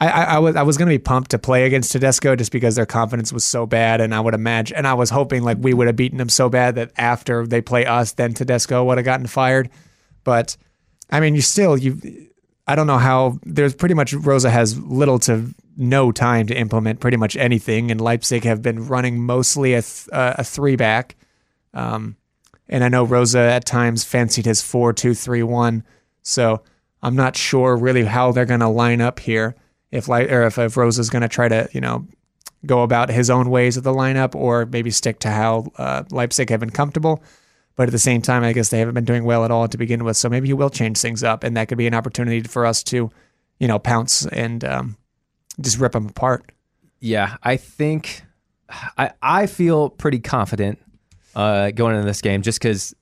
I, 0.00 0.08
I, 0.08 0.22
I 0.24 0.38
was 0.38 0.56
I 0.56 0.62
was 0.62 0.76
gonna 0.76 0.90
be 0.90 0.98
pumped 0.98 1.32
to 1.32 1.38
play 1.38 1.64
against 1.64 1.92
Tedesco 1.92 2.36
just 2.36 2.52
because 2.52 2.76
their 2.76 2.86
confidence 2.86 3.32
was 3.32 3.44
so 3.44 3.66
bad, 3.66 4.00
and 4.00 4.14
I 4.14 4.20
would 4.20 4.34
imagine, 4.34 4.76
and 4.76 4.86
I 4.86 4.94
was 4.94 5.10
hoping 5.10 5.42
like 5.42 5.58
we 5.60 5.74
would 5.74 5.86
have 5.86 5.96
beaten 5.96 6.18
them 6.18 6.28
so 6.28 6.48
bad 6.48 6.76
that 6.76 6.92
after 6.96 7.46
they 7.46 7.60
play 7.60 7.84
us, 7.84 8.12
then 8.12 8.32
Tedesco 8.32 8.84
would 8.84 8.98
have 8.98 9.04
gotten 9.04 9.26
fired. 9.26 9.70
But 10.24 10.56
I 11.10 11.20
mean, 11.20 11.34
you 11.34 11.42
still 11.42 11.76
you. 11.76 12.28
I 12.66 12.74
don't 12.74 12.86
know 12.86 12.98
how. 12.98 13.38
There's 13.44 13.74
pretty 13.74 13.94
much 13.94 14.12
Rose 14.12 14.44
has 14.44 14.78
little 14.78 15.18
to 15.20 15.54
no 15.76 16.12
time 16.12 16.46
to 16.48 16.56
implement 16.56 17.00
pretty 17.00 17.16
much 17.16 17.36
anything, 17.36 17.90
and 17.90 18.00
Leipzig 18.00 18.44
have 18.44 18.62
been 18.62 18.86
running 18.86 19.20
mostly 19.20 19.74
a, 19.74 19.82
th- 19.82 20.08
uh, 20.12 20.34
a 20.38 20.44
three 20.44 20.76
back. 20.76 21.16
Um, 21.72 22.16
and 22.68 22.84
I 22.84 22.88
know 22.88 23.04
Rose 23.04 23.34
at 23.34 23.64
times 23.64 24.04
fancied 24.04 24.44
his 24.44 24.60
four 24.62 24.92
two 24.92 25.14
three 25.14 25.42
one, 25.42 25.82
so 26.22 26.62
I'm 27.02 27.16
not 27.16 27.36
sure 27.36 27.76
really 27.76 28.04
how 28.04 28.32
they're 28.32 28.44
to 28.46 28.68
line 28.68 29.00
up 29.00 29.18
here. 29.20 29.56
If 29.90 30.08
like 30.08 30.30
or 30.30 30.44
if, 30.44 30.58
if 30.58 30.76
Rose's 30.76 31.10
going 31.10 31.22
to 31.22 31.28
try 31.28 31.48
to 31.48 31.68
you 31.72 31.80
know 31.80 32.06
go 32.66 32.82
about 32.82 33.08
his 33.08 33.30
own 33.30 33.50
ways 33.50 33.76
of 33.76 33.84
the 33.84 33.92
lineup, 33.92 34.34
or 34.34 34.66
maybe 34.66 34.90
stick 34.90 35.20
to 35.20 35.30
how 35.30 35.72
uh, 35.78 36.02
Leipzig 36.10 36.50
have 36.50 36.60
been 36.60 36.70
comfortable. 36.70 37.22
But 37.76 37.88
at 37.88 37.92
the 37.92 37.98
same 37.98 38.20
time, 38.20 38.42
I 38.42 38.52
guess 38.52 38.70
they 38.70 38.80
haven't 38.80 38.94
been 38.94 39.04
doing 39.04 39.24
well 39.24 39.44
at 39.44 39.52
all 39.52 39.68
to 39.68 39.78
begin 39.78 40.04
with. 40.04 40.16
So 40.16 40.28
maybe 40.28 40.48
he 40.48 40.52
will 40.52 40.70
change 40.70 40.98
things 40.98 41.22
up, 41.22 41.44
and 41.44 41.56
that 41.56 41.68
could 41.68 41.78
be 41.78 41.86
an 41.86 41.94
opportunity 41.94 42.42
for 42.42 42.66
us 42.66 42.82
to, 42.84 43.08
you 43.60 43.68
know, 43.68 43.78
pounce 43.78 44.26
and 44.26 44.64
um, 44.64 44.96
just 45.60 45.78
rip 45.78 45.92
them 45.92 46.08
apart. 46.08 46.50
Yeah, 47.00 47.36
I 47.42 47.56
think 47.56 48.22
I 48.96 49.12
I 49.22 49.46
feel 49.46 49.90
pretty 49.90 50.18
confident 50.18 50.80
uh, 51.36 51.70
going 51.70 51.94
into 51.94 52.06
this 52.06 52.20
game 52.20 52.42
just 52.42 52.60
because 52.60 52.94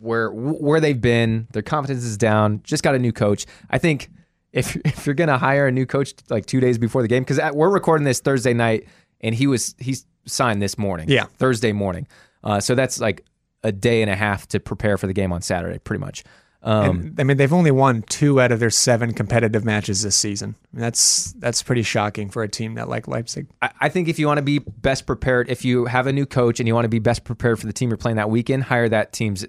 where 0.00 0.30
where 0.32 0.80
they've 0.80 1.00
been, 1.00 1.46
their 1.52 1.62
confidence 1.62 2.04
is 2.04 2.16
down. 2.16 2.62
Just 2.64 2.82
got 2.82 2.94
a 2.94 2.98
new 2.98 3.12
coach. 3.12 3.46
I 3.70 3.78
think 3.78 4.10
if 4.52 4.76
if 4.84 5.06
you're 5.06 5.14
gonna 5.14 5.38
hire 5.38 5.66
a 5.66 5.72
new 5.72 5.86
coach 5.86 6.14
like 6.28 6.46
two 6.46 6.60
days 6.60 6.78
before 6.78 7.02
the 7.02 7.08
game, 7.08 7.22
because 7.22 7.40
we're 7.54 7.70
recording 7.70 8.04
this 8.04 8.20
Thursday 8.20 8.54
night, 8.54 8.86
and 9.20 9.34
he 9.34 9.46
was 9.46 9.74
he's 9.78 10.06
signed 10.26 10.60
this 10.62 10.78
morning. 10.78 11.08
Yeah, 11.08 11.24
Thursday 11.38 11.72
morning. 11.72 12.06
Uh, 12.42 12.60
so 12.60 12.74
that's 12.74 13.00
like 13.00 13.24
a 13.62 13.72
day 13.72 14.02
and 14.02 14.10
a 14.10 14.16
half 14.16 14.46
to 14.48 14.60
prepare 14.60 14.96
for 14.96 15.06
the 15.06 15.12
game 15.12 15.32
on 15.32 15.42
Saturday, 15.42 15.78
pretty 15.78 16.00
much. 16.00 16.24
Um, 16.62 17.00
and, 17.00 17.20
I 17.20 17.24
mean, 17.24 17.36
they've 17.38 17.52
only 17.52 17.70
won 17.70 18.02
two 18.02 18.40
out 18.40 18.52
of 18.52 18.60
their 18.60 18.70
seven 18.70 19.14
competitive 19.14 19.64
matches 19.64 20.02
this 20.02 20.16
season. 20.16 20.56
I 20.58 20.76
mean, 20.76 20.82
that's 20.82 21.32
that's 21.34 21.62
pretty 21.62 21.82
shocking 21.82 22.28
for 22.28 22.42
a 22.42 22.48
team 22.48 22.74
that 22.74 22.88
like 22.88 23.08
Leipzig. 23.08 23.48
I, 23.62 23.70
I 23.80 23.88
think 23.88 24.08
if 24.08 24.18
you 24.18 24.26
want 24.26 24.38
to 24.38 24.42
be 24.42 24.58
best 24.58 25.06
prepared, 25.06 25.48
if 25.48 25.64
you 25.64 25.86
have 25.86 26.06
a 26.06 26.12
new 26.12 26.26
coach 26.26 26.60
and 26.60 26.66
you 26.66 26.74
want 26.74 26.84
to 26.84 26.90
be 26.90 26.98
best 26.98 27.24
prepared 27.24 27.58
for 27.58 27.66
the 27.66 27.72
team 27.72 27.88
you're 27.88 27.96
playing 27.96 28.16
that 28.16 28.28
weekend, 28.28 28.64
hire 28.64 28.88
that 28.88 29.12
team's 29.12 29.46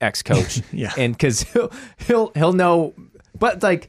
ex 0.00 0.22
coach. 0.22 0.62
yeah, 0.72 0.92
and 0.96 1.14
because 1.14 1.42
he'll 1.52 1.72
he'll 1.98 2.30
he'll 2.34 2.52
know, 2.52 2.94
but 3.36 3.62
like 3.62 3.88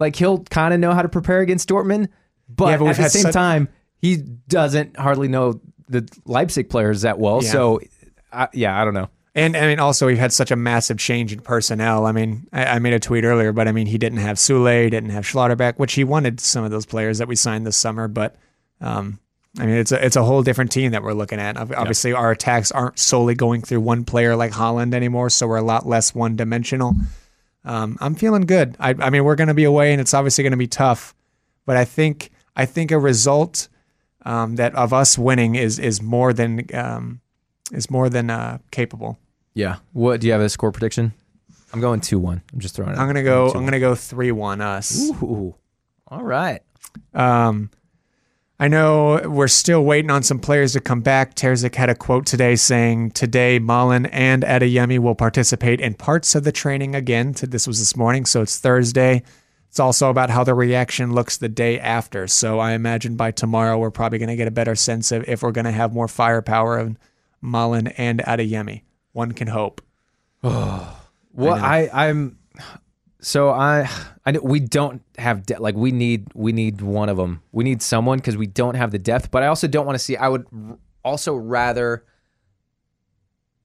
like 0.00 0.16
he'll 0.16 0.42
kind 0.44 0.74
of 0.74 0.80
know 0.80 0.92
how 0.92 1.02
to 1.02 1.08
prepare 1.08 1.40
against 1.40 1.68
Dortmund, 1.68 2.08
but, 2.48 2.70
yeah, 2.70 2.76
but 2.78 2.86
at 2.88 2.96
the 2.96 3.08
same 3.10 3.22
such... 3.22 3.32
time, 3.32 3.68
he 3.98 4.16
doesn't 4.16 4.96
hardly 4.96 5.28
know 5.28 5.60
the 5.88 6.08
Leipzig 6.24 6.70
players 6.70 7.02
that 7.02 7.18
well. 7.18 7.42
Yeah. 7.42 7.52
So, 7.52 7.80
I, 8.32 8.48
yeah, 8.52 8.80
I 8.80 8.84
don't 8.84 8.94
know. 8.94 9.10
And 9.32 9.56
I 9.56 9.68
mean, 9.68 9.78
also 9.78 10.06
we've 10.06 10.18
had 10.18 10.32
such 10.32 10.50
a 10.50 10.56
massive 10.56 10.98
change 10.98 11.32
in 11.32 11.40
personnel. 11.40 12.04
I 12.04 12.12
mean, 12.12 12.48
I, 12.52 12.64
I 12.64 12.78
made 12.80 12.94
a 12.94 12.98
tweet 12.98 13.24
earlier, 13.24 13.52
but 13.52 13.68
I 13.68 13.72
mean, 13.72 13.86
he 13.86 13.96
didn't 13.96 14.18
have 14.18 14.38
Sule, 14.38 14.90
didn't 14.90 15.10
have 15.10 15.24
Schlotterbeck, 15.24 15.78
which 15.78 15.92
he 15.92 16.02
wanted 16.02 16.40
some 16.40 16.64
of 16.64 16.72
those 16.72 16.84
players 16.84 17.18
that 17.18 17.28
we 17.28 17.36
signed 17.36 17.64
this 17.64 17.76
summer. 17.76 18.08
But 18.08 18.34
um, 18.80 19.20
I 19.58 19.66
mean, 19.66 19.76
it's 19.76 19.92
a 19.92 20.04
it's 20.04 20.16
a 20.16 20.24
whole 20.24 20.42
different 20.42 20.72
team 20.72 20.92
that 20.92 21.04
we're 21.04 21.12
looking 21.12 21.38
at. 21.38 21.56
Obviously, 21.56 22.12
our 22.12 22.32
attacks 22.32 22.72
aren't 22.72 22.98
solely 22.98 23.36
going 23.36 23.62
through 23.62 23.80
one 23.80 24.04
player 24.04 24.34
like 24.34 24.50
Haaland 24.50 24.94
anymore, 24.94 25.30
so 25.30 25.46
we're 25.46 25.56
a 25.56 25.62
lot 25.62 25.86
less 25.86 26.12
one 26.12 26.34
dimensional. 26.34 26.94
Um, 27.64 27.98
I'm 28.00 28.14
feeling 28.14 28.42
good. 28.42 28.76
I, 28.80 28.94
I 28.98 29.10
mean, 29.10 29.24
we're 29.24 29.34
going 29.34 29.48
to 29.48 29.54
be 29.54 29.64
away, 29.64 29.92
and 29.92 30.00
it's 30.00 30.14
obviously 30.14 30.42
going 30.42 30.52
to 30.52 30.56
be 30.56 30.66
tough. 30.66 31.14
But 31.66 31.76
I 31.76 31.84
think 31.84 32.30
I 32.56 32.66
think 32.66 32.90
a 32.90 32.98
result 32.98 33.68
um, 34.24 34.56
that 34.56 34.74
of 34.74 34.92
us 34.92 35.18
winning 35.18 35.54
is 35.54 35.78
is 35.78 36.02
more 36.02 36.32
than 36.32 36.66
um, 36.74 37.20
is 37.72 37.90
more 37.90 38.08
than 38.08 38.30
uh, 38.30 38.58
capable. 38.70 39.18
Yeah. 39.54 39.76
What 39.92 40.20
do 40.20 40.26
you 40.26 40.32
have 40.32 40.42
a 40.42 40.48
score 40.48 40.72
prediction? 40.72 41.12
I'm 41.72 41.80
going 41.80 42.00
two 42.00 42.18
one. 42.18 42.42
I'm 42.52 42.60
just 42.60 42.74
throwing 42.74 42.92
it. 42.92 42.98
I'm 42.98 43.06
gonna 43.06 43.22
go. 43.22 43.50
I'm 43.50 43.64
gonna 43.64 43.80
go 43.80 43.94
three 43.94 44.32
one 44.32 44.60
us. 44.60 45.10
Ooh. 45.22 45.54
All 46.08 46.22
right. 46.22 46.62
Um, 47.14 47.70
I 48.60 48.68
know 48.68 49.22
we're 49.24 49.48
still 49.48 49.82
waiting 49.82 50.10
on 50.10 50.22
some 50.22 50.38
players 50.38 50.74
to 50.74 50.80
come 50.80 51.00
back. 51.00 51.34
Terzic 51.34 51.76
had 51.76 51.88
a 51.88 51.94
quote 51.94 52.26
today 52.26 52.56
saying, 52.56 53.12
"Today, 53.12 53.58
Malen 53.58 54.06
and 54.12 54.42
Adeyemi 54.42 54.98
will 54.98 55.14
participate 55.14 55.80
in 55.80 55.94
parts 55.94 56.34
of 56.34 56.44
the 56.44 56.52
training 56.52 56.94
again." 56.94 57.34
This 57.40 57.66
was 57.66 57.78
this 57.78 57.96
morning, 57.96 58.26
so 58.26 58.42
it's 58.42 58.58
Thursday. 58.58 59.22
It's 59.70 59.80
also 59.80 60.10
about 60.10 60.28
how 60.28 60.44
the 60.44 60.52
reaction 60.52 61.14
looks 61.14 61.38
the 61.38 61.48
day 61.48 61.80
after. 61.80 62.26
So 62.26 62.58
I 62.58 62.72
imagine 62.72 63.16
by 63.16 63.30
tomorrow 63.30 63.78
we're 63.78 63.90
probably 63.90 64.18
going 64.18 64.28
to 64.28 64.36
get 64.36 64.48
a 64.48 64.50
better 64.50 64.74
sense 64.74 65.10
of 65.10 65.26
if 65.26 65.42
we're 65.42 65.52
going 65.52 65.64
to 65.64 65.70
have 65.70 65.94
more 65.94 66.08
firepower 66.08 66.76
of 66.76 66.98
Malen 67.42 67.94
and 67.96 68.20
Adeyemi. 68.20 68.82
One 69.12 69.32
can 69.32 69.48
hope. 69.48 69.80
Well, 71.32 71.54
I, 71.54 71.88
I'm 71.92 72.38
so 73.20 73.50
I 73.50 73.88
I 74.24 74.38
we 74.38 74.60
don't 74.60 75.02
have 75.18 75.46
de- 75.46 75.60
like 75.60 75.74
we 75.74 75.92
need 75.92 76.28
we 76.34 76.52
need 76.52 76.80
one 76.80 77.08
of 77.08 77.16
them. 77.16 77.42
We 77.52 77.64
need 77.64 77.82
someone 77.82 78.18
because 78.18 78.36
we 78.36 78.46
don't 78.46 78.74
have 78.74 78.90
the 78.90 78.98
depth. 78.98 79.30
But 79.30 79.42
I 79.42 79.46
also 79.46 79.68
don't 79.68 79.86
want 79.86 79.96
to 79.96 80.04
see. 80.04 80.16
I 80.16 80.28
would 80.28 80.46
r- 80.52 80.78
also 81.04 81.34
rather 81.34 82.04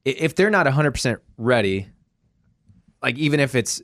if 0.03 0.36
they're 0.36 0.49
not 0.49 0.66
100 0.66 0.91
percent 0.91 1.20
ready, 1.38 1.88
like 3.01 3.18
even 3.18 3.39
if 3.39 3.56
it's 3.56 3.82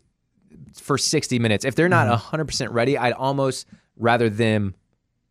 for 0.76 0.97
60 0.97 1.39
minutes, 1.39 1.65
if 1.65 1.76
they're 1.76 1.89
not 1.89 2.03
mm-hmm. 2.03 2.11
100 2.11 2.45
percent 2.45 2.72
ready, 2.72 2.97
I'd 2.97 3.13
almost 3.13 3.65
rather 3.95 4.30
them 4.30 4.76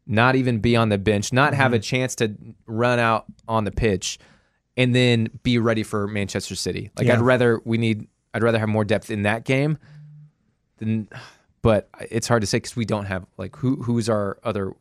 not 0.07 0.37
even 0.37 0.59
be 0.59 0.75
on 0.75 0.89
the 0.89 0.99
bench, 0.99 1.33
not 1.33 1.55
have 1.55 1.73
a 1.73 1.77
mm-hmm. 1.77 1.83
chance 1.83 2.15
to 2.17 2.35
run 2.67 2.99
out 2.99 3.27
on 3.47 3.65
the 3.65 3.71
pitch, 3.71 4.19
and 4.77 4.95
then 4.95 5.29
be 5.43 5.59
ready 5.59 5.83
for 5.83 6.09
Manchester 6.09 6.55
City. 6.55 6.91
Like 6.97 7.09
Yeah. 7.09 7.15
I'd 7.15 7.21
rather 7.21 7.61
we 7.65 7.77
need. 7.77 8.09
I'd 8.33 8.45
rather 8.45 8.61
have 8.61 8.69
more 8.69 8.85
depth 8.85 9.11
in 9.11 9.23
that 9.23 9.45
game 9.45 9.77
But 11.63 11.89
it's 12.11 12.27
hard 12.27 12.41
to 12.41 12.47
say 12.47 12.57
because 12.57 12.77
we 12.77 12.85
don't 12.85 13.07
have 13.07 13.27
like 13.37 13.57
who 13.57 13.77
who's 13.83 14.09
our 14.09 14.39
other 14.43 14.75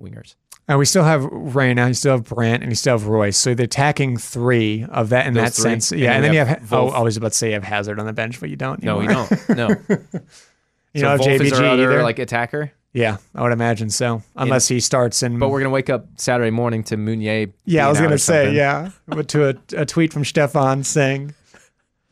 wingers. 0.00 0.34
And 0.68 0.78
we 0.78 0.84
still 0.84 1.04
have 1.04 1.24
Reyna, 1.30 1.86
you 1.86 1.94
still 1.94 2.16
have 2.16 2.24
Brandt, 2.24 2.62
and 2.64 2.72
you 2.72 2.76
still 2.76 2.98
have 2.98 3.06
Reus. 3.06 3.36
So 3.36 3.54
the 3.54 3.62
attacking 3.64 4.16
three 4.16 4.84
of 4.90 5.10
that 5.10 5.26
in 5.26 5.34
Those 5.34 5.44
that 5.44 5.54
three. 5.54 5.62
sense. 5.62 5.92
Yeah, 5.92 6.08
then 6.08 6.16
and 6.16 6.24
then 6.24 6.32
you 6.34 6.38
have 6.44 6.72
oh, 6.72 6.88
I 6.88 7.00
was 7.00 7.16
about 7.16 7.32
to 7.32 7.38
say 7.38 7.48
you 7.48 7.54
have 7.54 7.62
Hazard 7.64 8.00
on 8.00 8.06
the 8.06 8.12
bench, 8.12 8.40
but 8.40 8.50
you 8.50 8.56
don't. 8.56 8.82
No, 8.82 8.98
we 8.98 9.06
don't. 9.06 9.30
No. 9.48 9.68
you 9.88 11.00
so 11.00 11.02
don't 11.02 11.02
have 11.02 11.20
Wolf 11.20 11.40
is 11.40 11.52
JBG 11.52 11.58
our 11.60 11.64
other 11.66 11.92
either. 11.92 12.02
like 12.02 12.18
attacker. 12.18 12.72
yeah, 12.92 13.18
I 13.34 13.42
would 13.42 13.52
imagine 13.52 13.90
so, 13.90 14.22
unless 14.34 14.66
he 14.66 14.80
starts 14.80 15.22
and. 15.22 15.38
But 15.38 15.50
we're 15.50 15.60
gonna 15.60 15.70
wake 15.70 15.88
up 15.88 16.06
Saturday 16.16 16.50
morning 16.50 16.82
to 16.84 16.96
Meunier. 16.96 17.46
yeah, 17.64 17.86
I 17.86 17.88
was 17.88 18.00
gonna 18.00 18.18
say 18.18 18.52
yeah, 18.52 18.90
but 19.06 19.28
to 19.28 19.50
a, 19.50 19.54
a 19.82 19.86
tweet 19.86 20.12
from 20.12 20.24
Stefan 20.24 20.82
saying, 20.82 21.32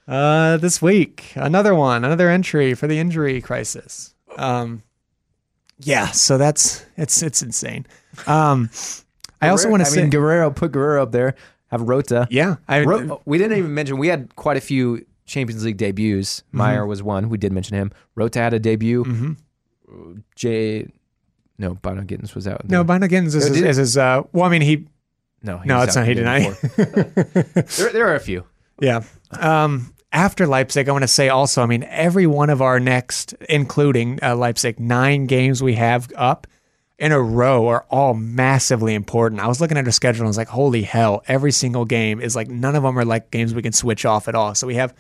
uh, 0.09 0.57
"This 0.59 0.81
week 0.83 1.33
another 1.35 1.75
one, 1.75 2.05
another 2.05 2.29
entry 2.31 2.75
for 2.75 2.87
the 2.87 2.99
injury 2.99 3.41
crisis." 3.41 4.15
Um, 4.37 4.83
yeah, 5.81 6.09
so 6.09 6.39
that's 6.39 6.85
it's 6.97 7.23
it's 7.23 7.43
insane. 7.43 7.87
Um, 8.27 8.71
I 9.41 9.49
also 9.49 9.69
want 9.69 9.85
to 9.85 9.91
say, 9.91 10.03
mean, 10.03 10.11
Guerreiro 10.11 10.55
put 10.55 10.73
Guerreiro 10.73 11.03
up 11.03 11.13
there. 11.13 11.35
Have 11.69 11.83
Rothe. 11.83 12.29
yeah, 12.31 12.57
I 12.69 12.85
Ro- 12.85 13.21
we 13.25 13.37
didn't 13.39 13.59
even 13.59 13.75
mention 13.75 13.99
we 13.99 14.09
had 14.09 14.35
quite 14.37 14.57
a 14.57 14.61
few 14.61 15.05
Champions 15.27 15.65
League 15.65 15.77
debuts. 15.77 16.41
Mm-hmm. 16.41 16.59
Meyer 16.59 16.87
was 16.87 17.03
one. 17.03 17.29
We 17.29 17.39
did 17.39 17.53
mention 17.53 17.77
him. 17.77 17.91
Rothe 18.17 18.35
had 18.35 18.55
a 18.55 18.61
debut. 18.61 19.37
Jay, 20.35 20.89
no, 21.59 21.75
Bynoe-Gittens 21.77 22.35
was 22.35 22.47
out. 22.49 22.69
no, 22.69 22.85
Bynoe-Gittens 22.85 23.35
is, 23.35 23.49
Oh, 23.49 23.53
is, 23.53 23.61
is 23.61 23.77
his. 23.77 23.97
Uh, 23.97 24.23
well, 24.33 24.45
I 24.45 24.49
mean, 24.49 24.63
he 24.63 24.87
no, 25.43 25.59
he 25.59 25.69
No, 25.69 25.83
it's 25.83 25.95
not. 25.97 26.07
He 26.07 26.15
didn't. 26.15 26.57
there, 27.77 27.93
there 27.93 28.09
are 28.09 28.15
a 28.15 28.21
few. 28.21 28.45
Yeah. 28.81 29.03
Um, 29.31 29.94
after 30.15 30.47
Leipzig, 30.47 30.89
I 30.89 30.93
want 30.93 31.03
to 31.03 31.09
say 31.09 31.29
also, 31.29 31.61
I 31.61 31.67
mean, 31.67 31.83
every 31.91 32.27
one 32.27 32.49
of 32.49 32.63
our 32.63 32.79
next, 32.79 33.33
including 33.49 34.21
uh, 34.23 34.37
Leipzig, 34.37 34.79
nine 34.79 35.27
games 35.27 35.61
we 35.61 35.75
have 35.75 36.09
up 36.15 36.47
in 37.01 37.11
a 37.11 37.21
row 37.21 37.67
are 37.67 37.85
all 37.91 38.15
massively 38.15 38.95
important. 38.95 39.41
I 39.41 39.49
was 39.49 39.61
looking 39.61 39.77
at 39.77 39.85
our 39.85 39.91
schedule 39.91 40.21
and 40.21 40.29
I 40.29 40.31
was 40.31 40.37
like, 40.37 40.49
holy 40.49 40.83
hell, 40.83 41.23
every 41.27 41.51
single 41.51 41.85
game 41.85 42.21
is 42.21 42.37
like, 42.37 42.49
none 42.49 42.77
of 42.77 42.85
them 42.85 42.97
are 42.97 43.05
like 43.05 43.33
games 43.33 43.55
we 43.55 43.63
can 43.63 43.73
switch 43.73 44.05
off 44.05 44.29
at 44.29 44.37
all. 44.37 44.55
So 44.55 44.67
we 44.67 44.77
have. 44.77 44.95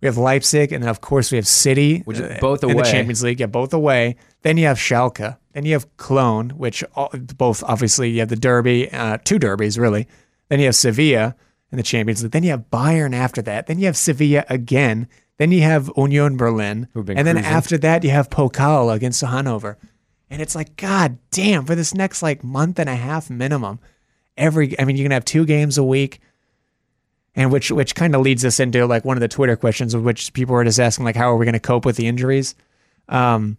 We 0.00 0.06
have 0.06 0.18
Leipzig, 0.18 0.70
and 0.72 0.82
then 0.82 0.90
of 0.90 1.00
course 1.00 1.32
we 1.32 1.36
have 1.36 1.46
City, 1.46 2.00
Which 2.00 2.18
is 2.18 2.24
uh, 2.24 2.38
both 2.38 2.62
in 2.62 2.76
the. 2.76 2.82
Champions 2.82 3.22
League. 3.22 3.40
Yeah, 3.40 3.46
both 3.46 3.72
away. 3.72 4.16
Then 4.42 4.58
you 4.58 4.66
have 4.66 4.76
Schalke. 4.76 5.38
Then 5.54 5.64
you 5.64 5.72
have 5.72 5.96
Cologne, 5.96 6.50
which 6.50 6.84
all, 6.94 7.08
both 7.38 7.62
obviously 7.62 8.10
you 8.10 8.20
have 8.20 8.28
the 8.28 8.36
derby, 8.36 8.92
uh, 8.92 9.16
two 9.24 9.38
derbies 9.38 9.78
really. 9.78 10.06
Then 10.50 10.58
you 10.58 10.66
have 10.66 10.76
Sevilla 10.76 11.34
in 11.74 11.78
the 11.78 11.82
Champions 11.82 12.22
League. 12.22 12.32
Then 12.32 12.42
you 12.42 12.50
have 12.50 12.70
Bayern 12.70 13.14
after 13.14 13.42
that. 13.42 13.66
Then 13.66 13.78
you 13.78 13.86
have 13.86 13.96
Sevilla 13.96 14.44
again. 14.48 15.08
Then 15.36 15.50
you 15.50 15.62
have 15.62 15.90
Union 15.96 16.36
Berlin, 16.36 16.88
and 16.94 17.06
been 17.06 17.24
then 17.24 17.38
after 17.38 17.76
that 17.78 18.04
you 18.04 18.10
have 18.10 18.30
Pokal 18.30 18.94
against 18.94 19.20
Hanover. 19.20 19.78
And 20.30 20.40
it's 20.40 20.54
like, 20.54 20.76
God 20.76 21.18
damn, 21.30 21.64
for 21.64 21.74
this 21.74 21.92
next 21.92 22.22
like 22.22 22.44
month 22.44 22.78
and 22.78 22.88
a 22.88 22.94
half 22.94 23.28
minimum, 23.30 23.80
every 24.36 24.78
I 24.78 24.84
mean, 24.84 24.96
you're 24.96 25.04
gonna 25.04 25.16
have 25.16 25.24
two 25.24 25.44
games 25.44 25.76
a 25.76 25.84
week 25.84 26.20
and 27.36 27.50
which 27.50 27.70
which 27.70 27.94
kind 27.94 28.14
of 28.14 28.20
leads 28.20 28.44
us 28.44 28.60
into 28.60 28.86
like 28.86 29.04
one 29.04 29.16
of 29.16 29.20
the 29.20 29.28
Twitter 29.28 29.56
questions, 29.56 29.94
of 29.94 30.04
which 30.04 30.32
people 30.32 30.54
were 30.54 30.64
just 30.64 30.80
asking 30.80 31.04
like, 31.04 31.16
how 31.16 31.30
are 31.30 31.36
we 31.36 31.44
going 31.44 31.54
to 31.54 31.60
cope 31.60 31.84
with 31.84 31.96
the 31.96 32.06
injuries? 32.06 32.54
Um, 33.08 33.58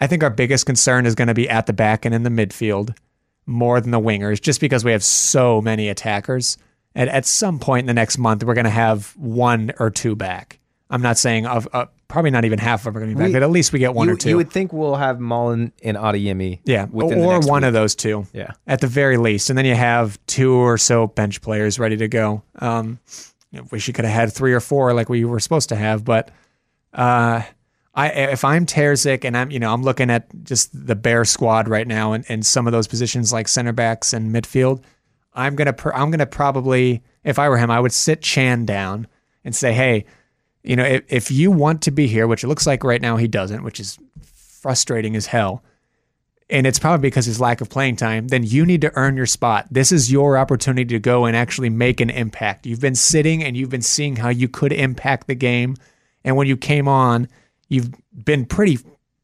I 0.00 0.06
think 0.06 0.22
our 0.22 0.30
biggest 0.30 0.66
concern 0.66 1.06
is 1.06 1.14
going 1.14 1.28
to 1.28 1.34
be 1.34 1.48
at 1.48 1.66
the 1.66 1.72
back 1.72 2.04
and 2.04 2.14
in 2.14 2.24
the 2.24 2.30
midfield 2.30 2.96
more 3.46 3.80
than 3.80 3.90
the 3.90 4.00
wingers, 4.00 4.40
just 4.40 4.60
because 4.60 4.84
we 4.84 4.92
have 4.92 5.04
so 5.04 5.60
many 5.60 5.88
attackers. 5.88 6.58
And 6.94 7.10
at 7.10 7.26
some 7.26 7.58
point 7.58 7.80
in 7.80 7.86
the 7.86 7.94
next 7.94 8.18
month, 8.18 8.44
we're 8.44 8.54
going 8.54 8.64
to 8.64 8.70
have 8.70 9.12
one 9.16 9.72
or 9.78 9.90
two 9.90 10.14
back. 10.14 10.60
I'm 10.90 11.02
not 11.02 11.18
saying 11.18 11.46
of 11.46 11.66
uh, 11.72 11.86
probably 12.06 12.30
not 12.30 12.44
even 12.44 12.58
half 12.60 12.80
of 12.86 12.92
them 12.94 12.96
are 12.98 13.00
going 13.04 13.10
to 13.10 13.16
be 13.16 13.18
back, 13.18 13.26
We- 13.28 13.32
but 13.32 13.42
at 13.42 13.50
least 13.50 13.72
we 13.72 13.78
get 13.80 13.94
one 13.94 14.06
you, 14.06 14.14
or 14.14 14.16
two. 14.16 14.28
You 14.28 14.36
would 14.36 14.52
think 14.52 14.72
we'll 14.72 14.94
have 14.94 15.18
Malen 15.18 15.72
and 15.82 15.96
Adeyemi. 15.96 16.60
Yeah, 16.64 16.86
within 16.90 17.18
the 17.18 17.24
or 17.24 17.40
one 17.40 17.62
week. 17.62 17.68
of 17.68 17.72
those 17.72 17.94
two. 17.96 18.26
Yeah. 18.32 18.52
at 18.66 18.80
the 18.80 18.86
very 18.86 19.16
least, 19.16 19.50
and 19.50 19.58
then 19.58 19.64
you 19.64 19.74
have 19.74 20.18
two 20.26 20.52
or 20.54 20.78
so 20.78 21.08
bench 21.08 21.40
players 21.40 21.78
ready 21.80 21.96
to 21.96 22.06
go. 22.06 22.42
Um, 22.60 23.00
I 23.56 23.62
wish 23.72 23.88
you 23.88 23.94
could 23.94 24.04
have 24.04 24.14
had 24.14 24.32
three 24.32 24.52
or 24.52 24.60
four 24.60 24.92
like 24.94 25.08
we 25.08 25.24
were 25.24 25.40
supposed 25.40 25.70
to 25.70 25.76
have, 25.76 26.04
but 26.04 26.30
uh, 26.92 27.42
I 27.94 28.08
if 28.10 28.44
I'm 28.44 28.66
Terzic 28.66 29.24
and 29.24 29.36
I'm 29.36 29.50
you 29.50 29.58
know 29.58 29.72
I'm 29.72 29.82
looking 29.82 30.10
at 30.10 30.26
just 30.44 30.70
the 30.86 30.94
bare 30.94 31.24
squad 31.24 31.66
right 31.68 31.86
now 31.86 32.12
and, 32.12 32.24
and 32.28 32.44
some 32.44 32.66
of 32.66 32.72
those 32.72 32.86
positions 32.86 33.32
like 33.32 33.48
center 33.48 33.72
backs 33.72 34.12
and 34.12 34.34
midfield, 34.34 34.82
I'm 35.34 35.56
gonna 35.56 35.72
pr- 35.72 35.94
I'm 35.94 36.10
gonna 36.10 36.26
probably 36.26 37.02
if 37.24 37.38
I 37.38 37.48
were 37.48 37.58
him 37.58 37.70
I 37.70 37.80
would 37.80 37.92
sit 37.92 38.22
Chan 38.22 38.66
down 38.66 39.06
and 39.44 39.54
say 39.54 39.72
hey 39.72 40.04
you 40.62 40.76
know 40.76 40.84
if, 40.84 41.02
if 41.08 41.30
you 41.30 41.50
want 41.50 41.82
to 41.82 41.90
be 41.90 42.06
here 42.06 42.26
which 42.26 42.44
it 42.44 42.48
looks 42.48 42.66
like 42.66 42.84
right 42.84 43.02
now 43.02 43.16
he 43.16 43.28
doesn't 43.28 43.62
which 43.62 43.80
is 43.80 43.98
frustrating 44.22 45.16
as 45.16 45.26
hell 45.26 45.62
and 46.50 46.66
it's 46.66 46.78
probably 46.78 47.08
because 47.08 47.26
his 47.26 47.40
lack 47.40 47.60
of 47.60 47.70
playing 47.70 47.96
time, 47.96 48.28
then 48.28 48.44
you 48.44 48.66
need 48.66 48.82
to 48.82 48.92
earn 48.96 49.16
your 49.16 49.26
spot. 49.26 49.66
This 49.70 49.90
is 49.90 50.12
your 50.12 50.36
opportunity 50.36 50.84
to 50.84 50.98
go 50.98 51.24
and 51.24 51.34
actually 51.34 51.70
make 51.70 52.00
an 52.00 52.10
impact. 52.10 52.66
You've 52.66 52.80
been 52.80 52.94
sitting 52.94 53.42
and 53.42 53.56
you've 53.56 53.70
been 53.70 53.82
seeing 53.82 54.16
how 54.16 54.28
you 54.28 54.48
could 54.48 54.72
impact 54.72 55.26
the 55.26 55.34
game. 55.34 55.76
And 56.22 56.36
when 56.36 56.46
you 56.46 56.56
came 56.56 56.86
on, 56.86 57.28
you've 57.68 57.94
been 58.12 58.44
pretty 58.44 58.78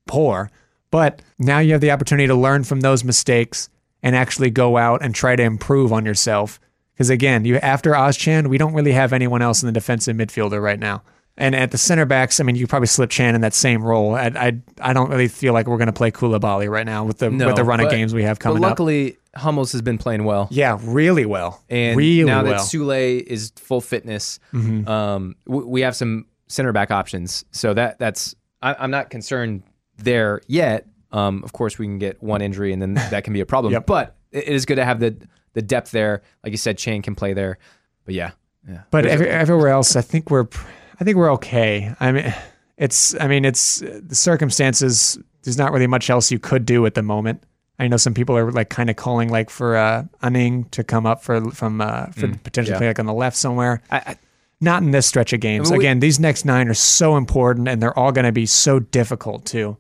poor. 0.07 0.51
But 0.91 1.21
now 1.39 1.59
you 1.59 1.73
have 1.73 1.81
the 1.81 1.91
opportunity 1.91 2.27
to 2.27 2.35
learn 2.35 2.65
from 2.65 2.81
those 2.81 3.05
mistakes 3.05 3.69
and 4.03 4.17
actually 4.17 4.51
go 4.51 4.77
out 4.77 5.03
and 5.03 5.15
try 5.15 5.37
to 5.37 5.43
improve 5.43 5.93
on 5.93 6.05
yourself. 6.07 6.61
Because 6.95 7.11
again, 7.11 7.45
you 7.45 7.57
after 7.57 7.93
Özcan, 7.93 8.49
we 8.49 8.59
don't 8.59 8.75
really 8.75 8.93
have 8.93 9.13
anyone 9.13 9.43
else 9.43 9.63
in 9.63 9.67
the 9.67 9.73
defensive 9.73 10.17
midfielder 10.17 10.63
right 10.63 10.79
now. 10.79 11.03
And 11.37 11.55
at 11.55 11.71
the 11.71 11.79
center 11.79 12.05
backs, 12.05 12.39
I 12.39 12.43
mean, 12.43 12.57
you 12.57 12.67
probably 12.67 12.89
slip 12.89 13.09
Chan 13.09 13.35
in 13.35 13.41
that 13.41 13.55
same 13.55 13.83
role. 13.83 14.15
I 14.15 14.27
I, 14.35 14.59
I 14.81 14.93
don't 14.93 15.09
really 15.09 15.29
feel 15.29 15.55
like 15.55 15.67
we're 15.67 15.79
going 15.79 15.87
to 15.87 15.93
play 15.93 16.11
Coulibaly 16.11 16.69
right 16.69 16.85
now 16.85 17.05
with 17.05 17.19
the 17.19 17.31
No, 17.31 17.47
with 17.47 17.57
the 17.57 17.65
run 17.65 17.81
of 17.81 17.91
games 17.91 18.13
we 18.13 18.25
have 18.25 18.39
coming 18.39 18.61
but 18.61 18.67
up. 18.67 18.71
luckily, 18.73 19.17
Hummels 19.35 19.73
has 19.73 19.81
been 19.81 19.97
playing 19.97 20.25
well. 20.25 20.49
Yeah, 20.51 20.77
really 20.83 21.25
well. 21.25 21.63
And 21.71 21.97
really 21.97 22.25
now 22.25 22.43
well. 22.43 22.53
that 22.53 22.61
Sule 22.61 23.23
is 23.23 23.53
full 23.57 23.81
fitness, 23.81 24.39
um, 24.53 25.37
w- 25.47 25.67
we 25.67 25.81
have 25.83 25.97
some 25.97 26.27
center 26.49 26.73
back 26.73 26.91
options. 26.91 27.45
So 27.53 27.73
that 27.73 27.99
that's 27.99 28.35
I, 28.61 28.75
I'm 28.79 28.91
not 28.91 29.09
concerned 29.09 29.63
there 29.97 30.43
yet. 30.47 30.87
Um, 31.13 31.43
of 31.45 31.53
course, 31.53 31.79
we 31.79 31.87
can 31.87 31.99
get 31.99 32.23
one 32.23 32.41
injury 32.43 32.73
and 32.73 32.81
then 32.81 32.95
that 32.95 33.25
can 33.25 33.33
be 33.33 33.41
a 33.41 33.47
problem. 33.47 33.73
Yep. 33.81 33.87
But 33.87 34.17
it 34.33 34.45
is 34.45 34.65
good 34.67 34.77
to 34.77 34.85
have 34.85 35.01
the 35.01 35.17
the 35.53 35.63
depth 35.63 35.91
there. 35.91 36.23
Like 36.45 36.53
you 36.53 36.57
said, 36.57 36.79
Chain 36.79 37.03
can 37.03 37.15
play 37.15 37.33
there. 37.33 37.59
But 38.05 38.15
yeah, 38.15 38.31
yeah. 38.69 38.83
but 38.91 39.07
every, 39.07 39.29
everywhere 39.29 39.69
else, 39.69 39.97
I 39.97 40.01
think 40.01 40.31
we're 40.31 40.47
I 41.01 41.05
think 41.05 41.17
we're 41.17 41.33
okay. 41.35 41.95
I 42.01 42.13
mean, 42.13 42.35
it's 42.77 43.19
I 43.21 43.27
mean 43.27 43.45
it's 43.45 43.81
the 43.81 44.15
circumstances. 44.15 45.19
There's 45.43 45.59
not 45.59 45.73
really 45.73 45.87
much 45.87 46.11
else 46.11 46.31
you 46.31 46.39
could 46.39 46.67
do 46.67 46.87
at 46.87 46.95
the 46.95 47.03
moment. 47.03 47.43
I 47.79 47.89
know 47.89 47.97
some 47.97 48.13
people 48.13 48.37
are 48.37 48.53
like 48.53 48.69
kind 48.69 48.91
of 48.91 48.97
calling 48.97 49.31
like 49.31 49.49
for 49.49 49.75
uh, 49.75 50.05
Aning 50.23 50.65
to 50.73 50.85
come 50.85 51.07
up 51.07 51.23
for 51.23 51.51
from 51.51 51.81
uh, 51.81 52.07
for 52.07 52.29
potentially 52.29 52.75
yeah. 52.75 52.79
play 52.79 52.87
like 52.89 52.99
on 52.99 53.07
the 53.07 53.15
left 53.15 53.37
somewhere. 53.37 53.83
I, 53.91 53.97
I, 53.97 54.17
Not 54.61 54.83
in 54.83 54.91
this 54.91 55.07
stretch 55.07 55.33
of 55.33 55.41
games. 55.41 55.71
I 55.71 55.73
mean, 55.73 55.79
we- 55.79 55.85
Again, 55.87 56.01
these 56.01 56.21
next 56.21 56.45
nine 56.45 56.69
are 56.69 56.75
so 56.75 57.17
important, 57.17 57.69
and 57.69 57.83
they're 57.83 57.99
all 57.99 58.13
going 58.13 58.27
to 58.27 58.33
be 58.33 58.45
so 58.45 58.81
difficult 58.81 59.47
too. 59.47 59.79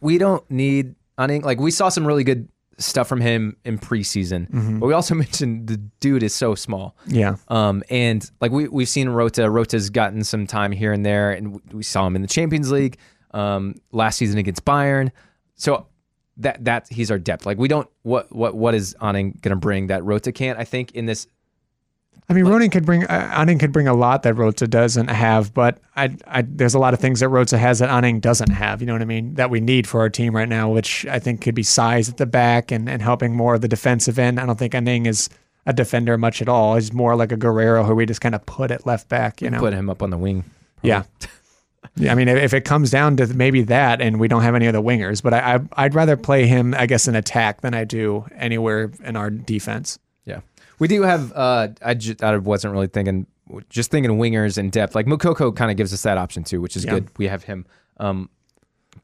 We 0.00 0.18
don't 0.18 0.48
need 0.50 0.94
Aning. 1.18 1.42
Like 1.42 1.58
we 1.60 1.70
saw 1.70 1.88
some 1.88 2.06
really 2.06 2.24
good 2.24 2.48
stuff 2.78 3.08
from 3.08 3.20
him 3.20 3.56
in 3.64 3.76
preseason, 3.78 4.78
but 4.80 4.86
we 4.86 4.92
also 4.92 5.14
mentioned 5.24 5.66
the 5.66 5.78
dude 6.00 6.22
is 6.22 6.34
so 6.34 6.54
small. 6.54 6.96
Yeah, 7.06 7.36
Um, 7.48 7.82
and 7.90 8.28
like 8.40 8.52
we 8.52 8.68
we've 8.68 8.88
seen 8.88 9.08
Rothe. 9.08 9.38
Rothe's 9.50 9.90
gotten 9.90 10.22
some 10.24 10.46
time 10.46 10.72
here 10.72 10.92
and 10.92 11.04
there, 11.04 11.32
and 11.32 11.54
we- 11.54 11.60
we 11.78 11.82
saw 11.82 12.06
him 12.06 12.14
in 12.16 12.22
the 12.22 12.28
Champions 12.28 12.70
League 12.70 12.98
um, 13.32 13.74
last 13.92 14.16
season 14.18 14.38
against 14.38 14.64
Bayern. 14.64 15.10
So 15.56 15.86
that 16.36 16.64
that 16.66 16.86
he's 16.88 17.10
our 17.10 17.18
depth. 17.18 17.46
Like 17.46 17.58
we 17.58 17.66
don't 17.68 17.88
what 18.02 18.32
what 18.34 18.54
what 18.54 18.74
is 18.74 18.94
Aning 19.02 19.38
going 19.42 19.50
to 19.50 19.56
bring 19.60 19.88
that 19.88 20.04
Rota 20.04 20.30
can't? 20.30 20.56
I 20.58 20.64
think 20.64 20.92
in 20.92 21.06
this 21.06 21.26
I 22.28 22.34
mean, 22.34 22.44
Ronin 22.44 22.70
could 22.70 22.84
bring 22.84 23.04
uh, 23.04 23.32
Aning 23.34 23.58
could 23.58 23.72
bring 23.72 23.88
a 23.88 23.94
lot 23.94 24.22
that 24.24 24.34
Rothe 24.34 24.68
doesn't 24.68 25.08
have, 25.08 25.54
but 25.54 25.78
I, 25.96 26.16
I 26.26 26.42
there's 26.42 26.74
a 26.74 26.78
lot 26.78 26.94
of 26.94 27.00
things 27.00 27.20
that 27.20 27.28
Rothe 27.28 27.56
has 27.56 27.78
that 27.78 27.90
Aning 27.90 28.20
doesn't 28.20 28.50
have. 28.50 28.80
You 28.80 28.86
know 28.86 28.92
what 28.92 29.02
I 29.02 29.06
mean? 29.06 29.34
That 29.34 29.50
we 29.50 29.60
need 29.60 29.86
for 29.86 30.00
our 30.00 30.10
team 30.10 30.36
right 30.36 30.48
now, 30.48 30.70
which 30.70 31.06
I 31.06 31.18
think 31.18 31.40
could 31.40 31.54
be 31.54 31.62
size 31.62 32.08
at 32.08 32.18
the 32.18 32.26
back 32.26 32.70
and, 32.70 32.88
and 32.88 33.00
helping 33.00 33.34
more 33.34 33.54
of 33.54 33.62
the 33.62 33.68
defensive 33.68 34.18
end. 34.18 34.38
I 34.38 34.46
don't 34.46 34.58
think 34.58 34.74
Aning 34.74 35.06
is 35.06 35.30
a 35.66 35.72
defender 35.72 36.18
much 36.18 36.42
at 36.42 36.48
all. 36.48 36.74
He's 36.74 36.92
more 36.92 37.16
like 37.16 37.32
a 37.32 37.36
Guerreiro 37.36 37.86
who 37.86 37.94
we 37.94 38.06
just 38.06 38.20
kind 38.20 38.34
of 38.34 38.44
put 38.46 38.70
at 38.70 38.86
left 38.86 39.08
back. 39.08 39.40
You 39.40 39.50
know? 39.50 39.60
put 39.60 39.72
him 39.72 39.88
up 39.88 40.02
on 40.02 40.10
the 40.10 40.18
wing. 40.18 40.44
Yeah. 40.82 41.04
Yeah, 41.96 42.12
I 42.12 42.14
mean, 42.14 42.28
if 42.28 42.54
it 42.54 42.64
comes 42.64 42.90
down 42.90 43.16
to 43.16 43.26
maybe 43.26 43.62
that, 43.62 44.00
and 44.00 44.20
we 44.20 44.28
don't 44.28 44.42
have 44.42 44.54
any 44.54 44.68
other 44.68 44.80
wingers, 44.80 45.22
but 45.22 45.34
I, 45.34 45.60
I 45.72 45.84
would 45.84 45.94
rather 45.94 46.16
play 46.16 46.46
him, 46.46 46.74
I 46.74 46.86
guess, 46.86 47.08
in 47.08 47.14
attack 47.14 47.60
than 47.60 47.74
I 47.74 47.84
do 47.84 48.26
anywhere 48.36 48.92
in 49.02 49.16
our 49.16 49.30
defense. 49.30 49.98
We 50.78 50.88
do 50.88 51.02
have. 51.02 51.32
Uh, 51.32 51.68
I 51.82 51.94
just 51.94 52.22
I 52.22 52.36
wasn't 52.36 52.72
really 52.72 52.86
thinking, 52.86 53.26
just 53.68 53.90
thinking 53.90 54.12
wingers 54.18 54.58
in 54.58 54.70
depth. 54.70 54.94
Like 54.94 55.06
Moukoko 55.06 55.54
kind 55.54 55.70
of 55.70 55.76
gives 55.76 55.92
us 55.92 56.02
that 56.02 56.18
option 56.18 56.44
too, 56.44 56.60
which 56.60 56.76
is 56.76 56.84
yeah. 56.84 56.92
good. 56.92 57.08
We 57.18 57.28
have 57.28 57.44
him. 57.44 57.66
Um, 57.98 58.30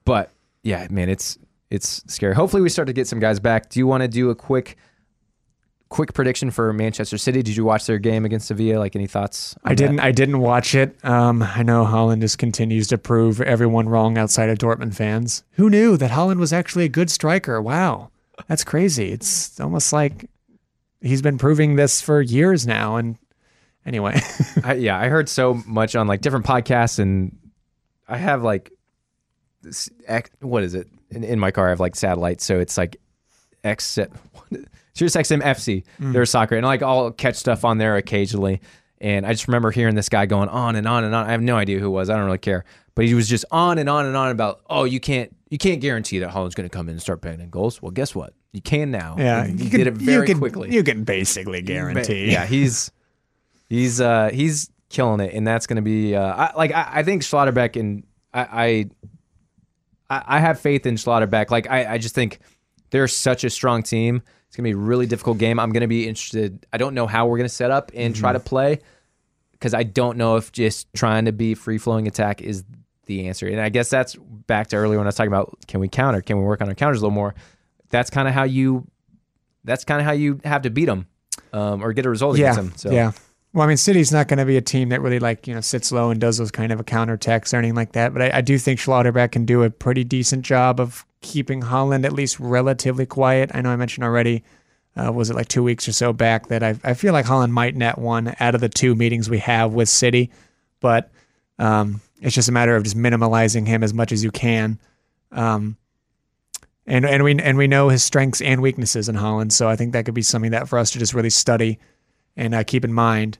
but 0.04 0.30
yeah, 0.62 0.86
man, 0.90 1.08
it's 1.08 1.38
it's 1.70 2.02
scary. 2.06 2.34
Hopefully, 2.34 2.62
we 2.62 2.68
start 2.68 2.86
to 2.86 2.92
get 2.92 3.06
some 3.06 3.20
guys 3.20 3.40
back. 3.40 3.70
Do 3.70 3.78
you 3.78 3.86
want 3.86 4.02
to 4.02 4.08
do 4.08 4.30
a 4.30 4.34
quick? 4.34 4.76
quick 5.90 6.12
prediction 6.12 6.50
for 6.50 6.72
Manchester 6.72 7.16
City. 7.16 7.40
Did 7.40 7.56
you 7.56 7.64
watch 7.64 7.86
their 7.86 8.00
game 8.00 8.24
against 8.24 8.48
Sevilla? 8.48 8.80
Like 8.80 8.96
any 8.96 9.06
thoughts? 9.06 9.54
I 9.64 9.76
didn't. 9.76 9.96
That? 9.96 10.06
I 10.06 10.10
didn't 10.10 10.40
watch 10.40 10.74
it. 10.74 10.96
Um, 11.04 11.40
I 11.40 11.62
know 11.62 11.84
Haaland 11.84 12.20
just 12.20 12.36
continues 12.36 12.88
to 12.88 12.98
prove 12.98 13.40
everyone 13.40 13.88
wrong 13.88 14.18
outside 14.18 14.48
of 14.48 14.58
Dortmund 14.58 14.96
fans. 14.96 15.44
Who 15.52 15.70
knew 15.70 15.96
that 15.98 16.10
Haaland 16.10 16.38
was 16.38 16.52
actually 16.52 16.84
a 16.84 16.88
good 16.88 17.10
striker? 17.10 17.62
Wow, 17.62 18.10
that's 18.48 18.64
crazy. 18.64 19.12
It's 19.12 19.60
almost 19.60 19.92
like 19.92 20.28
he's 21.04 21.22
been 21.22 21.38
proving 21.38 21.76
this 21.76 22.00
for 22.00 22.20
years 22.20 22.66
now. 22.66 22.96
And 22.96 23.18
anyway, 23.86 24.20
I, 24.64 24.74
yeah, 24.74 24.98
I 24.98 25.08
heard 25.08 25.28
so 25.28 25.54
much 25.66 25.94
on 25.94 26.06
like 26.06 26.20
different 26.20 26.46
podcasts, 26.46 26.98
and 26.98 27.36
I 28.08 28.16
have 28.16 28.42
like 28.42 28.72
this, 29.62 29.88
what 30.40 30.62
is 30.62 30.74
it 30.74 30.88
in, 31.10 31.24
in 31.24 31.38
my 31.38 31.50
car? 31.50 31.66
I 31.66 31.70
have 31.70 31.80
like 31.80 31.96
satellite, 31.96 32.40
so 32.40 32.58
it's 32.58 32.76
like 32.76 32.96
X. 33.62 33.98
Sirius 34.96 35.16
XM 35.16 35.42
FC, 35.42 35.82
mm. 36.00 36.12
their 36.12 36.24
soccer, 36.24 36.54
and 36.54 36.64
like 36.64 36.80
I'll 36.80 37.10
catch 37.10 37.34
stuff 37.34 37.64
on 37.64 37.78
there 37.78 37.96
occasionally. 37.96 38.60
And 39.00 39.26
I 39.26 39.32
just 39.32 39.48
remember 39.48 39.72
hearing 39.72 39.96
this 39.96 40.08
guy 40.08 40.24
going 40.26 40.48
on 40.48 40.76
and 40.76 40.86
on 40.86 41.02
and 41.02 41.12
on. 41.12 41.26
I 41.26 41.32
have 41.32 41.42
no 41.42 41.56
idea 41.56 41.80
who 41.80 41.86
it 41.86 41.90
was. 41.90 42.08
I 42.08 42.16
don't 42.16 42.26
really 42.26 42.38
care. 42.38 42.64
But 42.94 43.06
he 43.06 43.14
was 43.14 43.28
just 43.28 43.44
on 43.50 43.78
and 43.78 43.88
on 43.88 44.06
and 44.06 44.16
on 44.16 44.30
about, 44.30 44.60
oh, 44.70 44.84
you 44.84 45.00
can't 45.00 45.34
you 45.50 45.58
can't 45.58 45.80
guarantee 45.80 46.20
that 46.20 46.30
Haaland's 46.30 46.54
going 46.54 46.68
to 46.68 46.74
come 46.74 46.88
in 46.88 46.92
and 46.92 47.02
start 47.02 47.20
banging 47.20 47.50
goals. 47.50 47.82
Well, 47.82 47.90
guess 47.90 48.14
what? 48.14 48.34
You 48.54 48.62
can 48.62 48.90
now. 48.90 49.16
Yeah, 49.18 49.46
you 49.46 49.68
can, 49.68 49.78
did 49.78 49.86
it 49.88 49.94
very 49.94 50.20
you 50.20 50.34
can, 50.34 50.38
quickly. 50.38 50.72
You 50.72 50.82
can 50.82 51.04
basically 51.04 51.60
guarantee. 51.60 52.30
Yeah, 52.30 52.46
he's 52.46 52.90
he's 53.68 54.00
uh 54.00 54.30
he's 54.32 54.70
killing 54.88 55.20
it, 55.20 55.34
and 55.34 55.46
that's 55.46 55.66
going 55.66 55.76
to 55.76 55.82
be 55.82 56.14
uh 56.14 56.22
I, 56.22 56.56
like 56.56 56.72
I, 56.72 56.88
I 56.92 57.02
think 57.02 57.22
Schlotterbeck 57.22 57.78
and 57.78 58.04
I, 58.32 58.88
I 60.08 60.20
I 60.36 60.40
have 60.40 60.60
faith 60.60 60.86
in 60.86 60.94
Schlotterbeck. 60.94 61.50
Like 61.50 61.68
I 61.68 61.94
I 61.94 61.98
just 61.98 62.14
think 62.14 62.38
they're 62.90 63.08
such 63.08 63.44
a 63.44 63.50
strong 63.50 63.82
team 63.82 64.22
it's 64.54 64.56
gonna 64.56 64.68
be 64.68 64.72
a 64.74 64.76
really 64.76 65.06
difficult 65.06 65.38
game. 65.38 65.58
I'm 65.58 65.72
gonna 65.72 65.88
be 65.88 66.06
interested. 66.06 66.64
I 66.72 66.78
don't 66.78 66.94
know 66.94 67.08
how 67.08 67.26
we're 67.26 67.38
gonna 67.38 67.48
set 67.48 67.72
up 67.72 67.90
and 67.92 68.14
mm-hmm. 68.14 68.20
try 68.20 68.32
to 68.32 68.38
play 68.38 68.78
because 69.50 69.74
I 69.74 69.82
don't 69.82 70.16
know 70.16 70.36
if 70.36 70.52
just 70.52 70.86
trying 70.94 71.24
to 71.24 71.32
be 71.32 71.54
free 71.54 71.76
flowing 71.76 72.06
attack 72.06 72.40
is 72.40 72.62
the 73.06 73.26
answer. 73.26 73.48
And 73.48 73.60
I 73.60 73.68
guess 73.68 73.90
that's 73.90 74.14
back 74.14 74.68
to 74.68 74.76
earlier 74.76 74.98
when 74.98 75.08
I 75.08 75.08
was 75.08 75.16
talking 75.16 75.32
about 75.32 75.58
can 75.66 75.80
we 75.80 75.88
counter? 75.88 76.20
Can 76.20 76.38
we 76.38 76.44
work 76.44 76.60
on 76.60 76.68
our 76.68 76.74
counters 76.76 76.98
a 76.98 77.04
little 77.04 77.10
more? 77.10 77.34
That's 77.94 78.10
kind 78.10 78.26
of 78.26 78.34
how 78.34 78.42
you. 78.42 78.86
That's 79.62 79.84
kind 79.84 80.00
of 80.00 80.04
how 80.04 80.12
you 80.12 80.40
have 80.44 80.62
to 80.62 80.70
beat 80.70 80.86
them 80.86 81.06
um, 81.52 81.82
or 81.82 81.92
get 81.92 82.04
a 82.04 82.10
result 82.10 82.36
yeah, 82.36 82.52
against 82.52 82.58
them. 82.58 82.72
So. 82.76 82.90
Yeah. 82.90 83.12
Well, 83.52 83.62
I 83.64 83.68
mean, 83.68 83.76
City's 83.76 84.10
not 84.10 84.26
going 84.26 84.38
to 84.38 84.44
be 84.44 84.56
a 84.56 84.60
team 84.60 84.88
that 84.88 85.00
really 85.00 85.20
like 85.20 85.46
you 85.46 85.54
know 85.54 85.60
sits 85.60 85.92
low 85.92 86.10
and 86.10 86.20
does 86.20 86.38
those 86.38 86.50
kind 86.50 86.72
of 86.72 86.80
a 86.80 86.84
counter 86.84 87.14
attacks 87.14 87.54
or 87.54 87.58
anything 87.58 87.76
like 87.76 87.92
that. 87.92 88.12
But 88.12 88.22
I, 88.22 88.38
I 88.38 88.40
do 88.40 88.58
think 88.58 88.80
Schlotterbeck 88.80 89.30
can 89.30 89.44
do 89.44 89.62
a 89.62 89.70
pretty 89.70 90.02
decent 90.02 90.44
job 90.44 90.80
of 90.80 91.06
keeping 91.20 91.62
Haaland 91.62 92.04
at 92.04 92.12
least 92.12 92.40
relatively 92.40 93.06
quiet. 93.06 93.52
I 93.54 93.60
know 93.60 93.70
I 93.70 93.76
mentioned 93.76 94.04
already, 94.04 94.42
uh, 94.96 95.12
was 95.12 95.30
it 95.30 95.36
like 95.36 95.46
two 95.46 95.62
weeks 95.62 95.86
or 95.86 95.92
so 95.92 96.12
back, 96.12 96.48
that 96.48 96.64
I, 96.64 96.74
I 96.82 96.94
feel 96.94 97.12
like 97.12 97.26
Haaland 97.26 97.52
might 97.52 97.76
net 97.76 97.96
one 97.96 98.34
out 98.40 98.56
of 98.56 98.60
the 98.60 98.68
two 98.68 98.96
meetings 98.96 99.30
we 99.30 99.38
have 99.38 99.72
with 99.72 99.88
City, 99.88 100.32
but 100.80 101.12
um, 101.60 102.00
it's 102.20 102.34
just 102.34 102.48
a 102.48 102.52
matter 102.52 102.74
of 102.74 102.82
just 102.82 102.96
minimalizing 102.96 103.68
him 103.68 103.84
as 103.84 103.94
much 103.94 104.10
as 104.10 104.24
you 104.24 104.32
can. 104.32 104.80
Um, 105.30 105.76
and 106.86 107.04
and 107.04 107.24
we 107.24 107.38
and 107.38 107.56
we 107.56 107.66
know 107.66 107.88
his 107.88 108.04
strengths 108.04 108.40
and 108.40 108.60
weaknesses 108.60 109.08
in 109.08 109.16
Haaland. 109.16 109.52
so 109.52 109.68
I 109.68 109.76
think 109.76 109.92
that 109.92 110.04
could 110.04 110.14
be 110.14 110.22
something 110.22 110.50
that 110.50 110.68
for 110.68 110.78
us 110.78 110.90
to 110.92 110.98
just 110.98 111.14
really 111.14 111.30
study 111.30 111.78
and 112.36 112.54
uh, 112.54 112.64
keep 112.64 112.84
in 112.84 112.92
mind. 112.92 113.38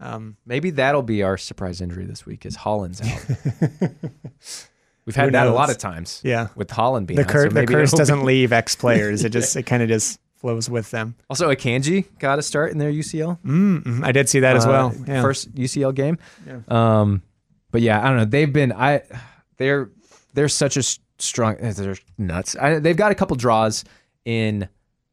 Um, 0.00 0.36
Maybe 0.44 0.70
that'll 0.70 1.02
be 1.02 1.22
our 1.22 1.38
surprise 1.38 1.80
injury 1.80 2.04
this 2.04 2.26
week 2.26 2.44
is 2.44 2.56
Haaland's 2.56 3.00
out. 3.00 3.90
We've 5.06 5.16
had 5.16 5.32
that 5.32 5.46
a 5.46 5.52
lot 5.52 5.70
of 5.70 5.78
times. 5.78 6.20
Yeah, 6.24 6.48
with 6.56 6.70
Holland 6.70 7.06
being 7.06 7.16
the, 7.16 7.24
cur- 7.24 7.46
out, 7.46 7.52
so 7.52 7.60
the 7.60 7.66
curse 7.66 7.92
doesn't 7.92 8.20
be... 8.20 8.24
leave 8.24 8.52
ex 8.52 8.74
players. 8.74 9.24
It 9.24 9.28
just 9.32 9.54
it 9.56 9.64
kind 9.64 9.82
of 9.82 9.88
just 9.88 10.18
flows 10.36 10.68
with 10.68 10.90
them. 10.90 11.14
Also, 11.30 11.50
Akanji 11.50 12.06
got 12.18 12.38
a 12.38 12.42
start 12.42 12.72
in 12.72 12.78
their 12.78 12.90
UCL. 12.90 13.38
Mm-hmm. 13.40 14.04
I 14.04 14.12
did 14.12 14.28
see 14.28 14.40
that 14.40 14.54
uh, 14.54 14.58
as 14.58 14.66
well. 14.66 14.94
Yeah. 15.06 15.22
First 15.22 15.54
UCL 15.54 15.94
game. 15.94 16.18
Yeah. 16.46 16.60
Um, 16.68 17.22
but 17.70 17.82
yeah, 17.82 18.00
I 18.00 18.08
don't 18.08 18.16
know. 18.16 18.24
They've 18.24 18.52
been 18.52 18.72
I 18.72 19.02
they're 19.58 19.90
they're 20.32 20.48
such 20.48 20.76
a 20.76 20.82
strong. 21.18 21.56
They're 21.60 21.96
nuts. 22.18 22.56
I, 22.56 22.78
they've 22.78 22.96
got 22.96 23.12
a 23.12 23.14
couple 23.14 23.36
draws 23.36 23.84
in 24.24 24.68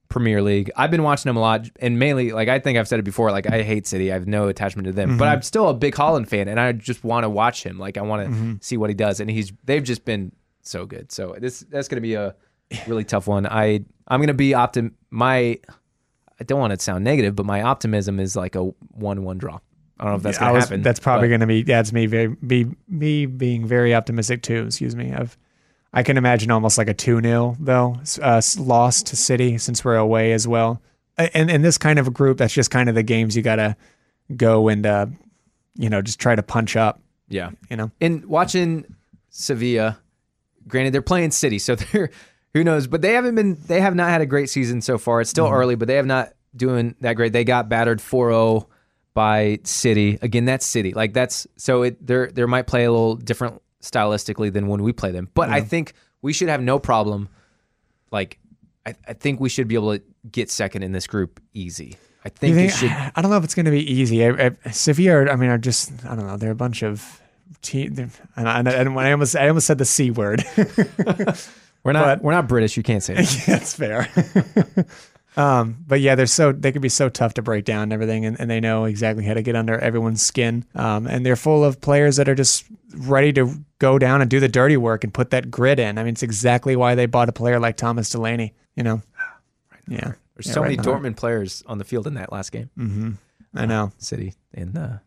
Premier 0.09 0.41
League. 0.41 0.69
I've 0.75 0.91
been 0.91 1.03
watching 1.03 1.29
them 1.29 1.37
a 1.37 1.39
lot, 1.39 1.67
and 1.79 1.97
mainly, 1.97 2.31
like 2.31 2.49
I 2.49 2.59
think 2.59 2.77
I've 2.77 2.87
said 2.87 2.99
it 2.99 3.03
before, 3.03 3.31
like 3.31 3.49
I 3.49 3.63
hate 3.63 3.87
City. 3.87 4.11
I 4.11 4.15
have 4.15 4.27
no 4.27 4.47
attachment 4.47 4.85
to 4.85 4.91
them, 4.91 5.09
mm-hmm. 5.09 5.17
but 5.17 5.27
I'm 5.27 5.41
still 5.41 5.69
a 5.69 5.73
big 5.73 5.95
Haaland 5.95 6.27
fan, 6.27 6.47
and 6.47 6.59
I 6.59 6.71
just 6.73 7.03
want 7.03 7.23
to 7.23 7.29
watch 7.29 7.63
him. 7.63 7.79
Like 7.79 7.97
I 7.97 8.01
want 8.01 8.27
to 8.27 8.31
mm-hmm. 8.31 8.53
see 8.61 8.77
what 8.77 8.89
he 8.89 8.93
does, 8.93 9.19
and 9.19 9.29
he's 9.29 9.51
they've 9.63 9.83
just 9.83 10.05
been 10.05 10.31
so 10.61 10.85
good. 10.85 11.11
So 11.11 11.35
this 11.39 11.61
that's 11.61 11.87
going 11.87 11.97
to 11.97 12.01
be 12.01 12.15
a 12.15 12.35
really 12.87 13.03
tough 13.03 13.27
one. 13.27 13.47
I 13.47 13.85
I'm 14.07 14.19
going 14.19 14.27
to 14.27 14.33
be 14.33 14.51
optim. 14.51 14.91
My 15.09 15.59
I 16.39 16.43
don't 16.43 16.59
want 16.59 16.77
to 16.77 16.83
sound 16.83 17.03
negative, 17.03 17.35
but 17.35 17.45
my 17.45 17.61
optimism 17.61 18.19
is 18.19 18.35
like 18.35 18.55
a 18.55 18.63
one-one 18.63 19.37
draw. 19.37 19.59
I 19.99 20.03
don't 20.03 20.13
know 20.13 20.17
if 20.17 20.23
that's 20.23 20.39
yeah, 20.39 20.49
going 20.49 20.55
to 20.55 20.59
happen. 20.61 20.81
That's 20.81 20.99
probably 20.99 21.27
going 21.27 21.41
to 21.41 21.47
be 21.47 21.63
that's 21.63 21.93
me 21.93 22.07
very 22.07 22.27
be 22.27 22.67
me 22.87 23.27
being 23.27 23.65
very 23.65 23.93
optimistic 23.93 24.41
too. 24.41 24.65
Excuse 24.65 24.95
me. 24.95 25.13
I've 25.13 25.37
I 25.93 26.03
can 26.03 26.17
imagine 26.17 26.51
almost 26.51 26.77
like 26.77 26.87
a 26.87 26.93
2 26.93 27.21
0, 27.21 27.57
though, 27.59 27.97
uh, 28.21 28.41
loss 28.57 29.03
to 29.03 29.15
City 29.15 29.57
since 29.57 29.83
we're 29.83 29.97
away 29.97 30.31
as 30.31 30.47
well. 30.47 30.81
And 31.17 31.51
in 31.51 31.61
this 31.61 31.77
kind 31.77 31.99
of 31.99 32.07
a 32.07 32.11
group, 32.11 32.37
that's 32.37 32.53
just 32.53 32.71
kind 32.71 32.87
of 32.87 32.95
the 32.95 33.03
games 33.03 33.35
you 33.35 33.41
got 33.41 33.57
to 33.57 33.75
go 34.35 34.69
and, 34.69 34.85
uh, 34.85 35.07
you 35.75 35.89
know, 35.89 36.01
just 36.01 36.19
try 36.19 36.35
to 36.35 36.43
punch 36.43 36.75
up. 36.75 37.01
Yeah. 37.27 37.51
You 37.69 37.77
know? 37.77 37.91
And 37.99 38.25
watching 38.25 38.85
Sevilla, 39.29 39.99
granted, 40.67 40.93
they're 40.93 41.01
playing 41.01 41.31
City, 41.31 41.59
so 41.59 41.75
they're, 41.91 42.09
who 42.53 42.63
knows, 42.63 42.87
but 42.87 43.01
they 43.01 43.13
haven't 43.13 43.35
been, 43.35 43.57
they 43.67 43.81
have 43.81 43.95
not 43.95 44.09
had 44.09 44.21
a 44.21 44.25
great 44.25 44.49
season 44.49 44.81
so 44.81 44.97
far. 44.97 45.21
It's 45.21 45.29
still 45.29 45.45
mm-hmm. 45.45 45.55
early, 45.55 45.75
but 45.75 45.87
they 45.87 45.95
have 45.95 46.05
not 46.05 46.33
doing 46.55 46.95
that 47.01 47.13
great. 47.13 47.33
They 47.33 47.43
got 47.43 47.69
battered 47.69 48.01
4 48.01 48.29
0 48.29 48.69
by 49.13 49.59
City. 49.63 50.17
Again, 50.21 50.45
that's 50.45 50.65
City. 50.65 50.93
Like 50.93 51.13
that's, 51.13 51.47
so 51.57 51.83
it, 51.83 52.05
there, 52.05 52.31
there 52.31 52.47
might 52.47 52.67
play 52.67 52.85
a 52.85 52.91
little 52.91 53.15
different 53.15 53.61
stylistically 53.81 54.51
than 54.51 54.67
when 54.67 54.83
we 54.83 54.93
play 54.93 55.11
them. 55.11 55.29
But 55.33 55.49
yeah. 55.49 55.55
I 55.55 55.61
think 55.61 55.93
we 56.21 56.33
should 56.33 56.49
have 56.49 56.61
no 56.61 56.79
problem. 56.79 57.29
Like, 58.11 58.39
I, 58.85 58.95
I, 59.07 59.13
think 59.13 59.39
we 59.39 59.49
should 59.49 59.67
be 59.67 59.75
able 59.75 59.97
to 59.97 60.03
get 60.31 60.49
second 60.49 60.83
in 60.83 60.91
this 60.91 61.07
group 61.07 61.39
easy. 61.53 61.97
I 62.23 62.29
think, 62.29 62.55
think 62.55 62.71
should... 62.71 62.89
I 63.15 63.21
don't 63.21 63.31
know 63.31 63.37
if 63.37 63.43
it's 63.43 63.55
going 63.55 63.65
to 63.65 63.71
be 63.71 63.91
easy. 63.91 64.25
I, 64.25 64.51
I, 64.65 64.71
Sevilla, 64.71 65.29
I 65.31 65.35
mean, 65.35 65.49
are 65.49 65.57
just 65.57 65.91
I 66.05 66.15
don't 66.15 66.27
know. 66.27 66.37
They're 66.37 66.51
a 66.51 66.55
bunch 66.55 66.83
of 66.83 67.21
team. 67.61 68.11
And 68.35 68.49
I, 68.49 68.59
and 68.59 68.95
when 68.95 69.05
I 69.05 69.11
almost 69.11 69.35
I 69.35 69.47
almost 69.47 69.67
said 69.67 69.77
the 69.77 69.85
c 69.85 70.11
word. 70.11 70.43
we're 71.83 71.93
not 71.93 72.03
but, 72.03 72.21
we're 72.21 72.33
not 72.33 72.47
British. 72.47 72.77
You 72.77 72.83
can't 72.83 73.03
say 73.03 73.15
that. 73.15 73.33
Yeah, 73.33 73.43
that's 73.55 73.73
fair. 73.73 74.07
Um, 75.37 75.77
but 75.87 76.01
yeah, 76.01 76.15
they're 76.15 76.25
so 76.25 76.51
they 76.51 76.71
can 76.71 76.81
be 76.81 76.89
so 76.89 77.07
tough 77.07 77.35
to 77.35 77.41
break 77.41 77.65
down 77.65 77.83
and 77.83 77.93
everything, 77.93 78.25
and, 78.25 78.39
and 78.39 78.49
they 78.49 78.59
know 78.59 78.85
exactly 78.85 79.23
how 79.23 79.33
to 79.33 79.41
get 79.41 79.55
under 79.55 79.79
everyone's 79.79 80.21
skin. 80.21 80.65
Um, 80.75 81.07
and 81.07 81.25
they're 81.25 81.37
full 81.37 81.63
of 81.63 81.79
players 81.79 82.17
that 82.17 82.27
are 82.27 82.35
just 82.35 82.65
ready 82.93 83.31
to 83.33 83.55
go 83.81 83.97
down 83.97 84.21
and 84.21 84.29
do 84.29 84.39
the 84.39 84.47
dirty 84.47 84.77
work 84.77 85.03
and 85.03 85.11
put 85.11 85.31
that 85.31 85.49
grit 85.49 85.79
in. 85.79 85.97
I 85.97 86.03
mean, 86.03 86.13
it's 86.13 86.21
exactly 86.23 86.75
why 86.75 86.93
they 86.93 87.07
bought 87.07 87.27
a 87.27 87.33
player 87.33 87.59
like 87.59 87.77
Thomas 87.77 88.09
Delaney. 88.09 88.53
You 88.75 88.83
know, 88.83 89.01
right 89.71 89.81
yeah. 89.87 90.13
There's 90.35 90.47
yeah, 90.47 90.53
so 90.53 90.61
right 90.61 90.77
many 90.77 90.77
Dortmund 90.77 91.01
heart. 91.03 91.15
players 91.17 91.63
on 91.65 91.79
the 91.79 91.83
field 91.83 92.07
in 92.07 92.13
that 92.13 92.31
last 92.31 92.51
game. 92.51 92.69
Mm-hmm. 92.77 93.11
I 93.55 93.65
know, 93.65 93.85
uh, 93.85 93.89
City 93.97 94.35
in 94.53 94.77
uh, 94.77 94.99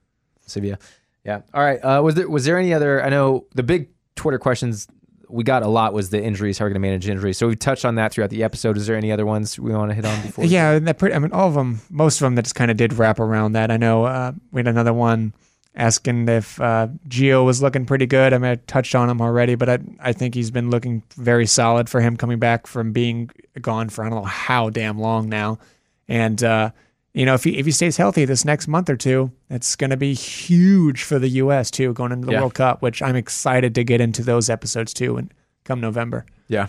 Sevilla. 0.47 0.79
Yeah. 1.25 1.41
All 1.55 1.63
right. 1.63 1.79
Uh, 1.79 2.03
was 2.03 2.17
there 2.17 2.29
was 2.29 2.45
there 2.45 2.59
any 2.59 2.75
other? 2.75 3.03
I 3.03 3.09
know 3.09 3.47
the 3.55 3.63
big 3.63 3.89
Twitter 4.17 4.39
questions 4.39 4.89
we 5.29 5.43
got 5.43 5.63
a 5.63 5.69
lot 5.69 5.95
was 5.95 6.11
the 6.11 6.23
injuries, 6.23 6.59
how 6.59 6.65
we're 6.65 6.71
going 6.71 6.83
to 6.83 6.87
manage 6.87 7.09
injuries. 7.09 7.39
So 7.39 7.49
we 7.49 7.57
touched 7.57 7.85
on 7.85 7.95
that 7.95 8.13
throughout 8.13 8.31
the 8.31 8.45
episode. 8.45 8.77
Is 8.77 8.87
there 8.87 8.97
any 8.97 9.11
other 9.11 9.25
ones 9.25 9.59
we 9.59 9.73
want 9.73 9.91
to 9.91 9.95
hit 9.95 10.05
on 10.05 10.21
before? 10.23 10.45
Yeah, 10.45 10.79
that 10.79 10.99
pretty, 10.99 11.15
I 11.15 11.19
mean, 11.19 11.33
all 11.33 11.49
of 11.49 11.55
them, 11.55 11.81
most 11.91 12.21
of 12.21 12.27
them 12.27 12.35
that 12.35 12.43
just 12.43 12.55
kind 12.55 12.71
of 12.71 12.77
did 12.77 12.93
wrap 12.93 13.19
around 13.19 13.53
that. 13.53 13.71
I 13.71 13.77
know 13.77 14.05
uh, 14.05 14.33
we 14.53 14.61
had 14.61 14.69
another 14.69 14.93
one 14.93 15.33
asking 15.75 16.29
if 16.29 16.61
uh, 16.61 16.89
Gio 17.09 17.45
was 17.45 17.63
looking 17.63 17.85
pretty 17.85 18.07
good. 18.07 18.33
I 18.33 18.39
mean, 18.39 18.53
I 18.53 18.55
touched 18.57 18.95
on 18.95 19.11
him 19.11 19.21
already, 19.21 19.55
but 19.55 19.69
I, 19.69 19.79
I 20.01 20.13
think 20.13 20.35
he's 20.35 20.51
been 20.51 20.71
looking 20.71 21.03
very 21.17 21.47
solid 21.47 21.89
for 21.89 22.01
him 22.01 22.17
coming 22.17 22.39
back 22.39 22.67
from 22.67 22.93
being 22.93 23.31
gone 23.61 23.89
for 23.89 24.05
I 24.05 24.09
don't 24.09 24.23
know 24.23 24.25
how 24.25 24.71
damn 24.71 24.99
long 24.99 25.29
now. 25.29 25.59
And, 26.09 26.43
uh, 26.43 26.71
you 27.15 27.25
know, 27.25 27.35
if 27.35 27.45
he 27.45 27.57
if 27.57 27.65
he 27.65 27.73
stays 27.73 27.97
healthy 27.97 28.25
this 28.25 28.45
next 28.45 28.67
month 28.67 28.91
or 28.91 28.97
two, 28.97 29.31
it's 29.49 29.77
going 29.77 29.91
to 29.91 29.97
be 29.97 30.15
huge 30.15 31.05
for 31.05 31.21
the 31.21 31.29
U.S. 31.29 31.71
too, 31.71 31.93
going 31.93 32.11
into 32.11 32.27
the 32.27 32.33
yeah. 32.33 32.41
World 32.41 32.55
Cup. 32.55 32.83
Which 32.83 33.01
I'm 33.03 33.15
excited 33.15 33.75
to 33.77 33.85
get 33.85 34.01
into 34.01 34.25
those 34.25 34.51
episodes 34.51 34.93
too, 34.93 35.17
and 35.17 35.33
come 35.63 35.81
November. 35.81 36.27
Yeah, 36.49 36.67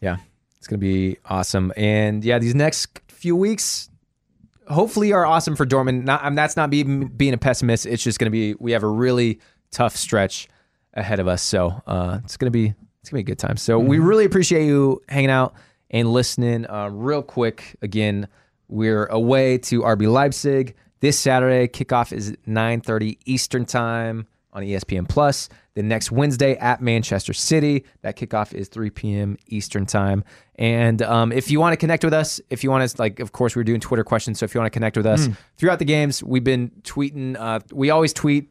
yeah, 0.00 0.16
it's 0.58 0.66
going 0.66 0.80
to 0.80 0.84
be 0.84 1.18
awesome. 1.24 1.72
And 1.76 2.24
yeah, 2.24 2.40
these 2.40 2.56
next 2.56 3.00
few 3.06 3.36
weeks, 3.36 3.88
hopefully, 4.68 5.12
are 5.12 5.26
awesome 5.26 5.56
for 5.56 5.66
Dortmund. 5.66 6.04
Not, 6.04 6.22
I 6.22 6.28
mean, 6.28 6.36
that's 6.36 6.56
not 6.56 6.70
being 6.70 7.08
being 7.08 7.34
a 7.34 7.38
pessimist. 7.38 7.86
It's 7.86 8.02
just 8.02 8.18
going 8.18 8.26
to 8.26 8.30
be 8.30 8.54
we 8.58 8.72
have 8.72 8.82
a 8.82 8.88
really 8.88 9.40
tough 9.70 9.96
stretch 9.96 10.48
ahead 10.96 11.20
of 11.20 11.28
us. 11.28 11.42
So 11.42 11.82
uh, 11.86 12.20
it's 12.24 12.36
gonna 12.36 12.50
be 12.50 12.74
it's 13.00 13.10
gonna 13.10 13.22
be 13.22 13.30
a 13.30 13.34
good 13.34 13.38
time. 13.38 13.56
So 13.56 13.78
we 13.78 13.98
really 13.98 14.24
appreciate 14.24 14.66
you 14.66 15.02
hanging 15.08 15.30
out 15.30 15.54
and 15.90 16.12
listening. 16.12 16.68
Uh, 16.68 16.88
real 16.88 17.22
quick, 17.22 17.76
again, 17.82 18.28
we're 18.68 19.06
away 19.06 19.58
to 19.58 19.82
RB 19.82 20.10
Leipzig 20.10 20.74
this 21.00 21.18
Saturday. 21.18 21.68
Kickoff 21.68 22.12
is 22.12 22.32
9:30 22.46 23.18
Eastern 23.26 23.64
time 23.64 24.26
on 24.52 24.62
ESPN 24.62 25.08
Plus. 25.08 25.48
The 25.76 25.82
next 25.82 26.10
Wednesday 26.10 26.56
at 26.56 26.80
Manchester 26.80 27.34
City. 27.34 27.84
That 28.00 28.16
kickoff 28.16 28.54
is 28.54 28.68
3 28.68 28.88
p.m. 28.88 29.36
Eastern 29.48 29.84
time. 29.84 30.24
And 30.54 31.02
um, 31.02 31.32
if 31.32 31.50
you 31.50 31.60
want 31.60 31.74
to 31.74 31.76
connect 31.76 32.02
with 32.02 32.14
us, 32.14 32.40
if 32.48 32.64
you 32.64 32.70
want 32.70 32.88
to, 32.88 32.98
like, 32.98 33.20
of 33.20 33.32
course, 33.32 33.54
we're 33.54 33.62
doing 33.62 33.80
Twitter 33.80 34.02
questions. 34.02 34.38
So 34.38 34.44
if 34.44 34.54
you 34.54 34.60
want 34.60 34.72
to 34.72 34.74
connect 34.74 34.96
with 34.96 35.04
us 35.04 35.28
throughout 35.58 35.78
the 35.78 35.84
games, 35.84 36.22
we've 36.24 36.42
been 36.42 36.70
tweeting. 36.82 37.36
Uh, 37.38 37.60
we 37.72 37.90
always 37.90 38.14
tweet 38.14 38.48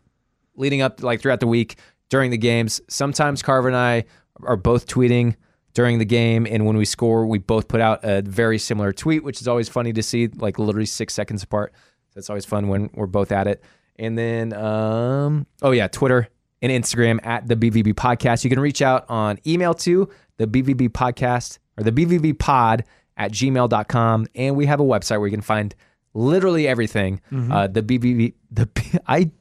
leading 0.55 0.83
up, 0.83 1.01
like 1.01 1.19
throughout 1.19 1.39
the 1.39 1.47
week 1.47 1.79
during 2.09 2.29
the 2.29 2.37
games. 2.37 2.79
Sometimes 2.89 3.41
Carver 3.41 3.69
and 3.69 3.75
I 3.75 4.05
are 4.43 4.55
both 4.55 4.85
tweeting 4.85 5.35
during 5.73 5.97
the 5.97 6.05
game, 6.05 6.45
and 6.47 6.67
when 6.67 6.77
we 6.77 6.85
score, 6.85 7.25
we 7.25 7.39
both 7.39 7.67
put 7.67 7.81
out 7.81 8.01
a 8.03 8.21
very 8.21 8.59
similar 8.59 8.93
tweet, 8.93 9.23
which 9.23 9.41
is 9.41 9.47
always 9.47 9.67
funny 9.67 9.91
to 9.93 10.03
see, 10.03 10.27
like 10.27 10.59
literally 10.59 10.85
six 10.85 11.15
seconds 11.15 11.41
apart. 11.41 11.73
that's 12.13 12.29
always 12.29 12.45
fun 12.45 12.67
when 12.67 12.91
we're 12.93 13.07
both 13.07 13.31
at 13.31 13.47
it. 13.47 13.63
And 13.97 14.15
then, 14.15 14.53
um, 14.53 15.47
oh 15.63 15.71
yeah, 15.71 15.87
Twitter 15.87 16.29
and 16.69 16.83
Instagram 16.83 17.19
at 17.25 17.47
the 17.47 17.55
BVB 17.55 17.93
Podcast. 17.93 18.43
You 18.43 18.49
can 18.49 18.59
reach 18.59 18.81
out 18.81 19.05
on 19.09 19.37
email 19.45 19.73
to 19.75 20.09
the 20.37 20.47
BVB 20.47 20.89
Podcast 20.89 21.59
or 21.77 21.83
the 21.83 21.91
BVB 21.91 22.39
Pod 22.39 22.83
at 23.17 23.31
gmail.com. 23.31 24.27
And 24.35 24.55
we 24.55 24.65
have 24.65 24.79
a 24.79 24.83
website 24.83 25.19
where 25.19 25.27
you 25.27 25.31
can 25.31 25.41
find 25.41 25.73
literally 26.13 26.67
everything. 26.67 27.21
Uh, 27.31 27.67
the 27.67 27.81
BVB, 27.81 28.33
the 28.51 28.67
I. 29.07 29.31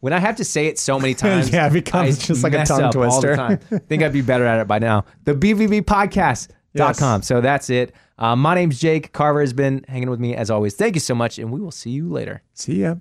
When 0.00 0.12
I 0.12 0.18
have 0.18 0.36
to 0.36 0.44
say 0.44 0.66
it 0.66 0.78
so 0.78 1.00
many 1.00 1.14
times, 1.24 1.48
Yeah, 1.50 1.66
it 1.68 1.72
becomes 1.72 2.18
I 2.22 2.26
just 2.26 2.44
like 2.44 2.52
a 2.52 2.66
tongue 2.66 2.82
up 2.82 2.94
all 2.94 3.22
the 3.22 3.34
twister. 3.34 3.36
time. 3.36 3.56
think 3.88 4.02
I'd 4.02 4.12
be 4.12 4.20
better 4.20 4.44
at 4.44 4.60
it 4.60 4.66
by 4.68 4.78
now. 4.78 5.06
The 5.24 5.32
BVBpodcast.com. 5.34 7.22
So 7.22 7.40
that's 7.40 7.70
it. 7.70 7.94
Uh, 8.18 8.36
my 8.36 8.54
name's 8.54 8.78
Jake. 8.78 9.12
Carver 9.14 9.40
has 9.40 9.54
been 9.54 9.82
hanging 9.88 10.10
with 10.10 10.20
me 10.20 10.36
as 10.36 10.50
always. 10.50 10.74
Thank 10.74 10.94
you 10.94 11.00
so 11.00 11.14
much, 11.14 11.38
and 11.38 11.50
we 11.50 11.58
will 11.58 11.70
see 11.70 11.88
you 11.90 12.10
later. 12.10 12.42
See 12.52 12.82
ya. 12.82 12.96